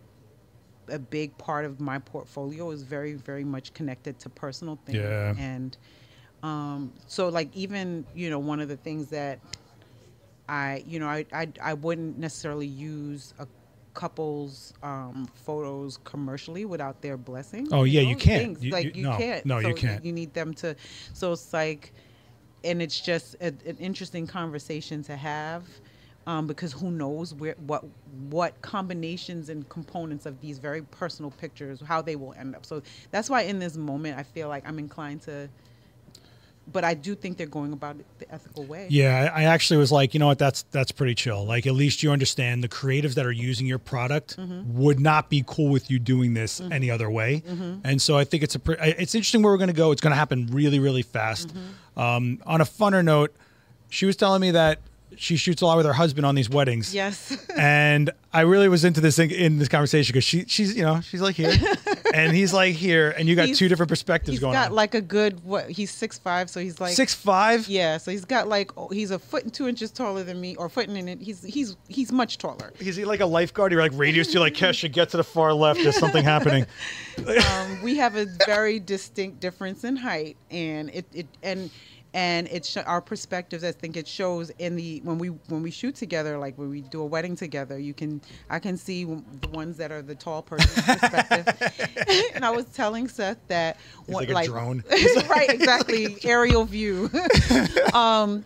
a 0.89 0.99
big 0.99 1.37
part 1.37 1.65
of 1.65 1.79
my 1.79 1.99
portfolio 1.99 2.71
is 2.71 2.81
very 2.81 3.13
very 3.13 3.43
much 3.43 3.73
connected 3.73 4.19
to 4.19 4.29
personal 4.29 4.79
things. 4.85 4.99
Yeah. 4.99 5.35
And 5.37 5.77
um, 6.43 6.93
so, 7.07 7.29
like 7.29 7.55
even 7.55 8.05
you 8.15 8.29
know 8.29 8.39
one 8.39 8.59
of 8.59 8.67
the 8.67 8.77
things 8.77 9.09
that 9.09 9.39
I 10.47 10.83
you 10.87 10.99
know 10.99 11.07
I 11.07 11.25
I, 11.33 11.49
I 11.61 11.73
wouldn't 11.73 12.17
necessarily 12.17 12.67
use 12.67 13.33
a 13.39 13.47
couple's 13.97 14.73
um, 14.83 15.27
photos 15.33 15.97
commercially 15.97 16.63
without 16.65 17.01
their 17.01 17.17
blessing. 17.17 17.67
Oh, 17.71 17.83
yeah, 17.83 18.01
you 18.01 18.13
know, 18.13 18.19
can't. 18.19 18.61
You- 18.61 18.71
like 18.71 18.85
you- 18.85 18.91
you, 18.95 19.03
no, 19.03 19.17
can't. 19.17 19.45
no, 19.45 19.57
you 19.57 19.73
can't. 19.73 20.05
You 20.05 20.13
need 20.13 20.33
them 20.33 20.53
to. 20.61 20.75
So 21.13 21.31
it's 21.33 21.51
like, 21.51 21.91
and 22.63 22.81
it's 22.81 22.99
just 23.01 23.35
a, 23.41 23.47
an 23.47 23.77
interesting 23.79 24.27
conversation 24.27 25.03
to 25.03 25.15
have. 25.17 25.63
Um, 26.27 26.45
because 26.45 26.73
who 26.73 26.91
knows 26.91 27.33
where 27.33 27.55
what 27.65 27.85
what 28.29 28.61
combinations 28.61 29.47
and 29.49 29.67
components 29.69 30.25
of 30.25 30.41
these 30.41 30.59
very 30.59 30.81
personal 30.81 31.31
pictures 31.31 31.79
how 31.79 32.01
they 32.01 32.17
will 32.17 32.33
end 32.33 32.53
up 32.53 32.65
so 32.65 32.81
that's 33.11 33.29
why 33.29 33.43
in 33.43 33.59
this 33.59 33.77
moment 33.77 34.17
i 34.19 34.23
feel 34.23 34.49
like 34.49 34.67
i'm 34.67 34.77
inclined 34.77 35.21
to 35.21 35.47
but 36.77 36.83
i 36.83 36.93
do 37.07 37.11
think 37.21 37.37
they're 37.37 37.55
going 37.59 37.73
about 37.79 37.95
it 38.01 38.05
the 38.21 38.27
ethical 38.35 38.63
way 38.73 38.83
Yeah, 38.89 39.31
I 39.41 39.43
actually 39.55 39.77
was 39.85 39.91
like, 39.99 40.09
you 40.13 40.19
know 40.21 40.27
what, 40.31 40.37
that's 40.45 40.61
that's 40.75 40.91
pretty 40.99 41.15
chill. 41.23 41.41
Like 41.53 41.63
at 41.71 41.73
least 41.83 42.03
you 42.03 42.09
understand 42.17 42.55
the 42.67 42.71
creatives 42.79 43.13
that 43.17 43.25
are 43.25 43.37
using 43.49 43.65
your 43.73 43.79
product 43.93 44.27
Mm-hmm. 44.37 44.59
would 44.83 44.99
not 44.99 45.23
be 45.35 45.39
cool 45.53 45.69
with 45.77 45.85
you 45.91 45.97
doing 46.13 46.29
this 46.41 46.51
any 46.77 46.89
other 46.95 47.09
way. 47.19 47.31
And 47.89 47.97
so 48.05 48.11
I 48.21 48.23
think 48.29 48.43
it's 48.45 48.55
a 48.55 48.59
pre- 48.59 48.77
it's 49.03 49.15
interesting 49.15 49.41
where 49.43 49.51
we're 49.53 49.63
going 49.65 49.75
to 49.77 49.81
go. 49.85 49.91
It's 49.93 50.01
going 50.05 50.15
to 50.17 50.21
happen 50.23 50.47
really 50.59 50.79
really 50.87 51.05
fast. 51.17 51.47
Mm-hmm. 51.49 51.99
Um, 52.05 52.23
on 52.53 52.59
a 52.61 52.65
funner 52.79 53.03
note, 53.03 53.31
she 53.89 54.05
was 54.05 54.15
telling 54.15 54.41
me 54.41 54.51
that 54.51 54.75
she 55.15 55.37
shoots 55.37 55.61
a 55.61 55.65
lot 55.65 55.77
with 55.77 55.85
her 55.85 55.93
husband 55.93 56.25
on 56.25 56.35
these 56.35 56.49
weddings. 56.49 56.93
yes 56.93 57.37
And 57.57 58.11
I 58.33 58.41
really 58.41 58.67
was 58.69 58.83
into 58.85 59.01
this 59.01 59.17
in, 59.19 59.31
in 59.31 59.57
this 59.57 59.67
conversation 59.67 60.11
because 60.13 60.23
she 60.25 60.45
she's 60.47 60.75
you 60.75 60.83
know 60.83 61.01
she's 61.01 61.21
like 61.21 61.35
here 61.35 61.53
and 62.13 62.35
he's 62.35 62.53
like 62.53 62.75
here 62.75 63.11
and 63.17 63.27
you 63.27 63.35
got 63.35 63.45
He's- 63.47 63.57
two 63.57 63.67
different 63.67 63.89
perspectives 63.89 64.31
he's 64.31 64.39
going 64.39 64.53
He's 64.53 64.61
got 64.63 64.69
on. 64.71 64.75
like 64.75 64.93
a 64.95 65.01
good 65.01 65.43
what 65.43 65.69
he's 65.69 65.89
six 65.91 66.19
five 66.19 66.49
so 66.49 66.59
he's 66.59 66.79
like 66.79 66.93
Six 66.93 67.13
five. 67.15 67.67
yeah 67.67 67.97
so 67.97 68.11
he's 68.11 68.25
got 68.25 68.47
like 68.47 68.71
oh, 68.77 68.89
he's 68.89 69.09
a 69.11 69.17
foot 69.17 69.43
and 69.43 69.53
two 69.53 69.67
inches 69.67 69.89
taller 69.91 70.23
than 70.23 70.39
me 70.39 70.55
or 70.57 70.69
foot 70.69 70.87
and 70.89 71.09
it 71.09 71.19
he's 71.21 71.41
he's 71.43 71.75
he's 71.87 72.11
much 72.11 72.37
taller 72.37 72.73
Is 72.79 72.95
he 72.95 73.05
like 73.05 73.21
a 73.21 73.25
lifeguard? 73.25 73.71
You're 73.71 73.81
like 73.81 73.93
radius 73.95 74.31
to 74.33 74.39
like 74.39 74.53
Kesha, 74.53 74.91
get 74.91 75.09
to 75.09 75.17
the 75.17 75.23
far 75.23 75.53
left. 75.53 75.81
There's 75.81 75.97
something 75.97 76.23
happening. 76.35 76.65
um, 77.27 77.81
we 77.81 77.95
have 77.97 78.15
a 78.15 78.25
very 78.45 78.79
distinct 78.79 79.39
difference 79.39 79.83
in 79.83 79.95
height, 79.95 80.37
and 80.51 80.89
it, 80.93 81.05
it 81.13 81.27
and 81.41 81.69
and 82.13 82.47
it's 82.51 82.69
sh- 82.69 82.77
our 82.85 83.01
perspectives. 83.01 83.63
I 83.63 83.71
think 83.71 83.97
it 83.97 84.07
shows 84.07 84.49
in 84.59 84.75
the 84.75 85.01
when 85.03 85.17
we 85.17 85.27
when 85.27 85.61
we 85.61 85.71
shoot 85.71 85.95
together, 85.95 86.37
like 86.37 86.57
when 86.57 86.69
we 86.69 86.81
do 86.81 87.01
a 87.01 87.05
wedding 87.05 87.35
together. 87.35 87.77
You 87.77 87.93
can 87.93 88.21
I 88.49 88.59
can 88.59 88.77
see 88.77 89.03
the 89.03 89.49
ones 89.51 89.77
that 89.77 89.91
are 89.91 90.01
the 90.01 90.15
tall 90.15 90.41
person's 90.41 90.85
perspective, 90.85 91.47
and 92.35 92.45
I 92.45 92.51
was 92.51 92.65
telling 92.65 93.07
Seth 93.07 93.39
that 93.47 93.77
what 94.05 94.29
like 94.29 94.47
a 94.47 94.51
drone. 94.51 94.83
right? 95.29 95.49
Exactly, 95.49 96.17
aerial 96.23 96.65
view. 96.65 97.09
um, 97.93 98.45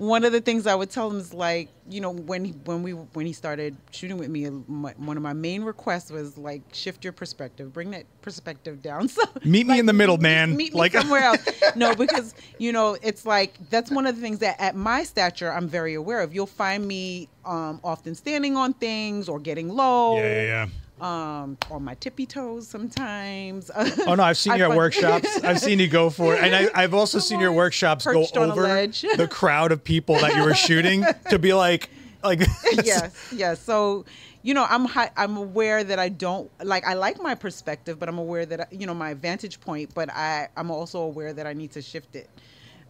one 0.00 0.24
of 0.24 0.32
the 0.32 0.40
things 0.40 0.66
I 0.66 0.74
would 0.74 0.88
tell 0.88 1.10
him 1.10 1.18
is 1.18 1.34
like 1.34 1.68
you 1.90 2.00
know, 2.00 2.10
when 2.10 2.44
he, 2.44 2.52
when 2.64 2.82
we 2.82 2.92
when 2.92 3.26
he 3.26 3.32
started 3.34 3.76
shooting 3.90 4.16
with 4.16 4.30
me, 4.30 4.48
my, 4.68 4.92
one 4.96 5.16
of 5.18 5.22
my 5.22 5.32
main 5.34 5.62
requests 5.62 6.10
was 6.10 6.38
like 6.38 6.62
shift 6.72 7.04
your 7.04 7.12
perspective, 7.12 7.72
bring 7.72 7.90
that 7.90 8.04
perspective 8.22 8.80
down. 8.82 9.08
So 9.20 9.22
Meet 9.44 9.66
me 9.66 9.78
in 9.78 9.84
the 9.86 9.92
middle, 9.92 10.16
meet- 10.16 10.22
man. 10.22 10.56
Meet 10.56 10.72
me 10.72 10.78
Like- 10.78 10.92
somewhere 11.00 11.22
else. 11.22 11.46
No, 11.76 11.94
because 11.94 12.34
you 12.58 12.72
know, 12.72 12.96
it's 13.02 13.26
like 13.26 13.54
that's 13.68 13.90
one 13.90 14.06
of 14.06 14.16
the 14.16 14.22
things 14.22 14.38
that 14.38 14.58
at 14.58 14.74
my 14.74 15.02
stature 15.04 15.52
I'm 15.52 15.68
very 15.68 15.94
aware 15.94 16.20
of. 16.22 16.32
You'll 16.34 16.46
find 16.46 16.86
me 16.88 17.28
um, 17.44 17.80
often 17.84 18.14
standing 18.14 18.56
on 18.56 18.72
things 18.74 19.28
or 19.28 19.38
getting 19.38 19.68
low. 19.68 20.16
Yeah, 20.16 20.22
yeah, 20.22 20.42
yeah. 20.42 20.66
Um, 21.00 21.56
on 21.70 21.82
my 21.82 21.94
tippy 21.94 22.26
toes 22.26 22.68
sometimes. 22.68 23.70
Oh 24.06 24.14
no, 24.14 24.22
I've 24.22 24.36
seen 24.36 24.56
you 24.56 24.64
at 24.70 24.76
workshops. 24.76 25.42
I've 25.42 25.58
seen 25.60 25.78
you 25.78 25.88
go 25.88 26.10
for 26.10 26.34
it, 26.34 26.42
and 26.42 26.54
I, 26.54 26.82
I've 26.82 26.94
also 26.94 27.18
seen 27.28 27.40
your 27.40 27.52
workshops 27.52 28.04
go 28.04 28.20
perched 28.22 28.36
on 28.36 28.50
a 28.50 28.52
over 28.52 28.86
the 29.16 29.28
crowd 29.30 29.72
of 29.72 29.82
people 29.82 30.16
that 30.16 30.34
you 30.34 30.42
were 30.44 30.54
shooting 30.54 31.04
to 31.30 31.38
be 31.38 31.52
like, 31.54 31.88
like. 32.22 32.40
yes, 32.84 33.14
yes. 33.34 33.60
So, 33.60 34.04
you 34.42 34.52
know, 34.54 34.66
I'm 34.68 34.84
hi- 34.84 35.10
I'm 35.16 35.36
aware 35.36 35.82
that 35.84 35.98
I 35.98 36.08
don't 36.08 36.50
like. 36.64 36.86
I 36.86 36.94
like 36.94 37.20
my 37.20 37.34
perspective, 37.34 37.98
but 37.98 38.08
I'm 38.08 38.18
aware 38.18 38.44
that 38.46 38.72
you 38.72 38.86
know 38.86 38.94
my 38.94 39.14
vantage 39.14 39.60
point. 39.60 39.94
But 39.94 40.10
I 40.10 40.48
I'm 40.56 40.70
also 40.70 41.00
aware 41.00 41.32
that 41.32 41.46
I 41.46 41.52
need 41.52 41.72
to 41.72 41.82
shift 41.82 42.14
it 42.16 42.28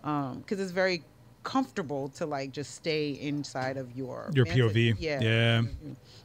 because 0.02 0.58
it's 0.60 0.72
very 0.72 1.04
comfortable 1.42 2.08
to 2.10 2.26
like 2.26 2.52
just 2.52 2.74
stay 2.74 3.10
inside 3.12 3.76
of 3.76 3.96
your 3.96 4.30
Your 4.34 4.44
vantage- 4.44 4.74
POV. 4.74 4.96
Yeah. 4.98 5.20
Yeah. 5.20 5.62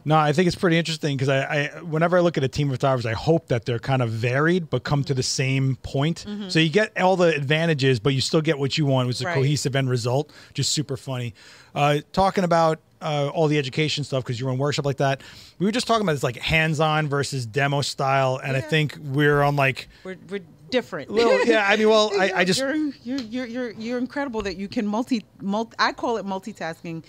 No, 0.08 0.16
I 0.16 0.34
think 0.34 0.46
it's 0.46 0.56
pretty 0.56 0.78
interesting 0.78 1.18
because 1.18 1.30
I, 1.30 1.40
I, 1.76 1.82
whenever 1.82 2.16
I 2.16 2.22
look 2.22 2.38
at 2.38 2.44
a 2.44 2.48
team 2.48 2.70
of 2.70 2.76
photographers, 2.76 3.08
I 3.08 3.14
hope 3.14 3.48
that 3.48 3.66
they're 3.66 3.80
kind 3.80 4.04
of 4.04 4.12
varied 4.12 4.70
but 4.70 4.84
come 4.84 5.04
to 5.06 5.16
the 5.16 5.24
same 5.24 5.78
point. 5.78 6.26
So 6.50 6.60
you 6.60 6.70
get 6.70 6.96
all 7.02 7.16
the 7.16 7.36
advantages, 7.36 8.00
but 8.00 8.14
you 8.14 8.22
still 8.22 8.42
get 8.42 8.60
what 8.60 8.78
you 8.78 8.86
want, 8.86 9.08
which 9.08 9.18
is 9.18 9.22
a 9.22 9.26
Mm-hmm. 9.26 9.30
Right. 9.30 9.42
cohesive 9.44 9.76
end 9.76 9.90
result. 9.90 10.32
Just 10.54 10.72
super 10.74 10.96
funny. 10.96 11.34
Uh, 11.74 12.00
talking 12.14 12.44
about 12.44 12.80
uh, 13.02 13.30
all 13.34 13.48
the 13.48 13.58
education 13.58 14.04
stuff 14.04 14.24
because 14.24 14.40
you 14.40 14.46
were 14.46 14.52
in 14.52 14.60
workshop 14.60 14.86
like 14.86 14.98
that. 14.98 15.22
We 15.60 15.66
were 15.66 15.72
just 15.72 15.88
talking 15.88 16.04
about 16.04 16.14
this 16.14 16.24
like 16.24 16.38
hands-on 16.38 17.08
versus 17.08 17.46
demo 17.48 17.82
style, 17.82 18.40
and 18.44 18.56
I 18.56 18.62
think 18.62 18.98
we're 19.02 19.42
on 19.42 19.56
like 19.56 19.90
We're 20.04 20.18
we're 20.30 20.40
different. 20.70 21.10
little. 21.10 21.44
Yeah, 21.46 21.66
I 21.68 21.76
mean, 21.78 21.90
well, 21.90 22.12
I, 22.20 22.32
I 22.38 22.46
just 22.46 22.60
you're, 22.60 22.76
you're 22.76 23.18
you're 23.20 23.46
you're 23.46 23.72
you're 23.72 23.98
incredible 23.98 24.44
that 24.44 24.56
you 24.58 24.68
can 24.68 24.86
multi 24.88 25.26
multi. 25.42 25.76
I 25.80 25.92
call 25.94 26.18
it 26.18 26.26
multitasking. 26.26 27.04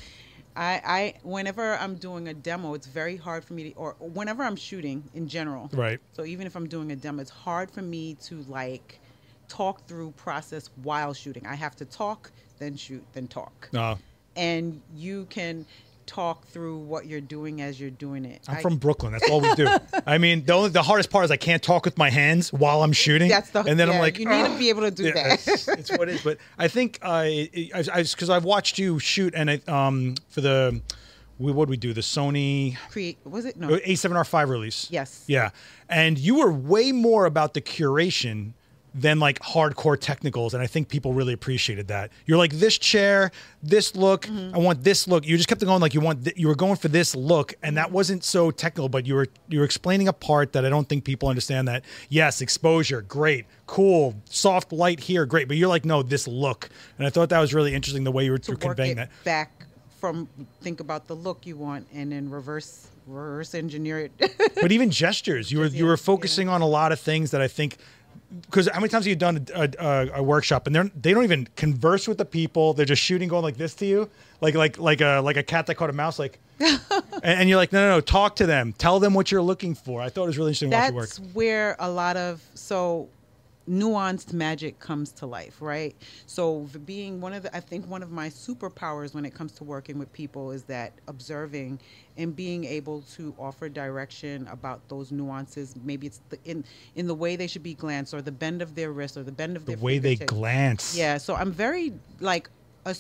I 0.57 0.80
I 0.84 1.14
whenever 1.22 1.76
I'm 1.76 1.96
doing 1.96 2.28
a 2.28 2.34
demo, 2.34 2.74
it's 2.74 2.86
very 2.86 3.16
hard 3.16 3.44
for 3.44 3.54
me 3.54 3.70
to, 3.70 3.76
or 3.76 3.96
whenever 4.00 4.42
I'm 4.42 4.57
shooting 4.57 5.04
in 5.14 5.28
general. 5.28 5.70
Right. 5.72 6.00
So 6.12 6.24
even 6.24 6.46
if 6.46 6.57
I'm 6.57 6.68
doing 6.68 6.92
a 6.92 6.96
demo, 6.96 7.22
it's 7.22 7.30
hard 7.30 7.70
for 7.70 7.82
me 7.82 8.14
to 8.24 8.42
like 8.48 9.00
talk 9.48 9.86
through 9.86 10.12
process 10.12 10.70
while 10.82 11.14
shooting. 11.14 11.46
I 11.46 11.54
have 11.54 11.76
to 11.76 11.84
talk, 11.84 12.32
then 12.59 12.76
shoot, 12.76 13.04
then 13.12 13.28
talk, 13.28 13.68
no. 13.72 13.98
and 14.34 14.80
you 14.94 15.26
can 15.26 15.66
talk 16.07 16.46
through 16.46 16.78
what 16.78 17.07
you're 17.07 17.20
doing 17.20 17.61
as 17.61 17.80
you're 17.80 17.90
doing 17.90 18.24
it. 18.24 18.42
I'm 18.48 18.57
I- 18.57 18.62
from 18.62 18.76
Brooklyn. 18.76 19.12
That's 19.12 19.28
all 19.30 19.40
we 19.40 19.54
do. 19.54 19.68
I 20.07 20.18
mean, 20.18 20.44
the 20.44 20.52
only 20.52 20.70
the 20.70 20.82
hardest 20.82 21.11
part 21.11 21.24
is 21.24 21.30
I 21.30 21.36
can't 21.36 21.62
talk 21.62 21.84
with 21.84 21.98
my 21.98 22.11
hands 22.11 22.52
while 22.52 22.82
I'm 22.82 22.92
shooting. 22.92 23.28
That's 23.28 23.50
the 23.50 23.61
and 23.64 23.78
then 23.78 23.90
I'm 23.90 23.98
like, 23.98 24.18
you 24.18 24.26
need 24.26 24.42
"Ugh." 24.42 24.52
to 24.52 24.59
be 24.59 24.68
able 24.68 24.82
to 24.82 24.90
do 24.90 25.04
Yeah, 25.04 25.12
that. 25.14 25.46
It's, 25.48 25.68
it's 25.68 25.90
what 25.90 26.09
it 26.09 26.16
is. 26.16 26.22
But 26.22 26.38
I 26.59 26.68
think 26.68 26.98
I 27.02 27.50
because 27.52 28.30
I've 28.30 28.44
watched 28.44 28.78
you 28.78 28.98
shoot 28.98 29.34
and 29.34 29.50
I, 29.50 29.61
um 29.68 30.14
for 30.28 30.40
the 30.40 30.80
we 31.38 31.52
what 31.52 31.68
we 31.68 31.76
do 31.76 31.92
the 31.92 32.00
Sony 32.00 32.76
Create 32.90 33.18
was 33.24 33.44
it 33.44 33.57
no? 33.59 33.68
A7R5 33.68 34.48
release. 34.48 34.88
Yes. 34.90 35.24
Yeah, 35.26 35.50
and 35.88 36.18
you 36.18 36.38
were 36.38 36.50
way 36.52 36.92
more 36.92 37.26
about 37.26 37.52
the 37.54 37.61
curation 37.61 38.52
than 38.99 39.18
like 39.18 39.38
hardcore 39.40 40.01
technicals 40.01 40.55
and 40.55 40.62
i 40.62 40.66
think 40.66 40.88
people 40.88 41.12
really 41.12 41.34
appreciated 41.34 41.88
that 41.88 42.11
you're 42.24 42.38
like 42.38 42.53
this 42.55 42.78
chair 42.78 43.30
this 43.62 43.94
look 43.94 44.22
Mm-hmm. 44.26 44.55
i 44.55 44.59
want 44.59 44.82
this 44.82 45.07
look 45.07 45.26
you 45.26 45.36
just 45.36 45.49
kept 45.49 45.61
going 45.62 45.80
like 45.80 45.92
you 45.92 46.01
want 46.01 46.24
th- 46.24 46.36
you 46.38 46.49
were 46.49 46.55
going 46.55 46.76
for 46.76 46.88
this 46.88 47.14
look 47.14 47.55
and 47.62 47.76
that 47.76 47.92
wasn't 47.92 48.24
so 48.24 48.51
technical 48.51 48.88
but 48.88 49.07
you 49.07 49.14
were 49.14 49.26
you 49.49 49.59
were 49.59 49.64
explaining 49.64 50.09
a 50.09 50.12
part 50.12 50.53
that 50.55 50.64
i 50.64 50.70
don't 50.70 50.88
think 50.88 51.05
people 51.05 51.28
understand 51.28 51.68
that 51.68 51.84
yes 52.09 52.40
exposure 52.40 53.03
great 53.03 53.44
cool 53.66 54.14
soft 54.24 54.72
light 54.72 54.99
here 55.01 55.26
great 55.26 55.47
but 55.49 55.57
you're 55.59 55.68
like 55.68 55.84
no 55.84 56.03
this 56.03 56.26
look 56.26 56.70
and 56.99 57.07
i 57.07 57.11
thought 57.11 57.28
that 57.28 57.38
was 57.40 57.53
really 57.53 57.74
interesting 57.74 58.05
the 58.05 58.12
way 58.12 58.24
you 58.24 58.30
were, 58.30 58.38
to 58.38 58.57
conveying 58.57 58.92
it 58.92 58.97
that 58.97 59.24
back 59.24 59.66
from 60.01 60.28
think 60.62 60.80
about 60.80 61.07
the 61.07 61.14
look 61.14 61.47
you 61.47 61.57
want 61.57 61.86
and 61.94 62.12
then 62.12 62.30
reverse 62.30 62.88
reverse 63.07 63.55
engineer 63.55 64.01
it. 64.01 64.12
but 64.61 64.72
even 64.72 64.90
gestures 65.03 65.53
you 65.53 65.59
were 65.59 65.66
you 65.66 65.84
were 65.86 65.97
focusing 65.97 66.49
on 66.49 66.61
a 66.62 66.66
lot 66.66 66.90
of 66.92 66.99
things 66.99 67.30
that 67.30 67.40
i 67.40 67.47
think 67.49 67.76
because 68.42 68.68
how 68.68 68.80
many 68.80 68.88
times 68.88 69.04
have 69.04 69.10
you 69.10 69.16
done 69.16 69.46
a, 69.54 69.68
a, 69.78 70.10
a 70.16 70.22
workshop 70.22 70.66
and 70.66 70.74
they're 70.74 70.90
they 71.00 71.12
don't 71.12 71.24
even 71.24 71.48
converse 71.56 72.06
with 72.08 72.18
the 72.18 72.24
people 72.24 72.74
they're 72.74 72.86
just 72.86 73.02
shooting 73.02 73.28
going 73.28 73.42
like 73.42 73.56
this 73.56 73.74
to 73.74 73.86
you? 73.86 74.08
Like 74.40 74.54
like 74.54 74.78
like 74.78 75.00
a 75.00 75.20
like 75.20 75.36
a 75.36 75.42
cat 75.42 75.66
that 75.66 75.76
caught 75.76 75.90
a 75.90 75.92
mouse 75.92 76.18
like 76.18 76.38
and, 76.60 76.80
and 77.22 77.48
you're 77.48 77.58
like 77.58 77.72
no 77.72 77.80
no 77.80 77.96
no 77.96 78.00
talk 78.00 78.36
to 78.36 78.46
them. 78.46 78.72
Tell 78.76 79.00
them 79.00 79.14
what 79.14 79.30
you're 79.30 79.42
looking 79.42 79.74
for. 79.74 80.00
I 80.00 80.08
thought 80.08 80.24
it 80.24 80.28
was 80.28 80.38
really 80.38 80.50
interesting 80.50 80.70
to 80.70 80.76
watch 80.76 80.94
That's 80.94 81.18
work. 81.20 81.28
Where 81.34 81.76
a 81.78 81.90
lot 81.90 82.16
of 82.16 82.42
so 82.54 83.08
nuanced 83.68 84.32
magic 84.32 84.78
comes 84.78 85.12
to 85.12 85.26
life, 85.26 85.60
right? 85.60 85.94
So 86.26 86.68
being 86.84 87.20
one 87.20 87.32
of 87.32 87.42
the 87.42 87.56
I 87.56 87.60
think 87.60 87.86
one 87.86 88.02
of 88.02 88.10
my 88.10 88.28
superpowers 88.28 89.14
when 89.14 89.24
it 89.24 89.34
comes 89.34 89.52
to 89.52 89.64
working 89.64 89.98
with 89.98 90.12
people 90.12 90.52
is 90.52 90.64
that 90.64 91.00
observing 91.08 91.80
and 92.16 92.34
being 92.34 92.64
able 92.64 93.02
to 93.16 93.34
offer 93.38 93.68
direction 93.68 94.46
about 94.48 94.88
those 94.88 95.10
nuances. 95.10 95.74
Maybe 95.82 96.06
it's 96.06 96.20
the, 96.30 96.38
in 96.44 96.64
in 96.94 97.06
the 97.06 97.14
way 97.14 97.36
they 97.36 97.46
should 97.46 97.62
be 97.64 97.74
glanced 97.74 98.14
or 98.14 98.22
the 98.22 98.32
bend 98.32 98.62
of 98.62 98.74
their 98.74 98.92
wrist 98.92 99.16
or 99.16 99.24
the 99.24 99.32
bend 99.32 99.56
of 99.56 99.66
the 99.66 99.72
their 99.72 99.82
way 99.82 99.98
they 99.98 100.16
glance 100.16 100.96
Yeah, 100.96 101.18
so 101.18 101.34
I'm 101.34 101.52
very 101.52 101.92
like 102.20 102.48
a, 102.84 102.94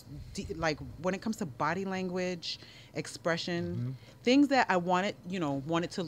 like 0.56 0.78
when 1.00 1.14
it 1.14 1.22
comes 1.22 1.36
to 1.36 1.46
body 1.46 1.84
language, 1.84 2.58
expression, 2.94 3.76
Mm-hmm. 3.76 3.90
things 4.24 4.48
that 4.48 4.66
I 4.68 4.76
wanted, 4.78 5.14
you 5.28 5.38
know, 5.38 5.62
wanted 5.66 5.90
to 5.92 6.06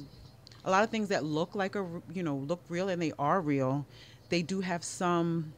a 0.64 0.70
lot 0.70 0.82
of 0.82 0.90
things 0.90 1.08
that 1.08 1.24
look 1.24 1.54
like 1.54 1.76
a 1.76 1.86
you 2.12 2.22
know, 2.22 2.36
look 2.36 2.64
real 2.68 2.88
and 2.88 3.00
they 3.00 3.12
are 3.18 3.40
real. 3.40 3.86
They 4.28 4.42
do 4.42 4.60
have 4.60 4.84
some 4.84 5.52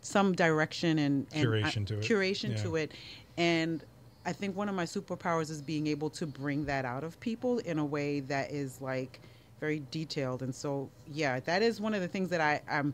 some 0.00 0.34
direction 0.34 0.98
and, 0.98 1.26
and 1.32 1.46
Curation 1.48 1.86
to 1.86 1.94
it. 1.98 2.02
Curation 2.04 2.50
Yeah. 2.50 2.62
to 2.62 2.76
it. 2.76 2.92
And 3.38 3.82
I 4.26 4.32
think 4.32 4.54
one 4.56 4.68
of 4.68 4.74
my 4.74 4.84
superpowers 4.84 5.50
is 5.50 5.62
being 5.62 5.86
able 5.86 6.10
to 6.10 6.26
bring 6.26 6.66
that 6.66 6.84
out 6.84 7.04
of 7.04 7.18
people 7.20 7.58
in 7.60 7.78
a 7.78 7.84
way 7.84 8.20
that 8.20 8.50
is 8.50 8.80
like 8.82 9.20
very 9.60 9.82
detailed. 9.90 10.42
And 10.42 10.54
so, 10.54 10.90
yeah, 11.10 11.40
that 11.40 11.62
is 11.62 11.80
one 11.80 11.94
of 11.94 12.02
the 12.02 12.08
things 12.08 12.28
that 12.30 12.40
I, 12.42 12.60
I'm 12.70 12.92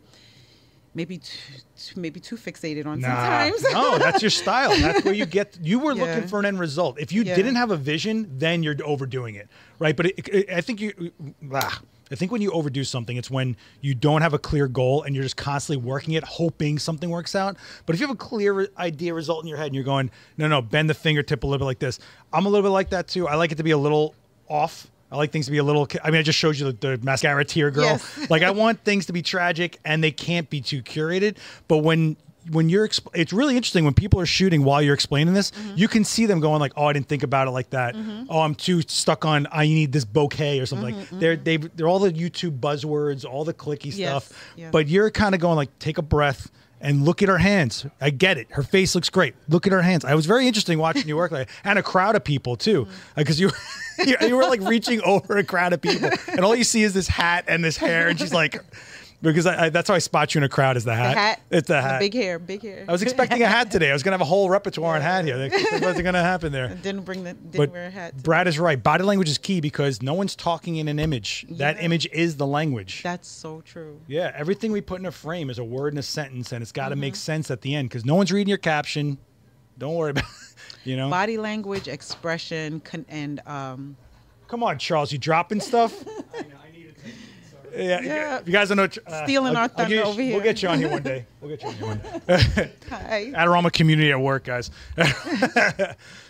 maybe 0.94 1.18
too, 1.18 1.38
too- 1.76 2.00
maybe 2.00 2.20
too 2.20 2.36
fixated 2.36 2.86
on 2.86 3.00
Nah, 3.00 3.08
sometimes. 3.08 3.62
no, 3.72 3.98
that's 3.98 4.22
your 4.22 4.30
style. 4.30 4.70
That's 4.78 5.04
where 5.04 5.14
you 5.14 5.26
get. 5.26 5.58
You 5.62 5.80
were 5.80 5.94
looking 5.94 6.28
for 6.28 6.38
an 6.38 6.46
end 6.46 6.60
result. 6.60 7.00
If 7.00 7.10
you 7.12 7.22
Yeah. 7.24 7.34
didn't 7.34 7.56
have 7.56 7.72
a 7.72 7.76
vision, 7.76 8.30
then 8.38 8.62
you're 8.62 8.76
overdoing 8.84 9.34
it, 9.34 9.48
right? 9.80 9.96
But 9.96 10.06
it, 10.06 10.28
it, 10.28 10.50
I 10.50 10.60
think 10.60 10.80
you, 10.80 11.12
ah, 11.52 11.80
I 12.10 12.16
think 12.16 12.32
when 12.32 12.42
you 12.42 12.50
overdo 12.50 12.82
something, 12.84 13.16
it's 13.16 13.30
when 13.30 13.56
you 13.80 13.94
don't 13.94 14.22
have 14.22 14.34
a 14.34 14.38
clear 14.38 14.66
goal 14.66 15.02
and 15.02 15.14
you're 15.14 15.22
just 15.22 15.36
constantly 15.36 15.84
working 15.84 16.14
it, 16.14 16.24
hoping 16.24 16.78
something 16.78 17.08
works 17.08 17.34
out. 17.34 17.56
But 17.86 17.94
if 17.94 18.00
you 18.00 18.06
have 18.06 18.14
a 18.14 18.18
clear 18.18 18.68
idea 18.78 19.14
result 19.14 19.44
in 19.44 19.48
your 19.48 19.58
head 19.58 19.66
and 19.66 19.74
you're 19.74 19.84
going, 19.84 20.10
no, 20.36 20.48
no, 20.48 20.60
bend 20.60 20.90
the 20.90 20.94
fingertip 20.94 21.44
a 21.44 21.46
little 21.46 21.58
bit 21.58 21.66
like 21.66 21.78
this. 21.78 22.00
I'm 22.32 22.46
a 22.46 22.48
little 22.48 22.64
bit 22.64 22.72
like 22.72 22.90
that 22.90 23.06
too. 23.06 23.28
I 23.28 23.36
like 23.36 23.52
it 23.52 23.56
to 23.56 23.62
be 23.62 23.70
a 23.70 23.78
little 23.78 24.14
off. 24.48 24.88
I 25.12 25.16
like 25.16 25.32
things 25.32 25.46
to 25.46 25.52
be 25.52 25.58
a 25.58 25.64
little. 25.64 25.88
I 26.04 26.10
mean, 26.10 26.20
I 26.20 26.22
just 26.22 26.38
showed 26.38 26.56
you 26.56 26.72
the, 26.72 26.96
the 26.96 26.98
mascara 27.02 27.44
tear 27.44 27.70
girl. 27.70 27.84
Yes. 27.84 28.30
like 28.30 28.42
I 28.42 28.50
want 28.50 28.84
things 28.84 29.06
to 29.06 29.12
be 29.12 29.22
tragic 29.22 29.78
and 29.84 30.02
they 30.02 30.12
can't 30.12 30.48
be 30.48 30.60
too 30.60 30.82
curated. 30.82 31.36
But 31.68 31.78
when 31.78 32.16
when 32.50 32.68
you're, 32.68 32.86
exp- 32.88 33.08
it's 33.14 33.32
really 33.32 33.56
interesting 33.56 33.84
when 33.84 33.94
people 33.94 34.18
are 34.20 34.26
shooting 34.26 34.64
while 34.64 34.80
you're 34.82 34.94
explaining 34.94 35.34
this. 35.34 35.50
Mm-hmm. 35.50 35.72
You 35.76 35.88
can 35.88 36.04
see 36.04 36.26
them 36.26 36.40
going 36.40 36.60
like, 36.60 36.72
"Oh, 36.76 36.86
I 36.86 36.92
didn't 36.92 37.08
think 37.08 37.22
about 37.22 37.48
it 37.48 37.52
like 37.52 37.70
that. 37.70 37.94
Oh, 38.28 38.40
I'm 38.40 38.54
too 38.54 38.82
stuck 38.82 39.24
on 39.24 39.46
I 39.52 39.66
need 39.66 39.92
this 39.92 40.04
bouquet 40.04 40.58
or 40.60 40.66
something." 40.66 40.94
Mm-hmm, 40.94 41.14
like 41.14 41.20
they're 41.20 41.36
they 41.36 41.56
they're 41.58 41.88
all 41.88 41.98
the 41.98 42.12
YouTube 42.12 42.60
buzzwords, 42.60 43.24
all 43.24 43.44
the 43.44 43.54
clicky 43.54 43.94
Yes, 43.96 44.24
stuff. 44.26 44.52
yeah. 44.56 44.70
But 44.70 44.88
you're 44.88 45.10
kind 45.10 45.34
of 45.34 45.40
going 45.40 45.56
like, 45.56 45.76
take 45.78 45.98
a 45.98 46.02
breath. 46.02 46.50
And 46.82 47.04
look 47.04 47.20
at 47.22 47.28
her 47.28 47.36
hands. 47.36 47.84
I 48.00 48.08
get 48.08 48.38
it. 48.38 48.46
Her 48.52 48.62
face 48.62 48.94
looks 48.94 49.10
great. 49.10 49.34
Look 49.50 49.66
at 49.66 49.72
her 49.74 49.82
hands. 49.82 50.02
I 50.06 50.14
was 50.14 50.24
very 50.24 50.46
interesting 50.46 50.78
watching 50.78 51.06
you 51.06 51.14
work 51.14 51.30
like, 51.30 51.50
and 51.62 51.78
a 51.78 51.82
crowd 51.82 52.16
of 52.16 52.24
people 52.24 52.56
too, 52.56 52.86
Mm-hmm. 52.86 52.94
because 53.16 53.38
you, 53.38 53.50
you 54.06 54.16
you 54.22 54.34
were 54.34 54.44
like 54.44 54.62
reaching 54.62 55.02
over 55.02 55.36
a 55.36 55.44
crowd 55.44 55.74
of 55.74 55.82
people, 55.82 56.08
and 56.28 56.40
all 56.40 56.56
you 56.56 56.64
see 56.64 56.82
is 56.82 56.94
this 56.94 57.06
hat 57.06 57.44
and 57.48 57.62
this 57.62 57.76
hair, 57.76 58.08
and 58.08 58.18
she's 58.18 58.32
like, 58.32 58.58
because 59.22 59.46
I, 59.46 59.66
I, 59.66 59.68
that's 59.68 59.88
how 59.88 59.94
I 59.94 59.98
spot 59.98 60.34
you 60.34 60.38
in 60.38 60.44
a 60.44 60.48
crowd 60.48 60.76
is 60.76 60.84
the 60.84 60.94
hat. 60.94 61.14
The 61.14 61.20
hat. 61.20 61.40
It's 61.50 61.68
the 61.68 61.80
hat. 61.80 62.00
big 62.00 62.14
hair, 62.14 62.38
big 62.38 62.62
hair. 62.62 62.84
I 62.88 62.92
was 62.92 63.02
expecting 63.02 63.42
a 63.42 63.46
hat 63.46 63.70
today. 63.72 63.90
I 63.90 63.92
was 63.92 64.02
gonna 64.02 64.14
have 64.14 64.20
a 64.20 64.24
whole 64.26 64.48
repertoire 64.48 64.94
on 64.96 65.02
hat 65.02 65.24
here. 65.24 65.36
That 65.36 65.80
wasn't 65.82 66.04
gonna 66.04 66.22
happen 66.22 66.52
there. 66.52 66.68
didn't 66.82 67.04
bring 67.04 67.24
the 67.24 67.34
didn't 67.34 67.56
But 67.56 67.70
wear 67.72 67.86
a 67.86 67.90
hat. 67.90 68.22
Brad 68.22 68.48
is 68.48 68.58
right. 68.58 68.82
Body 68.82 69.04
language 69.04 69.28
is 69.28 69.38
key 69.38 69.60
because 69.60 70.00
no 70.02 70.14
one's 70.14 70.34
talking 70.34 70.76
in 70.76 70.88
an 70.88 70.98
image. 70.98 71.46
That 71.50 71.82
image 71.82 72.08
is 72.12 72.36
the 72.36 72.46
language. 72.46 73.02
That's 73.02 73.28
so 73.28 73.60
true. 73.60 74.00
yeah, 74.06 74.32
everything 74.34 74.72
we 74.72 74.80
put 74.80 75.00
in 75.00 75.06
a 75.06 75.12
frame 75.12 75.50
is 75.50 75.58
a 75.58 75.64
word 75.64 75.92
and 75.92 75.98
a 75.98 76.02
sentence, 76.02 76.52
and 76.52 76.62
it's 76.62 76.72
got 76.72 76.88
to 76.90 76.96
make 76.96 77.12
Mm-hmm. 77.14 77.18
sense 77.18 77.50
at 77.50 77.60
the 77.60 77.74
end 77.74 77.88
because 77.88 78.04
no 78.04 78.14
one's 78.14 78.30
reading 78.32 78.48
your 78.48 78.58
caption. 78.58 79.18
Don't 79.78 79.94
worry 79.96 80.10
about, 80.10 80.24
you 80.84 80.96
know. 80.96 81.08
Body 81.10 81.36
language, 81.38 81.88
expression, 81.88 82.80
con- 82.80 83.06
and 83.08 83.40
um, 83.46 83.96
Come 84.48 84.62
on, 84.62 84.78
Charles, 84.78 85.10
you 85.12 85.18
dropping 85.18 85.60
stuff? 85.60 86.04
Yeah, 87.76 88.00
Yeah. 88.00 88.40
you 88.44 88.52
guys 88.52 88.68
don't 88.68 88.76
know. 88.76 88.88
Uh, 89.06 89.24
Stealing 89.24 89.56
I'll- 89.56 89.62
our 89.62 89.68
thunder 89.68 90.02
over 90.02 90.16
We'll 90.22 90.40
get 90.40 90.62
you 90.62 90.68
on 90.68 90.78
here 90.78 90.88
one 90.88 91.02
day. 91.02 91.26
We'll 91.40 91.50
get 91.56 91.62
you 91.62 91.68
on 91.68 91.74
here 91.76 91.86
one 91.86 92.00
day. 92.26 92.70
hi. 92.90 93.32
Adorama 93.34 93.72
community 93.72 94.10
at 94.10 94.20
work, 94.20 94.44
guys. 94.44 94.70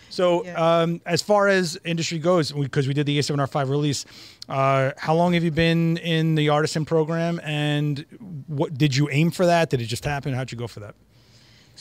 So, 0.09 0.43
Yeah. 0.43 0.79
um, 0.81 0.99
as 1.05 1.21
far 1.21 1.47
as 1.47 1.79
industry 1.85 2.19
goes, 2.19 2.51
because 2.51 2.85
we, 2.85 2.93
did 2.93 3.05
the 3.05 3.17
A7R5 3.17 3.69
release, 3.69 4.05
uh, 4.49 4.91
how 4.97 5.15
long 5.15 5.31
have 5.35 5.43
you 5.45 5.51
been 5.51 5.95
in 5.95 6.35
the 6.35 6.49
artisan 6.49 6.83
program, 6.83 7.39
and 7.45 8.05
what 8.47 8.77
did 8.77 8.93
you 8.93 9.07
aim 9.09 9.31
for 9.31 9.45
that? 9.45 9.69
Did 9.69 9.79
it 9.79 9.85
just 9.85 10.03
happen? 10.03 10.33
How'd 10.33 10.51
you 10.51 10.57
go 10.57 10.67
for 10.67 10.81
that? 10.81 10.95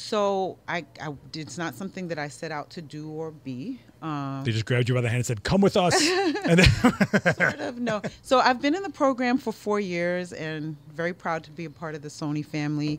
So 0.00 0.56
I, 0.66 0.86
I, 0.98 1.12
it's 1.34 1.58
not 1.58 1.74
something 1.74 2.08
that 2.08 2.18
I 2.18 2.28
set 2.28 2.50
out 2.50 2.70
to 2.70 2.82
do 2.82 3.10
or 3.10 3.32
be. 3.32 3.80
Um, 4.00 4.42
They 4.44 4.50
just 4.50 4.64
grabbed 4.64 4.88
you 4.88 4.94
by 4.94 5.02
the 5.02 5.08
hand 5.08 5.18
and 5.18 5.26
said, 5.26 5.42
"Come 5.44 5.60
with 5.60 5.76
us." 5.76 5.94
and 6.46 6.58
then, 6.58 7.34
sort 7.34 7.60
of 7.60 7.78
no. 7.78 8.00
So 8.22 8.40
I've 8.40 8.62
been 8.62 8.74
in 8.74 8.82
the 8.82 8.90
program 8.90 9.36
for 9.36 9.52
four 9.52 9.78
years 9.78 10.32
and 10.32 10.74
very 10.90 11.12
proud 11.12 11.44
to 11.44 11.50
be 11.50 11.66
a 11.66 11.70
part 11.70 11.94
of 11.94 12.00
the 12.00 12.08
Sony 12.08 12.44
family. 12.44 12.98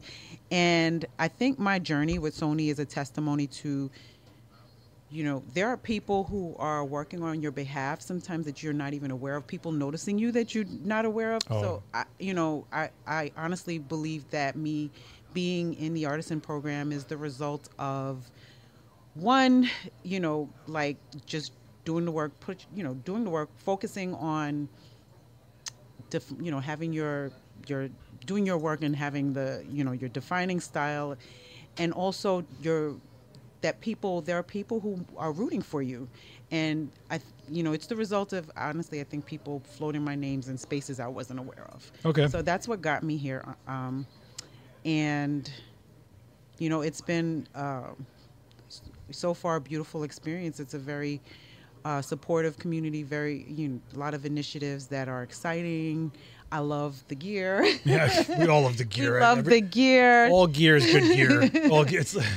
And 0.52 1.04
I 1.18 1.28
think 1.28 1.58
my 1.58 1.80
journey 1.80 2.20
with 2.20 2.38
Sony 2.38 2.70
is 2.70 2.78
a 2.78 2.86
testimony 2.86 3.48
to, 3.48 3.90
you 5.10 5.24
know, 5.24 5.42
there 5.56 5.70
are 5.70 5.78
people 5.78 6.26
who 6.26 6.56
are 6.60 6.86
working 6.86 7.24
on 7.24 7.42
your 7.42 7.52
behalf 7.52 8.02
sometimes 8.02 8.46
that 8.46 8.62
you're 8.62 8.74
not 8.74 8.94
even 8.94 9.10
aware 9.10 9.36
of. 9.38 9.48
People 9.48 9.72
noticing 9.72 10.20
you 10.20 10.32
that 10.34 10.54
you're 10.54 10.66
not 10.84 11.06
aware 11.06 11.34
of. 11.34 11.42
Oh. 11.50 11.62
So 11.62 11.84
I, 11.96 12.04
you 12.20 12.36
know, 12.36 12.68
I, 12.72 12.92
I 13.08 13.32
honestly 13.36 13.80
believe 13.80 14.30
that 14.30 14.56
me 14.56 14.92
being 15.34 15.74
in 15.76 15.94
the 15.94 16.06
artisan 16.06 16.42
program 16.42 16.92
is 16.92 17.06
the 17.06 17.18
result 17.18 17.70
of 17.80 18.30
one, 19.14 19.70
you 20.04 20.20
know, 20.20 20.50
like 20.68 20.98
just 21.26 21.54
doing 21.86 22.06
the 22.06 22.12
work, 22.12 22.38
put 22.40 22.66
you 22.76 22.84
know, 22.84 22.94
doing 22.94 23.24
the 23.24 23.30
work, 23.30 23.50
focusing 23.58 24.14
on, 24.16 24.70
def, 26.10 26.32
you 26.40 26.52
know, 26.52 26.60
having 26.60 26.94
your 26.94 27.32
your 27.68 27.90
doing 28.26 28.46
your 28.46 28.58
work 28.58 28.84
and 28.84 28.96
having 28.96 29.34
the 29.34 29.64
you 29.70 29.84
know 29.84 29.92
your 29.92 30.10
defining 30.10 30.60
style, 30.60 31.16
and 31.78 31.94
also 31.94 32.46
your 32.62 32.96
that 33.62 33.80
people 33.82 34.22
there 34.22 34.38
are 34.38 34.44
people 34.44 34.80
who 34.80 35.04
are 35.18 35.32
rooting 35.32 35.62
for 35.62 35.82
you, 35.82 36.08
and 36.52 36.90
I 37.10 37.20
you 37.50 37.64
know 37.64 37.74
it's 37.74 37.88
the 37.88 37.96
result 37.96 38.34
of 38.34 38.50
honestly 38.56 39.02
I 39.02 39.04
think 39.04 39.26
people 39.26 39.62
floating 39.66 40.04
my 40.04 40.16
names 40.16 40.50
in 40.50 40.58
spaces 40.58 41.00
I 41.00 41.08
wasn't 41.08 41.40
aware 41.40 41.68
of. 41.74 41.92
Okay. 42.06 42.28
So 42.28 42.42
that's 42.42 42.68
what 42.68 42.82
got 42.82 43.04
me 43.04 43.18
here, 43.18 43.44
um, 43.68 44.06
and 44.86 45.50
you 46.60 46.70
know 46.70 46.82
it's 46.82 47.02
been. 47.02 47.48
Um, 47.56 48.06
so 49.14 49.34
far 49.34 49.58
a 49.58 49.62
beautiful 49.62 50.04
experience. 50.04 50.62
It's 50.62 50.74
a 50.74 50.80
very 50.80 51.20
uh, 51.84 52.02
supportive 52.02 52.58
community. 52.58 53.04
Very 53.04 53.44
you 53.50 53.68
know, 53.68 53.80
a 53.94 54.00
lot 54.00 54.14
of 54.14 54.26
initiatives 54.26 54.88
that 54.88 55.10
are 55.10 55.22
exciting. 55.24 56.12
I 56.50 56.60
love 56.60 57.04
the 57.10 57.16
gear. 57.16 57.66
yeah, 57.84 58.24
we 58.40 58.48
all 58.48 58.62
love 58.62 58.78
the 58.78 58.84
we 58.86 58.90
gear. 58.90 59.20
love 59.20 59.40
Every- 59.40 59.62
the 59.62 59.68
gear. 59.68 60.30
all 60.30 60.48
gear 60.48 60.78
is 60.78 60.86
good 60.86 61.04
gear. 61.14 61.42
All 61.72 61.84
gear. 61.84 62.00
It's, 62.02 62.18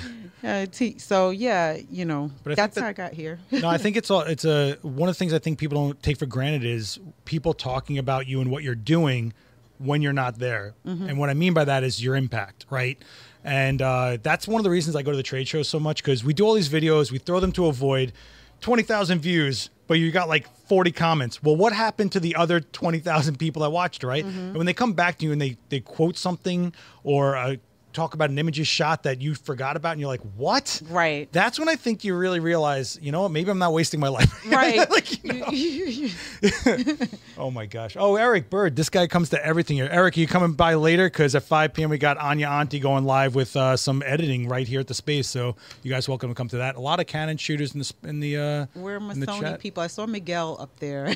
Uh, 0.45 0.67
t- 0.67 0.99
so 0.99 1.31
yeah, 1.31 1.79
you 1.91 2.05
know 2.05 2.31
But 2.43 2.55
that's 2.57 2.75
that- 2.75 2.83
how 2.83 2.89
I 2.89 2.93
got 2.93 3.15
here. 3.15 3.39
no, 3.51 3.67
I 3.67 3.79
think 3.79 3.97
it's 3.97 4.11
all. 4.11 4.21
It's 4.21 4.45
a 4.45 4.75
one 4.83 5.09
of 5.09 5.15
the 5.15 5.19
things 5.19 5.33
I 5.33 5.39
think 5.39 5.59
people 5.59 5.83
don't 5.83 6.03
take 6.03 6.19
for 6.19 6.27
granted 6.27 6.65
is 6.67 7.01
people 7.25 7.55
talking 7.55 7.97
about 7.97 8.27
you 8.27 8.43
and 8.43 8.51
what 8.51 8.63
you're 8.63 8.75
doing 8.75 9.33
when 9.79 10.03
you're 10.03 10.13
not 10.13 10.39
there. 10.39 10.75
And 10.85 11.19
what 11.19 11.31
I 11.31 11.35
mean 11.35 11.55
by 11.55 11.65
that 11.65 11.83
is 11.85 12.03
your 12.03 12.17
impact, 12.17 12.67
right? 12.71 12.99
And 13.43 13.83
uh, 13.83 14.19
that's 14.23 14.49
one 14.49 14.59
of 14.61 14.65
the 14.65 14.71
reasons 14.71 14.97
I 14.97 15.03
go 15.03 15.11
to 15.11 15.17
the 15.17 15.23
trade 15.23 15.47
shows 15.49 15.69
so 15.69 15.79
much 15.79 16.03
because 16.03 16.25
we 16.25 16.33
do 16.33 16.45
all 16.47 16.55
these 16.55 16.69
videos, 16.71 17.11
we 17.13 17.19
throw 17.19 17.41
them 17.41 17.53
to 17.53 17.67
a 17.67 17.73
void, 17.73 18.13
twenty 18.61 18.83
thousand 18.83 19.21
views, 19.21 19.69
but 19.87 19.95
you 19.95 20.11
got 20.11 20.29
like 20.29 20.49
forty 20.67 20.91
comments. 20.93 21.43
Well, 21.43 21.57
what 21.57 21.73
happened 21.75 22.13
to 22.13 22.21
the 22.21 22.35
other 22.37 22.61
twenty 22.61 23.01
thousand 23.01 23.39
people 23.39 23.63
that 23.63 23.71
watched, 23.71 24.03
right? 24.03 24.25
And 24.25 24.57
when 24.57 24.65
they 24.67 24.73
come 24.73 24.95
back 24.95 25.19
to 25.19 25.27
you 25.27 25.33
and 25.33 25.41
they 25.41 25.59
they 25.69 25.81
quote 25.81 26.17
something 26.17 26.73
or 27.03 27.37
uh, 27.37 27.57
talk 27.95 28.15
about 28.15 28.31
an 28.31 28.39
image 28.39 28.65
shot 28.67 29.05
that 29.05 29.23
you 29.23 29.35
forgot 29.35 29.77
about, 29.77 29.93
and 29.93 30.01
you're 30.01 30.09
like, 30.09 30.21
what? 30.37 30.83
Right. 30.91 31.31
That's 31.33 31.59
when 31.59 31.69
I 31.69 31.77
think 31.77 32.05
you 32.05 32.17
really 32.17 32.41
realize, 32.41 32.99
you 33.01 33.13
know 33.13 33.23
what? 33.23 33.31
Maybe 33.31 33.51
I'm 33.51 33.59
not 33.59 33.73
wasting 33.73 34.01
my 34.01 34.09
life. 34.19 34.45
Right. 34.51 34.89
like, 34.91 35.25
you 35.25 35.33
know. 35.33 37.07
Oh 37.37 37.51
my 37.51 37.67
gosh. 37.67 37.97
Oh, 37.99 38.15
Eric 38.17 38.49
Bird. 38.49 38.77
This 38.77 38.89
guy 38.89 39.07
comes 39.07 39.31
to 39.31 39.45
everything 39.45 39.77
here. 39.77 39.89
Eric, 39.91 40.17
you 40.17 40.27
coming 40.27 40.53
by 40.53 40.75
later? 40.75 41.07
Because 41.09 41.35
at 41.35 41.43
5 41.43 41.75
p.m. 41.75 41.91
we 41.91 41.99
got 41.99 42.17
Anya 42.17 42.47
Auntie 42.49 42.79
going 42.79 43.05
live 43.05 43.35
with 43.35 43.57
uh, 43.57 43.77
some 43.77 44.03
editing 44.07 44.49
right 44.49 44.67
here 44.67 44.81
at 44.81 44.87
the 44.87 44.95
space. 44.95 45.29
So 45.29 45.57
you 45.83 45.91
guys 45.91 46.09
welcome 46.09 46.29
to 46.31 46.35
come 46.35 46.49
to 46.49 46.59
that. 46.59 46.77
A 46.77 46.81
lot 46.81 47.01
of 47.01 47.07
Canon 47.07 47.37
shooters 47.37 47.75
in 47.75 47.81
the 47.81 47.93
in 48.05 48.21
the 48.21 48.37
uh, 48.37 48.67
We're 48.75 49.01
chat. 49.27 49.61
people. 49.61 49.83
I 49.83 49.89
saw 49.89 50.07
Miguel 50.07 50.57
up 50.61 50.79
there. 50.79 51.13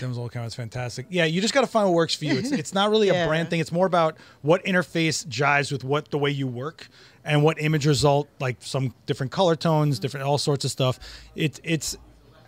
Tim's 0.00 0.18
old 0.18 0.32
camera's 0.32 0.54
fantastic. 0.54 1.06
Yeah, 1.10 1.26
you 1.26 1.40
just 1.40 1.54
got 1.54 1.60
to 1.60 1.66
find 1.66 1.88
what 1.88 1.94
works 1.94 2.14
for 2.14 2.24
you. 2.24 2.36
It's 2.36 2.50
it's 2.50 2.74
not 2.74 2.90
really 2.90 3.08
a 3.08 3.26
brand 3.26 3.50
thing. 3.50 3.60
It's 3.60 3.72
more 3.72 3.86
about 3.86 4.16
what 4.42 4.64
interface 4.64 5.24
jives 5.26 5.70
with 5.70 5.79
what 5.84 6.10
the 6.10 6.18
way 6.18 6.30
you 6.30 6.46
work 6.46 6.88
and 7.24 7.42
what 7.42 7.60
image 7.60 7.86
result, 7.86 8.28
like 8.40 8.56
some 8.60 8.94
different 9.06 9.32
color 9.32 9.56
tones, 9.56 9.96
mm-hmm. 9.96 10.02
different 10.02 10.26
all 10.26 10.38
sorts 10.38 10.64
of 10.64 10.70
stuff. 10.70 10.98
It's 11.34 11.60
it's. 11.64 11.96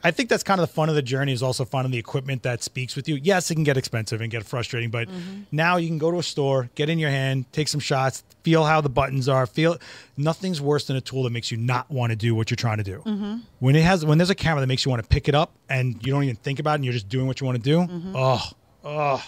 I 0.04 0.10
think 0.10 0.28
that's 0.28 0.42
kind 0.42 0.60
of 0.60 0.68
the 0.68 0.74
fun 0.74 0.88
of 0.88 0.96
the 0.96 1.02
journey 1.02 1.32
is 1.32 1.44
also 1.44 1.64
finding 1.64 1.92
the 1.92 1.98
equipment 1.98 2.42
that 2.42 2.64
speaks 2.64 2.96
with 2.96 3.08
you. 3.08 3.14
Yes, 3.22 3.52
it 3.52 3.54
can 3.54 3.62
get 3.62 3.76
expensive 3.76 4.20
and 4.20 4.32
get 4.32 4.44
frustrating, 4.44 4.90
but 4.90 5.06
mm-hmm. 5.06 5.42
now 5.52 5.76
you 5.76 5.86
can 5.86 5.98
go 5.98 6.10
to 6.10 6.18
a 6.18 6.24
store, 6.24 6.68
get 6.74 6.88
in 6.88 6.98
your 6.98 7.10
hand, 7.10 7.44
take 7.52 7.68
some 7.68 7.78
shots, 7.78 8.24
feel 8.42 8.64
how 8.64 8.80
the 8.80 8.88
buttons 8.88 9.28
are, 9.28 9.46
feel 9.46 9.78
nothing's 10.16 10.60
worse 10.60 10.88
than 10.88 10.96
a 10.96 11.00
tool 11.00 11.22
that 11.22 11.30
makes 11.30 11.52
you 11.52 11.56
not 11.56 11.88
want 11.88 12.10
to 12.10 12.16
do 12.16 12.34
what 12.34 12.50
you're 12.50 12.56
trying 12.56 12.78
to 12.78 12.82
do. 12.82 12.98
Mm-hmm. 12.98 13.36
When 13.60 13.76
it 13.76 13.84
has 13.84 14.04
when 14.04 14.18
there's 14.18 14.28
a 14.28 14.34
camera 14.34 14.60
that 14.60 14.66
makes 14.66 14.84
you 14.84 14.90
want 14.90 15.04
to 15.04 15.08
pick 15.08 15.28
it 15.28 15.36
up 15.36 15.52
and 15.68 16.04
you 16.04 16.12
don't 16.12 16.24
even 16.24 16.34
think 16.34 16.58
about 16.58 16.72
it 16.72 16.74
and 16.76 16.84
you're 16.84 16.94
just 16.94 17.08
doing 17.08 17.28
what 17.28 17.40
you 17.40 17.46
want 17.46 17.62
to 17.62 17.70
do. 17.70 17.86
Oh, 18.12 18.42
oh, 18.82 19.24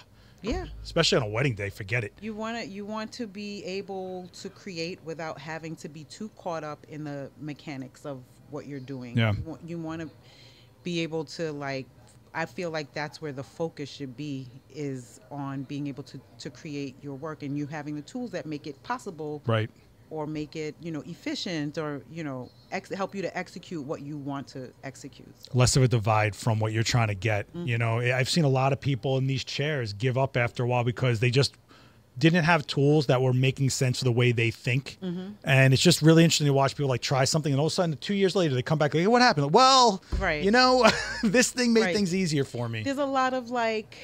yeah. 0.51 0.67
especially 0.83 1.17
on 1.17 1.23
a 1.25 1.29
wedding 1.29 1.55
day, 1.55 1.71
forget 1.71 2.05
it. 2.05 2.13
You 2.21 2.35
want 2.35 2.59
to 2.59 2.67
you 2.67 2.85
want 2.85 3.13
to 3.13 3.27
be 3.27 3.65
able 3.65 4.29
to 4.41 4.49
create 4.49 4.99
without 5.05 5.39
having 5.39 5.77
to 5.77 5.89
be 5.89 6.05
too 6.05 6.31
caught 6.37 6.65
up 6.65 6.85
in 6.89 7.05
the 7.05 7.31
mechanics 7.41 8.05
of 8.05 8.23
what 8.51 8.67
you're 8.67 8.81
doing. 8.81 9.17
Yeah. 9.17 9.35
You 9.65 9.79
want, 9.79 10.01
to 10.01 10.11
be 10.83 11.01
able 11.01 11.25
to 11.25 11.53
like 11.53 11.87
I 12.35 12.47
feel 12.47 12.71
like 12.71 12.93
that's 12.93 13.23
where 13.23 13.33
the 13.33 13.43
focus 13.43 13.89
should 13.89 14.17
be 14.17 14.49
is 14.71 15.21
on 15.31 15.63
being 15.63 15.87
able 15.87 16.03
to 16.05 16.21
to 16.39 16.51
create 16.51 16.97
your 17.03 17.15
work 17.15 17.43
and 17.43 17.57
you 17.57 17.67
having 17.67 17.97
the 17.97 18.03
tools 18.03 18.31
that 18.33 18.45
make 18.47 18.67
it 18.67 18.83
possible 18.83 19.43
Right. 19.47 19.71
Or 20.11 20.27
make 20.27 20.55
it, 20.57 20.75
you 20.81 20.91
know, 20.93 21.03
efficient 21.07 21.79
or, 21.79 22.03
you 22.11 22.23
know, 22.25 22.51
ex- 22.73 22.91
help 22.91 23.15
you 23.15 23.23
to 23.23 23.37
execute 23.37 23.85
what 23.85 24.01
you 24.03 24.17
want 24.17 24.47
to 24.49 24.71
execute. 24.85 25.29
less 25.55 25.77
of 25.77 25.83
a 25.83 25.89
divide 25.89 26.35
from 26.37 26.59
what 26.61 26.73
you're 26.73 26.83
trying 26.83 27.09
to 27.09 27.15
get. 27.15 27.53
Mm. 27.55 27.67
You 27.67 27.79
know, 27.79 27.99
I've 28.01 28.29
seen 28.29 28.45
a 28.45 28.49
lot 28.49 28.73
of 28.73 28.81
people 28.81 29.19
in 29.19 29.27
these 29.27 29.45
chairs 29.45 29.93
give 29.93 30.17
up 30.19 30.37
after 30.37 30.63
a 30.63 30.67
while 30.67 30.85
because 30.85 31.21
they 31.21 31.31
just 31.31 31.55
didn't 32.17 32.45
have 32.45 32.65
tools 32.69 33.07
that 33.07 33.21
were 33.21 33.33
making 33.33 33.69
sense 33.71 33.99
for 33.99 34.05
the 34.05 34.13
way 34.13 34.31
they 34.31 34.51
think. 34.53 34.99
Mm-hmm. 35.03 35.31
And 35.43 35.73
it's 35.75 35.83
just 35.83 36.01
really 36.01 36.23
interesting 36.23 36.47
to 36.47 36.53
watch 36.53 36.77
people 36.77 36.89
like 36.89 37.01
try 37.03 37.25
something 37.25 37.53
and 37.53 37.59
all 37.59 37.67
of 37.67 37.73
a 37.73 37.75
sudden 37.75 37.97
two 37.97 38.15
years 38.15 38.37
later 38.37 38.55
they 38.55 38.63
come 38.63 38.79
back 38.79 38.95
like, 38.95 39.01
hey, 39.01 39.07
what 39.09 39.21
happened? 39.21 39.53
Well, 39.53 40.01
Right. 40.21 40.45
you 40.45 40.53
know, 40.53 40.89
this 41.25 41.51
thing 41.51 41.73
made 41.73 41.81
Right. 41.87 41.97
things 41.97 42.15
easier 42.15 42.45
for 42.45 42.69
me. 42.69 42.85
There's 42.85 42.99
a 42.99 43.05
lot 43.05 43.35
of 43.35 43.51
like 43.51 43.97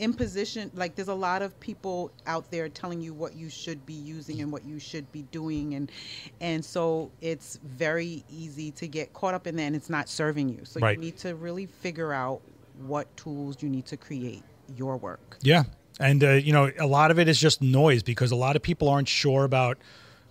imposition 0.00 0.70
like 0.74 0.94
there's 0.96 1.08
a 1.08 1.14
lot 1.14 1.42
of 1.42 1.58
people 1.60 2.10
out 2.26 2.50
there 2.50 2.68
telling 2.68 3.00
you 3.00 3.12
what 3.12 3.34
you 3.36 3.48
should 3.48 3.84
be 3.86 3.92
using 3.92 4.40
and 4.40 4.50
what 4.50 4.64
you 4.64 4.78
should 4.78 5.10
be 5.12 5.22
doing 5.30 5.74
and 5.74 5.92
and 6.40 6.64
so 6.64 7.10
it's 7.20 7.60
very 7.62 8.24
easy 8.30 8.70
to 8.70 8.88
get 8.88 9.12
caught 9.12 9.34
up 9.34 9.46
in 9.46 9.56
that 9.56 9.62
and 9.64 9.76
it's 9.76 9.90
not 9.90 10.08
serving 10.08 10.48
you 10.48 10.64
so 10.64 10.80
Right. 10.80 10.96
you 10.96 11.00
need 11.04 11.18
to 11.18 11.34
really 11.34 11.66
figure 11.66 12.12
out 12.12 12.40
what 12.86 13.14
tools 13.16 13.62
you 13.62 13.68
need 13.68 13.84
to 13.86 13.96
create 13.96 14.42
your 14.76 14.96
work 14.96 15.36
Yeah. 15.42 15.64
And, 15.98 16.24
uh, 16.24 16.30
you 16.30 16.54
know, 16.54 16.72
a 16.78 16.86
lot 16.86 17.10
of 17.10 17.18
it 17.18 17.28
is 17.28 17.38
just 17.38 17.60
noise 17.60 18.02
because 18.02 18.30
a 18.30 18.36
lot 18.36 18.56
of 18.56 18.62
people 18.62 18.88
aren't 18.88 19.08
sure 19.08 19.44
about 19.44 19.76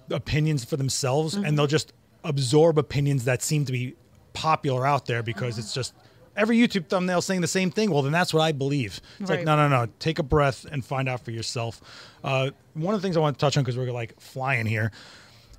opinions 0.10 0.66
for 0.66 0.78
themselves 0.78 1.36
and 1.36 1.56
they'll 1.56 1.68
just 1.68 1.94
absorb 2.24 2.80
opinions 2.80 3.26
that 3.26 3.44
seem 3.44 3.66
to 3.66 3.72
be 3.72 3.96
popular 4.34 4.88
out 4.88 5.06
there 5.06 5.22
because 5.22 5.60
it's 5.60 5.72
just 5.72 5.94
every 6.40 6.58
YouTube 6.58 6.88
thumbnail 6.88 7.22
saying 7.22 7.42
the 7.42 7.48
same 7.48 7.70
thing. 7.70 7.92
Well, 7.92 8.02
then 8.02 8.12
that's 8.12 8.34
what 8.34 8.42
I 8.42 8.52
believe. 8.52 9.02
It's 9.20 9.30
like, 9.30 9.40
Right. 9.40 9.46
no, 9.46 9.56
no, 9.56 9.68
no. 9.68 9.92
Take 10.00 10.18
a 10.20 10.24
breath 10.24 10.66
and 10.72 10.84
find 10.84 11.08
out 11.10 11.24
for 11.24 11.32
yourself. 11.32 11.82
Uh, 12.24 12.52
one 12.74 12.96
of 12.96 13.02
the 13.02 13.06
things 13.06 13.18
I 13.18 13.20
want 13.20 13.38
to 13.38 13.46
touch 13.46 13.58
on 13.58 13.64
because 13.64 13.78
we're 13.78 13.92
like 13.92 14.20
flying 14.20 14.66
here 14.66 14.92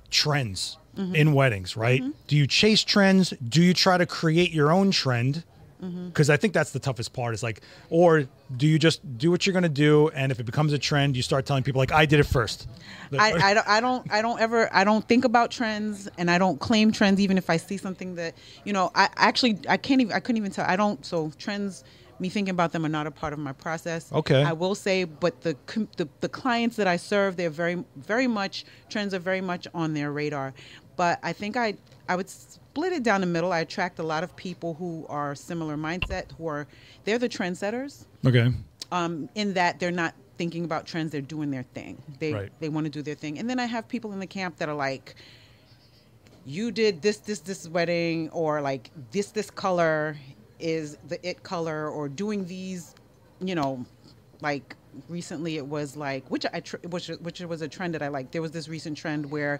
trends 0.09 0.77
in 1.13 1.31
weddings, 1.33 1.77
right? 1.77 2.03
Do 2.27 2.35
you 2.35 2.45
chase 2.45 2.83
trends? 2.83 3.29
Do 3.47 3.61
you 3.63 3.73
try 3.73 3.97
to 3.97 4.05
create 4.05 4.51
your 4.51 4.71
own 4.71 4.91
trend? 4.91 5.43
Because 5.81 6.29
I 6.29 6.37
think 6.37 6.53
that's 6.53 6.71
the 6.71 6.79
toughest 6.79 7.11
part. 7.11 7.33
Is 7.33 7.41
like, 7.41 7.61
or 7.89 8.27
do 8.55 8.67
you 8.67 8.77
just 8.77 9.17
do 9.17 9.31
what 9.31 9.45
you're 9.45 9.53
going 9.53 9.63
to 9.63 9.69
do, 9.69 10.09
and 10.09 10.31
if 10.31 10.39
it 10.39 10.45
becomes 10.45 10.73
a 10.73 10.77
trend, 10.77 11.15
you 11.15 11.23
start 11.23 11.45
telling 11.45 11.63
people 11.63 11.79
like, 11.79 11.91
"I 11.91 12.05
did 12.05 12.19
it 12.19 12.27
first. 12.27 12.67
I, 13.19 13.33
I, 13.33 13.53
don't, 13.53 13.67
I 13.67 13.81
don't 13.81 14.11
I 14.11 14.21
don't 14.21 14.39
ever 14.39 14.69
I 14.73 14.83
don't 14.83 15.07
think 15.07 15.25
about 15.25 15.51
trends 15.51 16.07
and 16.17 16.29
I 16.31 16.37
don't 16.37 16.59
claim 16.59 16.91
trends 16.91 17.19
even 17.19 17.37
if 17.37 17.49
I 17.49 17.57
see 17.57 17.77
something 17.77 18.15
that 18.15 18.35
you 18.63 18.73
know 18.73 18.91
I 18.95 19.09
actually 19.15 19.59
I 19.67 19.77
can't 19.77 20.01
even 20.01 20.13
I 20.13 20.19
couldn't 20.19 20.37
even 20.37 20.51
tell 20.51 20.65
I 20.65 20.75
don't 20.75 21.05
so 21.05 21.31
trends 21.37 21.83
me 22.19 22.29
thinking 22.29 22.51
about 22.51 22.71
them 22.71 22.85
are 22.85 22.89
not 22.89 23.07
a 23.07 23.11
part 23.11 23.33
of 23.33 23.39
my 23.39 23.51
process. 23.51 24.11
Okay. 24.13 24.43
I 24.43 24.53
will 24.53 24.75
say 24.75 25.03
but 25.03 25.41
the 25.41 25.57
the, 25.97 26.07
the 26.21 26.29
clients 26.29 26.75
that 26.77 26.87
I 26.87 26.97
serve 26.97 27.35
they're 27.35 27.49
very 27.49 27.83
very 27.97 28.27
much 28.27 28.65
trends 28.89 29.13
are 29.13 29.19
very 29.19 29.41
much 29.41 29.67
on 29.73 29.93
their 29.93 30.11
radar. 30.11 30.53
But 30.95 31.19
I 31.23 31.33
think 31.33 31.57
I 31.57 31.75
I 32.07 32.15
would 32.15 32.29
split 32.71 32.93
it 32.93 33.03
down 33.03 33.21
the 33.21 33.27
middle. 33.27 33.51
I 33.51 33.59
attract 33.59 33.99
a 33.99 34.03
lot 34.03 34.23
of 34.23 34.35
people 34.35 34.75
who 34.75 35.05
are 35.09 35.35
similar 35.35 35.75
mindset 35.75 36.31
who 36.37 36.47
are 36.47 36.67
they're 37.03 37.19
the 37.19 37.29
trendsetters 37.29 38.05
okay, 38.25 38.49
um, 38.91 39.29
in 39.35 39.53
that 39.53 39.79
they're 39.79 39.91
not 39.91 40.15
thinking 40.37 40.63
about 40.63 40.85
trends; 40.85 41.11
they're 41.11 41.21
doing 41.21 41.51
their 41.51 41.63
thing. 41.63 42.01
They 42.19 42.33
Right. 42.33 42.51
they 42.59 42.69
want 42.69 42.85
to 42.85 42.89
do 42.89 43.01
their 43.01 43.15
thing. 43.15 43.39
And 43.39 43.49
then 43.49 43.59
I 43.59 43.65
have 43.65 43.87
people 43.87 44.13
in 44.13 44.19
the 44.19 44.27
camp 44.27 44.57
that 44.57 44.69
are 44.69 44.75
like, 44.75 45.15
you 46.45 46.71
did 46.71 47.01
this 47.01 47.17
this 47.17 47.39
this 47.39 47.67
wedding 47.67 48.29
or 48.29 48.61
like 48.61 48.89
this 49.11 49.31
this 49.31 49.51
color 49.51 50.17
is 50.59 50.97
the 51.07 51.27
it 51.27 51.43
color 51.43 51.89
or 51.89 52.07
doing 52.07 52.45
these 52.45 52.95
you 53.39 53.55
know 53.55 53.85
like 54.41 54.75
recently 55.09 55.57
it 55.57 55.65
was 55.65 55.97
like 55.97 56.29
which 56.29 56.45
i 56.53 56.59
tr- 56.59 56.77
which 56.89 57.07
which 57.07 57.39
was 57.41 57.61
a 57.61 57.67
trend 57.67 57.93
that 57.93 58.01
i 58.01 58.07
like 58.07 58.31
there 58.31 58.41
was 58.41 58.51
this 58.51 58.67
recent 58.67 58.97
trend 58.97 59.29
where 59.31 59.59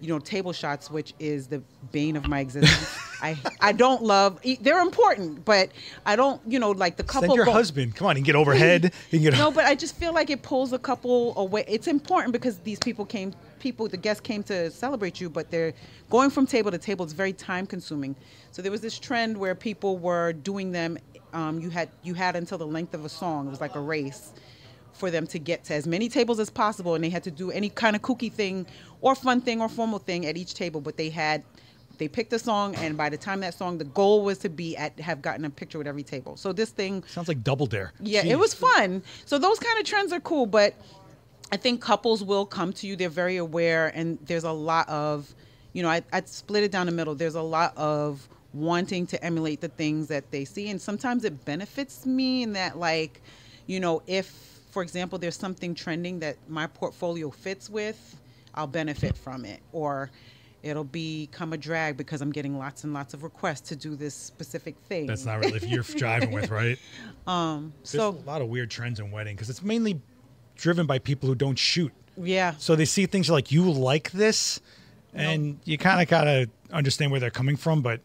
you 0.00 0.08
know 0.08 0.18
table 0.18 0.52
shots 0.52 0.90
which 0.90 1.14
is 1.18 1.46
the 1.46 1.62
bane 1.92 2.16
of 2.16 2.26
my 2.26 2.40
existence 2.40 2.98
i 3.22 3.36
i 3.60 3.72
don't 3.72 4.02
love 4.02 4.38
they're 4.60 4.80
important 4.80 5.44
but 5.44 5.70
i 6.06 6.16
don't 6.16 6.40
you 6.46 6.58
know 6.58 6.70
like 6.70 6.96
the 6.96 7.02
couple 7.02 7.28
Send 7.28 7.36
your 7.36 7.44
go- 7.44 7.52
husband. 7.52 7.94
Come 7.94 8.06
on, 8.06 8.16
you 8.16 8.22
can 8.22 8.26
get 8.26 8.36
overhead. 8.36 8.92
You 9.10 9.18
can 9.18 9.30
get 9.30 9.38
no, 9.38 9.50
but 9.50 9.64
I 9.64 9.74
just 9.74 9.96
feel 9.96 10.12
like 10.12 10.30
it 10.30 10.42
pulls 10.42 10.72
a 10.72 10.78
couple 10.78 11.36
away. 11.36 11.64
It's 11.66 11.86
important 11.88 12.32
because 12.32 12.58
these 12.58 12.78
people 12.78 13.04
came, 13.04 13.34
people, 13.58 13.88
the 13.88 13.96
guests 13.96 14.20
came 14.20 14.42
to 14.44 14.70
celebrate 14.70 15.20
you, 15.20 15.28
but 15.28 15.50
they're 15.50 15.74
going 16.10 16.30
from 16.30 16.46
table 16.46 16.70
to 16.70 16.78
table. 16.78 17.04
It's 17.04 17.12
very 17.12 17.32
time 17.32 17.66
consuming. 17.66 18.14
So 18.52 18.62
there 18.62 18.70
was 18.70 18.80
this 18.80 18.98
trend 18.98 19.36
where 19.36 19.54
people 19.54 19.98
were 19.98 20.32
doing 20.32 20.70
them. 20.72 20.98
Um, 21.32 21.58
you 21.60 21.70
had 21.70 21.88
you 22.02 22.14
had 22.14 22.36
until 22.36 22.58
the 22.58 22.66
length 22.66 22.94
of 22.94 23.04
a 23.04 23.08
song. 23.08 23.46
It 23.46 23.50
was 23.50 23.60
like 23.60 23.74
a 23.74 23.80
race 23.80 24.32
for 25.00 25.10
them 25.10 25.26
to 25.28 25.38
get 25.38 25.64
to 25.64 25.74
as 25.74 25.86
many 25.86 26.08
tables 26.08 26.38
as 26.38 26.50
possible, 26.50 26.94
and 26.94 27.02
they 27.02 27.08
had 27.10 27.24
to 27.24 27.30
do 27.30 27.50
any 27.50 27.70
kind 27.70 27.96
of 27.96 28.02
kooky 28.02 28.30
thing 28.30 28.66
or 29.00 29.14
fun 29.14 29.40
thing 29.40 29.60
or 29.60 29.68
formal 29.68 29.98
thing 29.98 30.26
at 30.26 30.36
each 30.36 30.54
table. 30.54 30.80
But 30.80 30.96
they 30.96 31.10
had 31.10 31.42
they 31.98 32.08
picked 32.08 32.32
a 32.32 32.38
song, 32.38 32.74
and 32.76 32.96
by 32.96 33.08
the 33.08 33.16
time 33.16 33.40
that 33.40 33.54
song, 33.54 33.76
the 33.78 33.84
goal 33.84 34.22
was 34.24 34.38
to 34.38 34.48
be 34.48 34.76
at 34.76 34.98
have 35.00 35.20
gotten 35.20 35.44
a 35.44 35.50
picture 35.50 35.78
with 35.78 35.86
every 35.86 36.02
table. 36.02 36.36
So 36.36 36.52
this 36.52 36.70
thing 36.70 37.02
Sounds 37.08 37.28
like 37.28 37.42
double 37.42 37.66
dare. 37.66 37.92
yeah, 38.00 38.22
Jeez. 38.22 38.30
it 38.30 38.38
was 38.38 38.54
fun. 38.54 39.02
So 39.26 39.38
those 39.38 39.58
kind 39.58 39.78
of 39.78 39.84
trends 39.84 40.12
are 40.12 40.20
cool, 40.20 40.46
but 40.46 40.74
I 41.52 41.56
think 41.56 41.80
couples 41.82 42.22
will 42.22 42.46
come 42.46 42.72
to 42.74 42.86
you. 42.86 42.94
They're 42.96 43.08
very 43.08 43.36
aware, 43.36 43.88
and 43.94 44.18
there's 44.24 44.44
a 44.44 44.52
lot 44.52 44.88
of, 44.88 45.34
you 45.72 45.82
know, 45.82 45.88
I, 45.90 46.02
I'd 46.12 46.28
split 46.28 46.62
it 46.62 46.70
down 46.70 46.86
the 46.86 46.92
middle. 46.92 47.14
There's 47.14 47.34
a 47.34 47.42
lot 47.42 47.76
of 47.76 48.28
wanting 48.52 49.06
to 49.08 49.22
emulate 49.24 49.60
the 49.60 49.68
things 49.68 50.08
that 50.08 50.30
they 50.30 50.44
see, 50.44 50.70
and 50.70 50.80
sometimes 50.80 51.24
it 51.24 51.44
benefits 51.44 52.06
me 52.06 52.42
in 52.44 52.52
that, 52.54 52.78
like, 52.78 53.20
you 53.66 53.78
know, 53.80 54.00
if, 54.06 54.49
for 54.70 54.82
example, 54.82 55.18
there's 55.18 55.36
something 55.36 55.74
trending 55.74 56.20
that 56.20 56.36
my 56.48 56.66
portfolio 56.66 57.30
fits 57.30 57.68
with, 57.70 58.16
I'll 58.54 58.66
benefit 58.66 59.16
from 59.16 59.44
it, 59.44 59.60
or 59.72 60.10
it'll 60.62 60.84
become 60.84 61.52
a 61.52 61.56
drag 61.56 61.96
because 61.96 62.20
I'm 62.20 62.30
getting 62.32 62.58
lots 62.58 62.84
and 62.84 62.92
lots 62.92 63.14
of 63.14 63.22
requests 63.22 63.62
to 63.68 63.76
do 63.76 63.96
this 63.96 64.14
specific 64.14 64.76
thing. 64.88 65.06
That's 65.06 65.24
not 65.24 65.38
really 65.40 65.54
if 65.56 65.66
you're 65.68 65.82
driving 65.96 66.32
with, 66.32 66.50
right? 66.50 66.78
um. 67.26 67.72
There's 67.78 67.90
So 67.90 68.10
a 68.10 68.28
lot 68.28 68.42
of 68.42 68.48
weird 68.48 68.70
trends 68.70 69.00
in 69.00 69.10
wedding 69.10 69.36
because 69.36 69.50
it's 69.50 69.62
mainly 69.62 70.00
driven 70.56 70.86
by 70.86 70.98
people 70.98 71.28
who 71.28 71.34
don't 71.34 71.58
shoot. 71.58 71.92
yeah. 72.16 72.54
So 72.58 72.76
they 72.76 72.84
see 72.84 73.06
things 73.06 73.30
like 73.30 73.50
you 73.50 73.70
like 73.70 74.10
this, 74.12 74.60
and 75.14 75.58
you 75.64 75.78
kind 75.78 76.00
of 76.02 76.08
gotta 76.08 76.48
understand 76.72 77.10
where 77.10 77.18
they're 77.20 77.30
coming 77.30 77.56
from. 77.56 77.80
But 77.82 78.00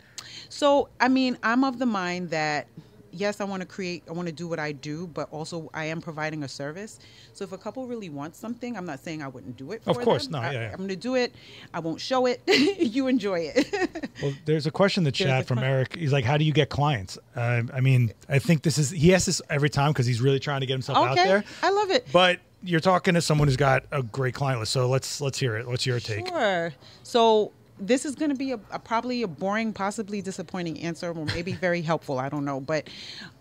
So, 0.50 0.90
I 1.00 1.08
mean, 1.10 1.38
I'm 1.44 1.64
of 1.64 1.78
the 1.80 1.86
mind 1.86 2.30
that 2.30 2.68
yes, 3.16 3.42
I 3.42 3.44
want 3.46 3.62
to 3.62 3.68
create, 3.68 4.04
I 4.08 4.12
want 4.12 4.28
to 4.28 4.34
do 4.34 4.48
what 4.48 4.60
I 4.60 4.72
do, 4.72 5.08
but 5.08 5.28
also 5.32 5.70
I 5.74 5.86
am 5.86 6.02
providing 6.02 6.44
a 6.44 6.48
service. 6.48 7.00
So, 7.34 7.44
if 7.44 7.52
a 7.52 7.58
couple 7.58 7.88
really 7.88 8.10
wants 8.10 8.40
something, 8.40 8.78
I'm 8.78 8.86
not 8.86 9.00
saying 9.00 9.22
I 9.22 9.28
wouldn't 9.28 9.58
do 9.58 9.72
it. 9.72 9.84
For 9.84 9.92
Of 9.92 10.00
course, 10.00 10.24
them. 10.28 10.34
no, 10.34 10.40
I, 10.40 10.52
yeah, 10.52 10.62
yeah. 10.62 10.72
I'm 10.72 10.78
going 10.78 10.90
to 10.90 10.96
do 10.96 11.16
it. 11.16 11.34
I 11.74 11.80
won't 11.80 12.02
show 12.02 12.26
it. 12.26 12.42
you 12.48 13.08
enjoy 13.08 13.52
it. 13.54 14.10
well, 14.22 14.34
there's 14.46 14.68
a 14.68 14.72
question 14.72 15.02
in 15.02 15.06
the 15.06 15.12
chat 15.12 15.48
from 15.48 15.60
Eric. 15.60 15.96
He's 15.96 16.14
like, 16.14 16.26
"How 16.26 16.38
do 16.38 16.46
you 16.46 16.54
get 16.54 16.70
clients?" 16.70 17.18
Uh, 17.36 17.64
I 17.74 17.82
mean, 17.82 18.14
I 18.30 18.40
think 18.40 18.64
this 18.64 18.78
is 18.78 18.92
he 18.92 19.14
asks 19.14 19.28
this 19.28 19.42
every 19.50 19.70
time 19.70 19.92
because 19.92 20.06
he's 20.06 20.22
really 20.22 20.40
trying 20.40 20.62
to 20.62 20.66
get 20.66 20.74
himself 20.74 20.98
out 20.98 21.12
okay, 21.12 21.26
there. 21.26 21.44
I 21.64 21.72
love 21.72 21.92
it. 21.92 22.08
But 22.12 22.40
you're 22.64 22.80
talking 22.80 23.14
to 23.14 23.22
someone 23.22 23.48
who's 23.48 23.58
got 23.58 23.86
a 23.92 24.04
great 24.04 24.34
client 24.34 24.60
list, 24.60 24.72
so 24.72 24.88
let's 24.88 25.22
let's 25.22 25.40
hear 25.40 25.58
it. 25.58 25.68
What's 25.68 25.86
your 25.86 26.00
take? 26.00 26.28
Sure. 26.28 26.74
So 27.04 27.52
this 27.80 28.06
is 28.06 28.16
going 28.16 28.30
to 28.30 28.38
be 28.38 28.52
a, 28.52 28.60
a 28.72 28.80
probably 28.80 29.24
a 29.24 29.28
boring, 29.28 29.74
possibly 29.74 30.22
disappointing 30.22 30.80
answer, 30.82 31.12
or 31.12 31.26
maybe 31.26 31.54
very 31.54 31.82
helpful. 31.82 32.20
I 32.20 32.30
don't 32.30 32.46
know, 32.46 32.60
but 32.60 32.90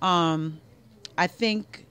um, 0.02 0.60
I 1.16 1.26
think 1.26 1.86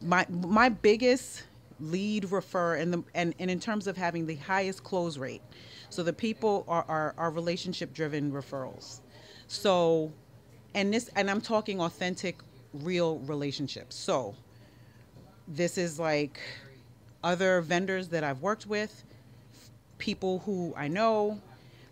my 0.00 0.26
my 0.28 0.68
biggest 0.68 1.44
lead 1.80 2.30
refer 2.30 2.76
and 2.76 2.92
the 2.92 3.04
and, 3.14 3.34
and 3.38 3.50
in 3.50 3.58
terms 3.58 3.86
of 3.86 3.96
having 3.96 4.26
the 4.26 4.36
highest 4.36 4.84
close 4.84 5.18
rate. 5.18 5.42
So 5.90 6.02
the 6.02 6.12
people 6.12 6.64
are 6.68 6.84
are, 6.88 7.14
are 7.18 7.30
relationship 7.30 7.92
driven 7.92 8.32
referrals. 8.32 9.00
So 9.48 10.12
and 10.74 10.92
this 10.94 11.10
and 11.16 11.30
I'm 11.30 11.40
talking 11.40 11.80
authentic, 11.80 12.38
real 12.72 13.18
relationships. 13.20 13.96
So 13.96 14.34
this 15.48 15.76
is 15.76 15.98
like 15.98 16.40
other 17.24 17.60
vendors 17.60 18.08
that 18.08 18.24
I've 18.24 18.40
worked 18.40 18.66
with, 18.66 19.04
people 19.98 20.40
who 20.40 20.72
I 20.76 20.88
know. 20.88 21.40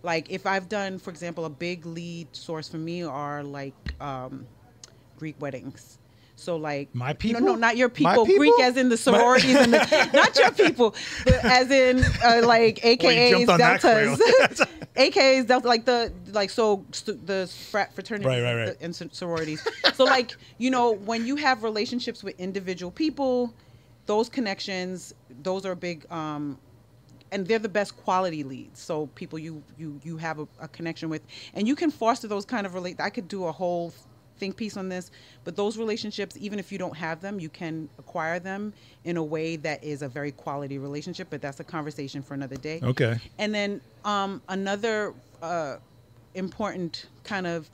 Like 0.03 0.31
if 0.31 0.47
I've 0.47 0.69
done, 0.69 0.99
for 0.99 1.11
example, 1.11 1.45
a 1.45 1.51
big 1.51 1.85
lead 1.87 2.29
source 2.35 2.69
for 2.69 2.79
me 2.79 3.03
are 3.03 3.43
like 3.43 3.75
um, 4.01 4.47
Greek 5.19 5.37
weddings. 5.41 5.99
So 6.37 6.57
like 6.57 6.95
My 6.95 7.13
people? 7.13 7.43
no, 7.43 7.55
not 7.55 7.77
your 7.77 7.89
My 7.91 7.95
people. 8.17 8.25
Greek 8.25 8.59
as 8.63 8.79
in 8.79 8.89
the 8.89 8.97
sororities 8.97 9.57
and 9.57 9.75
the, 9.75 10.11
not 10.15 10.35
your 10.39 10.51
people, 10.53 10.95
but 11.27 11.45
as 11.45 11.71
in 11.71 12.03
uh, 12.25 12.41
like 12.47 12.77
AKAs, 12.83 13.47
on 13.47 13.59
deltas, 13.59 14.19
AKAs, 14.97 15.47
delta, 15.47 15.69
like 15.69 15.85
the 15.85 16.11
like 16.33 16.49
so 16.49 16.83
st- 16.93 17.27
the 17.27 17.47
frat 17.71 17.93
fraternities 17.95 18.27
Right, 18.27 18.41
right, 18.43 18.55
right. 18.69 18.77
and 18.81 18.97
sororities. 19.13 19.63
so 19.93 20.05
like 20.05 20.35
you 20.57 20.71
know 20.71 20.93
when 20.93 21.27
you 21.27 21.37
have 21.37 21.63
relationships 21.63 22.25
with 22.25 22.41
individual 22.41 22.91
people, 22.91 23.53
those 24.07 24.31
connections, 24.31 25.13
those 25.43 25.67
are 25.67 25.75
big. 25.75 26.11
Um, 26.11 26.59
and 27.33 27.47
they're 27.47 27.59
the 27.59 27.69
best 27.69 27.97
quality 27.97 28.43
leads. 28.45 28.81
So 28.81 29.07
people 29.15 29.39
you 29.39 29.63
you 29.79 30.01
you 30.03 30.17
have 30.17 30.39
a, 30.39 30.49
a 30.61 30.69
connection 30.69 31.09
with, 31.09 31.23
and 31.55 31.67
you 31.67 31.77
can 31.77 31.91
foster 31.91 32.29
those 32.29 32.45
kind 32.45 32.67
of 32.67 32.75
relate. 32.75 33.01
I 33.01 33.11
could 33.11 33.29
do 33.29 33.45
a 33.47 33.53
whole 33.53 33.93
think 34.39 34.57
piece 34.57 34.77
on 34.77 34.89
this, 34.89 35.11
but 35.45 35.55
those 35.55 35.77
relationships, 35.77 36.35
even 36.41 36.59
if 36.59 36.73
you 36.73 36.79
don't 36.79 36.97
have 36.97 37.21
them, 37.21 37.39
you 37.39 37.51
can 37.51 37.91
acquire 37.99 38.39
them 38.39 38.73
in 39.05 39.19
a 39.19 39.23
way 39.23 39.57
that 39.57 39.85
is 39.85 40.01
a 40.03 40.09
very 40.09 40.33
quality 40.33 40.79
relationship. 40.79 41.29
But 41.31 41.43
that's 41.43 41.61
a 41.61 41.65
conversation 41.65 42.23
for 42.23 42.35
another 42.35 42.57
day. 42.57 42.81
Okay. 42.83 43.19
And 43.39 43.55
then 43.55 43.81
um, 44.05 44.43
another 44.49 45.15
uh, 45.43 45.77
important 46.35 47.07
kind 47.25 47.47
of 47.47 47.71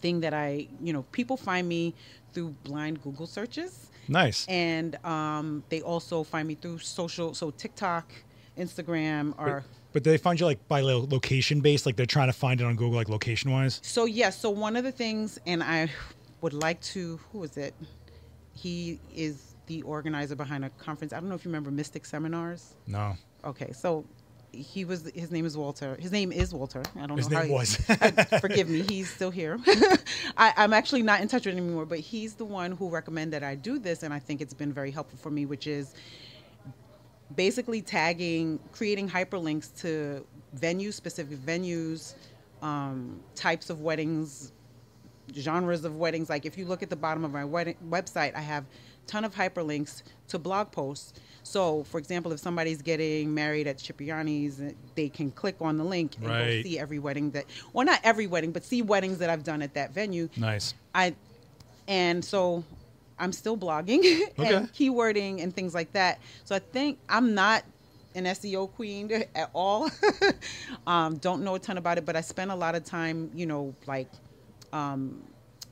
thing 0.00 0.20
that 0.20 0.34
I, 0.34 0.66
you 0.82 0.92
know, 0.92 1.02
people 1.12 1.36
find 1.36 1.68
me 1.68 1.94
through 2.32 2.54
blind 2.64 3.02
Google 3.02 3.26
searches 3.26 3.90
Nice. 4.08 4.46
and 4.48 4.96
um, 5.04 5.64
they 5.68 5.80
also 5.80 6.22
find 6.22 6.46
me 6.46 6.54
through 6.54 6.78
social 6.78 7.34
so 7.34 7.50
tiktok 7.50 8.10
instagram 8.58 9.34
or 9.38 9.64
But 9.92 10.04
they 10.04 10.18
find 10.18 10.38
you 10.38 10.46
like 10.46 10.66
by 10.68 10.80
lo- 10.80 11.06
location 11.10 11.60
based, 11.60 11.86
like 11.86 11.96
they're 11.96 12.04
trying 12.06 12.28
to 12.28 12.32
find 12.34 12.60
it 12.60 12.64
on 12.64 12.76
Google, 12.76 12.96
like 12.96 13.08
location 13.08 13.50
wise. 13.50 13.80
so 13.82 14.04
yes 14.04 14.38
so 14.40 14.50
one 14.50 14.76
of 14.76 14.84
the 14.84 14.92
things 14.92 15.38
and 15.46 15.62
i 15.62 15.88
would 16.42 16.52
like 16.52 16.80
to 16.82 17.18
who 17.32 17.42
is 17.44 17.56
it 17.56 17.74
he 18.52 18.98
is 19.14 19.54
the 19.66 19.82
organizer 19.82 20.34
behind 20.36 20.64
a 20.64 20.70
conference 20.70 21.12
i 21.12 21.20
don't 21.20 21.28
know 21.28 21.34
if 21.34 21.44
you 21.44 21.50
remember 21.50 21.70
mystic 21.70 22.04
seminars 22.06 22.74
No, 22.86 23.14
okay 23.44 23.72
so 23.72 24.04
he 24.52 24.84
was 24.86 25.10
his 25.14 25.30
name 25.30 25.44
is 25.44 25.56
walter 25.56 25.96
his 26.00 26.12
name 26.12 26.32
is 26.32 26.54
walter 26.54 26.82
i 26.98 27.06
don't 27.06 27.18
his 27.18 27.28
know 27.28 27.36
how 27.36 27.42
name 27.42 27.50
he- 27.50 27.56
was. 27.56 27.78
I- 27.90 28.10
forgive 28.40 28.68
me, 28.70 28.82
he's 28.82 29.10
still 29.10 29.30
here. 29.30 29.58
I, 30.38 30.52
I'm 30.56 30.72
actually 30.72 31.02
not 31.02 31.20
in 31.20 31.28
touch 31.28 31.44
with 31.46 31.54
him 31.56 31.64
anymore, 31.64 31.84
but 31.84 31.98
he's 31.98 32.34
the 32.34 32.44
one 32.44 32.72
who 32.72 32.88
recommended 32.88 33.42
that 33.42 33.46
I 33.46 33.54
do 33.54 33.78
this, 33.78 34.02
and 34.02 34.14
I 34.14 34.18
think 34.18 34.40
it's 34.40 34.54
been 34.54 34.72
very 34.72 34.90
helpful 34.90 35.18
for 35.18 35.30
me, 35.30 35.44
which 35.46 35.66
is 35.66 35.94
basically 37.34 37.82
tagging, 37.82 38.58
creating 38.72 39.08
hyperlinks 39.08 39.74
to 39.80 40.24
venue 40.54 40.92
specific 40.92 41.38
venues, 41.38 42.14
um, 42.62 43.20
types 43.34 43.68
of 43.70 43.80
weddings, 43.80 44.52
genres 45.34 45.84
of 45.84 45.96
weddings. 45.96 46.30
Like 46.30 46.46
if 46.46 46.56
you 46.56 46.66
look 46.66 46.82
at 46.82 46.90
the 46.90 46.96
bottom 46.96 47.24
of 47.24 47.32
my 47.32 47.44
wedding 47.44 47.76
website, 47.88 48.34
I 48.34 48.40
have 48.40 48.64
ton 49.06 49.24
of 49.24 49.34
hyperlinks 49.34 50.02
to 50.28 50.38
blog 50.38 50.70
posts. 50.72 51.14
So, 51.42 51.84
for 51.84 51.98
example, 51.98 52.32
if 52.32 52.40
somebody's 52.40 52.82
getting 52.82 53.32
married 53.32 53.68
at 53.68 53.78
Cipriani's, 53.78 54.60
uh, 54.60 54.72
they 54.96 55.08
can 55.08 55.30
click 55.30 55.56
on 55.60 55.76
the 55.76 55.84
link 55.84 56.16
and 56.16 56.26
Right. 56.26 56.64
see 56.64 56.76
every 56.76 56.98
wedding 56.98 57.30
that, 57.32 57.44
well, 57.72 57.86
not 57.86 58.00
every 58.02 58.26
wedding, 58.26 58.50
but 58.50 58.64
see 58.64 58.82
weddings 58.82 59.18
that 59.18 59.30
I've 59.30 59.44
done 59.44 59.62
at 59.62 59.74
that 59.74 59.92
venue. 59.94 60.28
nice. 60.36 60.74
I, 60.92 61.14
and 61.86 62.24
so 62.24 62.64
I'm 63.18 63.32
still 63.32 63.56
blogging 63.56 64.00
Okay. 64.38 64.54
and 64.54 64.72
keywording 64.72 65.42
and 65.42 65.54
things 65.54 65.74
like 65.74 65.92
that. 65.92 66.20
So 66.44 66.54
I 66.54 66.58
think 66.58 66.98
I'm 67.08 67.34
not 67.34 67.64
an 68.14 68.24
SEO 68.24 68.72
queen 68.72 69.10
at 69.34 69.50
all. 69.54 69.90
um, 70.86 71.16
don't 71.16 71.42
know 71.42 71.54
a 71.54 71.58
ton 71.58 71.78
about 71.78 71.98
it, 71.98 72.04
but 72.04 72.16
I 72.16 72.20
spend 72.20 72.50
a 72.50 72.56
lot 72.56 72.74
of 72.74 72.84
time, 72.84 73.30
you 73.34 73.46
know, 73.46 73.74
like 73.86 74.08
um, 74.72 75.22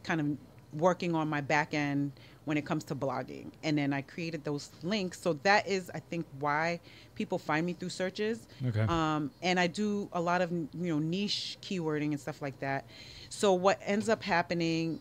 kind 0.02 0.20
of 0.20 0.80
working 0.80 1.14
on 1.14 1.28
my 1.28 1.40
back 1.40 1.74
end 1.74 2.12
when 2.44 2.58
it 2.58 2.66
comes 2.66 2.84
to 2.84 2.94
blogging. 2.94 3.50
And 3.62 3.78
then 3.78 3.92
I 3.92 4.02
created 4.02 4.44
those 4.44 4.70
links. 4.82 5.18
So 5.20 5.34
that 5.44 5.66
is, 5.66 5.90
I 5.94 6.00
think, 6.00 6.26
why 6.40 6.80
people 7.14 7.38
find 7.38 7.64
me 7.64 7.72
through 7.72 7.88
searches. 7.88 8.46
Okay. 8.66 8.80
Um, 8.82 9.30
and 9.42 9.58
I 9.58 9.66
do 9.66 10.08
a 10.12 10.20
lot 10.20 10.42
of, 10.42 10.50
you 10.52 10.68
know, 10.74 10.98
niche 10.98 11.56
keywording 11.62 12.08
and 12.08 12.20
stuff 12.20 12.42
like 12.42 12.58
that. 12.60 12.84
So 13.30 13.54
what 13.54 13.78
ends 13.82 14.08
up 14.10 14.22
happening, 14.22 15.00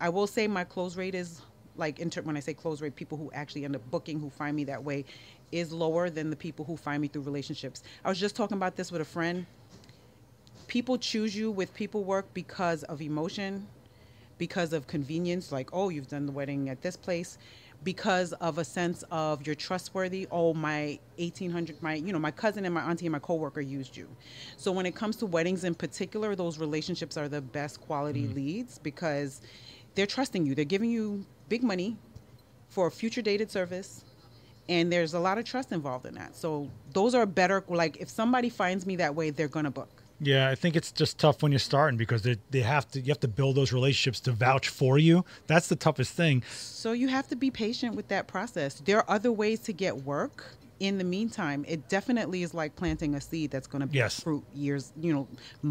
I 0.00 0.08
will 0.10 0.28
say 0.28 0.46
my 0.46 0.62
close 0.62 0.96
rate 0.96 1.16
is 1.16 1.40
like 1.78 2.00
inter- 2.00 2.22
when 2.22 2.36
I 2.36 2.40
say 2.40 2.54
close 2.54 2.80
rate, 2.82 2.96
people 2.96 3.16
who 3.18 3.30
actually 3.32 3.64
end 3.64 3.76
up 3.76 3.90
booking 3.90 4.20
who 4.20 4.30
find 4.30 4.56
me 4.56 4.64
that 4.64 4.82
way 4.82 5.04
is 5.52 5.72
lower 5.72 6.10
than 6.10 6.30
the 6.30 6.36
people 6.36 6.64
who 6.64 6.76
find 6.76 7.00
me 7.00 7.08
through 7.08 7.22
relationships. 7.22 7.82
I 8.04 8.08
was 8.08 8.18
just 8.20 8.36
talking 8.36 8.56
about 8.56 8.76
this 8.76 8.92
with 8.92 9.00
a 9.00 9.06
friend. 9.06 9.46
people 10.68 10.98
choose 10.98 11.36
you 11.36 11.50
with 11.50 11.74
people 11.74 12.04
work 12.04 12.32
because 12.34 12.84
of 12.84 13.02
emotion, 13.02 13.66
because 14.38 14.72
of 14.72 14.86
convenience, 14.86 15.50
like, 15.50 15.70
oh, 15.72 15.88
you've 15.88 16.08
done 16.08 16.26
the 16.26 16.32
wedding 16.32 16.68
at 16.68 16.82
this 16.82 16.96
place, 16.96 17.38
because 17.84 18.32
of 18.34 18.58
a 18.58 18.64
sense 18.64 19.04
of 19.10 19.44
you're 19.46 19.54
trustworthy. 19.54 20.28
Oh, 20.30 20.54
my 20.54 20.98
1800, 21.18 21.82
my, 21.82 21.94
you 21.94 22.12
know, 22.12 22.18
my 22.18 22.30
cousin 22.30 22.64
and 22.64 22.74
my 22.74 22.82
auntie 22.82 23.06
and 23.06 23.12
my 23.12 23.18
coworker 23.18 23.60
used 23.60 23.96
you. 23.96 24.08
So 24.56 24.70
when 24.72 24.86
it 24.86 24.94
comes 24.94 25.16
to 25.16 25.26
weddings 25.26 25.64
in 25.64 25.74
particular, 25.74 26.36
those 26.36 26.58
relationships 26.58 27.16
are 27.16 27.28
the 27.28 27.40
best 27.40 27.80
quality 27.80 28.24
mm-hmm. 28.24 28.34
leads 28.34 28.78
because 28.78 29.40
they're 29.94 30.06
trusting 30.06 30.46
you. 30.46 30.54
They're 30.54 30.64
giving 30.64 30.90
you 30.90 31.24
big 31.48 31.62
money 31.62 31.96
for 32.68 32.86
a 32.86 32.90
future 32.90 33.22
dated 33.22 33.50
service 33.50 34.04
and 34.68 34.92
there's 34.92 35.14
a 35.14 35.18
lot 35.18 35.38
of 35.38 35.44
trust 35.44 35.72
involved 35.72 36.06
in 36.06 36.14
that. 36.14 36.36
So 36.36 36.70
those 36.92 37.14
are 37.14 37.26
better. 37.26 37.64
Like 37.68 37.96
if 37.98 38.08
somebody 38.08 38.50
finds 38.50 38.86
me 38.86 38.96
that 38.96 39.14
way, 39.14 39.30
they're 39.30 39.48
gonna 39.48 39.70
book. 39.70 39.88
Yeah, 40.20 40.50
I 40.50 40.56
think 40.56 40.74
it's 40.74 40.90
just 40.90 41.18
tough 41.18 41.42
when 41.42 41.52
you're 41.52 41.60
starting 41.60 41.96
because 41.96 42.22
they 42.22 42.36
they 42.50 42.60
have 42.60 42.90
to 42.90 43.00
you 43.00 43.08
have 43.08 43.20
to 43.20 43.28
build 43.28 43.56
those 43.56 43.72
relationships 43.72 44.20
to 44.20 44.32
vouch 44.32 44.68
for 44.68 44.98
you. 44.98 45.24
That's 45.46 45.68
the 45.68 45.76
toughest 45.76 46.12
thing. 46.14 46.42
So 46.50 46.92
you 46.92 47.08
have 47.08 47.28
to 47.28 47.36
be 47.36 47.50
patient 47.50 47.94
with 47.94 48.08
that 48.08 48.26
process. 48.26 48.74
There 48.74 48.98
are 48.98 49.08
other 49.08 49.32
ways 49.32 49.60
to 49.60 49.72
get 49.72 49.96
work. 50.04 50.44
In 50.80 50.98
the 50.98 51.04
meantime, 51.04 51.64
it 51.66 51.88
definitely 51.88 52.42
is 52.42 52.54
like 52.54 52.76
planting 52.76 53.14
a 53.14 53.20
seed 53.20 53.50
that's 53.50 53.66
going 53.66 53.80
to 53.80 53.86
bear 53.86 53.96
Yes. 54.04 54.20
fruit 54.20 54.44
years, 54.54 54.92
you 55.00 55.12
know, 55.12 55.26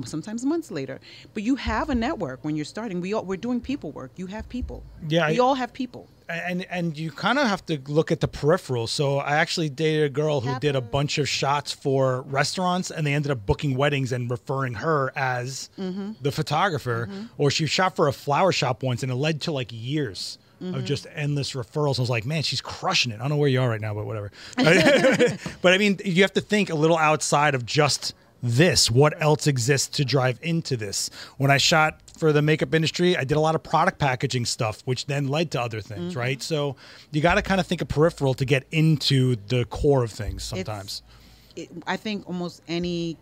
sometimes 0.06 0.44
months 0.44 0.70
later. 0.70 1.00
But 1.34 1.44
you 1.44 1.56
have 1.56 1.90
a 1.90 1.96
network 1.96 2.44
when 2.44 2.56
you're 2.58 2.66
starting. 2.66 3.00
We 3.00 3.14
all, 3.14 3.24
we're 3.24 3.38
doing 3.38 3.62
people 3.62 3.92
work. 3.92 4.12
You 4.18 4.28
have 4.28 4.50
people. 4.50 4.84
Yeah, 5.08 5.30
we 5.30 5.40
I- 5.40 5.42
all 5.42 5.56
have 5.56 5.72
people. 5.72 6.10
and 6.30 6.66
and 6.70 6.98
you 6.98 7.10
kind 7.10 7.40
of 7.40 7.48
have 7.48 7.66
to 7.68 7.80
look 7.88 8.12
at 8.12 8.20
the 8.20 8.28
peripheral. 8.28 8.86
So 8.88 9.20
I 9.20 9.38
actually 9.38 9.70
dated 9.70 10.04
a 10.04 10.10
girl 10.10 10.42
who 10.42 10.60
did 10.60 10.76
a 10.76 10.82
bunch 10.82 11.18
of 11.20 11.30
shots 11.30 11.72
for 11.72 12.24
restaurants, 12.24 12.92
and 12.92 13.08
they 13.08 13.14
ended 13.14 13.32
up 13.32 13.46
booking 13.46 13.78
weddings 13.78 14.12
and 14.12 14.30
referring 14.30 14.74
her 14.74 15.14
as 15.16 15.70
mm-hmm. 15.80 16.12
the 16.22 16.32
photographer. 16.34 17.08
Mm-hmm. 17.10 17.26
Or 17.38 17.50
she 17.50 17.66
shot 17.66 17.96
for 17.96 18.10
a 18.10 18.12
flower 18.14 18.52
shop 18.52 18.84
once, 18.84 19.04
and 19.04 19.12
it 19.12 19.16
led 19.16 19.40
to 19.44 19.54
like 19.54 19.70
years. 19.72 20.38
Of 20.60 20.66
mm-hmm. 20.66 20.86
just 20.86 21.06
endless 21.14 21.54
referrals. 21.54 22.00
I 22.00 22.02
was 22.02 22.10
like, 22.10 22.26
man, 22.26 22.42
she's 22.42 22.62
crushing 22.62 23.12
it. 23.12 23.16
I 23.16 23.20
don't 23.20 23.30
know 23.30 23.38
where 23.38 23.48
you 23.48 23.62
are 23.62 23.70
right 23.70 23.80
now, 23.80 23.94
but 23.94 24.08
whatever. 24.08 24.32
but 25.62 25.74
I 25.74 25.78
mean, 25.78 26.00
you 26.04 26.24
have 26.24 26.34
to 26.34 26.42
think 26.42 26.72
a 26.72 26.76
little 26.76 26.98
outside 26.98 27.54
of 27.54 27.64
just 27.64 28.16
this. 28.42 28.90
What 28.90 29.22
else 29.22 29.48
exists 29.48 29.88
to 29.98 30.06
drive 30.06 30.40
into 30.42 30.76
this? 30.76 31.10
When 31.38 31.52
I 31.52 31.58
shot 31.58 32.00
for 32.18 32.34
the 32.34 32.42
makeup 32.42 32.74
industry, 32.74 33.16
I 33.16 33.24
did 33.24 33.38
a 33.38 33.40
lot 33.40 33.56
of 33.56 33.64
product 33.64 34.00
packaging 34.00 34.46
stuff, 34.46 34.82
which 34.86 35.06
then 35.06 35.28
led 35.28 35.52
to 35.52 35.62
other 35.62 35.82
things, 35.82 36.12
mm-hmm. 36.12 36.20
right? 36.20 36.42
So 36.42 36.76
you 37.12 37.22
got 37.22 37.36
to 37.36 37.42
kind 37.42 37.60
of 37.60 37.68
think 37.68 37.82
of 37.82 37.88
peripheral 37.88 38.34
to 38.36 38.46
get 38.46 38.66
into 38.72 39.36
the 39.48 39.66
core 39.66 40.04
of 40.04 40.12
things 40.12 40.44
sometimes. 40.44 41.04
it, 41.56 41.70
I 41.86 41.98
think 41.98 42.28
almost 42.28 42.62
any 42.68 43.18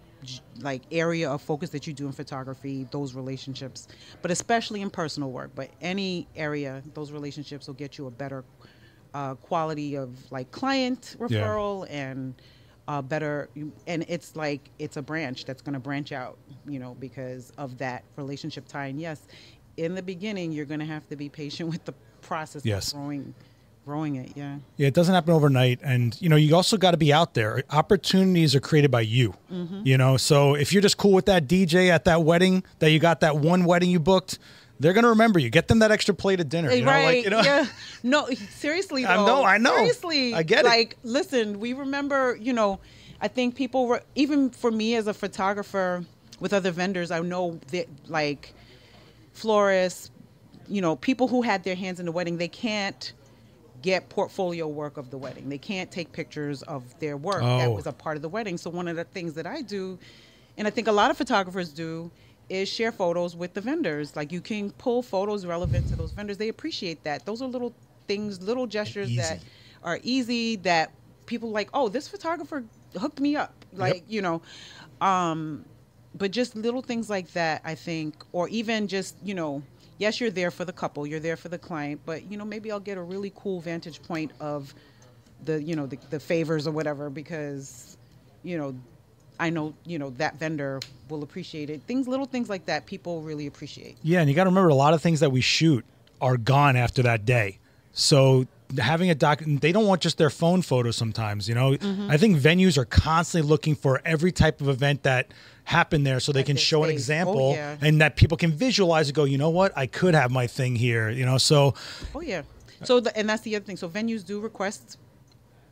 like 0.62 0.84
area 0.92 1.30
of 1.30 1.42
focus 1.42 1.70
that 1.72 1.86
you 1.88 1.94
do 1.94 2.06
in 2.06 2.12
photography, 2.12 2.88
those 2.92 3.14
relationships, 3.14 3.88
but 4.22 4.32
especially 4.32 4.82
in 4.82 4.90
personal 4.90 5.32
work, 5.32 5.52
but 5.56 5.70
any 5.82 6.28
area, 6.36 6.82
those 6.94 7.12
relationships 7.12 7.68
will 7.68 7.74
get 7.76 7.98
you 7.98 8.08
a 8.08 8.12
better 8.12 8.44
uh, 9.14 9.36
quality 9.36 9.96
of 9.96 10.10
like 10.32 10.52
client 10.52 11.16
Yeah. 11.20 11.28
referral 11.28 11.88
and 11.90 12.34
uh, 12.88 13.02
better. 13.02 13.50
And 13.88 14.06
it's 14.08 14.36
like 14.36 14.70
it's 14.78 14.98
a 14.98 15.02
branch 15.02 15.46
that's 15.46 15.62
going 15.62 15.74
to 15.74 15.80
branch 15.80 16.12
out, 16.12 16.38
you 16.68 16.80
know, 16.80 16.96
because 16.96 17.52
of 17.58 17.78
that 17.80 18.04
relationship 18.18 18.68
tie. 18.68 18.88
And 18.88 19.00
yes, 19.00 19.22
in 19.78 19.96
the 19.96 20.04
beginning, 20.04 20.52
you're 20.52 20.66
going 20.66 20.80
to 20.82 20.86
have 20.86 21.08
to 21.10 21.16
be 21.16 21.30
patient 21.30 21.70
with 21.74 21.86
the 21.86 21.94
process 22.22 22.66
Yes. 22.66 22.92
of 22.92 23.00
growing, 23.00 23.34
growing 23.86 24.16
it. 24.16 24.32
Yeah. 24.36 24.58
Yeah, 24.78 24.88
it 24.88 24.94
doesn't 24.94 25.14
happen 25.14 25.34
overnight, 25.34 25.80
and 25.84 26.20
you 26.22 26.28
know 26.28 26.36
you 26.36 26.56
also 26.56 26.76
got 26.78 26.92
to 26.92 26.98
be 26.98 27.14
out 27.14 27.36
there. 27.36 27.64
Opportunities 27.70 28.56
are 28.56 28.60
created 28.60 28.92
by 28.92 29.02
you. 29.02 29.36
Mm-hmm. 29.52 29.82
You 29.86 29.98
know, 29.98 30.18
so 30.18 30.56
if 30.56 30.74
you're 30.74 30.82
just 30.82 30.98
cool 30.98 31.14
with 31.14 31.28
that 31.28 31.48
DJ 31.48 31.90
at 31.90 32.06
that 32.06 32.24
wedding, 32.24 32.64
that 32.80 32.92
you 32.92 33.00
got 33.00 33.20
that 33.22 33.38
one 33.38 33.66
wedding 33.66 33.92
you 33.92 34.00
booked, 34.00 34.40
they're 34.80 34.94
gonna 34.94 35.10
remember 35.10 35.40
you. 35.40 35.50
Get 35.50 35.68
them 35.68 35.80
that 35.80 35.92
extra 35.92 36.14
plate 36.14 36.40
of 36.40 36.50
dinner. 36.50 36.74
You 36.74 36.84
know, 36.84 36.92
right. 36.92 37.06
like 37.06 37.24
you 37.24 37.30
know. 37.30 37.42
Yeah. 37.42 37.66
No, 38.04 38.28
seriously. 38.50 39.06
I 39.06 39.16
know, 39.18 39.44
I 39.44 39.58
know. 39.58 39.76
Seriously. 39.76 40.34
I 40.34 40.44
get 40.44 40.66
it. 40.66 40.68
Like, 40.68 40.98
listen, 41.04 41.60
we 41.60 41.74
remember, 41.74 42.38
you 42.40 42.54
know, 42.54 42.80
I 43.22 43.28
think 43.28 43.56
people 43.56 43.88
were, 43.88 44.04
even 44.16 44.50
for 44.50 44.70
me 44.72 44.96
as 44.96 45.08
a 45.08 45.14
photographer 45.14 46.06
with 46.40 46.54
other 46.54 46.72
vendors, 46.72 47.12
I 47.12 47.20
know 47.22 47.60
that, 47.72 47.88
like, 48.08 48.54
florists, 49.34 50.12
you 50.68 50.82
know, 50.82 50.96
people 50.98 51.28
who 51.28 51.42
had 51.42 51.64
their 51.64 51.76
hands 51.76 52.00
in 52.00 52.06
the 52.06 52.12
wedding, 52.12 52.38
they 52.38 52.48
can't 52.48 53.14
get 53.86 54.10
portfolio 54.10 54.68
work 54.68 54.98
of 54.98 55.12
the 55.12 55.18
wedding. 55.18 55.48
They 55.48 55.60
can't 55.60 55.90
take 55.92 56.12
pictures 56.12 56.64
of 56.64 56.82
their 57.00 57.18
work 57.18 57.42
that 57.42 57.68
Oh. 57.68 57.72
was 57.80 57.86
a 57.86 57.92
part 57.94 58.16
of 58.16 58.24
the 58.24 58.30
wedding. 58.30 58.58
So 58.58 58.70
one 58.72 58.88
of 58.88 58.96
the 58.96 59.04
things 59.04 59.34
that 59.36 59.46
I 59.46 59.62
do, 59.62 60.00
and 60.58 60.68
I 60.68 60.72
think 60.72 60.88
a 60.88 60.92
lot 60.92 61.12
of 61.12 61.18
photographers 61.18 61.70
do, 61.70 62.10
is 62.50 62.68
share 62.68 62.92
photos 62.92 63.36
with 63.36 63.54
the 63.54 63.62
vendors. 63.62 64.16
Like 64.16 64.32
you 64.32 64.42
can 64.42 64.72
pull 64.72 65.04
photos 65.04 65.46
relevant 65.46 65.88
to 65.90 65.96
those 65.96 66.12
vendors. 66.12 66.38
They 66.38 66.50
appreciate 66.50 67.04
that. 67.04 67.26
Those 67.26 67.42
are 67.44 67.48
little 67.48 67.74
things, 68.08 68.42
little 68.42 68.66
gestures 68.68 69.10
Easy. 69.10 69.22
that 69.22 69.40
are 69.84 70.00
easy 70.04 70.56
that 70.58 70.92
people 71.28 71.52
like, 71.52 71.70
oh, 71.74 71.88
this 71.88 72.08
photographer 72.08 72.64
hooked 73.00 73.20
me 73.20 73.36
up. 73.36 73.54
Like, 73.74 74.04
you 74.08 74.22
know, 74.22 74.42
um, 75.02 75.64
but 76.18 76.32
just 76.32 76.56
little 76.56 76.82
things 76.82 77.10
like 77.10 77.32
that, 77.34 77.62
I 77.66 77.76
think, 77.76 78.16
or 78.32 78.48
even 78.50 78.88
just, 78.88 79.16
you 79.24 79.34
know, 79.36 79.62
yes, 79.98 80.20
you're 80.20 80.30
there 80.30 80.52
for 80.52 80.66
the 80.66 80.74
couple, 80.74 81.06
you're 81.08 81.20
there 81.20 81.38
for 81.38 81.50
the 81.50 81.58
client, 81.58 82.02
but, 82.06 82.30
you 82.30 82.38
know, 82.38 82.46
maybe 82.46 82.72
I'll 82.72 82.80
get 82.80 82.98
a 82.98 83.02
really 83.02 83.32
cool 83.36 83.62
vantage 83.62 84.02
point 84.04 84.32
of 84.40 84.74
the, 85.44 85.62
you 85.62 85.76
know, 85.76 85.86
the, 85.86 85.98
the 86.10 86.20
favors 86.20 86.68
or 86.68 86.72
whatever 86.72 87.10
because, 87.10 87.98
you 88.44 88.58
know, 88.58 88.76
I 89.40 89.50
know, 89.50 89.74
you 89.86 90.00
know, 90.00 90.12
that 90.12 90.38
vendor 90.38 90.80
will 91.10 91.24
appreciate 91.24 91.70
it. 91.70 91.82
Things, 91.84 92.08
little 92.08 92.26
things 92.26 92.50
like 92.50 92.66
that, 92.68 92.86
people 92.86 93.22
really 93.22 93.48
appreciate. 93.48 93.98
Yeah, 94.02 94.22
and 94.22 94.30
you 94.30 94.36
got 94.36 94.46
to 94.46 94.50
remember 94.50 94.70
a 94.70 94.76
lot 94.76 94.94
of 94.94 95.02
things 95.02 95.20
that 95.20 95.32
we 95.32 95.42
shoot 95.42 95.84
are 96.22 96.38
gone 96.38 96.76
after 96.78 97.04
that 97.04 97.26
day. 97.26 97.60
So 97.92 98.48
having 98.78 99.10
a 99.10 99.16
doc, 99.16 99.42
they 99.46 99.72
don't 99.72 99.86
want 99.86 100.02
just 100.02 100.18
their 100.18 100.30
phone 100.30 100.62
photos 100.62 100.96
sometimes. 100.96 101.50
You 101.50 101.56
know, 101.56 101.72
Mm-hmm. 101.72 102.10
I 102.10 102.18
think 102.18 102.38
venues 102.38 102.78
are 102.78 102.86
constantly 102.86 103.50
looking 103.50 103.76
for 103.76 104.02
every 104.06 104.32
type 104.32 104.62
of 104.62 104.70
event 104.70 105.04
that 105.04 105.28
happened 105.66 106.06
there, 106.06 106.20
so 106.20 106.32
they 106.32 106.44
can 106.44 106.58
show 106.58 106.84
an 106.84 106.90
space. 106.90 106.94
Oh, 106.94 106.96
example 106.96 107.52
yeah. 107.54 107.78
and 107.82 108.00
that 108.02 108.16
people 108.16 108.38
can 108.38 108.52
visualize 108.52 109.08
and 109.10 109.16
go, 109.16 109.26
you 109.26 109.38
know 109.38 109.50
what, 109.50 109.78
I 109.78 109.88
could 109.88 110.14
have 110.14 110.32
my 110.32 110.48
thing 110.48 110.76
here. 110.76 111.10
You 111.10 111.26
know, 111.26 111.38
so 111.38 111.74
Oh 112.14 112.22
yeah. 112.22 112.44
So 112.84 113.00
the, 113.00 113.16
and 113.18 113.30
that's 113.30 113.42
the 113.42 113.56
other 113.56 113.66
thing. 113.66 113.78
So 113.78 113.90
venues 113.90 114.26
do 114.26 114.40
request. 114.40 114.98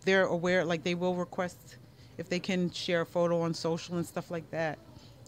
They're 0.06 0.26
aware, 0.26 0.66
like 0.66 0.84
they 0.84 0.96
will 0.96 1.16
request 1.16 1.78
if 2.18 2.28
they 2.30 2.39
can 2.39 2.70
share 2.72 3.02
a 3.02 3.06
photo 3.06 3.41
on 3.41 3.54
social 3.54 3.96
and 3.96 4.06
stuff 4.06 4.30
like 4.30 4.50
that. 4.52 4.78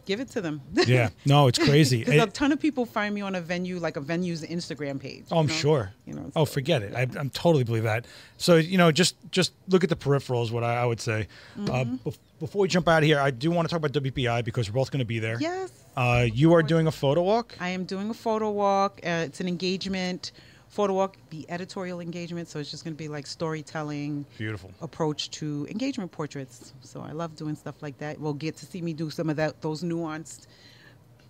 Give 0.05 0.19
it 0.19 0.29
to 0.31 0.41
them. 0.41 0.61
yeah, 0.85 1.09
no, 1.25 1.47
it's 1.47 1.57
crazy. 1.59 2.03
Because 2.05 2.23
a 2.23 2.27
ton 2.31 2.51
of 2.51 2.59
people 2.59 2.85
find 2.85 3.13
me 3.15 3.21
on 3.21 3.33
a 3.35 3.41
venue, 3.41 3.79
like 3.79 3.97
a 3.97 4.01
venue's 4.01 4.43
Instagram 4.43 4.99
page. 4.99 5.25
Oh, 5.31 5.39
I'm 5.39 5.45
you 5.47 5.49
know? 5.53 5.55
sure. 5.59 5.91
You 6.05 6.13
know. 6.13 6.31
oh, 6.35 6.45
forget 6.45 6.83
it. 6.83 6.93
I, 6.95 7.07
I'm 7.19 7.29
totally 7.31 7.63
believe 7.63 7.83
that. 7.83 8.05
So 8.37 8.55
you 8.57 8.77
know, 8.77 8.91
just 8.91 9.15
just 9.31 9.53
look 9.67 9.83
at 9.83 9.89
the 9.89 9.95
peripherals. 9.95 10.51
What 10.51 10.63
I, 10.63 10.77
I 10.81 10.85
would 10.85 11.01
say. 11.01 11.27
Uh, 11.57 11.61
Mm-hmm. 11.65 12.07
bef- 12.07 12.17
before 12.39 12.61
we 12.63 12.67
jump 12.67 12.87
out 12.89 13.01
of 13.01 13.05
here, 13.07 13.19
I 13.19 13.31
do 13.31 13.49
want 13.49 13.67
to 13.67 13.73
talk 13.73 13.79
about 13.83 13.93
WPPI 14.03 14.43
because 14.43 14.69
we're 14.69 14.73
both 14.75 14.91
going 14.91 14.99
to 14.99 15.05
be 15.05 15.19
there. 15.19 15.37
Yes. 15.39 15.71
Uh, 15.95 16.27
you 16.31 16.53
are 16.53 16.61
doing 16.61 16.85
a 16.85 16.91
photo 16.91 17.21
walk. 17.23 17.55
I 17.61 17.69
am 17.69 17.85
doing 17.85 18.09
a 18.09 18.13
photo 18.13 18.51
walk. 18.51 18.99
Uh, 19.03 19.23
it's 19.25 19.39
an 19.39 19.47
engagement 19.47 20.33
photo 20.76 20.93
walk, 20.93 21.17
the 21.30 21.45
editorial 21.49 21.99
engagement. 22.01 22.47
So 22.49 22.59
it's 22.59 22.69
just 22.69 22.84
going 22.84 22.93
to 22.93 22.97
be 23.05 23.07
like 23.07 23.26
storytelling. 23.26 24.26
Beautiful. 24.38 24.69
approach 24.82 25.32
to 25.39 25.65
engagement 25.71 26.11
portraits. 26.11 26.73
So 26.82 27.01
I 27.01 27.11
love 27.11 27.36
doing 27.36 27.55
stuff 27.55 27.82
like 27.82 27.97
that. 27.99 28.19
We'll 28.19 28.34
get 28.34 28.57
to 28.57 28.65
see 28.65 28.82
me 28.82 28.93
do 28.93 29.09
some 29.09 29.30
of 29.30 29.38
that 29.38 29.61
those 29.61 29.82
nuanced 29.84 30.47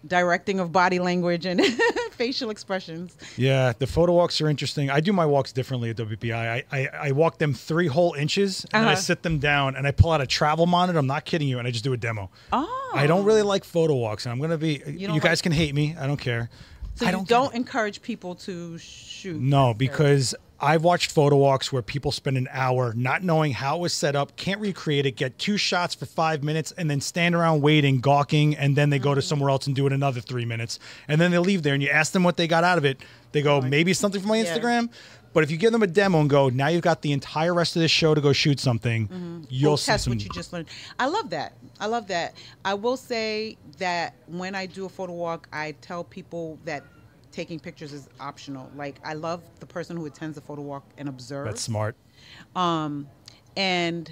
directing 0.07 0.59
of 0.59 0.71
body 0.71 0.99
language 0.99 1.45
and 1.47 1.59
facial 2.11 2.49
expressions. 2.51 3.17
Yeah, 3.37 3.73
the 3.77 3.87
photo 3.87 4.13
walks 4.13 4.39
are 4.39 4.47
interesting. 4.49 4.89
I 4.91 4.99
do 4.99 5.11
my 5.11 5.25
walks 5.25 5.51
differently 5.51 5.89
at 5.89 5.95
WPPI. 5.97 6.33
I, 6.35 6.63
I, 6.71 6.89
I 7.07 7.11
walk 7.11 7.39
them 7.39 7.53
three 7.55 7.87
whole 7.87 8.13
inches 8.13 8.65
and 8.71 8.85
I 8.85 8.93
Uh-huh. 8.93 9.01
sit 9.01 9.23
them 9.23 9.39
down 9.39 9.75
and 9.75 9.87
I 9.87 9.91
pull 9.91 10.11
out 10.11 10.21
a 10.21 10.27
travel 10.27 10.67
monitor. 10.67 10.99
I'm 10.99 11.07
not 11.07 11.25
kidding 11.25 11.47
you, 11.47 11.57
and 11.59 11.67
I 11.67 11.71
just 11.71 11.83
do 11.83 11.93
a 11.93 11.97
demo. 11.97 12.29
Oh. 12.53 12.91
I 12.93 13.07
don't 13.07 13.25
really 13.25 13.41
like 13.41 13.63
photo 13.63 13.95
walks, 13.95 14.25
and 14.25 14.31
I'm 14.33 14.39
gonna 14.39 14.57
be. 14.59 14.81
You, 14.85 15.07
don't 15.07 15.17
guys 15.21 15.39
like- 15.39 15.43
can 15.43 15.51
hate 15.51 15.73
me. 15.73 15.95
I 15.99 16.05
don't 16.07 16.19
care. 16.19 16.49
So 16.95 17.05
I 17.05 17.09
you 17.09 17.15
don't 17.17 17.27
don't, 17.27 17.53
encourage 17.53 18.01
people 18.01 18.35
to 18.35 18.77
shoot. 18.77 19.39
No, 19.41 19.73
because 19.73 20.33
I've 20.61 20.83
watched 20.83 21.11
photo 21.11 21.35
walks 21.35 21.73
where 21.73 21.81
people 21.81 22.13
spend 22.13 22.37
an 22.37 22.47
hour 22.51 22.93
not 22.95 23.21
knowing 23.21 23.51
how 23.51 23.75
it 23.77 23.81
was 23.81 23.93
set 23.93 24.15
up, 24.15 24.37
can't 24.37 24.61
recreate 24.61 25.05
it, 25.05 25.17
get 25.17 25.37
two 25.37 25.57
shots 25.57 25.93
for 25.93 26.05
five 26.05 26.41
minutes, 26.43 26.71
and 26.77 26.89
then 26.89 27.01
stand 27.01 27.35
around 27.35 27.61
waiting, 27.61 27.99
gawking, 27.99 28.55
and 28.55 28.75
then 28.77 28.89
they 28.89 28.99
go 28.99 29.13
to 29.13 29.19
Mm-hmm. 29.19 29.27
somewhere 29.27 29.49
else 29.49 29.67
and 29.67 29.75
do 29.75 29.85
it 29.85 29.91
another 29.91 30.21
three 30.21 30.45
minutes. 30.45 30.79
And 31.09 31.19
then 31.19 31.31
they 31.31 31.37
leave 31.39 31.63
there 31.63 31.73
and 31.73 31.83
you 31.83 31.89
ask 31.89 32.13
them 32.13 32.23
what 32.23 32.37
they 32.37 32.47
got 32.47 32.63
out 32.63 32.77
of 32.77 32.85
it. 32.85 33.03
They 33.33 33.41
go, 33.41 33.59
maybe 33.59 33.93
something 33.93 34.21
for 34.21 34.27
my. 34.29 34.37
Instagram. 34.37 34.89
But 35.35 35.43
if 35.43 35.51
you 35.51 35.57
give 35.57 35.73
them 35.73 35.83
a 35.83 35.87
demo 35.87 36.21
and 36.21 36.29
go, 36.29 36.47
now 36.47 36.69
you've 36.69 36.81
got 36.81 37.01
the 37.01 37.11
entire 37.11 37.53
rest 37.53 37.75
of 37.75 37.81
this 37.81 37.91
show 37.91 38.15
to 38.15 38.21
go 38.21 38.31
shoot 38.31 38.57
something, 38.57 39.45
you'll 39.49 39.73
Go 39.73 39.75
see 39.75 39.91
test 39.91 40.05
some. 40.05 40.11
what 40.13 40.23
you 40.23 40.29
just 40.29 40.53
learned. 40.53 40.69
I 40.97 41.07
love 41.07 41.29
that. 41.31 41.57
I 41.77 41.87
love 41.87 42.07
that. 42.07 42.35
I 42.63 42.73
will 42.73 42.95
say 42.95 43.57
that 43.77 44.15
when 44.27 44.55
I 44.55 44.65
do 44.65 44.85
a 44.85 44.89
photo 44.89 45.11
walk, 45.11 45.49
I 45.51 45.73
tell 45.81 46.05
people 46.05 46.57
that 46.63 46.85
taking 47.33 47.59
pictures 47.59 47.91
is 47.91 48.07
optional. 48.17 48.71
Like 48.77 48.95
I 49.03 49.13
love 49.13 49.41
the 49.59 49.65
person 49.65 49.97
who 49.97 50.05
attends 50.05 50.35
the 50.35 50.41
photo 50.41 50.61
walk 50.61 50.85
and 50.97 51.09
observes. 51.09 51.49
That's 51.49 51.61
smart. 51.61 51.97
Um, 52.55 53.09
and 53.57 54.09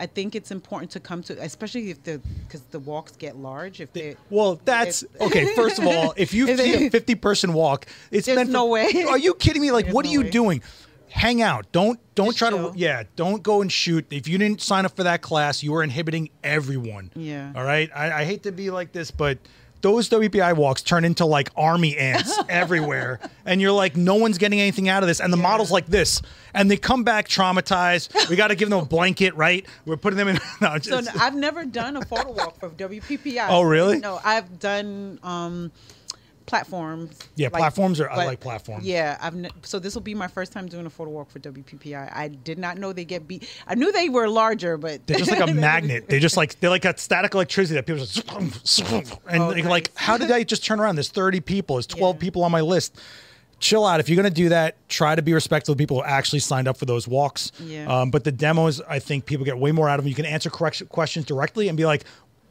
I 0.00 0.06
think 0.06 0.34
it's 0.34 0.50
important 0.50 0.90
to 0.92 1.00
come 1.00 1.22
to, 1.24 1.34
especially 1.40 1.90
if 1.90 2.02
the 2.02 2.20
because 2.46 2.62
the 2.70 2.78
walks 2.80 3.12
get 3.12 3.36
large. 3.36 3.80
If 3.80 3.92
they 3.92 4.16
Well, 4.30 4.60
that's 4.64 5.02
if- 5.02 5.20
okay. 5.20 5.54
First 5.54 5.78
of 5.78 5.86
all, 5.86 6.14
if 6.16 6.32
you 6.34 6.56
see 6.56 6.86
a 6.86 6.90
fifty-person 6.90 7.52
walk, 7.52 7.86
it's 8.10 8.26
There's 8.26 8.36
meant 8.36 8.48
for- 8.48 8.52
no 8.54 8.66
way. 8.66 8.88
Are 9.08 9.18
you 9.18 9.34
kidding 9.34 9.60
me? 9.62 9.70
Like, 9.70 9.84
There's 9.84 9.94
what 9.94 10.06
are 10.06 10.08
you 10.08 10.22
way. 10.22 10.30
doing? 10.30 10.62
Hang 11.10 11.42
out. 11.42 11.70
Don't 11.72 12.00
don't 12.14 12.28
Just 12.28 12.38
try 12.38 12.50
chill. 12.50 12.72
to. 12.72 12.78
Yeah, 12.78 13.02
don't 13.16 13.42
go 13.42 13.60
and 13.62 13.70
shoot. 13.70 14.06
If 14.10 14.26
you 14.28 14.38
didn't 14.38 14.62
sign 14.62 14.84
up 14.86 14.96
for 14.96 15.02
that 15.02 15.20
class, 15.22 15.62
you 15.62 15.74
are 15.74 15.82
inhibiting 15.82 16.30
everyone. 16.42 17.10
Yeah. 17.14 17.52
All 17.54 17.64
right. 17.64 17.90
I, 17.94 18.20
I 18.20 18.24
hate 18.24 18.42
to 18.44 18.52
be 18.52 18.70
like 18.70 18.92
this, 18.92 19.10
but. 19.10 19.38
Those 19.82 20.08
WPPI 20.10 20.56
walks 20.56 20.82
turn 20.82 21.04
into 21.04 21.24
like 21.24 21.50
army 21.56 21.96
ants 21.96 22.38
everywhere, 22.48 23.18
and 23.46 23.60
you're 23.60 23.72
like, 23.72 23.96
no 23.96 24.16
one's 24.16 24.36
getting 24.38 24.60
anything 24.60 24.88
out 24.88 25.02
of 25.02 25.06
this. 25.06 25.20
And 25.20 25.32
the 25.32 25.36
model's 25.38 25.70
like 25.70 25.86
this, 25.86 26.20
and 26.54 26.70
they 26.70 26.76
come 26.76 27.02
back 27.04 27.28
traumatized. 27.28 28.28
We 28.28 28.36
got 28.36 28.48
to 28.48 28.54
give 28.54 28.68
them 28.70 28.80
a 28.80 28.84
blanket, 28.84 29.34
right? 29.36 29.64
We're 29.86 29.96
putting 29.96 30.18
them 30.18 30.28
in. 30.28 30.38
No, 30.60 30.76
So 30.78 31.00
I've 31.18 31.34
never 31.34 31.64
done 31.64 31.96
a 31.96 32.04
photo 32.04 32.32
walk 32.32 32.58
for 32.58 32.68
WPPI. 32.70 33.46
Oh, 33.48 33.62
really? 33.62 33.98
No, 33.98 34.20
I've 34.22 34.58
done 34.58 35.18
um, 35.22 35.72
platforms. 36.50 37.16
Yeah, 37.36 37.48
platforms 37.48 38.00
are- 38.00 38.10
I 38.10 38.26
like 38.26 38.40
platforms. 38.40 38.84
Yeah, 38.84 39.16
I've 39.22 39.34
ne- 39.36 39.50
so 39.62 39.78
this 39.78 39.94
will 39.94 40.02
be 40.02 40.14
my 40.14 40.26
first 40.26 40.52
time 40.52 40.66
doing 40.66 40.84
a 40.84 40.90
photo 40.90 41.10
walk 41.12 41.30
for 41.30 41.38
WPPI. 41.38 42.10
I 42.14 42.28
did 42.28 42.58
not 42.58 42.76
know 42.76 42.92
they 42.92 43.04
get 43.04 43.26
beat. 43.28 43.48
I 43.68 43.76
knew 43.76 43.90
they 43.92 44.08
were 44.08 44.28
larger, 44.28 44.76
but 44.76 45.06
They're 45.06 45.18
just 45.18 45.30
like 45.30 45.48
a 45.48 45.54
magnet. 45.70 46.08
They 46.08 46.18
just 46.18 46.36
like 46.36 46.58
they're 46.60 46.68
like 46.70 46.84
a 46.84 46.98
static 46.98 47.32
electricity 47.34 47.76
that 47.76 47.86
people 47.86 48.04
just 48.04 48.28
and 48.30 49.42
Oh, 49.42 49.48
like, 49.48 49.64
like, 49.64 49.90
how 49.94 50.18
did 50.18 50.30
I 50.30 50.42
just 50.42 50.64
turn 50.64 50.80
around? 50.80 50.96
There's 50.96 51.08
30 51.08 51.40
people. 51.40 51.76
There's 51.76 51.86
12 51.86 52.16
Yeah. 52.16 52.20
people 52.20 52.42
on 52.44 52.50
my 52.50 52.60
list. 52.60 53.00
Chill 53.60 53.84
out. 53.86 54.00
If 54.00 54.08
you're 54.08 54.16
gonna 54.16 54.30
do 54.30 54.48
that, 54.48 54.74
try 54.88 55.14
to 55.14 55.22
be 55.22 55.32
respectful 55.34 55.72
of 55.72 55.78
people 55.78 55.98
who 55.98 56.04
actually 56.04 56.38
signed 56.40 56.66
up 56.66 56.76
for 56.78 56.86
those 56.86 57.06
walks. 57.06 57.52
Yeah. 57.62 57.86
Um, 57.86 58.10
but 58.10 58.24
the 58.24 58.32
demos, 58.32 58.80
I 58.88 58.98
think 58.98 59.26
people 59.26 59.44
get 59.44 59.56
way 59.58 59.70
more 59.70 59.88
out 59.88 59.98
of 59.98 60.04
them. 60.04 60.08
You 60.08 60.14
can 60.16 60.24
answer 60.24 60.50
correct 60.50 60.82
questions 60.88 61.26
directly 61.26 61.68
and 61.68 61.76
be 61.76 61.84
like, 61.84 62.04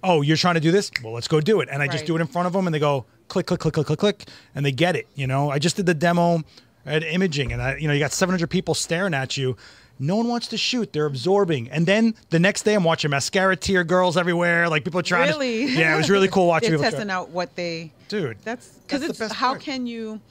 "Oh, 0.03 0.21
you're 0.21 0.37
trying 0.37 0.55
to 0.55 0.59
do 0.61 0.71
this? 0.71 0.91
Well, 1.03 1.13
let's 1.13 1.27
go 1.27 1.41
do 1.41 1.61
it." 1.61 1.69
And 1.71 1.81
I 1.81 1.87
just 1.87 2.05
do 2.05 2.15
it 2.15 2.21
in 2.21 2.27
front 2.27 2.47
of 2.47 2.53
them, 2.53 2.67
and 2.67 2.73
they 2.73 2.79
go 2.79 3.05
click, 3.27 3.45
click, 3.45 3.59
click, 3.59 3.73
click, 3.73 3.87
click, 3.87 3.99
click, 3.99 4.25
and 4.55 4.65
they 4.65 4.71
get 4.71 4.95
it. 4.95 5.07
You 5.15 5.27
know, 5.27 5.49
I 5.49 5.59
just 5.59 5.75
did 5.75 5.85
the 5.85 5.93
demo 5.93 6.43
at 6.85 7.03
imaging, 7.03 7.51
and 7.53 7.61
I, 7.61 7.77
you 7.77 7.87
know, 7.87 7.93
you 7.93 7.99
got 7.99 8.11
700 8.11 8.49
people 8.49 8.73
staring 8.73 9.13
at 9.13 9.37
you. 9.37 9.55
No 10.01 10.15
one 10.15 10.27
wants 10.29 10.47
to 10.47 10.57
shoot; 10.57 10.93
they're 10.93 11.05
absorbing. 11.05 11.69
And 11.69 11.85
then 11.85 12.15
the 12.29 12.39
next 12.39 12.63
day, 12.63 12.73
I'm 12.73 12.85
watching 12.85 13.11
mascara 13.11 13.55
tear 13.57 13.83
girls 13.83 14.15
everywhere. 14.15 14.69
Like 14.69 14.85
people 14.85 15.01
are 15.01 15.03
trying 15.03 15.27
really, 15.29 15.67
to. 15.67 15.71
Yeah, 15.73 15.93
it 15.93 15.97
was 15.97 16.09
really 16.09 16.29
cool 16.29 16.47
watching 16.53 16.69
They're 16.69 16.79
people. 16.79 16.91
testing 16.91 17.07
try- 17.07 17.15
out 17.15 17.29
what 17.29 17.55
they. 17.55 17.91
Dude, 18.07 18.37
That's 18.43 18.69
because 18.87 19.03
it's 19.03 19.19
how 19.33 19.49
part. 19.51 19.61
can 19.61 19.85
you? 19.85 20.21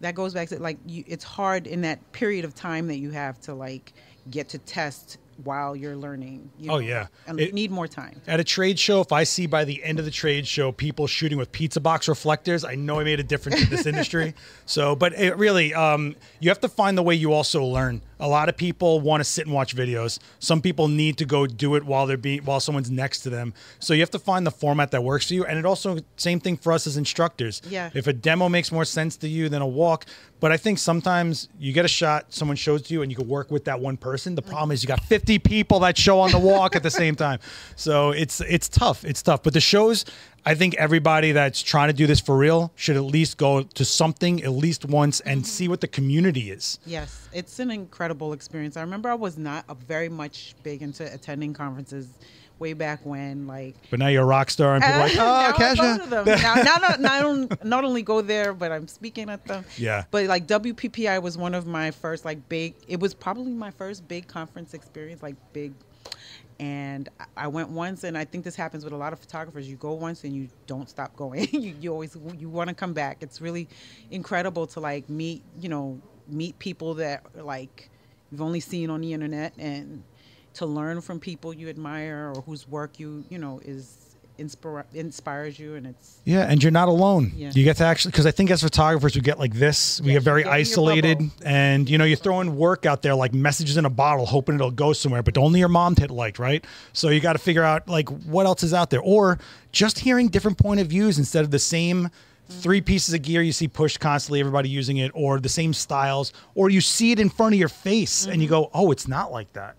That 0.00 0.16
goes 0.16 0.34
back 0.34 0.48
to 0.48 0.58
like 0.58 0.78
you. 0.86 1.04
It's 1.06 1.22
hard 1.22 1.68
in 1.68 1.82
that 1.82 2.10
period 2.10 2.44
of 2.44 2.54
time 2.54 2.88
that 2.88 2.98
you 2.98 3.10
have 3.10 3.40
to 3.42 3.54
like 3.54 3.92
get 4.30 4.48
to 4.50 4.58
test 4.58 5.18
while 5.44 5.74
you're 5.76 5.96
learning. 5.96 6.50
You 6.58 6.70
Oh, 6.70 6.74
know, 6.74 6.78
yeah. 6.80 7.06
and 7.26 7.40
It- 7.40 7.54
need 7.54 7.70
more 7.70 7.88
time. 7.88 8.20
At 8.26 8.40
a 8.40 8.44
trade 8.44 8.78
show, 8.78 9.00
if 9.00 9.12
I 9.12 9.24
see 9.24 9.46
by 9.46 9.64
the 9.64 9.82
end 9.84 9.98
of 9.98 10.04
the 10.04 10.10
trade 10.10 10.46
show 10.46 10.72
people 10.72 11.06
shooting 11.06 11.38
with 11.38 11.52
pizza 11.52 11.80
box 11.80 12.08
reflectors, 12.08 12.64
I 12.64 12.74
know 12.74 13.00
I 13.00 13.04
made 13.04 13.20
a 13.20 13.24
difference 13.24 13.62
in 13.62 13.68
this 13.70 13.86
industry. 13.86 14.34
So, 14.64 14.94
but 14.96 15.12
it 15.14 15.36
really, 15.36 15.74
um, 15.74 16.14
you 16.40 16.48
have 16.48 16.60
to 16.60 16.68
find 16.68 16.96
the 16.96 17.02
way 17.02 17.14
you 17.14 17.32
also 17.32 17.62
learn. 17.64 18.00
A 18.20 18.28
lot 18.28 18.48
of 18.48 18.56
people 18.56 19.00
want 19.00 19.20
to 19.20 19.24
sit 19.24 19.44
and 19.46 19.54
watch 19.54 19.74
videos. 19.76 20.18
Some 20.38 20.62
people 20.62 20.88
need 20.88 21.18
to 21.18 21.24
go 21.26 21.46
do 21.46 21.74
it 21.74 21.84
while 21.84 22.06
they're 22.06 22.16
being 22.16 22.42
while 22.44 22.60
someone's 22.60 22.90
next 22.90 23.20
to 23.22 23.30
them. 23.30 23.52
So 23.80 23.92
you 23.92 24.00
have 24.00 24.10
to 24.12 24.18
find 24.18 24.46
the 24.46 24.50
format 24.52 24.92
that 24.92 25.02
works 25.02 25.26
for 25.28 25.34
you. 25.34 25.44
And 25.44 25.58
it 25.58 25.66
also 25.66 25.98
same 26.16 26.38
thing 26.40 26.56
for 26.56 26.72
us 26.72 26.86
as 26.86 26.96
instructors. 26.96 27.60
Yeah. 27.68 27.90
If 27.92 28.06
a 28.06 28.12
demo 28.12 28.48
makes 28.48 28.70
more 28.72 28.84
sense 28.84 29.16
to 29.18 29.28
you 29.28 29.48
than 29.48 29.60
a 29.60 29.66
walk, 29.66 30.06
but 30.42 30.50
I 30.50 30.56
think 30.56 30.80
sometimes 30.80 31.48
you 31.60 31.72
get 31.72 31.84
a 31.84 31.88
shot, 31.88 32.34
someone 32.34 32.56
shows 32.56 32.82
to 32.82 32.94
you, 32.94 33.02
and 33.02 33.12
you 33.12 33.16
can 33.16 33.28
work 33.28 33.52
with 33.52 33.64
that 33.66 33.78
one 33.78 33.96
person. 33.96 34.34
The 34.34 34.42
problem 34.42 34.72
is 34.72 34.82
you 34.82 34.88
got 34.88 35.00
50 35.04 35.38
people 35.38 35.78
that 35.78 35.96
show 35.96 36.18
on 36.18 36.32
the 36.32 36.38
walk 36.40 36.74
at 36.74 36.82
the 36.82 36.90
same 36.90 37.14
time, 37.14 37.38
so 37.76 38.10
it's 38.10 38.40
it's 38.40 38.68
tough. 38.68 39.04
It's 39.04 39.22
tough. 39.22 39.44
But 39.44 39.52
the 39.52 39.60
shows, 39.60 40.04
I 40.44 40.56
think 40.56 40.74
everybody 40.74 41.30
that's 41.30 41.62
trying 41.62 41.90
to 41.90 41.92
do 41.92 42.08
this 42.08 42.18
for 42.18 42.36
real 42.36 42.72
should 42.74 42.96
at 42.96 43.04
least 43.04 43.36
go 43.36 43.62
to 43.62 43.84
something 43.84 44.42
at 44.42 44.50
least 44.50 44.84
once 44.84 45.20
and 45.20 45.42
mm-hmm. 45.42 45.46
see 45.46 45.68
what 45.68 45.80
the 45.80 45.86
community 45.86 46.50
is. 46.50 46.80
Yes, 46.84 47.28
it's 47.32 47.60
an 47.60 47.70
incredible 47.70 48.32
experience. 48.32 48.76
I 48.76 48.80
remember 48.80 49.10
I 49.10 49.14
was 49.14 49.38
not 49.38 49.64
a 49.68 49.76
very 49.76 50.08
much 50.08 50.56
big 50.64 50.82
into 50.82 51.04
attending 51.14 51.54
conferences 51.54 52.08
way 52.62 52.72
back 52.72 53.00
when, 53.04 53.46
like. 53.46 53.74
But 53.90 53.98
now 53.98 54.06
you're 54.08 54.22
a 54.22 54.26
rock 54.26 54.48
star, 54.50 54.76
and 54.76 54.82
people 54.84 55.00
are 55.00 55.08
like, 55.08 55.16
oh, 55.18 55.26
I 55.26 55.50
go 55.52 55.74
to 55.74 55.82
Kesha. 55.82 56.08
them. 56.10 56.24
Now, 56.24 56.54
now 56.54 56.76
not, 56.76 57.00
not, 57.00 57.64
not 57.74 57.84
only 57.84 58.02
go 58.02 58.22
there, 58.22 58.54
but 58.54 58.72
I'm 58.72 58.88
speaking 58.88 59.28
at 59.28 59.44
them. 59.46 59.64
Yeah. 59.76 60.04
But 60.10 60.24
like 60.26 60.46
WPPI 60.46 61.20
was 61.20 61.36
one 61.36 61.54
of 61.54 61.66
my 61.66 61.90
first 61.90 62.24
like 62.24 62.48
big. 62.48 62.74
It 62.88 63.00
was 63.00 63.12
probably 63.14 63.52
my 63.52 63.70
first 63.72 64.06
big 64.08 64.26
conference 64.28 64.72
experience, 64.74 65.22
like 65.22 65.36
big. 65.52 65.74
And 66.60 67.08
I- 67.18 67.24
I 67.44 67.48
went 67.48 67.70
once, 67.70 68.04
and 68.04 68.16
I 68.16 68.24
think 68.24 68.44
this 68.44 68.54
happens 68.54 68.84
with 68.84 68.92
a 68.92 68.96
lot 68.96 69.12
of 69.12 69.18
photographers. 69.18 69.68
You 69.68 69.76
go 69.76 69.92
once, 69.94 70.22
and 70.24 70.32
you 70.34 70.48
don't 70.66 70.88
stop 70.88 71.16
going. 71.16 71.48
you, 71.52 71.74
you 71.80 71.90
always 71.92 72.16
you 72.38 72.48
want 72.48 72.68
to 72.68 72.74
come 72.74 72.92
back. 72.92 73.18
It's 73.22 73.40
really 73.40 73.68
incredible 74.10 74.66
to 74.68 74.80
like 74.80 75.08
meet, 75.08 75.42
you 75.58 75.68
know, 75.68 76.00
meet 76.28 76.58
people 76.60 76.94
that 76.94 77.24
like 77.44 77.90
you've 78.30 78.42
only 78.42 78.60
seen 78.60 78.90
on 78.90 79.00
the 79.00 79.12
internet, 79.12 79.52
and 79.58 80.04
to 80.54 80.66
learn 80.66 81.00
from 81.00 81.18
people 81.20 81.52
you 81.54 81.68
admire 81.68 82.32
or 82.34 82.42
whose 82.42 82.68
work 82.68 82.98
you 83.00 83.24
you 83.30 83.38
know 83.38 83.60
is 83.64 83.98
inspira- 84.38 84.84
inspires 84.94 85.58
you, 85.58 85.74
and 85.74 85.86
it's 85.86 86.18
Yeah, 86.24 86.40
and 86.50 86.62
you're 86.62 86.72
not 86.72 86.88
alone. 86.88 87.32
Yeah. 87.36 87.50
You 87.54 87.64
get 87.64 87.76
to 87.76 87.84
actually 87.84 88.12
because 88.12 88.26
I 88.26 88.30
think 88.30 88.50
as 88.50 88.62
photographers 88.62 89.14
we 89.14 89.20
get 89.20 89.38
like 89.38 89.52
this, 89.54 90.00
we 90.00 90.08
Yes, 90.08 90.16
get 90.16 90.22
very 90.24 90.40
you 90.40 90.44
get 90.44 90.50
in 90.50 90.54
your 90.56 90.60
isolated, 90.60 91.30
and 91.44 91.88
you 91.88 91.98
know 91.98 92.04
you're 92.04 92.16
throwing 92.16 92.56
work 92.56 92.86
out 92.86 93.02
there 93.02 93.14
like 93.14 93.32
messages 93.34 93.76
in 93.76 93.84
a 93.84 93.90
bottle, 93.90 94.26
hoping 94.26 94.54
it'll 94.56 94.70
go 94.70 94.92
somewhere, 94.92 95.22
but 95.22 95.36
only 95.38 95.58
your 95.60 95.68
mom 95.68 95.94
hit 95.96 96.10
like, 96.10 96.38
right? 96.38 96.64
So 96.92 97.08
you 97.10 97.20
got 97.20 97.34
to 97.34 97.38
figure 97.38 97.62
out 97.62 97.88
like 97.88 98.08
what 98.08 98.46
else 98.46 98.62
is 98.62 98.74
out 98.74 98.90
there, 98.90 99.02
or 99.02 99.38
just 99.70 99.98
hearing 100.00 100.28
different 100.28 100.58
point 100.58 100.80
of 100.80 100.86
views 100.88 101.18
instead 101.18 101.44
of 101.44 101.50
the 101.50 101.58
same. 101.58 102.08
Three 102.48 102.82
pieces 102.82 103.14
of 103.14 103.22
gear 103.22 103.40
you 103.40 103.52
see 103.52 103.66
pushed 103.68 103.98
constantly, 103.98 104.40
everybody 104.40 104.68
using 104.68 104.98
it, 104.98 105.10
or 105.14 105.40
the 105.40 105.48
same 105.48 105.72
styles, 105.72 106.34
or 106.54 106.68
you 106.68 106.82
see 106.82 107.10
it 107.12 107.18
in 107.18 107.30
front 107.30 107.54
of 107.54 107.58
your 107.58 107.68
face 107.70 108.26
and 108.26 108.42
you 108.42 108.48
Mm-hmm. 108.48 108.54
go, 108.64 108.70
"Oh, 108.74 108.90
it's 108.90 109.08
not 109.08 109.32
like 109.32 109.50
that." 109.54 109.74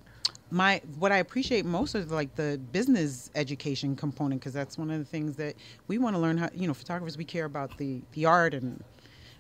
My 0.54 0.80
what 0.99 1.12
I 1.12 1.18
appreciate 1.18 1.66
most 1.66 1.95
is 1.95 2.12
like 2.12 2.36
the 2.36 2.62
business 2.72 3.32
education 3.34 3.95
component 3.95 4.39
because 4.39 4.54
that's 4.54 4.78
one 4.78 4.91
of 4.91 4.99
the 4.99 5.06
things 5.06 5.36
that 5.38 5.56
we 5.88 5.97
want 5.97 6.16
to 6.16 6.20
learn 6.20 6.38
how 6.38 6.49
you 6.54 6.68
know 6.68 6.76
photographers 6.76 7.18
we 7.18 7.26
care 7.26 7.45
about 7.45 7.76
the 7.78 8.01
the 8.12 8.26
art 8.26 8.54
and 8.54 8.84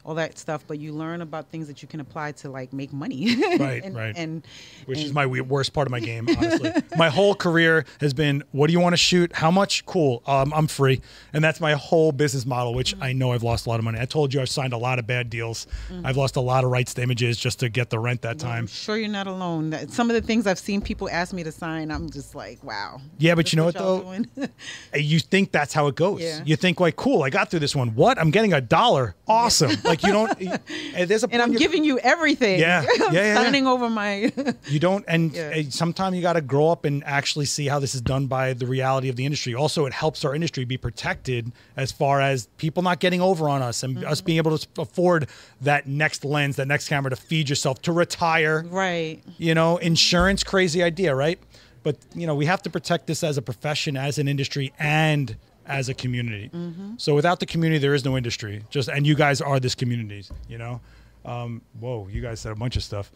all 0.05 0.15
that 0.15 0.37
stuff 0.37 0.63
but 0.67 0.77
you 0.79 0.91
learn 0.93 1.21
about 1.21 1.49
things 1.49 1.67
that 1.67 1.81
you 1.81 1.87
can 1.87 1.99
apply 1.99 2.31
to 2.31 2.49
like 2.49 2.73
make 2.73 2.91
money 2.91 3.35
Right, 3.57 3.81
and, 3.85 3.95
right. 3.95 4.13
and 4.17 4.45
which 4.85 4.99
is 4.99 5.13
my 5.13 5.25
worst 5.25 5.73
part 5.73 5.87
of 5.87 5.91
my 5.91 5.99
game, 5.99 6.27
honestly. 6.37 6.71
my 6.97 7.09
whole 7.09 7.35
career 7.35 7.85
has 8.01 8.13
been, 8.13 8.43
what 8.51 8.67
do 8.67 8.73
you 8.73 8.79
want 8.79 8.93
to 8.93 8.97
shoot? 8.97 9.33
How 9.33 9.49
much? 9.51 9.85
Cool. 9.85 10.21
Um, 10.25 10.53
I'm 10.53 10.67
free. 10.67 11.01
And 11.33 11.43
that's 11.43 11.59
my 11.61 11.73
whole 11.73 12.11
business 12.11 12.45
model, 12.45 12.73
which 12.73 12.95
I 13.01 13.13
know 13.13 13.31
I've 13.31 13.43
lost 13.43 13.65
a 13.65 13.69
lot 13.69 13.79
of 13.79 13.85
money. 13.85 13.99
I 13.99 14.05
told 14.05 14.33
you 14.33 14.41
I've 14.41 14.49
signed 14.49 14.73
a 14.73 14.77
lot 14.77 14.99
of 14.99 15.07
bad 15.07 15.29
deals. 15.29 15.67
I've 16.03 16.17
lost 16.17 16.35
a 16.35 16.41
lot 16.41 16.63
of 16.63 16.71
rights 16.71 16.93
to 16.95 17.01
images 17.01 17.37
just 17.37 17.59
to 17.61 17.69
get 17.69 17.89
the 17.89 17.99
rent 17.99 18.21
that 18.23 18.31
I'm 18.31 18.37
time. 18.39 18.67
sure 18.67 18.97
you're 18.97 19.07
not 19.09 19.27
alone. 19.27 19.73
Some 19.89 20.09
of 20.09 20.15
the 20.15 20.21
things 20.21 20.47
I've 20.47 20.59
seen 20.59 20.81
people 20.81 21.09
ask 21.09 21.33
me 21.33 21.43
to 21.43 21.51
sign, 21.51 21.91
I'm 21.91 22.09
just 22.09 22.35
like, 22.35 22.63
wow. 22.63 22.99
Yeah, 23.19 23.35
but 23.35 23.51
you 23.53 23.57
know 23.57 23.65
what 23.65 23.75
though? 23.75 24.15
You 24.95 25.19
think 25.19 25.51
that's 25.51 25.73
how 25.73 25.87
it 25.87 25.95
goes. 25.95 26.21
Yeah. 26.21 26.41
You 26.45 26.55
think 26.55 26.79
like, 26.79 26.95
cool, 26.95 27.23
I 27.23 27.29
got 27.29 27.49
through 27.49 27.59
this 27.61 27.75
one. 27.75 27.95
What? 27.95 28.19
I'm 28.19 28.31
getting 28.31 28.53
a 28.53 28.61
dollar. 28.61 29.15
Awesome. 29.27 29.71
like 29.93 30.03
you 30.03 30.11
don't. 30.11 30.39
and 30.95 31.09
there's 31.09 31.23
a 31.23 31.29
and 31.31 31.41
I'm 31.41 31.53
giving 31.53 31.83
you 31.83 31.99
everything. 31.99 32.59
Yeah, 32.59 32.81
yeah, 32.97 33.11
yeah, 33.11 33.11
yeah. 33.11 33.35
signing 33.35 33.67
over 33.67 33.89
my. 33.89 34.31
You 34.67 34.79
don't, 34.79 35.03
and 35.07 35.33
Yeah. 35.33 35.61
sometimes 35.69 36.15
you 36.15 36.21
got 36.21 36.33
to 36.33 36.41
grow 36.41 36.69
up 36.69 36.85
and 36.85 37.03
actually 37.05 37.45
see 37.45 37.67
how 37.67 37.79
this 37.79 37.93
is 37.93 38.01
done 38.01 38.27
by 38.27 38.53
the 38.53 38.65
reality 38.65 39.09
of 39.09 39.15
the 39.15 39.25
industry. 39.25 39.53
Also, 39.53 39.85
it 39.85 39.93
helps 39.93 40.23
our 40.25 40.33
industry 40.33 40.63
be 40.65 40.77
protected 40.77 41.51
as 41.75 41.91
far 41.91 42.21
as 42.21 42.47
people 42.57 42.81
not 42.81 42.99
getting 42.99 43.21
over 43.21 43.49
on 43.49 43.61
us 43.61 43.83
and 43.83 44.03
us 44.03 44.19
mm-hmm. 44.19 44.25
being 44.25 44.37
able 44.37 44.57
to 44.57 44.67
afford 44.81 45.27
that 45.61 45.87
next 45.87 46.23
lens, 46.25 46.55
that 46.55 46.67
next 46.67 46.87
camera 46.87 47.09
to 47.09 47.15
feed 47.15 47.49
yourself, 47.49 47.81
to 47.83 47.91
retire. 47.91 48.65
right. 48.69 49.21
You 49.37 49.53
know, 49.53 49.77
insurance, 49.77 50.43
crazy 50.43 50.81
idea, 50.81 51.13
right? 51.15 51.39
But, 51.83 51.97
you 52.15 52.25
know, 52.25 52.35
we 52.35 52.45
have 52.45 52.61
to 52.63 52.69
protect 52.69 53.07
this 53.07 53.23
as 53.23 53.37
a 53.37 53.41
profession, 53.41 53.97
as 53.97 54.17
an 54.17 54.27
industry, 54.27 54.71
and 54.79 55.35
as 55.65 55.89
a 55.89 55.93
community. 55.93 56.49
So 56.97 57.15
without 57.15 57.39
the 57.39 57.45
community, 57.45 57.79
there 57.79 57.93
is 57.93 58.03
no 58.05 58.17
industry. 58.17 58.63
Just 58.69 58.89
and 58.89 59.05
you 59.07 59.15
guys 59.15 59.41
are 59.41 59.59
this 59.59 59.75
community. 59.75 60.25
You 60.47 60.57
know, 60.57 60.81
um, 61.25 61.61
whoa, 61.79 62.07
you 62.11 62.21
guys 62.21 62.39
said 62.39 62.51
a 62.51 62.55
bunch 62.55 62.75
of 62.75 62.83
stuff. 62.83 63.11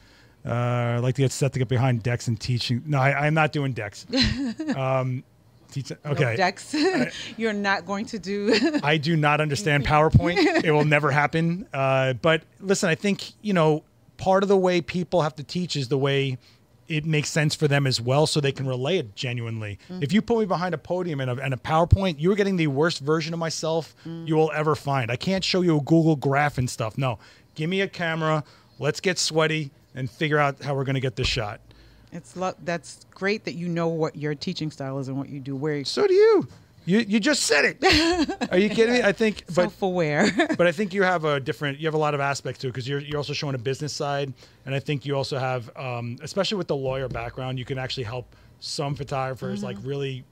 Uh, 0.46 0.50
I 0.52 0.98
like 1.00 1.16
to 1.16 1.22
get 1.22 1.32
Seth 1.32 1.52
to 1.54 1.60
get 1.60 1.68
behind 1.68 2.04
decks 2.04 2.28
and 2.28 2.40
teaching. 2.40 2.84
No, 2.86 3.00
I, 3.00 3.26
I'm 3.28 3.34
not 3.34 3.52
doing 3.52 3.74
decks. 3.74 4.06
Um, 4.76 5.24
teach, 5.72 5.90
No, 5.90 6.12
okay, 6.12 6.36
Dex, 6.36 6.74
you're 7.38 7.54
not 7.54 7.86
going 7.86 8.06
to 8.08 8.20
do. 8.20 8.58
I 8.84 8.98
do 8.98 9.16
not 9.16 9.42
understand 9.42 9.86
PowerPoint. 9.94 10.64
it 10.64 10.72
will 10.72 10.86
never 10.86 11.12
happen. 11.12 11.68
Uh, 11.74 12.14
but 12.14 12.44
listen, 12.60 12.90
I 12.90 12.96
think 12.96 13.34
you 13.42 13.54
know 13.54 13.84
part 14.18 14.44
of 14.44 14.50
the 14.50 14.58
way 14.58 14.82
people 14.82 15.22
have 15.22 15.36
to 15.36 15.44
teach 15.44 15.76
is 15.76 15.90
the 15.90 15.98
way 15.98 16.38
it 16.88 17.06
makes 17.06 17.30
sense 17.30 17.56
for 17.56 17.68
them 17.68 17.86
as 17.86 18.00
well, 18.00 18.28
so 18.28 18.40
they 18.40 18.52
can 18.52 18.68
relay 18.68 18.98
it 18.98 19.16
genuinely. 19.16 19.80
Mm. 19.90 20.04
If 20.04 20.14
you 20.14 20.22
put 20.22 20.40
me 20.40 20.46
behind 20.46 20.74
a 20.74 20.78
podium 20.78 21.20
and 21.20 21.32
a, 21.32 21.44
and 21.44 21.54
a 21.54 21.58
PowerPoint, 21.58 22.16
you're 22.20 22.36
getting 22.36 22.56
the 22.56 22.68
worst 22.68 23.00
version 23.00 23.34
of 23.34 23.40
myself 23.40 23.96
mm. 24.06 24.28
you 24.28 24.36
will 24.36 24.52
ever 24.54 24.76
find. 24.76 25.12
I 25.12 25.16
can't 25.16 25.44
show 25.44 25.62
you 25.62 25.78
a 25.78 25.82
Google 25.82 26.16
graph 26.16 26.58
and 26.58 26.70
stuff. 26.70 26.98
No, 26.98 27.20
give 27.56 27.70
me 27.70 27.82
a 27.82 27.88
camera. 27.88 28.44
Let's 28.80 29.00
get 29.00 29.20
sweaty 29.20 29.72
and 29.96 30.10
figure 30.10 30.38
out 30.38 30.62
how 30.62 30.76
we're 30.76 30.84
going 30.84 30.96
to 30.96 31.02
get 31.02 31.16
this 31.16 31.28
shot. 31.28 31.60
It's 32.12 32.38
lo- 32.38 32.56
that's 32.64 33.06
great 33.12 33.46
that 33.46 33.54
you 33.54 33.68
know 33.68 33.88
what 33.88 34.16
your 34.16 34.36
teaching 34.36 34.72
style 34.72 35.00
is 35.00 35.08
and 35.08 35.18
what 35.18 35.30
you 35.30 35.40
do. 35.40 35.56
Where 35.56 35.84
So 35.84 36.08
do 36.08 36.14
you. 36.14 36.48
You 36.88 37.00
you 37.00 37.20
just 37.20 37.44
said 37.44 37.66
it. 37.66 38.48
Are 38.52 38.58
you 38.58 38.70
kidding 38.70 38.94
me? 38.96 39.02
I 39.04 39.12
think, 39.12 39.44
but 39.48 39.54
self-aware. 39.56 40.32
but 40.58 40.68
I 40.68 40.72
think 40.72 40.94
you 40.94 41.04
have 41.04 41.26
a 41.26 41.38
different. 41.40 41.80
You 41.80 41.86
have 41.88 41.94
a 41.94 41.98
lot 42.00 42.14
of 42.14 42.22
aspects 42.22 42.62
to 42.62 42.68
it 42.68 42.72
because 42.72 42.88
you're 42.88 43.00
you're 43.02 43.18
also 43.18 43.34
showing 43.34 43.56
a 43.56 43.60
business 43.60 43.92
side, 43.92 44.32
and 44.66 44.74
I 44.74 44.80
think 44.80 45.06
you 45.06 45.14
also 45.14 45.38
have, 45.38 45.70
um, 45.76 46.18
especially 46.22 46.58
with 46.58 46.68
the 46.68 46.78
lawyer 46.78 47.10
background, 47.10 47.60
you 47.60 47.66
can 47.66 47.78
actually 47.78 48.06
help 48.06 48.34
some 48.62 48.96
photographers 48.96 49.62
like 49.64 49.76
Mm-hmm. 49.78 49.88
really 49.88 50.24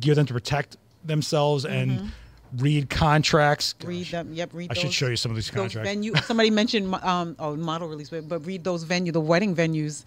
gear 0.00 0.16
them 0.16 0.26
to 0.26 0.32
protect 0.32 0.76
themselves 1.04 1.64
and 1.64 2.10
read 2.58 2.90
contracts. 2.90 3.74
read 3.84 4.06
them. 4.08 4.32
Yep. 4.34 4.50
Read. 4.54 4.70
I 4.72 4.74
should 4.74 4.92
show 4.92 5.06
you 5.06 5.16
some 5.16 5.30
of 5.30 5.36
these 5.36 5.50
those 5.50 5.54
contracts. 5.72 5.88
venue. 5.88 6.14
Somebody 6.16 6.50
mentioned 6.50 6.92
um, 6.96 7.36
oh 7.38 7.54
model 7.56 7.88
release, 7.88 8.10
but, 8.10 8.28
but 8.28 8.44
read 8.44 8.64
those 8.64 8.82
venue, 8.82 9.12
the 9.12 9.20
wedding 9.20 9.54
venues. 9.54 10.04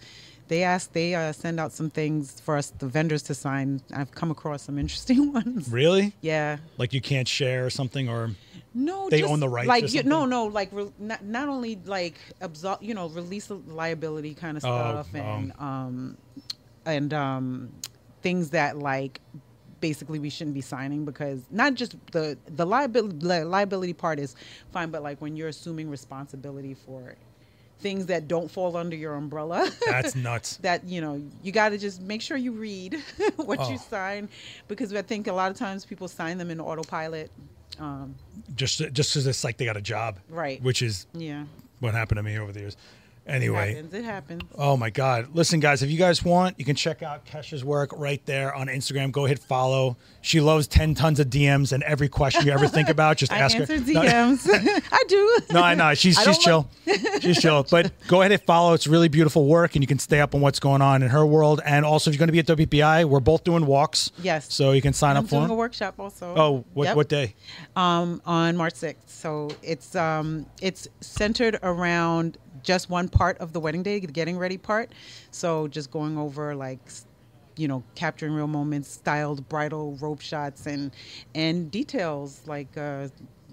They 0.48 0.62
ask, 0.62 0.92
they 0.92 1.14
uh, 1.14 1.32
send 1.32 1.58
out 1.58 1.72
some 1.72 1.90
things 1.90 2.40
for 2.40 2.56
us, 2.56 2.70
the 2.78 2.86
vendors, 2.86 3.22
to 3.24 3.34
sign. 3.34 3.80
I've 3.92 4.12
come 4.12 4.30
across 4.30 4.62
some 4.62 4.78
interesting 4.78 5.32
ones. 5.40 5.68
Really? 5.68 6.14
Yeah. 6.20 6.58
Like 6.78 6.92
you 6.92 7.00
can't 7.00 7.26
share 7.26 7.66
or 7.66 7.70
something, 7.70 8.08
or 8.08 8.30
No, 8.72 9.08
They 9.10 9.20
just 9.20 9.32
own 9.32 9.40
the 9.40 9.48
rights 9.48 9.68
Like 9.68 9.92
you, 9.92 10.02
no, 10.04 10.24
no, 10.24 10.44
like 10.44 10.68
re, 10.72 10.88
not 10.98 11.24
not 11.24 11.48
only 11.48 11.76
like 11.84 12.14
absol, 12.40 12.80
you 12.80 12.94
know, 12.94 13.08
release 13.08 13.50
liability 13.50 14.34
kind 14.34 14.56
of 14.56 14.64
Oh, 14.64 14.68
stuff, 14.68 15.08
oh. 15.14 15.18
and 15.18 15.52
um, 15.58 16.16
and 16.84 17.12
um, 17.12 17.72
things 18.22 18.50
that 18.50 18.78
like 18.78 19.20
basically 19.80 20.18
we 20.18 20.30
shouldn't 20.30 20.54
be 20.54 20.60
signing 20.60 21.04
because 21.04 21.40
not 21.50 21.74
just 21.74 21.96
the 22.12 22.38
the 22.46 22.64
liability 22.64 23.18
li- 23.26 23.42
liability 23.44 23.92
part 23.92 24.18
is 24.20 24.36
fine, 24.72 24.90
but 24.90 25.02
like 25.02 25.20
when 25.20 25.36
you're 25.36 25.48
assuming 25.48 25.90
responsibility 25.90 26.74
for 26.74 27.16
things 27.80 28.06
that 28.06 28.26
don't 28.26 28.50
fall 28.50 28.76
under 28.76 28.96
your 28.96 29.14
umbrella. 29.14 29.70
that's 29.86 30.14
nuts. 30.28 30.56
that 30.58 30.84
you 30.84 31.00
know 31.00 31.20
you 31.42 31.52
got 31.52 31.70
to 31.70 31.78
just 31.78 32.00
make 32.00 32.22
sure 32.22 32.36
you 32.36 32.52
read 32.52 33.02
what 33.36 33.58
Oh. 33.60 33.70
you 33.70 33.78
sign 33.78 34.28
because 34.68 34.92
I 34.94 35.02
think 35.02 35.26
a 35.26 35.32
lot 35.32 35.50
of 35.50 35.56
times 35.58 35.84
people 35.84 36.08
sign 36.08 36.38
them 36.38 36.50
in 36.50 36.60
autopilot. 36.60 37.30
Um, 37.78 38.14
Just 38.54 38.78
just 38.78 39.12
because 39.12 39.26
it's 39.26 39.44
like 39.44 39.58
they 39.58 39.66
got 39.66 39.76
a 39.76 39.82
job, 39.82 40.18
Right. 40.30 40.62
Which 40.62 40.80
is 40.80 41.06
yeah, 41.12 41.44
what 41.80 41.92
happened 41.94 42.16
to 42.16 42.22
me 42.22 42.38
over 42.38 42.50
the 42.52 42.60
years. 42.60 42.76
It 43.26 43.32
Anyway, 43.32 43.74
happens. 43.74 43.94
It 43.94 44.04
happens. 44.04 44.42
Oh 44.56 44.76
my 44.76 44.88
God. 44.90 45.28
Listen, 45.34 45.58
guys, 45.58 45.82
if 45.82 45.90
you 45.90 45.98
guys 45.98 46.24
want, 46.24 46.58
you 46.60 46.64
can 46.64 46.76
check 46.76 47.02
out 47.02 47.26
Kesha's 47.26 47.64
work 47.64 47.90
right 47.96 48.24
there 48.24 48.54
on 48.54 48.68
Instagram. 48.68 49.10
Go 49.10 49.24
hit 49.24 49.40
follow. 49.40 49.96
She 50.22 50.40
loves 50.40 50.68
10 50.68 50.94
tons 50.94 51.18
of 51.18 51.26
DMs 51.28 51.72
and 51.72 51.82
every 51.82 52.08
question 52.08 52.46
you 52.46 52.52
ever 52.52 52.68
think 52.68 52.88
about, 52.88 53.16
just 53.16 53.32
I 53.32 53.38
ask 53.38 53.56
answer 53.56 53.78
her. 53.78 53.80
DMs. 53.84 54.48
I 54.92 55.04
do. 55.08 55.38
No, 55.52 55.60
I 55.62 55.74
know. 55.74 55.92
She's, 55.94 56.16
I 56.18 56.22
she's 56.24 56.38
chill. 56.38 56.70
she's 57.20 57.40
chill. 57.40 57.66
But 57.68 57.92
go 58.06 58.20
ahead 58.20 58.30
and 58.30 58.40
follow. 58.42 58.74
It's 58.74 58.86
really 58.86 59.08
beautiful 59.08 59.46
work, 59.46 59.74
and 59.74 59.82
you 59.82 59.88
can 59.88 59.98
stay 59.98 60.20
up 60.20 60.34
on 60.34 60.40
what's 60.40 60.60
going 60.60 60.80
on 60.82 61.02
in 61.02 61.08
her 61.10 61.26
world. 61.26 61.60
And 61.64 61.84
also, 61.84 62.10
if 62.10 62.14
you're 62.16 62.26
going 62.26 62.44
to 62.44 62.54
be 62.56 62.64
at 62.64 62.68
WPPI, 62.70 63.06
we're 63.06 63.18
both 63.20 63.42
doing 63.42 63.66
walks. 63.66 64.12
Yes. 64.22 64.52
So 64.54 64.70
you 64.72 64.82
can 64.82 64.92
sign 64.92 65.16
I'm 65.16 65.24
up 65.24 65.30
for 65.30 65.40
doing 65.40 65.50
a 65.50 65.54
workshop 65.54 65.96
also. 65.98 66.32
Oh, 66.36 66.64
what, 66.74 66.84
Yep. 66.84 66.96
what 66.96 67.08
day? 67.08 67.34
um, 67.74 68.22
on 68.24 68.56
March 68.56 68.74
6th. 68.74 68.96
So 69.06 69.50
it's 69.62 69.96
um, 69.96 70.46
it's 70.62 70.86
centered 71.00 71.58
around 71.62 72.38
just 72.62 72.90
one 72.90 73.08
part 73.08 73.38
of 73.38 73.52
the 73.52 73.60
wedding 73.60 73.82
day, 73.82 74.00
the 74.00 74.06
getting 74.12 74.38
ready 74.38 74.58
part. 74.58 74.92
So 75.30 75.68
just 75.68 75.90
going 75.90 76.18
over 76.18 76.54
like 76.54 76.80
you 77.56 77.68
know 77.68 77.82
capturing 77.94 78.32
real 78.32 78.46
moments, 78.46 78.90
styled 78.90 79.48
bridal 79.48 79.96
rope 80.00 80.20
shots 80.20 80.66
and 80.66 80.92
and 81.34 81.70
details 81.70 82.42
like 82.46 82.76
uh, 82.76 83.08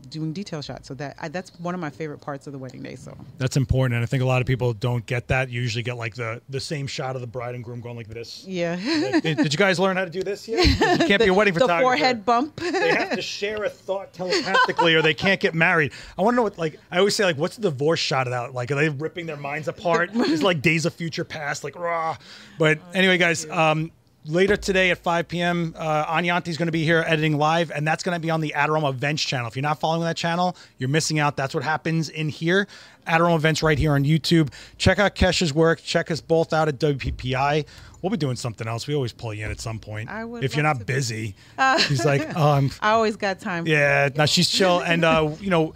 doing 0.09 0.33
detail 0.33 0.61
shots. 0.61 0.87
So 0.87 0.93
that 0.95 1.15
I, 1.19 1.27
that's 1.27 1.51
one 1.59 1.73
of 1.73 1.81
my 1.81 1.89
favorite 1.89 2.19
parts 2.21 2.47
of 2.47 2.53
the 2.53 2.59
wedding 2.59 2.81
day. 2.83 2.95
So 2.95 3.15
That's 3.37 3.57
important. 3.57 3.95
And 3.95 4.03
I 4.03 4.05
think 4.05 4.23
a 4.23 4.25
lot 4.25 4.41
of 4.41 4.47
people 4.47 4.73
don't 4.73 5.05
get 5.05 5.27
that. 5.29 5.49
You 5.49 5.61
usually 5.61 5.83
get 5.83 5.97
like 5.97 6.15
the, 6.15 6.41
the 6.49 6.59
same 6.59 6.87
shot 6.87 7.15
of 7.15 7.21
the 7.21 7.27
bride 7.27 7.55
and 7.55 7.63
groom 7.63 7.81
going 7.81 7.95
like 7.97 8.07
this. 8.07 8.45
yeah, 8.47 8.77
Like, 9.11 9.23
did, 9.23 9.37
did 9.37 9.53
you 9.53 9.57
guys 9.57 9.79
learn 9.79 9.97
how 9.97 10.05
to 10.05 10.11
do 10.11 10.23
this 10.23 10.47
yet? 10.47 10.63
You 11.03 11.07
can't 11.07 11.21
be 11.21 11.27
a 11.29 11.33
wedding 11.33 11.53
photographer. 11.53 11.79
the 11.79 11.83
forehead 11.83 12.25
bump. 12.25 12.55
they 12.57 12.93
have 12.95 13.15
to 13.15 13.21
share 13.21 13.63
a 13.63 13.69
thought 13.69 14.13
telepathically 14.13 14.95
or 14.95 15.01
they 15.01 15.13
can't 15.13 15.39
get 15.39 15.53
married. 15.53 15.91
I 16.17 16.21
want 16.21 16.33
to 16.33 16.35
know 16.37 16.43
what 16.43 16.57
like 16.57 16.79
I 16.91 16.99
always 16.99 17.15
say 17.15 17.23
like 17.25 17.37
what's 17.37 17.55
the 17.55 17.63
divorce 17.63 17.99
shot 17.99 18.27
of 18.27 18.31
that? 18.31 18.53
Like 18.53 18.71
are 18.71 18.75
they 18.75 18.89
ripping 18.89 19.25
their 19.25 19.37
minds 19.37 19.67
apart? 19.67 20.11
it's 20.13 20.43
like 20.43 20.61
days 20.61 20.85
of 20.85 20.93
future 20.93 21.23
past, 21.25 21.63
like 21.63 21.75
raw. 21.75 22.17
But 22.59 22.79
anyway, 22.93 23.17
guys, 23.17 23.45
um 23.49 23.91
Later 24.25 24.55
today 24.55 24.89
at 24.91 24.99
5 24.99 25.27
p.m., 25.27 25.75
uh, 25.77 26.05
Anyanti's 26.05 26.55
going 26.55 26.67
to 26.67 26.71
be 26.71 26.85
here 26.85 27.03
editing 27.05 27.37
live, 27.37 27.71
and 27.71 27.85
that's 27.85 28.03
going 28.03 28.15
to 28.15 28.21
be 28.21 28.29
on 28.29 28.39
the 28.39 28.53
Adorama 28.55 28.89
Events 28.89 29.21
channel. 29.21 29.47
If 29.49 29.57
you're 29.57 29.63
not 29.63 29.81
following 29.81 30.03
that 30.03 30.15
channel, 30.15 30.55
you're 30.77 30.87
missing 30.87 31.19
out. 31.19 31.35
That's 31.35 31.53
what 31.53 31.63
happens 31.63 32.07
in 32.07 32.29
here. 32.29 32.65
Adorama 33.05 33.35
Events 33.35 33.61
right 33.61 33.77
here 33.77 33.91
on 33.91 34.05
YouTube. 34.05 34.49
Check 34.77 34.97
out 34.97 35.15
Kesha's 35.15 35.53
work. 35.53 35.81
Check 35.83 36.09
us 36.09 36.21
both 36.21 36.53
out 36.53 36.69
at 36.69 36.79
WPPI. 36.79 37.65
We'll 38.01 38.11
be 38.11 38.17
doing 38.17 38.37
something 38.37 38.65
else. 38.65 38.87
We 38.87 38.95
always 38.95 39.11
pull 39.11 39.33
you 39.33 39.43
in 39.43 39.51
at 39.51 39.59
some 39.59 39.77
point. 39.79 40.09
I 40.09 40.23
would 40.23 40.41
if 40.41 40.55
you're 40.55 40.63
not 40.63 40.85
busy. 40.85 41.35
She's 41.79 42.05
like, 42.05 42.33
I'm 42.35 42.71
I 42.81 42.91
always 42.91 43.17
got 43.17 43.39
time. 43.41 43.67
yeah, 43.67 44.07
now 44.15 44.25
she's 44.25 44.49
chill, 44.49 44.79
and 44.79 45.03
uh, 45.03 45.31
you 45.41 45.49
know, 45.49 45.73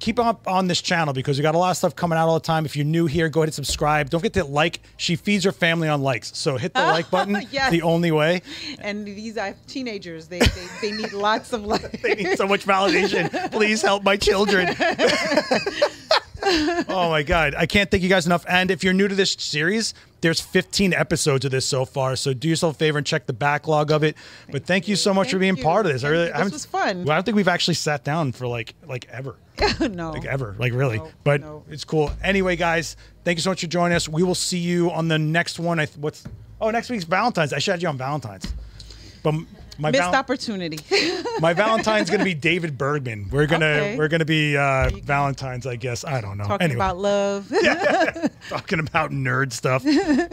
keep 0.00 0.18
up 0.18 0.48
on 0.48 0.66
this 0.66 0.80
channel 0.80 1.14
because 1.14 1.38
we 1.38 1.42
got 1.42 1.54
a 1.54 1.58
lot 1.58 1.70
of 1.70 1.76
stuff 1.76 1.94
coming 1.94 2.18
out 2.18 2.26
all 2.28 2.34
the 2.34 2.44
time. 2.44 2.64
If 2.64 2.74
you're 2.74 2.86
new 2.86 3.06
here, 3.06 3.28
go 3.28 3.40
ahead 3.40 3.48
and 3.48 3.54
subscribe. 3.54 4.10
Don't 4.10 4.20
forget 4.20 4.32
to 4.34 4.44
like. 4.44 4.80
She 4.96 5.14
feeds 5.14 5.44
her 5.44 5.52
family 5.52 5.88
on 5.88 6.02
likes, 6.02 6.36
so 6.36 6.56
hit 6.56 6.74
the 6.74 6.82
oh, 6.82 6.88
like 6.88 7.10
button. 7.10 7.36
Yes. 7.50 7.70
The 7.72 7.82
only 7.82 8.10
way. 8.10 8.42
And 8.80 9.04
these 9.06 9.36
are 9.36 9.54
teenagers. 9.66 10.28
They 10.28 10.38
they, 10.38 10.66
they 10.80 10.92
need 10.92 11.12
lots 11.12 11.52
of 11.52 11.64
like. 11.64 12.00
They 12.02 12.14
need 12.14 12.36
so 12.36 12.46
much 12.46 12.64
validation. 12.64 13.50
Please 13.52 13.82
help 13.82 14.02
my 14.04 14.16
children. 14.16 14.68
oh 16.42 17.08
my 17.10 17.22
god, 17.22 17.54
I 17.56 17.66
can't 17.66 17.90
thank 17.90 18.02
you 18.02 18.08
guys 18.08 18.26
enough. 18.26 18.44
And 18.48 18.70
if 18.70 18.82
you're 18.82 18.92
new 18.94 19.08
to 19.08 19.14
this 19.14 19.32
series, 19.32 19.94
there's 20.20 20.40
15 20.40 20.94
episodes 20.94 21.44
of 21.44 21.50
this 21.50 21.66
so 21.66 21.84
far. 21.84 22.16
So 22.16 22.32
do 22.32 22.48
yourself 22.48 22.76
a 22.76 22.78
favor 22.78 22.98
and 22.98 23.06
check 23.06 23.26
the 23.26 23.32
backlog 23.32 23.90
of 23.90 24.02
it. 24.02 24.16
But 24.50 24.64
thank 24.66 24.88
you 24.88 24.96
so 24.96 25.12
much 25.12 25.30
for 25.30 25.38
being 25.38 25.56
you. 25.56 25.62
part 25.62 25.86
of 25.86 25.92
this. 25.92 26.02
I 26.04 26.08
Thank 26.08 26.12
really, 26.12 26.26
you. 26.26 26.30
I 26.30 26.32
This 26.32 26.38
haven't- 26.38 26.52
was 26.52 26.66
fun. 26.66 27.04
Well, 27.04 27.12
I 27.12 27.16
don't 27.16 27.24
think 27.24 27.36
we've 27.36 27.48
actually 27.48 27.74
sat 27.74 28.04
down 28.04 28.32
for 28.32 28.46
like 28.46 28.74
like 28.86 29.06
ever. 29.10 29.36
no. 29.90 30.10
like 30.12 30.24
ever, 30.24 30.56
like 30.58 30.72
really. 30.72 30.98
No, 30.98 31.08
but 31.24 31.40
no. 31.40 31.64
it's 31.70 31.84
cool. 31.84 32.10
Anyway, 32.22 32.56
guys, 32.56 32.96
thank 33.24 33.38
you 33.38 33.42
so 33.42 33.50
much 33.50 33.60
for 33.60 33.66
joining 33.66 33.96
us. 33.96 34.08
We 34.08 34.22
will 34.22 34.34
see 34.34 34.58
you 34.58 34.90
on 34.90 35.08
the 35.08 35.18
next 35.18 35.58
one. 35.58 35.78
I 35.78 35.86
th- 35.86 35.98
what's 35.98 36.24
oh 36.60 36.70
next 36.70 36.90
week's 36.90 37.04
Valentine's. 37.04 37.52
I 37.52 37.58
should 37.58 37.72
have 37.72 37.82
you 37.82 37.88
on 37.88 37.96
Valentine's, 37.98 38.52
but 39.22 39.34
my 39.78 39.90
Missed 39.90 40.02
val- 40.02 40.14
opportunity. 40.14 40.78
my 41.40 41.54
Valentine's 41.54 42.10
gonna 42.10 42.24
be 42.24 42.34
David 42.34 42.76
Bergman. 42.76 43.28
We're 43.30 43.46
gonna 43.46 43.66
Okay. 43.66 43.96
we're 43.98 44.08
gonna 44.08 44.24
be 44.26 44.56
uh, 44.56 44.90
Valentine's, 45.04 45.66
I 45.66 45.76
guess. 45.76 46.04
I 46.04 46.20
don't 46.20 46.36
know. 46.36 46.44
Talking 46.44 46.64
anyway, 46.66 46.76
about 46.76 46.98
love. 46.98 47.48
talking 48.50 48.78
about 48.80 49.10
nerd 49.10 49.52
stuff, 49.52 49.84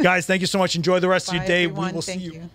guys. 0.02 0.26
Thank 0.26 0.42
you 0.42 0.48
so 0.48 0.60
much. 0.60 0.76
Enjoy 0.76 1.00
the 1.00 1.08
rest 1.08 1.30
of 1.30 1.36
your 1.36 1.46
day. 1.46 1.64
everyone. 1.66 1.88
We 1.88 1.94
will 1.94 2.02
Thank 2.02 2.20
see 2.22 2.26
you. 2.28 2.32
you. 2.34 2.50